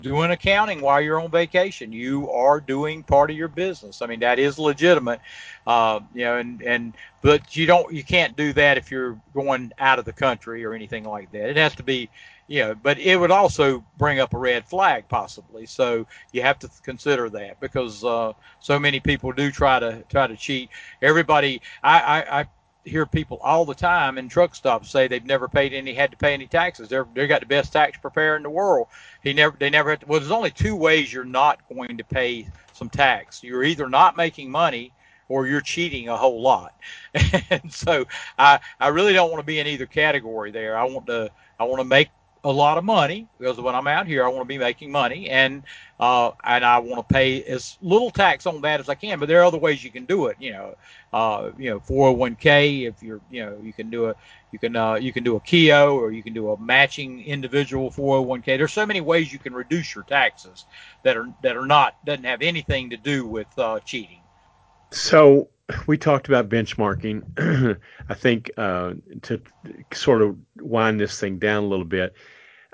doing 0.00 0.30
accounting 0.30 0.80
while 0.80 1.00
you're 1.00 1.20
on 1.20 1.30
vacation. 1.30 1.92
You 1.92 2.30
are 2.30 2.60
doing 2.60 3.02
part 3.02 3.30
of 3.30 3.36
your 3.36 3.48
business. 3.48 4.02
I 4.02 4.06
mean, 4.06 4.20
that 4.20 4.38
is 4.38 4.58
legitimate, 4.58 5.20
uh, 5.66 6.00
you 6.14 6.24
know, 6.24 6.38
and, 6.38 6.62
and, 6.62 6.96
but 7.22 7.54
you 7.54 7.66
don't, 7.66 7.92
you 7.92 8.02
can't 8.02 8.36
do 8.36 8.52
that 8.54 8.78
if 8.78 8.90
you're 8.90 9.20
going 9.34 9.72
out 9.78 9.98
of 9.98 10.04
the 10.04 10.12
country 10.12 10.64
or 10.64 10.74
anything 10.74 11.04
like 11.04 11.30
that. 11.32 11.50
It 11.50 11.56
has 11.56 11.74
to 11.76 11.82
be, 11.82 12.10
you 12.48 12.60
know, 12.60 12.74
but 12.74 12.98
it 12.98 13.16
would 13.16 13.30
also 13.30 13.84
bring 13.98 14.18
up 14.18 14.34
a 14.34 14.38
red 14.38 14.66
flag 14.66 15.08
possibly. 15.08 15.66
So 15.66 16.06
you 16.32 16.42
have 16.42 16.58
to 16.60 16.70
consider 16.82 17.30
that 17.30 17.60
because, 17.60 18.02
uh, 18.02 18.32
so 18.58 18.78
many 18.78 18.98
people 18.98 19.32
do 19.32 19.50
try 19.52 19.78
to, 19.78 20.02
try 20.08 20.26
to 20.26 20.36
cheat. 20.36 20.70
Everybody, 21.00 21.62
I, 21.82 22.00
I, 22.00 22.40
I 22.40 22.46
hear 22.84 23.04
people 23.04 23.38
all 23.42 23.64
the 23.64 23.74
time 23.74 24.16
in 24.16 24.28
truck 24.28 24.54
stops 24.54 24.90
say 24.90 25.06
they've 25.06 25.24
never 25.24 25.48
paid 25.48 25.72
any, 25.72 25.92
had 25.92 26.10
to 26.10 26.16
pay 26.16 26.32
any 26.32 26.46
taxes. 26.46 26.88
They're 26.88 27.06
they 27.14 27.26
got 27.26 27.40
the 27.40 27.46
best 27.46 27.72
tax 27.72 27.98
preparer 27.98 28.36
in 28.36 28.42
the 28.42 28.50
world. 28.50 28.88
He 29.22 29.32
never, 29.32 29.56
they 29.58 29.70
never. 29.70 29.90
Had 29.90 30.00
to, 30.00 30.06
well, 30.06 30.20
there's 30.20 30.30
only 30.30 30.50
two 30.50 30.74
ways 30.74 31.12
you're 31.12 31.24
not 31.24 31.60
going 31.68 31.98
to 31.98 32.04
pay 32.04 32.48
some 32.72 32.88
tax. 32.88 33.42
You're 33.42 33.64
either 33.64 33.88
not 33.88 34.16
making 34.16 34.50
money 34.50 34.92
or 35.28 35.46
you're 35.46 35.60
cheating 35.60 36.08
a 36.08 36.16
whole 36.16 36.40
lot. 36.40 36.74
and 37.50 37.72
so 37.72 38.04
I, 38.38 38.58
I 38.80 38.88
really 38.88 39.12
don't 39.12 39.30
want 39.30 39.40
to 39.40 39.46
be 39.46 39.60
in 39.60 39.66
either 39.66 39.86
category 39.86 40.50
there. 40.50 40.76
I 40.76 40.84
want 40.84 41.06
to, 41.06 41.30
I 41.58 41.64
want 41.64 41.80
to 41.80 41.84
make 41.84 42.08
a 42.42 42.50
lot 42.50 42.78
of 42.78 42.84
money 42.84 43.28
because 43.38 43.60
when 43.60 43.74
I'm 43.74 43.86
out 43.86 44.06
here, 44.06 44.24
I 44.24 44.28
want 44.28 44.40
to 44.40 44.46
be 44.46 44.58
making 44.58 44.90
money, 44.90 45.28
and 45.28 45.62
uh, 45.98 46.30
and 46.42 46.64
I 46.64 46.78
want 46.78 47.06
to 47.06 47.12
pay 47.12 47.42
as 47.44 47.76
little 47.82 48.10
tax 48.10 48.46
on 48.46 48.62
that 48.62 48.80
as 48.80 48.88
I 48.88 48.94
can. 48.94 49.18
But 49.18 49.28
there 49.28 49.40
are 49.40 49.44
other 49.44 49.58
ways 49.58 49.84
you 49.84 49.90
can 49.90 50.06
do 50.06 50.26
it. 50.26 50.36
You 50.40 50.52
know, 50.52 50.74
uh, 51.12 51.50
you 51.58 51.70
know, 51.70 51.80
401k. 51.80 52.88
If 52.88 53.02
you're, 53.02 53.20
you 53.30 53.44
know, 53.44 53.58
you 53.62 53.72
can 53.72 53.90
do 53.90 54.06
a, 54.06 54.14
you 54.52 54.58
can, 54.58 54.74
uh, 54.74 54.94
you 54.94 55.12
can 55.12 55.22
do 55.22 55.36
a 55.36 55.40
Keogh 55.40 55.96
or 55.96 56.12
you 56.12 56.22
can 56.22 56.32
do 56.32 56.50
a 56.50 56.58
matching 56.58 57.22
individual 57.24 57.90
401k. 57.90 58.44
There's 58.44 58.72
so 58.72 58.86
many 58.86 59.00
ways 59.00 59.32
you 59.32 59.38
can 59.38 59.52
reduce 59.52 59.94
your 59.94 60.04
taxes 60.04 60.64
that 61.02 61.16
are 61.16 61.28
that 61.42 61.56
are 61.56 61.66
not 61.66 62.02
doesn't 62.04 62.24
have 62.24 62.42
anything 62.42 62.90
to 62.90 62.96
do 62.96 63.26
with 63.26 63.48
uh, 63.58 63.80
cheating. 63.80 64.20
So 64.92 65.48
we 65.86 65.98
talked 65.98 66.28
about 66.28 66.48
benchmarking. 66.48 67.78
I 68.08 68.14
think 68.14 68.50
uh, 68.56 68.94
to 69.22 69.40
sort 69.92 70.22
of 70.22 70.36
wind 70.60 71.00
this 71.00 71.18
thing 71.18 71.38
down 71.38 71.64
a 71.64 71.66
little 71.66 71.84
bit, 71.84 72.14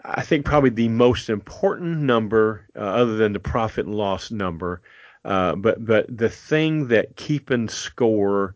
I 0.05 0.23
think 0.23 0.45
probably 0.45 0.71
the 0.71 0.89
most 0.89 1.29
important 1.29 1.99
number, 1.99 2.67
uh, 2.77 2.81
other 2.81 3.17
than 3.17 3.33
the 3.33 3.41
profit 3.41 3.87
and 3.87 3.95
loss 3.95 4.31
number, 4.31 4.83
uh, 5.25 5.57
but 5.57 5.85
but 5.85 6.07
the 6.17 6.29
thing 6.29 6.89
that 6.89 7.17
keeping 7.17 7.69
score 7.69 8.55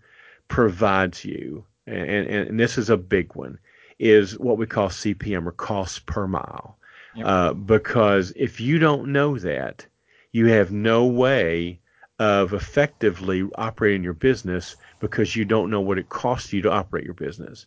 provides 0.48 1.24
you, 1.24 1.64
and, 1.86 2.08
and, 2.08 2.48
and, 2.48 2.60
this 2.60 2.78
is 2.78 2.90
a 2.90 2.96
big 2.96 3.34
one, 3.34 3.58
is 3.98 4.38
what 4.38 4.58
we 4.58 4.66
call 4.66 4.88
CPM 4.88 5.46
or 5.46 5.52
cost 5.52 6.06
per 6.06 6.26
mile. 6.26 6.78
Yep. 7.16 7.26
Uh, 7.26 7.52
because 7.54 8.32
if 8.36 8.60
you 8.60 8.78
don't 8.78 9.12
know 9.12 9.36
that, 9.38 9.84
you 10.32 10.46
have 10.46 10.70
no 10.70 11.06
way 11.06 11.80
of 12.20 12.52
effectively 12.52 13.48
operating 13.54 14.04
your 14.04 14.12
business 14.12 14.76
because 15.00 15.34
you 15.34 15.46
don't 15.46 15.70
know 15.70 15.80
what 15.80 15.96
it 15.96 16.10
costs 16.10 16.52
you 16.52 16.60
to 16.60 16.70
operate 16.70 17.02
your 17.02 17.14
business. 17.14 17.64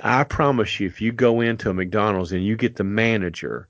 I 0.00 0.22
promise 0.22 0.78
you, 0.78 0.86
if 0.86 1.00
you 1.00 1.10
go 1.10 1.40
into 1.40 1.68
a 1.68 1.74
McDonald's 1.74 2.30
and 2.30 2.46
you 2.46 2.56
get 2.56 2.76
the 2.76 2.84
manager 2.84 3.66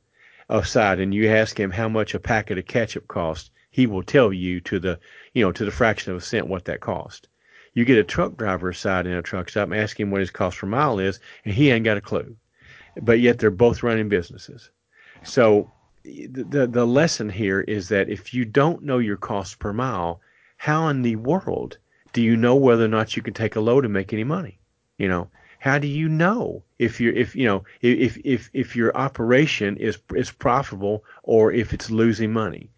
aside 0.50 1.00
and 1.00 1.14
you 1.14 1.30
ask 1.30 1.58
him 1.58 1.70
how 1.70 1.88
much 1.88 2.14
a 2.14 2.20
packet 2.20 2.58
of 2.58 2.66
ketchup 2.66 3.08
costs, 3.08 3.50
he 3.70 3.86
will 3.86 4.02
tell 4.02 4.34
you 4.34 4.60
to 4.60 4.78
the 4.78 5.00
you 5.32 5.42
know 5.42 5.50
to 5.50 5.64
the 5.64 5.70
fraction 5.70 6.12
of 6.12 6.18
a 6.18 6.20
cent 6.20 6.46
what 6.46 6.66
that 6.66 6.80
cost. 6.80 7.28
You 7.72 7.86
get 7.86 7.96
a 7.96 8.04
truck 8.04 8.36
driver 8.36 8.68
aside 8.68 9.06
in 9.06 9.14
a 9.14 9.22
truck 9.22 9.48
stop 9.48 9.70
and 9.70 9.80
ask 9.80 9.98
him 9.98 10.10
what 10.10 10.20
his 10.20 10.30
cost 10.30 10.58
per 10.58 10.66
mile 10.66 10.98
is, 10.98 11.20
and 11.46 11.54
he 11.54 11.70
ain't 11.70 11.86
got 11.86 11.96
a 11.96 12.02
clue. 12.02 12.36
But 13.00 13.20
yet 13.20 13.38
they're 13.38 13.50
both 13.50 13.82
running 13.82 14.10
businesses. 14.10 14.68
So 15.24 15.72
the, 16.04 16.66
the 16.66 16.86
lesson 16.86 17.28
here 17.28 17.60
is 17.60 17.88
that 17.88 18.08
if 18.08 18.34
you 18.34 18.44
don't 18.44 18.82
know 18.82 18.98
your 18.98 19.16
cost 19.16 19.58
per 19.58 19.72
mile, 19.72 20.20
how 20.56 20.88
in 20.88 21.02
the 21.02 21.16
world 21.16 21.78
do 22.12 22.22
you 22.22 22.36
know 22.36 22.54
whether 22.54 22.84
or 22.84 22.88
not 22.88 23.16
you 23.16 23.22
can 23.22 23.34
take 23.34 23.56
a 23.56 23.60
load 23.60 23.84
and 23.84 23.92
make 23.92 24.12
any 24.12 24.24
money? 24.24 24.58
You 24.98 25.08
know, 25.08 25.28
how 25.58 25.78
do 25.78 25.86
you 25.86 26.08
know 26.08 26.62
if 26.78 27.00
you're 27.00 27.14
if 27.14 27.36
you 27.36 27.46
know 27.46 27.64
if 27.80 28.18
if 28.24 28.50
if 28.52 28.76
your 28.76 28.96
operation 28.96 29.76
is 29.76 29.98
is 30.14 30.30
profitable 30.30 31.04
or 31.22 31.52
if 31.52 31.72
it's 31.72 31.90
losing 31.90 32.32
money? 32.32 32.70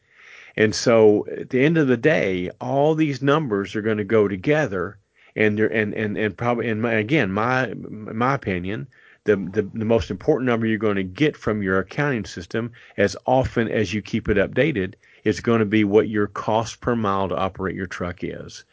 And 0.57 0.75
so 0.75 1.27
at 1.31 1.51
the 1.51 1.65
end 1.65 1.79
of 1.79 1.89
the 1.89 1.97
day, 1.97 2.51
all 2.61 2.95
these 2.95 3.23
numbers 3.23 3.75
are 3.75 3.83
going 3.83 3.99
to 3.99 4.05
go 4.05 4.29
together 4.29 4.99
and 5.35 5.59
and 5.59 5.95
and 5.95 6.17
and 6.17 6.37
probably 6.37 6.69
and 6.69 6.81
my, 6.81 6.93
again 6.93 7.33
my 7.33 7.75
my 7.75 8.35
opinion 8.35 8.87
the, 9.25 9.37
the, 9.37 9.63
the 9.63 9.85
most 9.85 10.11
important 10.11 10.47
number 10.47 10.67
you're 10.67 10.79
going 10.79 10.97
to 10.97 11.03
get 11.03 11.37
from 11.37 11.63
your 11.63 11.79
accounting 11.79 12.25
system 12.25 12.71
as 12.97 13.17
often 13.27 13.69
as 13.69 13.93
you 13.93 14.03
keep 14.03 14.29
it 14.29 14.37
updated 14.37 14.95
is 15.25 15.41
going 15.41 15.61
to 15.61 15.65
be 15.65 15.85
what 15.85 16.09
your 16.09 16.27
cost 16.27 16.81
per 16.81 16.95
mile 16.95 17.29
to 17.29 17.37
operate 17.37 17.75
your 17.75 17.87
truck 17.87 18.23
is. 18.23 18.65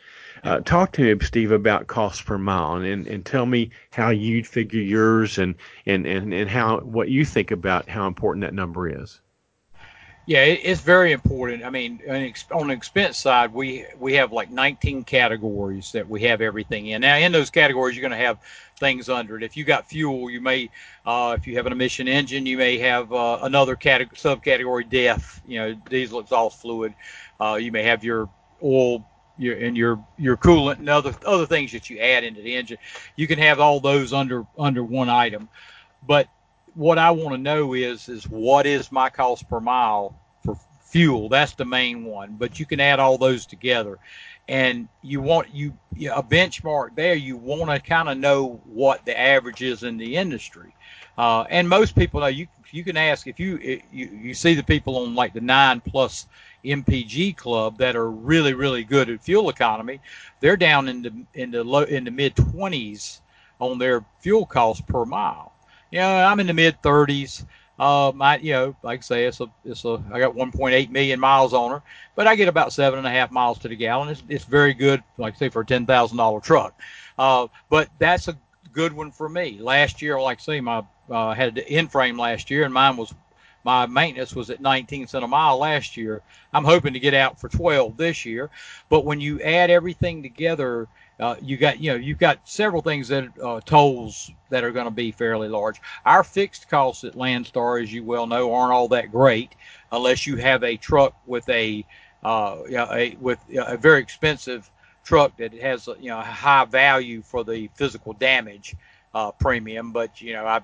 Uh, 0.44 0.60
talk 0.60 0.92
to 0.92 1.02
me, 1.02 1.26
Steve, 1.26 1.52
about 1.52 1.88
cost 1.88 2.26
per 2.26 2.38
mile 2.38 2.76
and, 2.76 3.08
and 3.08 3.26
tell 3.26 3.46
me 3.46 3.70
how 3.92 4.10
you 4.10 4.44
figure 4.44 4.82
yours 4.82 5.38
and, 5.38 5.56
and, 5.86 6.06
and, 6.06 6.34
and 6.34 6.50
how 6.50 6.80
what 6.80 7.10
you 7.10 7.24
think 7.24 7.52
about 7.52 7.88
how 7.88 8.08
important 8.08 8.42
that 8.42 8.54
number 8.54 8.90
is. 8.90 9.22
Yeah, 10.32 10.44
it's 10.44 10.80
very 10.80 11.12
important. 11.12 11.66
I 11.66 11.70
mean, 11.70 12.00
on 12.54 12.68
the 12.68 12.74
expense 12.74 13.18
side, 13.18 13.54
we 13.54 13.86
we 14.00 14.14
have 14.14 14.32
like 14.32 14.50
19 14.50 15.04
categories 15.04 15.92
that 15.92 16.08
we 16.08 16.22
have 16.22 16.40
everything 16.40 16.88
in. 16.88 17.02
Now, 17.02 17.18
in 17.18 17.34
those 17.34 17.50
categories, 17.50 17.98
you're 17.98 18.08
going 18.08 18.18
to 18.18 18.26
have 18.26 18.40
things 18.80 19.10
under 19.10 19.36
it. 19.36 19.44
If 19.44 19.58
you 19.58 19.66
got 19.66 19.90
fuel, 19.90 20.30
you 20.30 20.40
may, 20.40 20.70
uh, 21.06 21.36
if 21.38 21.48
you 21.48 21.58
have 21.58 21.66
an 21.66 21.74
emission 21.74 22.08
engine, 22.08 22.46
you 22.46 22.58
may 22.58 22.78
have 22.78 23.12
uh, 23.12 23.40
another 23.42 23.76
category, 23.76 24.16
subcategory 24.16 24.90
DEF, 24.90 25.42
you 25.46 25.60
know, 25.60 25.74
diesel 25.74 26.22
exhaust 26.22 26.62
fluid. 26.62 26.94
Uh, 27.38 27.56
you 27.56 27.74
may 27.74 27.84
have 27.84 28.02
your 28.02 28.30
oil 28.64 29.06
your 29.38 29.58
and 29.58 29.76
your 29.76 30.02
your 30.18 30.38
coolant 30.38 30.80
and 30.80 30.88
other 30.88 31.14
other 31.26 31.46
things 31.46 31.74
that 31.74 31.90
you 31.90 32.00
add 32.00 32.24
into 32.24 32.42
the 32.42 32.56
engine. 32.56 32.78
You 33.18 33.28
can 33.28 33.40
have 33.40 33.60
all 33.60 33.82
those 33.82 34.14
under 34.14 34.46
under 34.58 34.82
one 34.82 35.10
item, 35.10 35.50
but 36.08 36.30
what 36.74 36.98
I 36.98 37.12
want 37.12 37.36
to 37.36 37.38
know 37.38 37.74
is 37.74 38.08
is 38.08 38.30
what 38.30 38.66
is 38.66 38.94
my 38.94 39.10
cost 39.10 39.50
per 39.50 39.60
mile 39.60 40.21
fuel? 40.92 41.30
That's 41.30 41.54
the 41.54 41.66
main 41.66 42.04
one. 42.04 42.36
But 42.38 42.60
you 42.60 42.66
can 42.66 42.80
add 42.80 43.00
all 43.00 43.18
those 43.18 43.46
together, 43.46 43.98
and 44.48 44.88
you 45.02 45.22
want 45.22 45.54
you, 45.54 45.74
you 45.96 46.12
a 46.12 46.22
benchmark 46.22 46.96
there. 46.96 47.16
You 47.16 47.38
want 47.38 47.72
to 47.72 47.80
kind 47.80 48.10
of 48.10 48.18
know 48.18 48.62
what 48.66 49.06
the 49.06 49.20
average 49.20 49.62
is 49.62 49.84
in 49.84 49.98
the 49.98 50.18
industry, 50.18 50.76
uh, 51.18 51.46
and 51.50 51.68
most 51.68 51.96
people 51.96 52.20
know 52.20 52.28
you. 52.28 52.48
You 52.72 52.84
can 52.84 52.98
ask 52.98 53.28
if 53.28 53.40
you 53.40 53.58
you 53.92 54.10
you 54.22 54.34
see 54.34 54.54
the 54.54 54.64
people 54.64 54.98
on 54.98 55.16
like 55.16 55.34
the 55.34 55.42
nine 55.42 55.82
plus 55.82 56.28
MPG 56.64 57.36
club 57.36 57.78
that 57.78 57.96
are 57.96 58.12
really 58.12 58.54
really 58.54 58.84
good 58.84 59.10
at 59.10 59.22
fuel 59.22 59.50
economy. 59.50 60.00
They're 60.42 60.58
down 60.58 60.88
in 60.90 61.02
the 61.02 61.14
in 61.34 61.52
the 61.52 61.64
low 61.64 61.84
in 61.84 62.04
the 62.04 62.12
mid 62.12 62.36
20s 62.36 63.22
on 63.60 63.78
their 63.78 64.04
fuel 64.20 64.46
cost 64.46 64.86
per 64.88 65.06
mile. 65.06 65.54
You 65.92 66.00
know, 66.00 66.24
I'm 66.24 66.40
in 66.40 66.48
the 66.48 66.54
mid 66.54 66.82
30s. 66.82 67.46
Uh, 67.82 68.12
my, 68.16 68.38
you 68.38 68.54
know, 68.54 68.76
like 68.84 69.00
I 69.00 69.02
say, 69.02 69.26
it's 69.26 69.42
a, 69.42 69.48
it's 69.66 69.86
a, 69.86 70.02
I 70.14 70.20
got 70.20 70.36
1.8 70.36 70.92
million 70.92 71.20
miles 71.20 71.54
on 71.54 71.72
her, 71.72 71.84
but 72.16 72.28
I 72.28 72.36
get 72.36 72.48
about 72.48 72.74
seven 72.74 73.00
and 73.00 73.08
a 73.08 73.12
half 73.12 73.32
miles 73.32 73.58
to 73.60 73.70
the 73.70 73.76
gallon. 73.76 74.10
It's, 74.10 74.24
it's 74.30 74.46
very 74.46 74.76
good, 74.76 75.04
like 75.18 75.34
I 75.36 75.38
say, 75.38 75.50
for 75.50 75.64
a 75.64 75.66
ten 75.66 75.88
thousand 75.88 76.18
dollar 76.18 76.42
truck. 76.42 76.80
Uh, 77.18 77.48
but 77.70 77.90
that's 78.00 78.28
a 78.28 78.38
good 78.72 78.94
one 78.94 79.12
for 79.12 79.28
me. 79.30 79.60
Last 79.60 80.02
year, 80.02 80.22
like 80.22 80.40
I 80.40 80.42
say, 80.44 80.62
my 80.62 80.86
uh, 81.10 81.34
had 81.34 81.58
an 81.58 81.66
in 81.66 81.88
frame 81.88 82.20
last 82.20 82.52
year, 82.52 82.66
and 82.66 82.74
mine 82.74 82.98
was 82.98 83.16
my 83.64 83.88
maintenance 83.88 84.36
was 84.36 84.50
at 84.52 84.62
19 84.62 85.08
cent 85.08 85.24
a 85.24 85.28
mile 85.28 85.58
last 85.58 85.98
year. 85.98 86.22
I'm 86.54 86.64
hoping 86.66 86.94
to 86.94 87.00
get 87.00 87.16
out 87.16 87.40
for 87.40 87.50
12 87.50 87.98
this 87.98 88.26
year. 88.26 88.52
But 88.90 89.06
when 89.06 89.20
you 89.20 89.42
add 89.42 89.72
everything 89.72 90.24
together, 90.24 90.88
uh, 91.22 91.36
you 91.40 91.56
got 91.56 91.80
you 91.80 91.92
know 91.92 91.98
you've 91.98 92.18
got 92.18 92.40
several 92.50 92.82
things 92.82 93.08
that 93.08 93.30
uh, 93.42 93.62
tolls 93.64 94.32
that 94.50 94.64
are 94.64 94.72
going 94.72 94.86
to 94.86 94.92
be 94.92 95.12
fairly 95.12 95.48
large. 95.48 95.80
Our 96.06 96.24
fixed 96.24 96.68
costs 96.68 97.04
at 97.04 97.14
Landstar, 97.14 97.82
as 97.82 97.94
you 97.94 98.04
well 98.04 98.26
know, 98.26 98.52
aren't 98.54 98.74
all 98.74 98.88
that 98.90 99.12
great 99.12 99.52
unless 99.92 100.26
you 100.26 100.36
have 100.38 100.64
a 100.64 100.76
truck 100.78 101.14
with 101.28 101.48
a 101.48 101.86
uh, 102.24 102.58
a 102.72 103.16
with 103.22 103.40
a 103.56 103.78
very 103.78 104.02
expensive 104.02 104.70
truck 105.04 105.38
that 105.38 105.54
has 105.54 105.88
you 106.00 106.10
know 106.10 106.20
a 106.20 106.24
high 106.24 106.66
value 106.66 107.22
for 107.22 107.44
the 107.44 107.70
physical 107.76 108.14
damage 108.14 108.76
uh, 109.14 109.32
premium. 109.32 109.92
But 109.92 110.22
you 110.22 110.34
know, 110.34 110.48
I 110.48 110.62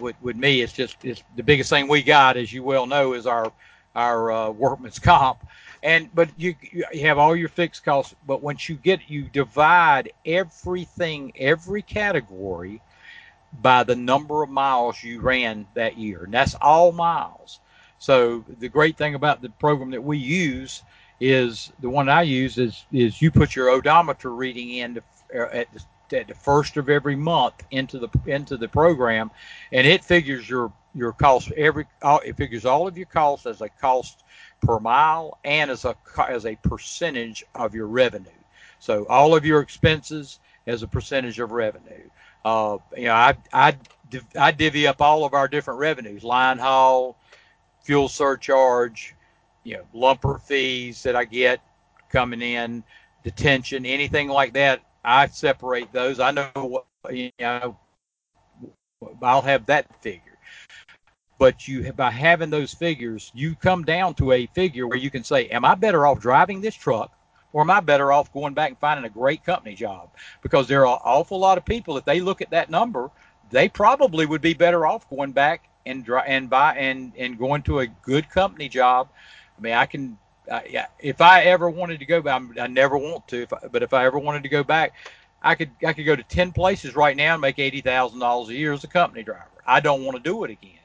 with, 0.00 0.16
with 0.20 0.36
me, 0.36 0.60
it's 0.60 0.72
just 0.72 1.04
it's 1.04 1.22
the 1.36 1.42
biggest 1.44 1.70
thing 1.70 1.86
we 1.86 2.02
got, 2.02 2.36
as 2.36 2.52
you 2.52 2.64
well 2.64 2.86
know, 2.86 3.12
is 3.12 3.28
our 3.28 3.52
our 3.94 4.32
uh, 4.32 4.50
workman's 4.50 4.98
comp 4.98 5.38
and 5.84 6.12
but 6.14 6.28
you 6.36 6.56
you 6.72 6.84
have 7.02 7.18
all 7.18 7.36
your 7.36 7.48
fixed 7.48 7.84
costs 7.84 8.14
but 8.26 8.42
once 8.42 8.68
you 8.68 8.74
get 8.74 9.08
you 9.08 9.24
divide 9.24 10.10
everything 10.24 11.32
every 11.36 11.82
category 11.82 12.80
by 13.62 13.84
the 13.84 13.94
number 13.94 14.42
of 14.42 14.50
miles 14.50 15.02
you 15.02 15.20
ran 15.20 15.66
that 15.74 15.98
year. 15.98 16.24
And 16.24 16.34
that's 16.34 16.54
all 16.56 16.92
miles. 16.92 17.60
So 17.98 18.44
the 18.58 18.68
great 18.68 18.96
thing 18.96 19.14
about 19.14 19.42
the 19.42 19.50
program 19.50 19.90
that 19.90 20.02
we 20.02 20.18
use 20.18 20.82
is 21.20 21.72
the 21.80 21.88
one 21.88 22.08
I 22.08 22.22
use 22.22 22.58
is 22.58 22.84
is 22.92 23.22
you 23.22 23.30
put 23.30 23.54
your 23.54 23.70
odometer 23.70 24.34
reading 24.34 24.70
in 24.70 24.94
to, 24.94 25.02
uh, 25.34 25.48
at 25.52 25.68
the, 25.72 26.18
at 26.18 26.28
the 26.28 26.34
first 26.34 26.76
of 26.76 26.88
every 26.88 27.16
month 27.16 27.54
into 27.70 27.98
the 27.98 28.08
into 28.26 28.56
the 28.56 28.68
program, 28.68 29.30
and 29.72 29.86
it 29.86 30.04
figures 30.04 30.48
your 30.48 30.72
your 30.94 31.12
cost. 31.12 31.52
Every 31.52 31.86
it 32.02 32.36
figures 32.36 32.64
all 32.64 32.88
of 32.88 32.98
your 32.98 33.06
costs 33.06 33.46
as 33.46 33.60
a 33.60 33.68
cost 33.68 34.23
per 34.64 34.80
mile 34.80 35.38
and 35.44 35.70
as 35.70 35.84
a 35.84 35.96
as 36.28 36.46
a 36.46 36.56
percentage 36.56 37.44
of 37.54 37.74
your 37.74 37.86
revenue. 37.86 38.30
So 38.78 39.06
all 39.08 39.34
of 39.34 39.44
your 39.44 39.60
expenses 39.60 40.40
as 40.66 40.82
a 40.82 40.88
percentage 40.88 41.38
of 41.40 41.52
revenue. 41.52 42.08
Uh, 42.44 42.78
you 42.96 43.04
know, 43.04 43.14
I 43.14 43.34
I 43.52 43.76
I 44.38 44.50
divvy 44.50 44.86
up 44.86 45.00
all 45.00 45.24
of 45.24 45.34
our 45.34 45.48
different 45.48 45.80
revenues: 45.80 46.24
line 46.24 46.58
haul, 46.58 47.16
fuel 47.82 48.08
surcharge, 48.08 49.14
you 49.64 49.76
know, 49.76 49.84
lumper 49.94 50.40
fees 50.40 51.02
that 51.02 51.16
I 51.16 51.24
get 51.24 51.60
coming 52.10 52.42
in, 52.42 52.84
detention, 53.22 53.86
anything 53.86 54.28
like 54.28 54.52
that. 54.54 54.82
I 55.04 55.26
separate 55.26 55.92
those. 55.92 56.20
I 56.20 56.30
know 56.30 56.50
what 56.54 56.86
you 57.10 57.30
know. 57.38 57.78
I'll 59.22 59.42
have 59.42 59.66
that 59.66 60.02
figure 60.02 60.33
but 61.44 61.68
you 61.68 61.92
by 61.92 62.10
having 62.10 62.48
those 62.48 62.72
figures, 62.72 63.30
you 63.34 63.54
come 63.54 63.84
down 63.84 64.14
to 64.14 64.32
a 64.32 64.46
figure 64.46 64.86
where 64.86 64.96
you 64.96 65.10
can 65.10 65.22
say, 65.22 65.46
"Am 65.48 65.62
I 65.62 65.74
better 65.74 66.06
off 66.06 66.18
driving 66.18 66.62
this 66.62 66.74
truck, 66.74 67.12
or 67.52 67.60
am 67.60 67.70
I 67.70 67.80
better 67.80 68.10
off 68.12 68.32
going 68.32 68.54
back 68.54 68.70
and 68.70 68.78
finding 68.78 69.04
a 69.04 69.10
great 69.10 69.44
company 69.44 69.74
job?" 69.74 70.08
Because 70.40 70.68
there 70.68 70.86
are 70.86 70.96
an 70.96 71.02
awful 71.04 71.38
lot 71.38 71.58
of 71.58 71.66
people. 71.66 71.98
If 71.98 72.06
they 72.06 72.20
look 72.20 72.40
at 72.40 72.48
that 72.52 72.70
number, 72.70 73.10
they 73.50 73.68
probably 73.68 74.24
would 74.24 74.40
be 74.40 74.54
better 74.54 74.86
off 74.86 75.06
going 75.10 75.32
back 75.32 75.68
and 75.84 76.08
and 76.26 76.48
buy 76.48 76.76
and 76.76 77.12
and 77.18 77.38
going 77.38 77.60
to 77.64 77.80
a 77.80 77.88
good 77.88 78.30
company 78.30 78.70
job. 78.70 79.10
I 79.58 79.60
mean, 79.60 79.74
I 79.74 79.84
can. 79.84 80.16
Uh, 80.50 80.60
yeah, 80.66 80.86
if 80.98 81.20
I 81.20 81.42
ever 81.42 81.68
wanted 81.68 81.98
to 81.98 82.06
go 82.06 82.22
back, 82.22 82.40
I 82.58 82.68
never 82.68 82.96
want 82.96 83.28
to. 83.28 83.42
If 83.42 83.52
I, 83.52 83.58
but 83.70 83.82
if 83.82 83.92
I 83.92 84.06
ever 84.06 84.18
wanted 84.18 84.44
to 84.44 84.48
go 84.48 84.64
back, 84.64 84.94
I 85.42 85.56
could 85.56 85.72
I 85.86 85.92
could 85.92 86.06
go 86.06 86.16
to 86.16 86.22
ten 86.22 86.52
places 86.52 86.96
right 86.96 87.14
now 87.14 87.34
and 87.34 87.42
make 87.42 87.58
eighty 87.58 87.82
thousand 87.82 88.20
dollars 88.20 88.48
a 88.48 88.54
year 88.54 88.72
as 88.72 88.82
a 88.82 88.88
company 88.88 89.22
driver. 89.22 89.44
I 89.66 89.80
don't 89.80 90.06
want 90.06 90.16
to 90.16 90.22
do 90.22 90.44
it 90.44 90.50
again 90.50 90.83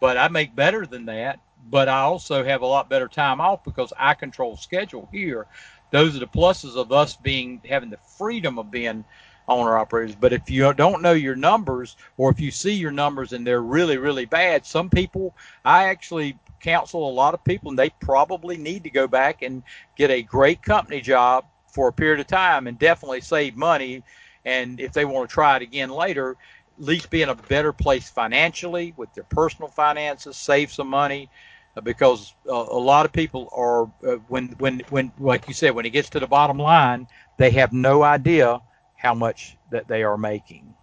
but 0.00 0.16
I 0.16 0.28
make 0.28 0.54
better 0.54 0.86
than 0.86 1.06
that. 1.06 1.40
But 1.70 1.88
I 1.88 2.00
also 2.00 2.44
have 2.44 2.62
a 2.62 2.66
lot 2.66 2.88
better 2.88 3.08
time 3.08 3.40
off 3.40 3.64
because 3.64 3.92
I 3.98 4.14
control 4.14 4.56
schedule 4.56 5.08
here. 5.12 5.46
Those 5.90 6.16
are 6.16 6.20
the 6.20 6.26
pluses 6.26 6.76
of 6.76 6.92
us 6.92 7.16
being 7.16 7.60
having 7.68 7.90
the 7.90 7.98
freedom 8.16 8.58
of 8.58 8.70
being 8.70 9.04
owner 9.48 9.76
operators. 9.76 10.14
But 10.14 10.32
if 10.32 10.48
you 10.50 10.72
don't 10.74 11.02
know 11.02 11.12
your 11.12 11.36
numbers, 11.36 11.96
or 12.16 12.30
if 12.30 12.40
you 12.40 12.50
see 12.50 12.74
your 12.74 12.90
numbers 12.90 13.32
and 13.32 13.46
they're 13.46 13.62
really 13.62 13.96
really 13.98 14.24
bad, 14.24 14.64
some 14.64 14.88
people 14.88 15.34
I 15.64 15.84
actually 15.84 16.38
counsel 16.60 17.08
a 17.08 17.10
lot 17.10 17.34
of 17.34 17.44
people, 17.44 17.70
and 17.70 17.78
they 17.78 17.90
probably 18.00 18.56
need 18.56 18.84
to 18.84 18.90
go 18.90 19.06
back 19.06 19.42
and 19.42 19.62
get 19.96 20.10
a 20.10 20.22
great 20.22 20.62
company 20.62 21.00
job 21.00 21.44
for 21.66 21.88
a 21.88 21.92
period 21.92 22.20
of 22.20 22.26
time 22.26 22.66
and 22.66 22.78
definitely 22.78 23.20
save 23.20 23.56
money. 23.56 24.02
And 24.44 24.80
if 24.80 24.92
they 24.92 25.04
want 25.04 25.28
to 25.28 25.34
try 25.34 25.56
it 25.56 25.62
again 25.62 25.90
later, 25.90 26.36
at 26.78 26.84
least 26.84 27.10
be 27.10 27.22
in 27.22 27.28
a 27.28 27.34
better 27.34 27.72
place 27.72 28.08
financially 28.08 28.94
with 28.96 29.12
their 29.14 29.24
personal 29.24 29.68
finances, 29.68 30.36
save 30.36 30.72
some 30.72 30.88
money, 30.88 31.28
uh, 31.76 31.80
because 31.80 32.34
uh, 32.48 32.52
a 32.52 32.78
lot 32.78 33.04
of 33.04 33.12
people 33.12 33.48
are 33.52 33.84
uh, 34.06 34.16
when 34.28 34.48
when 34.58 34.82
when 34.90 35.12
like 35.18 35.48
you 35.48 35.54
said 35.54 35.74
when 35.74 35.86
it 35.86 35.90
gets 35.90 36.10
to 36.10 36.20
the 36.20 36.26
bottom 36.26 36.58
line, 36.58 37.06
they 37.36 37.50
have 37.50 37.72
no 37.72 38.02
idea 38.02 38.60
how 38.96 39.14
much 39.14 39.56
that 39.70 39.88
they 39.88 40.02
are 40.02 40.16
making. 40.16 40.74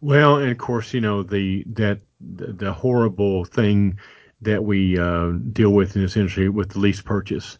Well, 0.00 0.38
and 0.38 0.50
of 0.50 0.58
course, 0.58 0.92
you 0.92 1.00
know 1.00 1.22
the 1.22 1.64
that 1.74 2.00
the, 2.20 2.72
horrible 2.72 3.44
thing 3.44 3.98
that 4.40 4.64
we 4.64 4.98
uh, 4.98 5.30
deal 5.52 5.70
with 5.70 5.94
in 5.96 6.02
this 6.02 6.16
industry 6.16 6.48
with 6.48 6.70
the 6.70 6.80
lease 6.80 7.00
purchase. 7.00 7.58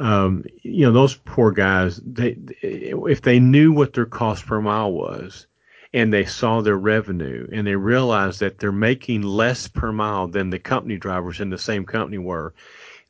Um, 0.00 0.44
you 0.62 0.86
know, 0.86 0.92
those 0.92 1.14
poor 1.14 1.52
guys. 1.52 2.00
They 2.04 2.38
if 2.62 3.22
they 3.22 3.38
knew 3.38 3.72
what 3.72 3.92
their 3.92 4.06
cost 4.06 4.46
per 4.46 4.60
mile 4.60 4.92
was, 4.92 5.46
and 5.94 6.12
they 6.12 6.24
saw 6.24 6.60
their 6.60 6.76
revenue 6.76 7.46
and 7.52 7.64
they 7.64 7.76
realized 7.76 8.40
that 8.40 8.58
they're 8.58 8.72
making 8.72 9.22
less 9.22 9.68
per 9.68 9.92
mile 9.92 10.26
than 10.26 10.50
the 10.50 10.58
company 10.58 10.96
drivers 10.96 11.40
in 11.40 11.50
the 11.50 11.56
same 11.56 11.86
company 11.86 12.18
were, 12.18 12.52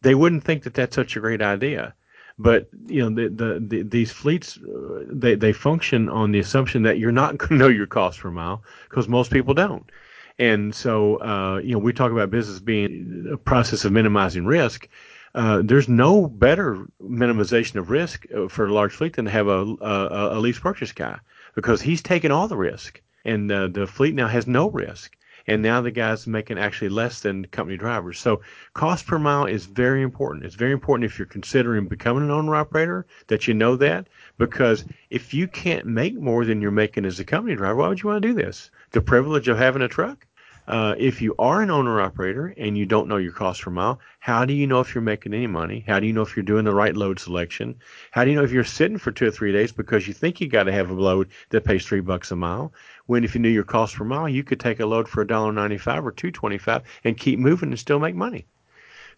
they 0.03 0.15
wouldn't 0.15 0.45
think 0.45 0.63
that 0.63 0.75
that's 0.75 0.95
such 0.95 1.17
a 1.17 1.21
great 1.21 1.41
idea. 1.41 1.95
But 2.39 2.69
you 2.87 3.09
know, 3.09 3.23
the, 3.23 3.29
the, 3.31 3.61
the 3.61 3.83
these 3.83 4.13
fleets 4.13 4.59
uh, 4.59 5.05
they 5.09 5.35
they 5.35 5.53
function 5.53 6.09
on 6.09 6.33
the 6.33 6.41
assumption 6.41 6.83
that 6.83 6.99
you're 6.99 7.13
not 7.13 7.39
going 7.39 7.51
to 7.51 7.57
know 7.57 7.69
your 7.69 7.87
cost 7.87 8.21
per 8.21 8.31
mile 8.31 8.63
because 8.91 9.09
most 9.09 9.33
people 9.33 9.55
don't. 9.55 9.91
And 10.39 10.75
so, 10.75 11.17
uh, 11.17 11.61
you 11.65 11.73
know, 11.73 11.79
we 11.79 11.93
talk 11.93 12.13
about 12.13 12.31
business 12.31 12.59
being 12.59 13.29
a 13.33 13.37
process 13.37 13.85
of 13.85 13.93
minimizing 13.93 14.45
risk. 14.45 14.89
Uh, 15.35 15.63
there's 15.65 15.89
no 15.89 16.27
better 16.27 16.87
minimization 17.01 17.77
of 17.77 17.89
risk 17.89 18.27
uh, 18.37 18.49
for 18.49 18.67
a 18.67 18.73
large 18.73 18.93
fleet 18.93 19.15
than 19.15 19.25
to 19.27 19.31
have 19.31 19.47
a, 19.47 19.61
a, 19.81 20.37
a 20.37 20.39
lease 20.39 20.59
purchase 20.59 20.93
guy 20.93 21.19
because 21.55 21.83
he's 21.83 22.03
taking 22.03 22.31
all 22.31 22.49
the 22.49 22.57
risk, 22.57 23.01
and 23.25 23.51
uh, 23.51 23.69
the 23.69 23.87
fleet 23.87 24.15
now 24.15 24.29
has 24.29 24.47
no 24.47 24.71
risk. 24.71 25.17
And 25.47 25.61
now 25.61 25.83
the 25.83 25.91
guy's 25.91 26.27
making 26.27 26.59
actually 26.59 26.89
less 26.89 27.21
than 27.21 27.45
company 27.47 27.77
drivers. 27.77 28.19
So 28.19 28.41
cost 28.73 29.07
per 29.07 29.19
mile 29.19 29.45
is 29.45 29.67
very 29.67 30.01
important. 30.03 30.47
It's 30.47 30.55
very 30.55 30.73
important 30.73 31.05
if 31.05 31.19
you're 31.19 31.27
considering 31.27 31.87
becoming 31.87 32.23
an 32.23 32.31
owner 32.31 32.55
operator 32.55 33.05
that 33.27 33.47
you 33.47 33.53
know 33.53 33.77
that 33.77 34.09
because 34.39 34.87
if 35.11 35.35
you 35.35 35.47
can't 35.47 35.85
make 35.85 36.19
more 36.19 36.47
than 36.47 36.63
you're 36.63 36.71
making 36.71 37.05
as 37.05 37.21
a 37.21 37.25
company 37.25 37.57
driver, 37.57 37.77
why 37.77 37.89
would 37.89 38.03
you 38.03 38.09
want 38.09 38.23
to 38.23 38.29
do 38.29 38.35
this? 38.35 38.71
The 38.93 39.03
privilege 39.03 39.49
of 39.49 39.59
having 39.59 39.83
a 39.83 39.89
truck? 39.89 40.27
Uh, 40.67 40.95
if 40.97 41.21
you 41.21 41.35
are 41.39 41.61
an 41.61 41.71
owner 41.71 42.01
operator 42.01 42.55
and 42.57 42.79
you 42.79 42.87
don't 42.87 43.07
know 43.07 43.19
your 43.19 43.33
cost 43.33 43.61
per 43.63 43.71
mile, 43.71 44.01
how 44.19 44.47
do 44.47 44.55
you 44.55 44.67
know 44.67 44.81
if 44.81 44.95
you're 44.95 45.03
making 45.03 45.35
any 45.35 45.47
money? 45.47 45.85
How 45.87 46.01
do 46.01 46.07
you 46.07 46.13
know 46.13 46.23
if 46.23 46.35
you're 46.35 46.43
doing 46.43 46.65
the 46.65 46.75
right 46.75 46.97
load 46.97 47.21
selection? 47.21 47.77
How 48.13 48.25
do 48.25 48.31
you 48.31 48.37
know 48.37 48.45
if 48.45 48.51
you're 48.51 48.65
sitting 48.65 48.97
for 48.97 49.13
two 49.13 49.27
or 49.27 49.31
three 49.31 49.53
days 49.53 49.73
because 49.73 50.09
you 50.09 50.15
think 50.15 50.41
you 50.41 50.49
got 50.49 50.65
to 50.65 50.73
have 50.73 50.89
a 50.89 50.95
load 50.95 51.29
that 51.51 51.65
pays 51.65 51.85
three 51.87 52.01
bucks 52.01 52.31
a 52.31 52.37
mile? 52.37 52.73
When 53.07 53.25
if 53.25 53.35
you 53.35 53.41
knew 53.43 53.51
your 53.51 53.65
cost 53.65 53.97
per 53.97 54.05
mile, 54.05 54.29
you 54.29 54.43
could 54.43 54.59
take 54.59 54.81
a 54.81 54.87
load 54.87 55.07
for 55.07 55.21
a 55.21 55.27
dollar 55.27 55.53
ninety-five 55.53 56.07
or 56.07 56.13
two 56.13 56.31
twenty-five 56.31 56.83
and 57.05 57.19
keep 57.19 57.39
moving 57.39 57.69
and 57.69 57.79
still 57.79 57.99
make 57.99 58.15
money. 58.15 58.47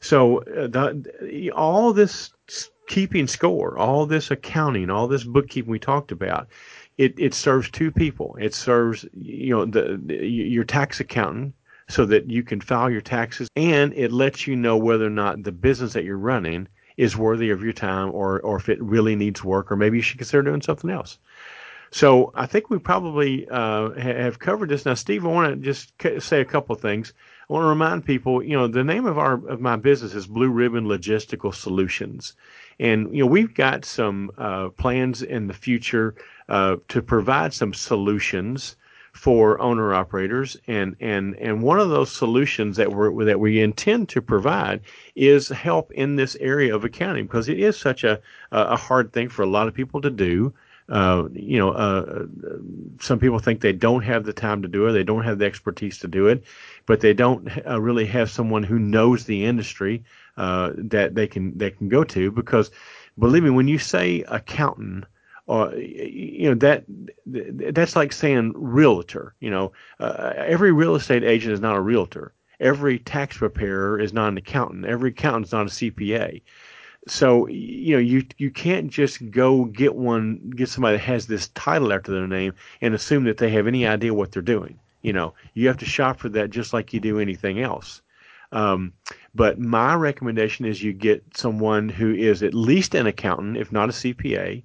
So 0.01 0.39
uh, 0.43 0.67
the, 0.67 1.53
all 1.55 1.93
this 1.93 2.31
keeping 2.89 3.27
score, 3.27 3.79
all 3.79 4.07
this 4.07 4.31
accounting, 4.31 4.91
all 4.91 5.09
this 5.09 5.25
bookkeeping 5.25 5.71
we 5.71 5.79
talked 5.79 6.13
about 6.13 6.49
it, 6.99 7.15
it 7.19 7.35
serves 7.35 7.71
two 7.71 7.91
people. 7.91 8.37
It 8.41 8.55
serves 8.55 9.05
you 9.13 9.55
know 9.55 9.65
the, 9.65 10.01
the, 10.05 10.27
your 10.27 10.65
tax 10.65 11.01
accountant 11.01 11.55
so 11.89 12.05
that 12.07 12.31
you 12.31 12.43
can 12.43 12.61
file 12.61 12.91
your 12.91 13.01
taxes, 13.01 13.49
and 13.57 13.93
it 13.95 14.13
lets 14.13 14.47
you 14.47 14.57
know 14.57 14.77
whether 14.77 15.07
or 15.07 15.11
not 15.11 15.43
the 15.43 15.53
business 15.53 15.93
that 15.93 16.05
you're 16.05 16.19
running 16.19 16.69
is 16.97 17.17
worthy 17.17 17.51
of 17.51 17.63
your 17.63 17.73
time 17.73 18.11
or, 18.13 18.41
or 18.41 18.57
if 18.57 18.69
it 18.69 18.83
really 18.83 19.15
needs 19.15 19.45
work, 19.45 19.71
or 19.71 19.77
maybe 19.77 19.99
you 19.99 20.03
should 20.03 20.19
consider 20.19 20.43
doing 20.43 20.63
something 20.63 20.91
else. 20.91 21.19
So 21.91 22.33
I 22.35 22.47
think 22.47 22.69
we 22.69 22.79
probably 22.79 23.47
uh, 23.49 23.91
have 23.93 24.39
covered 24.39 24.71
this. 24.71 24.85
Now, 24.85 24.95
Steve, 24.95 25.25
I 25.25 25.29
want 25.29 25.51
to 25.51 25.57
just 25.57 25.93
say 26.23 26.41
a 26.41 26.45
couple 26.45 26.75
of 26.75 26.83
things. 26.83 27.13
I 27.49 27.53
want 27.53 27.63
to 27.63 27.69
remind 27.69 28.05
people, 28.05 28.43
you 28.43 28.57
know, 28.57 28.67
the 28.67 28.83
name 28.83 29.07
of 29.07 29.19
our 29.19 29.35
of 29.47 29.61
my 29.61 29.77
business 29.77 30.15
is 30.15 30.27
Blue 30.27 30.51
Ribbon 30.51 30.87
Logistical 30.87 31.55
Solutions, 31.55 32.35
and 32.81 33.15
you 33.15 33.23
know 33.23 33.31
we've 33.31 33.55
got 33.55 33.85
some 33.85 34.33
uh, 34.37 34.71
plans 34.71 35.23
in 35.23 35.47
the 35.47 35.55
future 35.55 36.17
uh, 36.49 36.77
to 36.89 37.03
provide 37.03 37.53
some 37.53 37.75
solutions 37.75 38.77
for 39.13 39.59
owner 39.61 39.95
operators 39.95 40.59
and 40.67 40.95
and 41.01 41.35
and 41.37 41.63
one 41.63 41.81
of 41.81 41.89
those 41.89 42.13
solutions 42.13 42.77
that 42.77 42.93
we 42.93 43.25
that 43.25 43.41
we 43.41 43.61
intend 43.61 44.09
to 44.11 44.21
provide 44.21 44.81
is 45.15 45.49
help 45.49 45.91
in 45.93 46.17
this 46.17 46.37
area 46.39 46.75
of 46.75 46.85
accounting 46.85 47.25
because 47.25 47.49
it 47.49 47.59
is 47.59 47.79
such 47.79 48.05
a 48.05 48.21
a 48.53 48.77
hard 48.77 49.13
thing 49.15 49.27
for 49.29 49.43
a 49.43 49.47
lot 49.47 49.67
of 49.67 49.73
people 49.73 50.03
to 50.03 50.11
do 50.11 50.53
uh, 50.89 51.29
you 51.33 51.59
know, 51.59 51.73
uh, 51.73 52.27
some 53.01 53.19
people 53.19 53.41
think 53.41 53.61
they 53.61 53.73
don't 53.73 54.03
have 54.03 54.25
the 54.25 54.33
time 54.33 54.63
to 54.63 54.69
do 54.69 54.87
it, 54.87 54.93
they 54.93 55.03
don't 55.03 55.25
have 55.25 55.39
the 55.39 55.45
expertise 55.45 55.99
to 55.99 56.07
do 56.07 56.29
it, 56.29 56.45
but 56.87 57.01
they 57.01 57.13
don't 57.13 57.49
uh, 57.67 57.81
really 57.81 58.07
have 58.07 58.31
someone 58.31 58.63
who 58.63 58.79
knows 58.79 59.25
the 59.25 59.45
industry 59.45 60.05
uh, 60.37 60.71
that 60.77 61.15
they 61.15 61.27
can 61.27 61.57
they 61.59 61.71
can 61.71 61.89
go 61.89 62.05
to. 62.05 62.31
Because, 62.31 62.71
believe 63.19 63.43
me, 63.43 63.51
when 63.51 63.67
you 63.67 63.79
say 63.79 64.23
accountant, 64.29 65.05
or 65.47 65.75
you 65.75 66.49
know 66.49 66.55
that 66.55 66.85
that's 67.27 67.97
like 67.97 68.13
saying 68.13 68.53
realtor. 68.57 69.35
You 69.41 69.51
know, 69.51 69.73
uh, 70.01 70.33
every 70.37 70.73
real 70.73 70.95
estate 70.95 71.25
agent 71.25 71.53
is 71.53 71.61
not 71.61 71.77
a 71.77 71.81
realtor. 71.81 72.33
Every 72.59 72.99
tax 72.99 73.37
preparer 73.37 74.01
is 74.01 74.13
not 74.13 74.29
an 74.29 74.39
accountant. 74.39 74.87
Every 74.87 75.11
accountant 75.11 75.47
is 75.47 75.53
not 75.53 75.67
a 75.67 75.71
CPA 75.71 76.41
so 77.09 77.47
you 77.47 77.95
know 77.95 78.01
you 78.01 78.25
you 78.39 78.51
can't 78.51 78.91
just 78.91 79.31
go 79.31 79.65
get 79.67 79.95
one 79.95 80.53
get 80.57 80.69
somebody 80.69 80.97
that 80.97 81.03
has 81.03 81.27
this 81.27 81.49
title 81.49 81.93
after 81.93 82.13
their 82.13 82.27
name 82.27 82.53
and 82.81 82.95
assume 82.95 83.25
that 83.25 83.39
they 83.39 83.51
have 83.51 83.67
any 83.67 83.87
idea 83.87 84.13
what 84.13 84.33
they're 84.33 84.43
doing 84.43 84.79
you 85.03 85.13
know 85.13 85.33
you 85.55 85.69
have 85.69 85.77
to 85.77 85.85
shop 85.85 86.19
for 86.19 86.29
that 86.29 86.51
just 86.51 86.73
like 86.73 86.93
you 86.93 87.01
do 87.01 87.21
anything 87.21 87.61
else 87.61 88.03
um, 88.53 88.93
but 89.35 89.59
my 89.59 89.95
recommendation 89.95 90.65
is 90.65 90.83
you 90.83 90.93
get 90.93 91.23
someone 91.37 91.89
who 91.89 92.15
is 92.15 92.43
at 92.43 92.55
least 92.55 92.95
an 92.95 93.07
accountant 93.07 93.57
if 93.57 93.71
not 93.71 93.89
a 93.89 93.93
cpa 93.93 94.63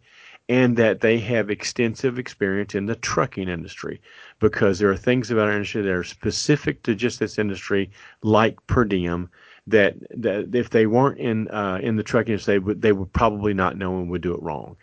and 0.52 0.76
that 0.76 1.00
they 1.00 1.18
have 1.18 1.50
extensive 1.50 2.20
experience 2.20 2.76
in 2.76 2.86
the 2.86 2.96
trucking 2.96 3.48
industry 3.48 4.02
because 4.40 4.80
there 4.80 4.92
are 4.92 4.98
things 4.98 5.32
about 5.32 5.48
our 5.48 5.54
industry 5.54 5.82
that 5.82 5.94
are 5.94 6.04
specific 6.04 6.84
to 6.84 6.94
just 6.94 7.22
this 7.22 7.40
industry 7.40 7.90
like 8.22 8.58
per 8.68 8.84
diem 8.84 9.30
that 9.66 9.96
that 10.10 10.54
if 10.54 10.70
they 10.70 10.88
weren't 10.88 11.18
in 11.20 11.48
uh, 11.52 11.80
in 11.82 11.96
the 11.96 12.04
trucking 12.04 12.34
industry, 12.34 12.56
they 12.56 12.60
would 12.60 12.82
they 12.82 12.92
would 12.92 13.14
probably 13.14 13.54
not 13.54 13.78
know 13.78 13.98
and 13.98 14.10
would 14.10 14.22
do 14.22 14.34
it 14.34 14.44
wrong. 14.44 14.76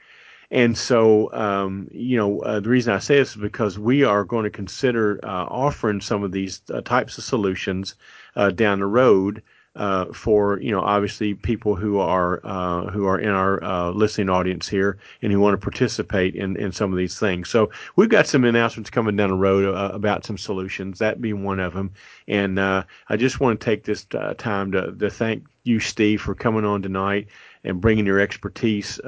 And 0.51 0.79
so, 0.79 1.31
um, 1.35 1.89
you 1.91 2.17
know, 2.17 2.41
uh, 2.41 2.61
the 2.61 2.71
reason 2.71 2.95
I 2.95 2.99
say 2.99 3.17
this 3.17 3.37
is 3.37 3.43
because 3.43 3.79
we 3.79 4.05
are 4.05 4.25
going 4.25 4.45
to 4.45 4.51
consider 4.51 5.21
uh, 5.23 5.45
offering 5.51 6.01
some 6.01 6.23
of 6.23 6.33
these 6.33 6.63
uh, 6.73 6.81
types 6.81 7.19
of 7.19 7.25
solutions 7.25 7.95
uh, 8.37 8.49
down 8.49 8.79
the 8.79 8.87
road 8.87 9.43
uh, 9.79 10.13
for 10.13 10.61
you 10.61 10.73
know 10.73 10.81
obviously 10.81 11.35
people 11.35 11.77
who 11.77 11.99
are 11.99 12.41
uh, 12.45 12.91
who 12.91 13.07
are 13.07 13.19
in 13.19 13.31
our 13.31 13.63
uh, 13.63 13.91
listening 13.91 14.29
audience 14.29 14.69
here 14.69 14.99
and 15.23 15.33
who 15.33 15.41
want 15.41 15.55
to 15.55 15.65
participate 15.65 16.35
in, 16.35 16.57
in 16.57 16.73
some 16.73 16.93
of 16.93 16.99
these 16.99 17.19
things. 17.19 17.49
So 17.49 17.71
we've 17.97 18.09
got 18.09 18.27
some 18.27 18.45
announcements 18.45 18.91
coming 18.91 19.17
down 19.17 19.31
the 19.31 19.37
road 19.37 19.73
uh, 19.73 19.95
about 19.95 20.27
some 20.27 20.37
solutions. 20.37 20.99
That 20.99 21.21
being 21.21 21.45
one 21.45 21.61
of 21.61 21.75
them. 21.75 21.93
And 22.27 22.59
uh, 22.59 22.83
I 23.09 23.17
just 23.17 23.41
want 23.41 23.61
to 23.61 23.65
take 23.65 23.85
this 23.85 24.05
uh, 24.15 24.35
time 24.35 24.73
to, 24.73 24.93
to 24.93 25.09
thank 25.09 25.45
you, 25.63 25.79
Steve, 25.79 26.21
for 26.21 26.35
coming 26.35 26.65
on 26.65 26.83
tonight 26.83 27.29
and 27.63 27.81
bringing 27.81 28.05
your 28.05 28.21
expertise. 28.21 29.01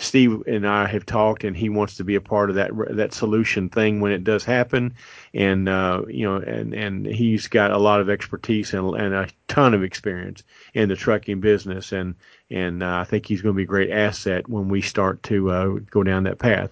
Steve 0.00 0.42
and 0.46 0.66
I 0.66 0.86
have 0.86 1.04
talked, 1.04 1.44
and 1.44 1.56
he 1.56 1.68
wants 1.68 1.96
to 1.96 2.04
be 2.04 2.14
a 2.14 2.20
part 2.20 2.48
of 2.48 2.56
that 2.56 2.70
that 2.90 3.12
solution 3.12 3.68
thing 3.68 4.00
when 4.00 4.12
it 4.12 4.24
does 4.24 4.44
happen. 4.44 4.94
And 5.34 5.68
uh, 5.68 6.02
you 6.08 6.26
know, 6.26 6.36
and 6.36 6.74
and 6.74 7.06
he's 7.06 7.46
got 7.48 7.70
a 7.70 7.78
lot 7.78 8.00
of 8.00 8.08
expertise 8.08 8.72
and, 8.72 8.94
and 8.96 9.14
a 9.14 9.28
ton 9.48 9.74
of 9.74 9.82
experience 9.82 10.42
in 10.74 10.88
the 10.88 10.96
trucking 10.96 11.40
business, 11.40 11.92
and 11.92 12.14
and 12.50 12.82
uh, 12.82 12.96
I 12.96 13.04
think 13.04 13.26
he's 13.26 13.42
going 13.42 13.54
to 13.54 13.56
be 13.56 13.64
a 13.64 13.66
great 13.66 13.90
asset 13.90 14.48
when 14.48 14.68
we 14.68 14.80
start 14.80 15.22
to 15.24 15.50
uh, 15.50 15.66
go 15.90 16.02
down 16.02 16.24
that 16.24 16.38
path. 16.38 16.70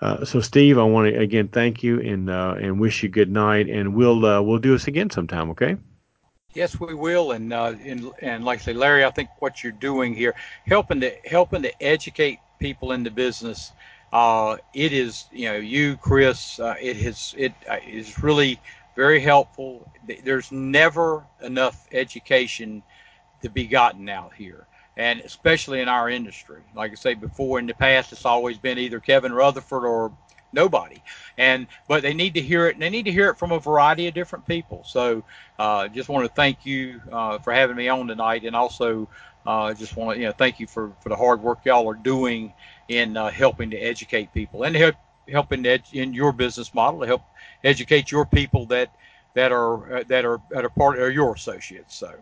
Uh, 0.00 0.24
so, 0.24 0.40
Steve, 0.40 0.76
I 0.76 0.82
want 0.82 1.08
to 1.12 1.18
again 1.18 1.48
thank 1.48 1.82
you 1.82 2.00
and 2.00 2.28
uh, 2.28 2.56
and 2.58 2.80
wish 2.80 3.02
you 3.02 3.08
good 3.08 3.30
night, 3.30 3.68
and 3.68 3.94
we'll 3.94 4.24
uh, 4.26 4.42
we'll 4.42 4.58
do 4.58 4.72
this 4.72 4.88
again 4.88 5.10
sometime, 5.10 5.50
okay? 5.50 5.76
Yes, 6.54 6.78
we 6.78 6.94
will, 6.94 7.32
and 7.32 7.52
uh, 7.52 7.74
and 7.84 8.10
and 8.20 8.44
like 8.44 8.60
I 8.60 8.62
say, 8.62 8.72
Larry, 8.74 9.04
I 9.04 9.10
think 9.10 9.28
what 9.38 9.62
you're 9.62 9.72
doing 9.72 10.14
here, 10.14 10.34
helping 10.66 11.00
to 11.00 11.10
helping 11.24 11.62
to 11.62 11.82
educate 11.82 12.38
people 12.58 12.92
in 12.92 13.02
the 13.02 13.10
business. 13.10 13.72
Uh, 14.12 14.56
it 14.72 14.92
is, 14.92 15.26
you 15.32 15.46
know, 15.46 15.56
you, 15.56 15.96
Chris, 15.96 16.60
uh, 16.60 16.74
it 16.80 16.96
has, 16.96 17.34
it 17.36 17.52
uh, 17.68 17.78
is 17.86 18.22
really 18.22 18.60
very 18.94 19.20
helpful. 19.20 19.88
There's 20.24 20.52
never 20.52 21.24
enough 21.42 21.86
education 21.92 22.82
to 23.42 23.50
be 23.50 23.66
gotten 23.66 24.08
out 24.08 24.32
here, 24.34 24.66
and 24.96 25.20
especially 25.20 25.80
in 25.80 25.88
our 25.88 26.08
industry. 26.08 26.62
Like 26.74 26.92
I 26.92 26.94
say 26.94 27.14
before, 27.14 27.58
in 27.58 27.66
the 27.66 27.74
past, 27.74 28.12
it's 28.12 28.24
always 28.24 28.56
been 28.56 28.78
either 28.78 29.00
Kevin 29.00 29.32
Rutherford 29.32 29.84
or 29.84 30.12
nobody 30.54 31.02
and 31.36 31.66
but 31.88 32.02
they 32.02 32.14
need 32.14 32.34
to 32.34 32.40
hear 32.40 32.68
it 32.68 32.74
and 32.74 32.82
they 32.82 32.88
need 32.88 33.04
to 33.04 33.12
hear 33.12 33.28
it 33.28 33.36
from 33.36 33.52
a 33.52 33.58
variety 33.58 34.06
of 34.06 34.14
different 34.14 34.46
people 34.46 34.82
so 34.84 35.22
uh, 35.58 35.88
just 35.88 36.08
want 36.08 36.24
to 36.26 36.32
thank 36.34 36.64
you 36.64 37.00
uh, 37.12 37.38
for 37.38 37.52
having 37.52 37.76
me 37.76 37.88
on 37.88 38.06
tonight 38.06 38.44
and 38.44 38.56
also 38.56 39.08
I 39.46 39.70
uh, 39.70 39.74
just 39.74 39.96
want 39.96 40.16
to 40.16 40.20
you 40.20 40.26
know 40.26 40.32
thank 40.32 40.58
you 40.58 40.66
for, 40.66 40.92
for 41.00 41.08
the 41.10 41.16
hard 41.16 41.42
work 41.42 41.60
y'all 41.64 41.88
are 41.88 41.94
doing 41.94 42.52
in 42.88 43.16
uh, 43.16 43.30
helping 43.30 43.70
to 43.70 43.76
educate 43.76 44.32
people 44.32 44.64
and 44.64 44.74
help 44.74 44.96
helping 45.28 45.62
to 45.64 45.70
ed- 45.70 45.82
in 45.92 46.14
your 46.14 46.32
business 46.32 46.72
model 46.74 47.00
to 47.00 47.06
help 47.06 47.22
educate 47.62 48.10
your 48.10 48.24
people 48.24 48.66
that 48.66 48.90
that 49.34 49.52
are 49.52 49.96
uh, 49.98 50.04
that 50.08 50.24
are 50.24 50.40
that 50.50 50.64
are 50.64 50.70
part 50.70 50.98
of 50.98 51.12
your 51.12 51.34
associates. 51.34 51.94
So, 51.94 52.14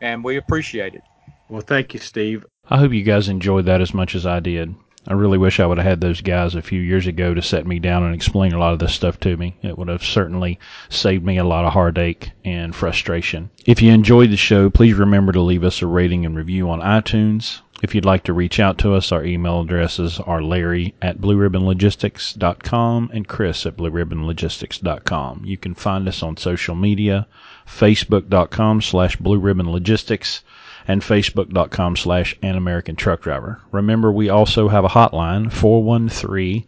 and 0.00 0.24
we 0.24 0.36
appreciate 0.36 0.94
it. 0.94 1.02
Well, 1.48 1.60
thank 1.60 1.92
you, 1.92 2.00
Steve. 2.00 2.46
I 2.70 2.78
hope 2.78 2.92
you 2.92 3.02
guys 3.02 3.28
enjoyed 3.28 3.66
that 3.66 3.80
as 3.80 3.92
much 3.92 4.14
as 4.14 4.24
I 4.24 4.40
did. 4.40 4.74
I 5.06 5.14
really 5.14 5.38
wish 5.38 5.58
I 5.58 5.66
would 5.66 5.78
have 5.78 5.86
had 5.86 6.00
those 6.00 6.20
guys 6.20 6.54
a 6.54 6.62
few 6.62 6.80
years 6.80 7.08
ago 7.08 7.34
to 7.34 7.42
set 7.42 7.66
me 7.66 7.80
down 7.80 8.04
and 8.04 8.14
explain 8.14 8.52
a 8.52 8.58
lot 8.58 8.72
of 8.72 8.78
this 8.78 8.94
stuff 8.94 9.18
to 9.20 9.36
me. 9.36 9.56
It 9.60 9.76
would 9.76 9.88
have 9.88 10.04
certainly 10.04 10.60
saved 10.88 11.24
me 11.24 11.38
a 11.38 11.44
lot 11.44 11.64
of 11.64 11.72
heartache 11.72 12.30
and 12.44 12.74
frustration. 12.74 13.50
If 13.66 13.82
you 13.82 13.90
enjoyed 13.92 14.30
the 14.30 14.36
show, 14.36 14.70
please 14.70 14.94
remember 14.94 15.32
to 15.32 15.40
leave 15.40 15.64
us 15.64 15.82
a 15.82 15.88
rating 15.88 16.24
and 16.24 16.36
review 16.36 16.70
on 16.70 16.80
iTunes. 16.80 17.60
If 17.82 17.96
you'd 17.96 18.04
like 18.04 18.22
to 18.24 18.32
reach 18.32 18.60
out 18.60 18.78
to 18.78 18.94
us, 18.94 19.10
our 19.10 19.24
email 19.24 19.62
addresses 19.62 20.20
are 20.20 20.40
Larry 20.40 20.94
at 21.02 21.20
BlueRibbonLogistics.com 21.20 23.10
and 23.12 23.26
Chris 23.26 23.66
at 23.66 23.76
BlueRibbonLogistics.com. 23.76 25.42
You 25.44 25.56
can 25.56 25.74
find 25.74 26.06
us 26.06 26.22
on 26.22 26.36
social 26.36 26.76
media, 26.76 27.26
Facebook.com 27.66 28.82
slash 28.82 29.16
BlueRibbonLogistics 29.16 30.42
and 30.88 31.02
facebook.com 31.02 31.96
slash 31.96 32.36
an 32.42 32.56
American 32.56 32.96
truck 32.96 33.22
driver. 33.22 33.60
Remember, 33.70 34.12
we 34.12 34.28
also 34.28 34.68
have 34.68 34.84
a 34.84 34.88
hotline, 34.88 35.52
413 35.52 36.66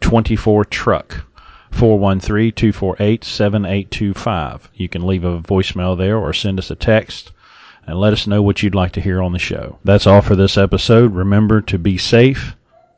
24 0.00 0.64
truck. 0.66 1.24
413 1.70 2.52
248 2.52 3.24
7825. 3.24 4.70
You 4.74 4.88
can 4.88 5.06
leave 5.06 5.24
a 5.24 5.40
voicemail 5.40 5.96
there 5.96 6.16
or 6.16 6.32
send 6.32 6.58
us 6.58 6.70
a 6.70 6.76
text 6.76 7.32
and 7.86 7.98
let 7.98 8.12
us 8.12 8.26
know 8.26 8.42
what 8.42 8.62
you'd 8.62 8.74
like 8.74 8.92
to 8.92 9.00
hear 9.00 9.22
on 9.22 9.32
the 9.32 9.38
show. 9.38 9.78
That's 9.84 10.06
all 10.06 10.20
for 10.20 10.36
this 10.36 10.56
episode. 10.56 11.14
Remember 11.14 11.60
to 11.62 11.78
be 11.78 11.98
safe 11.98 12.54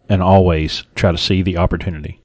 and 0.09 0.23
always 0.23 0.85
try 0.95 1.13
to 1.13 1.19
see 1.19 1.43
the 1.43 1.57
opportunity. 1.57 2.21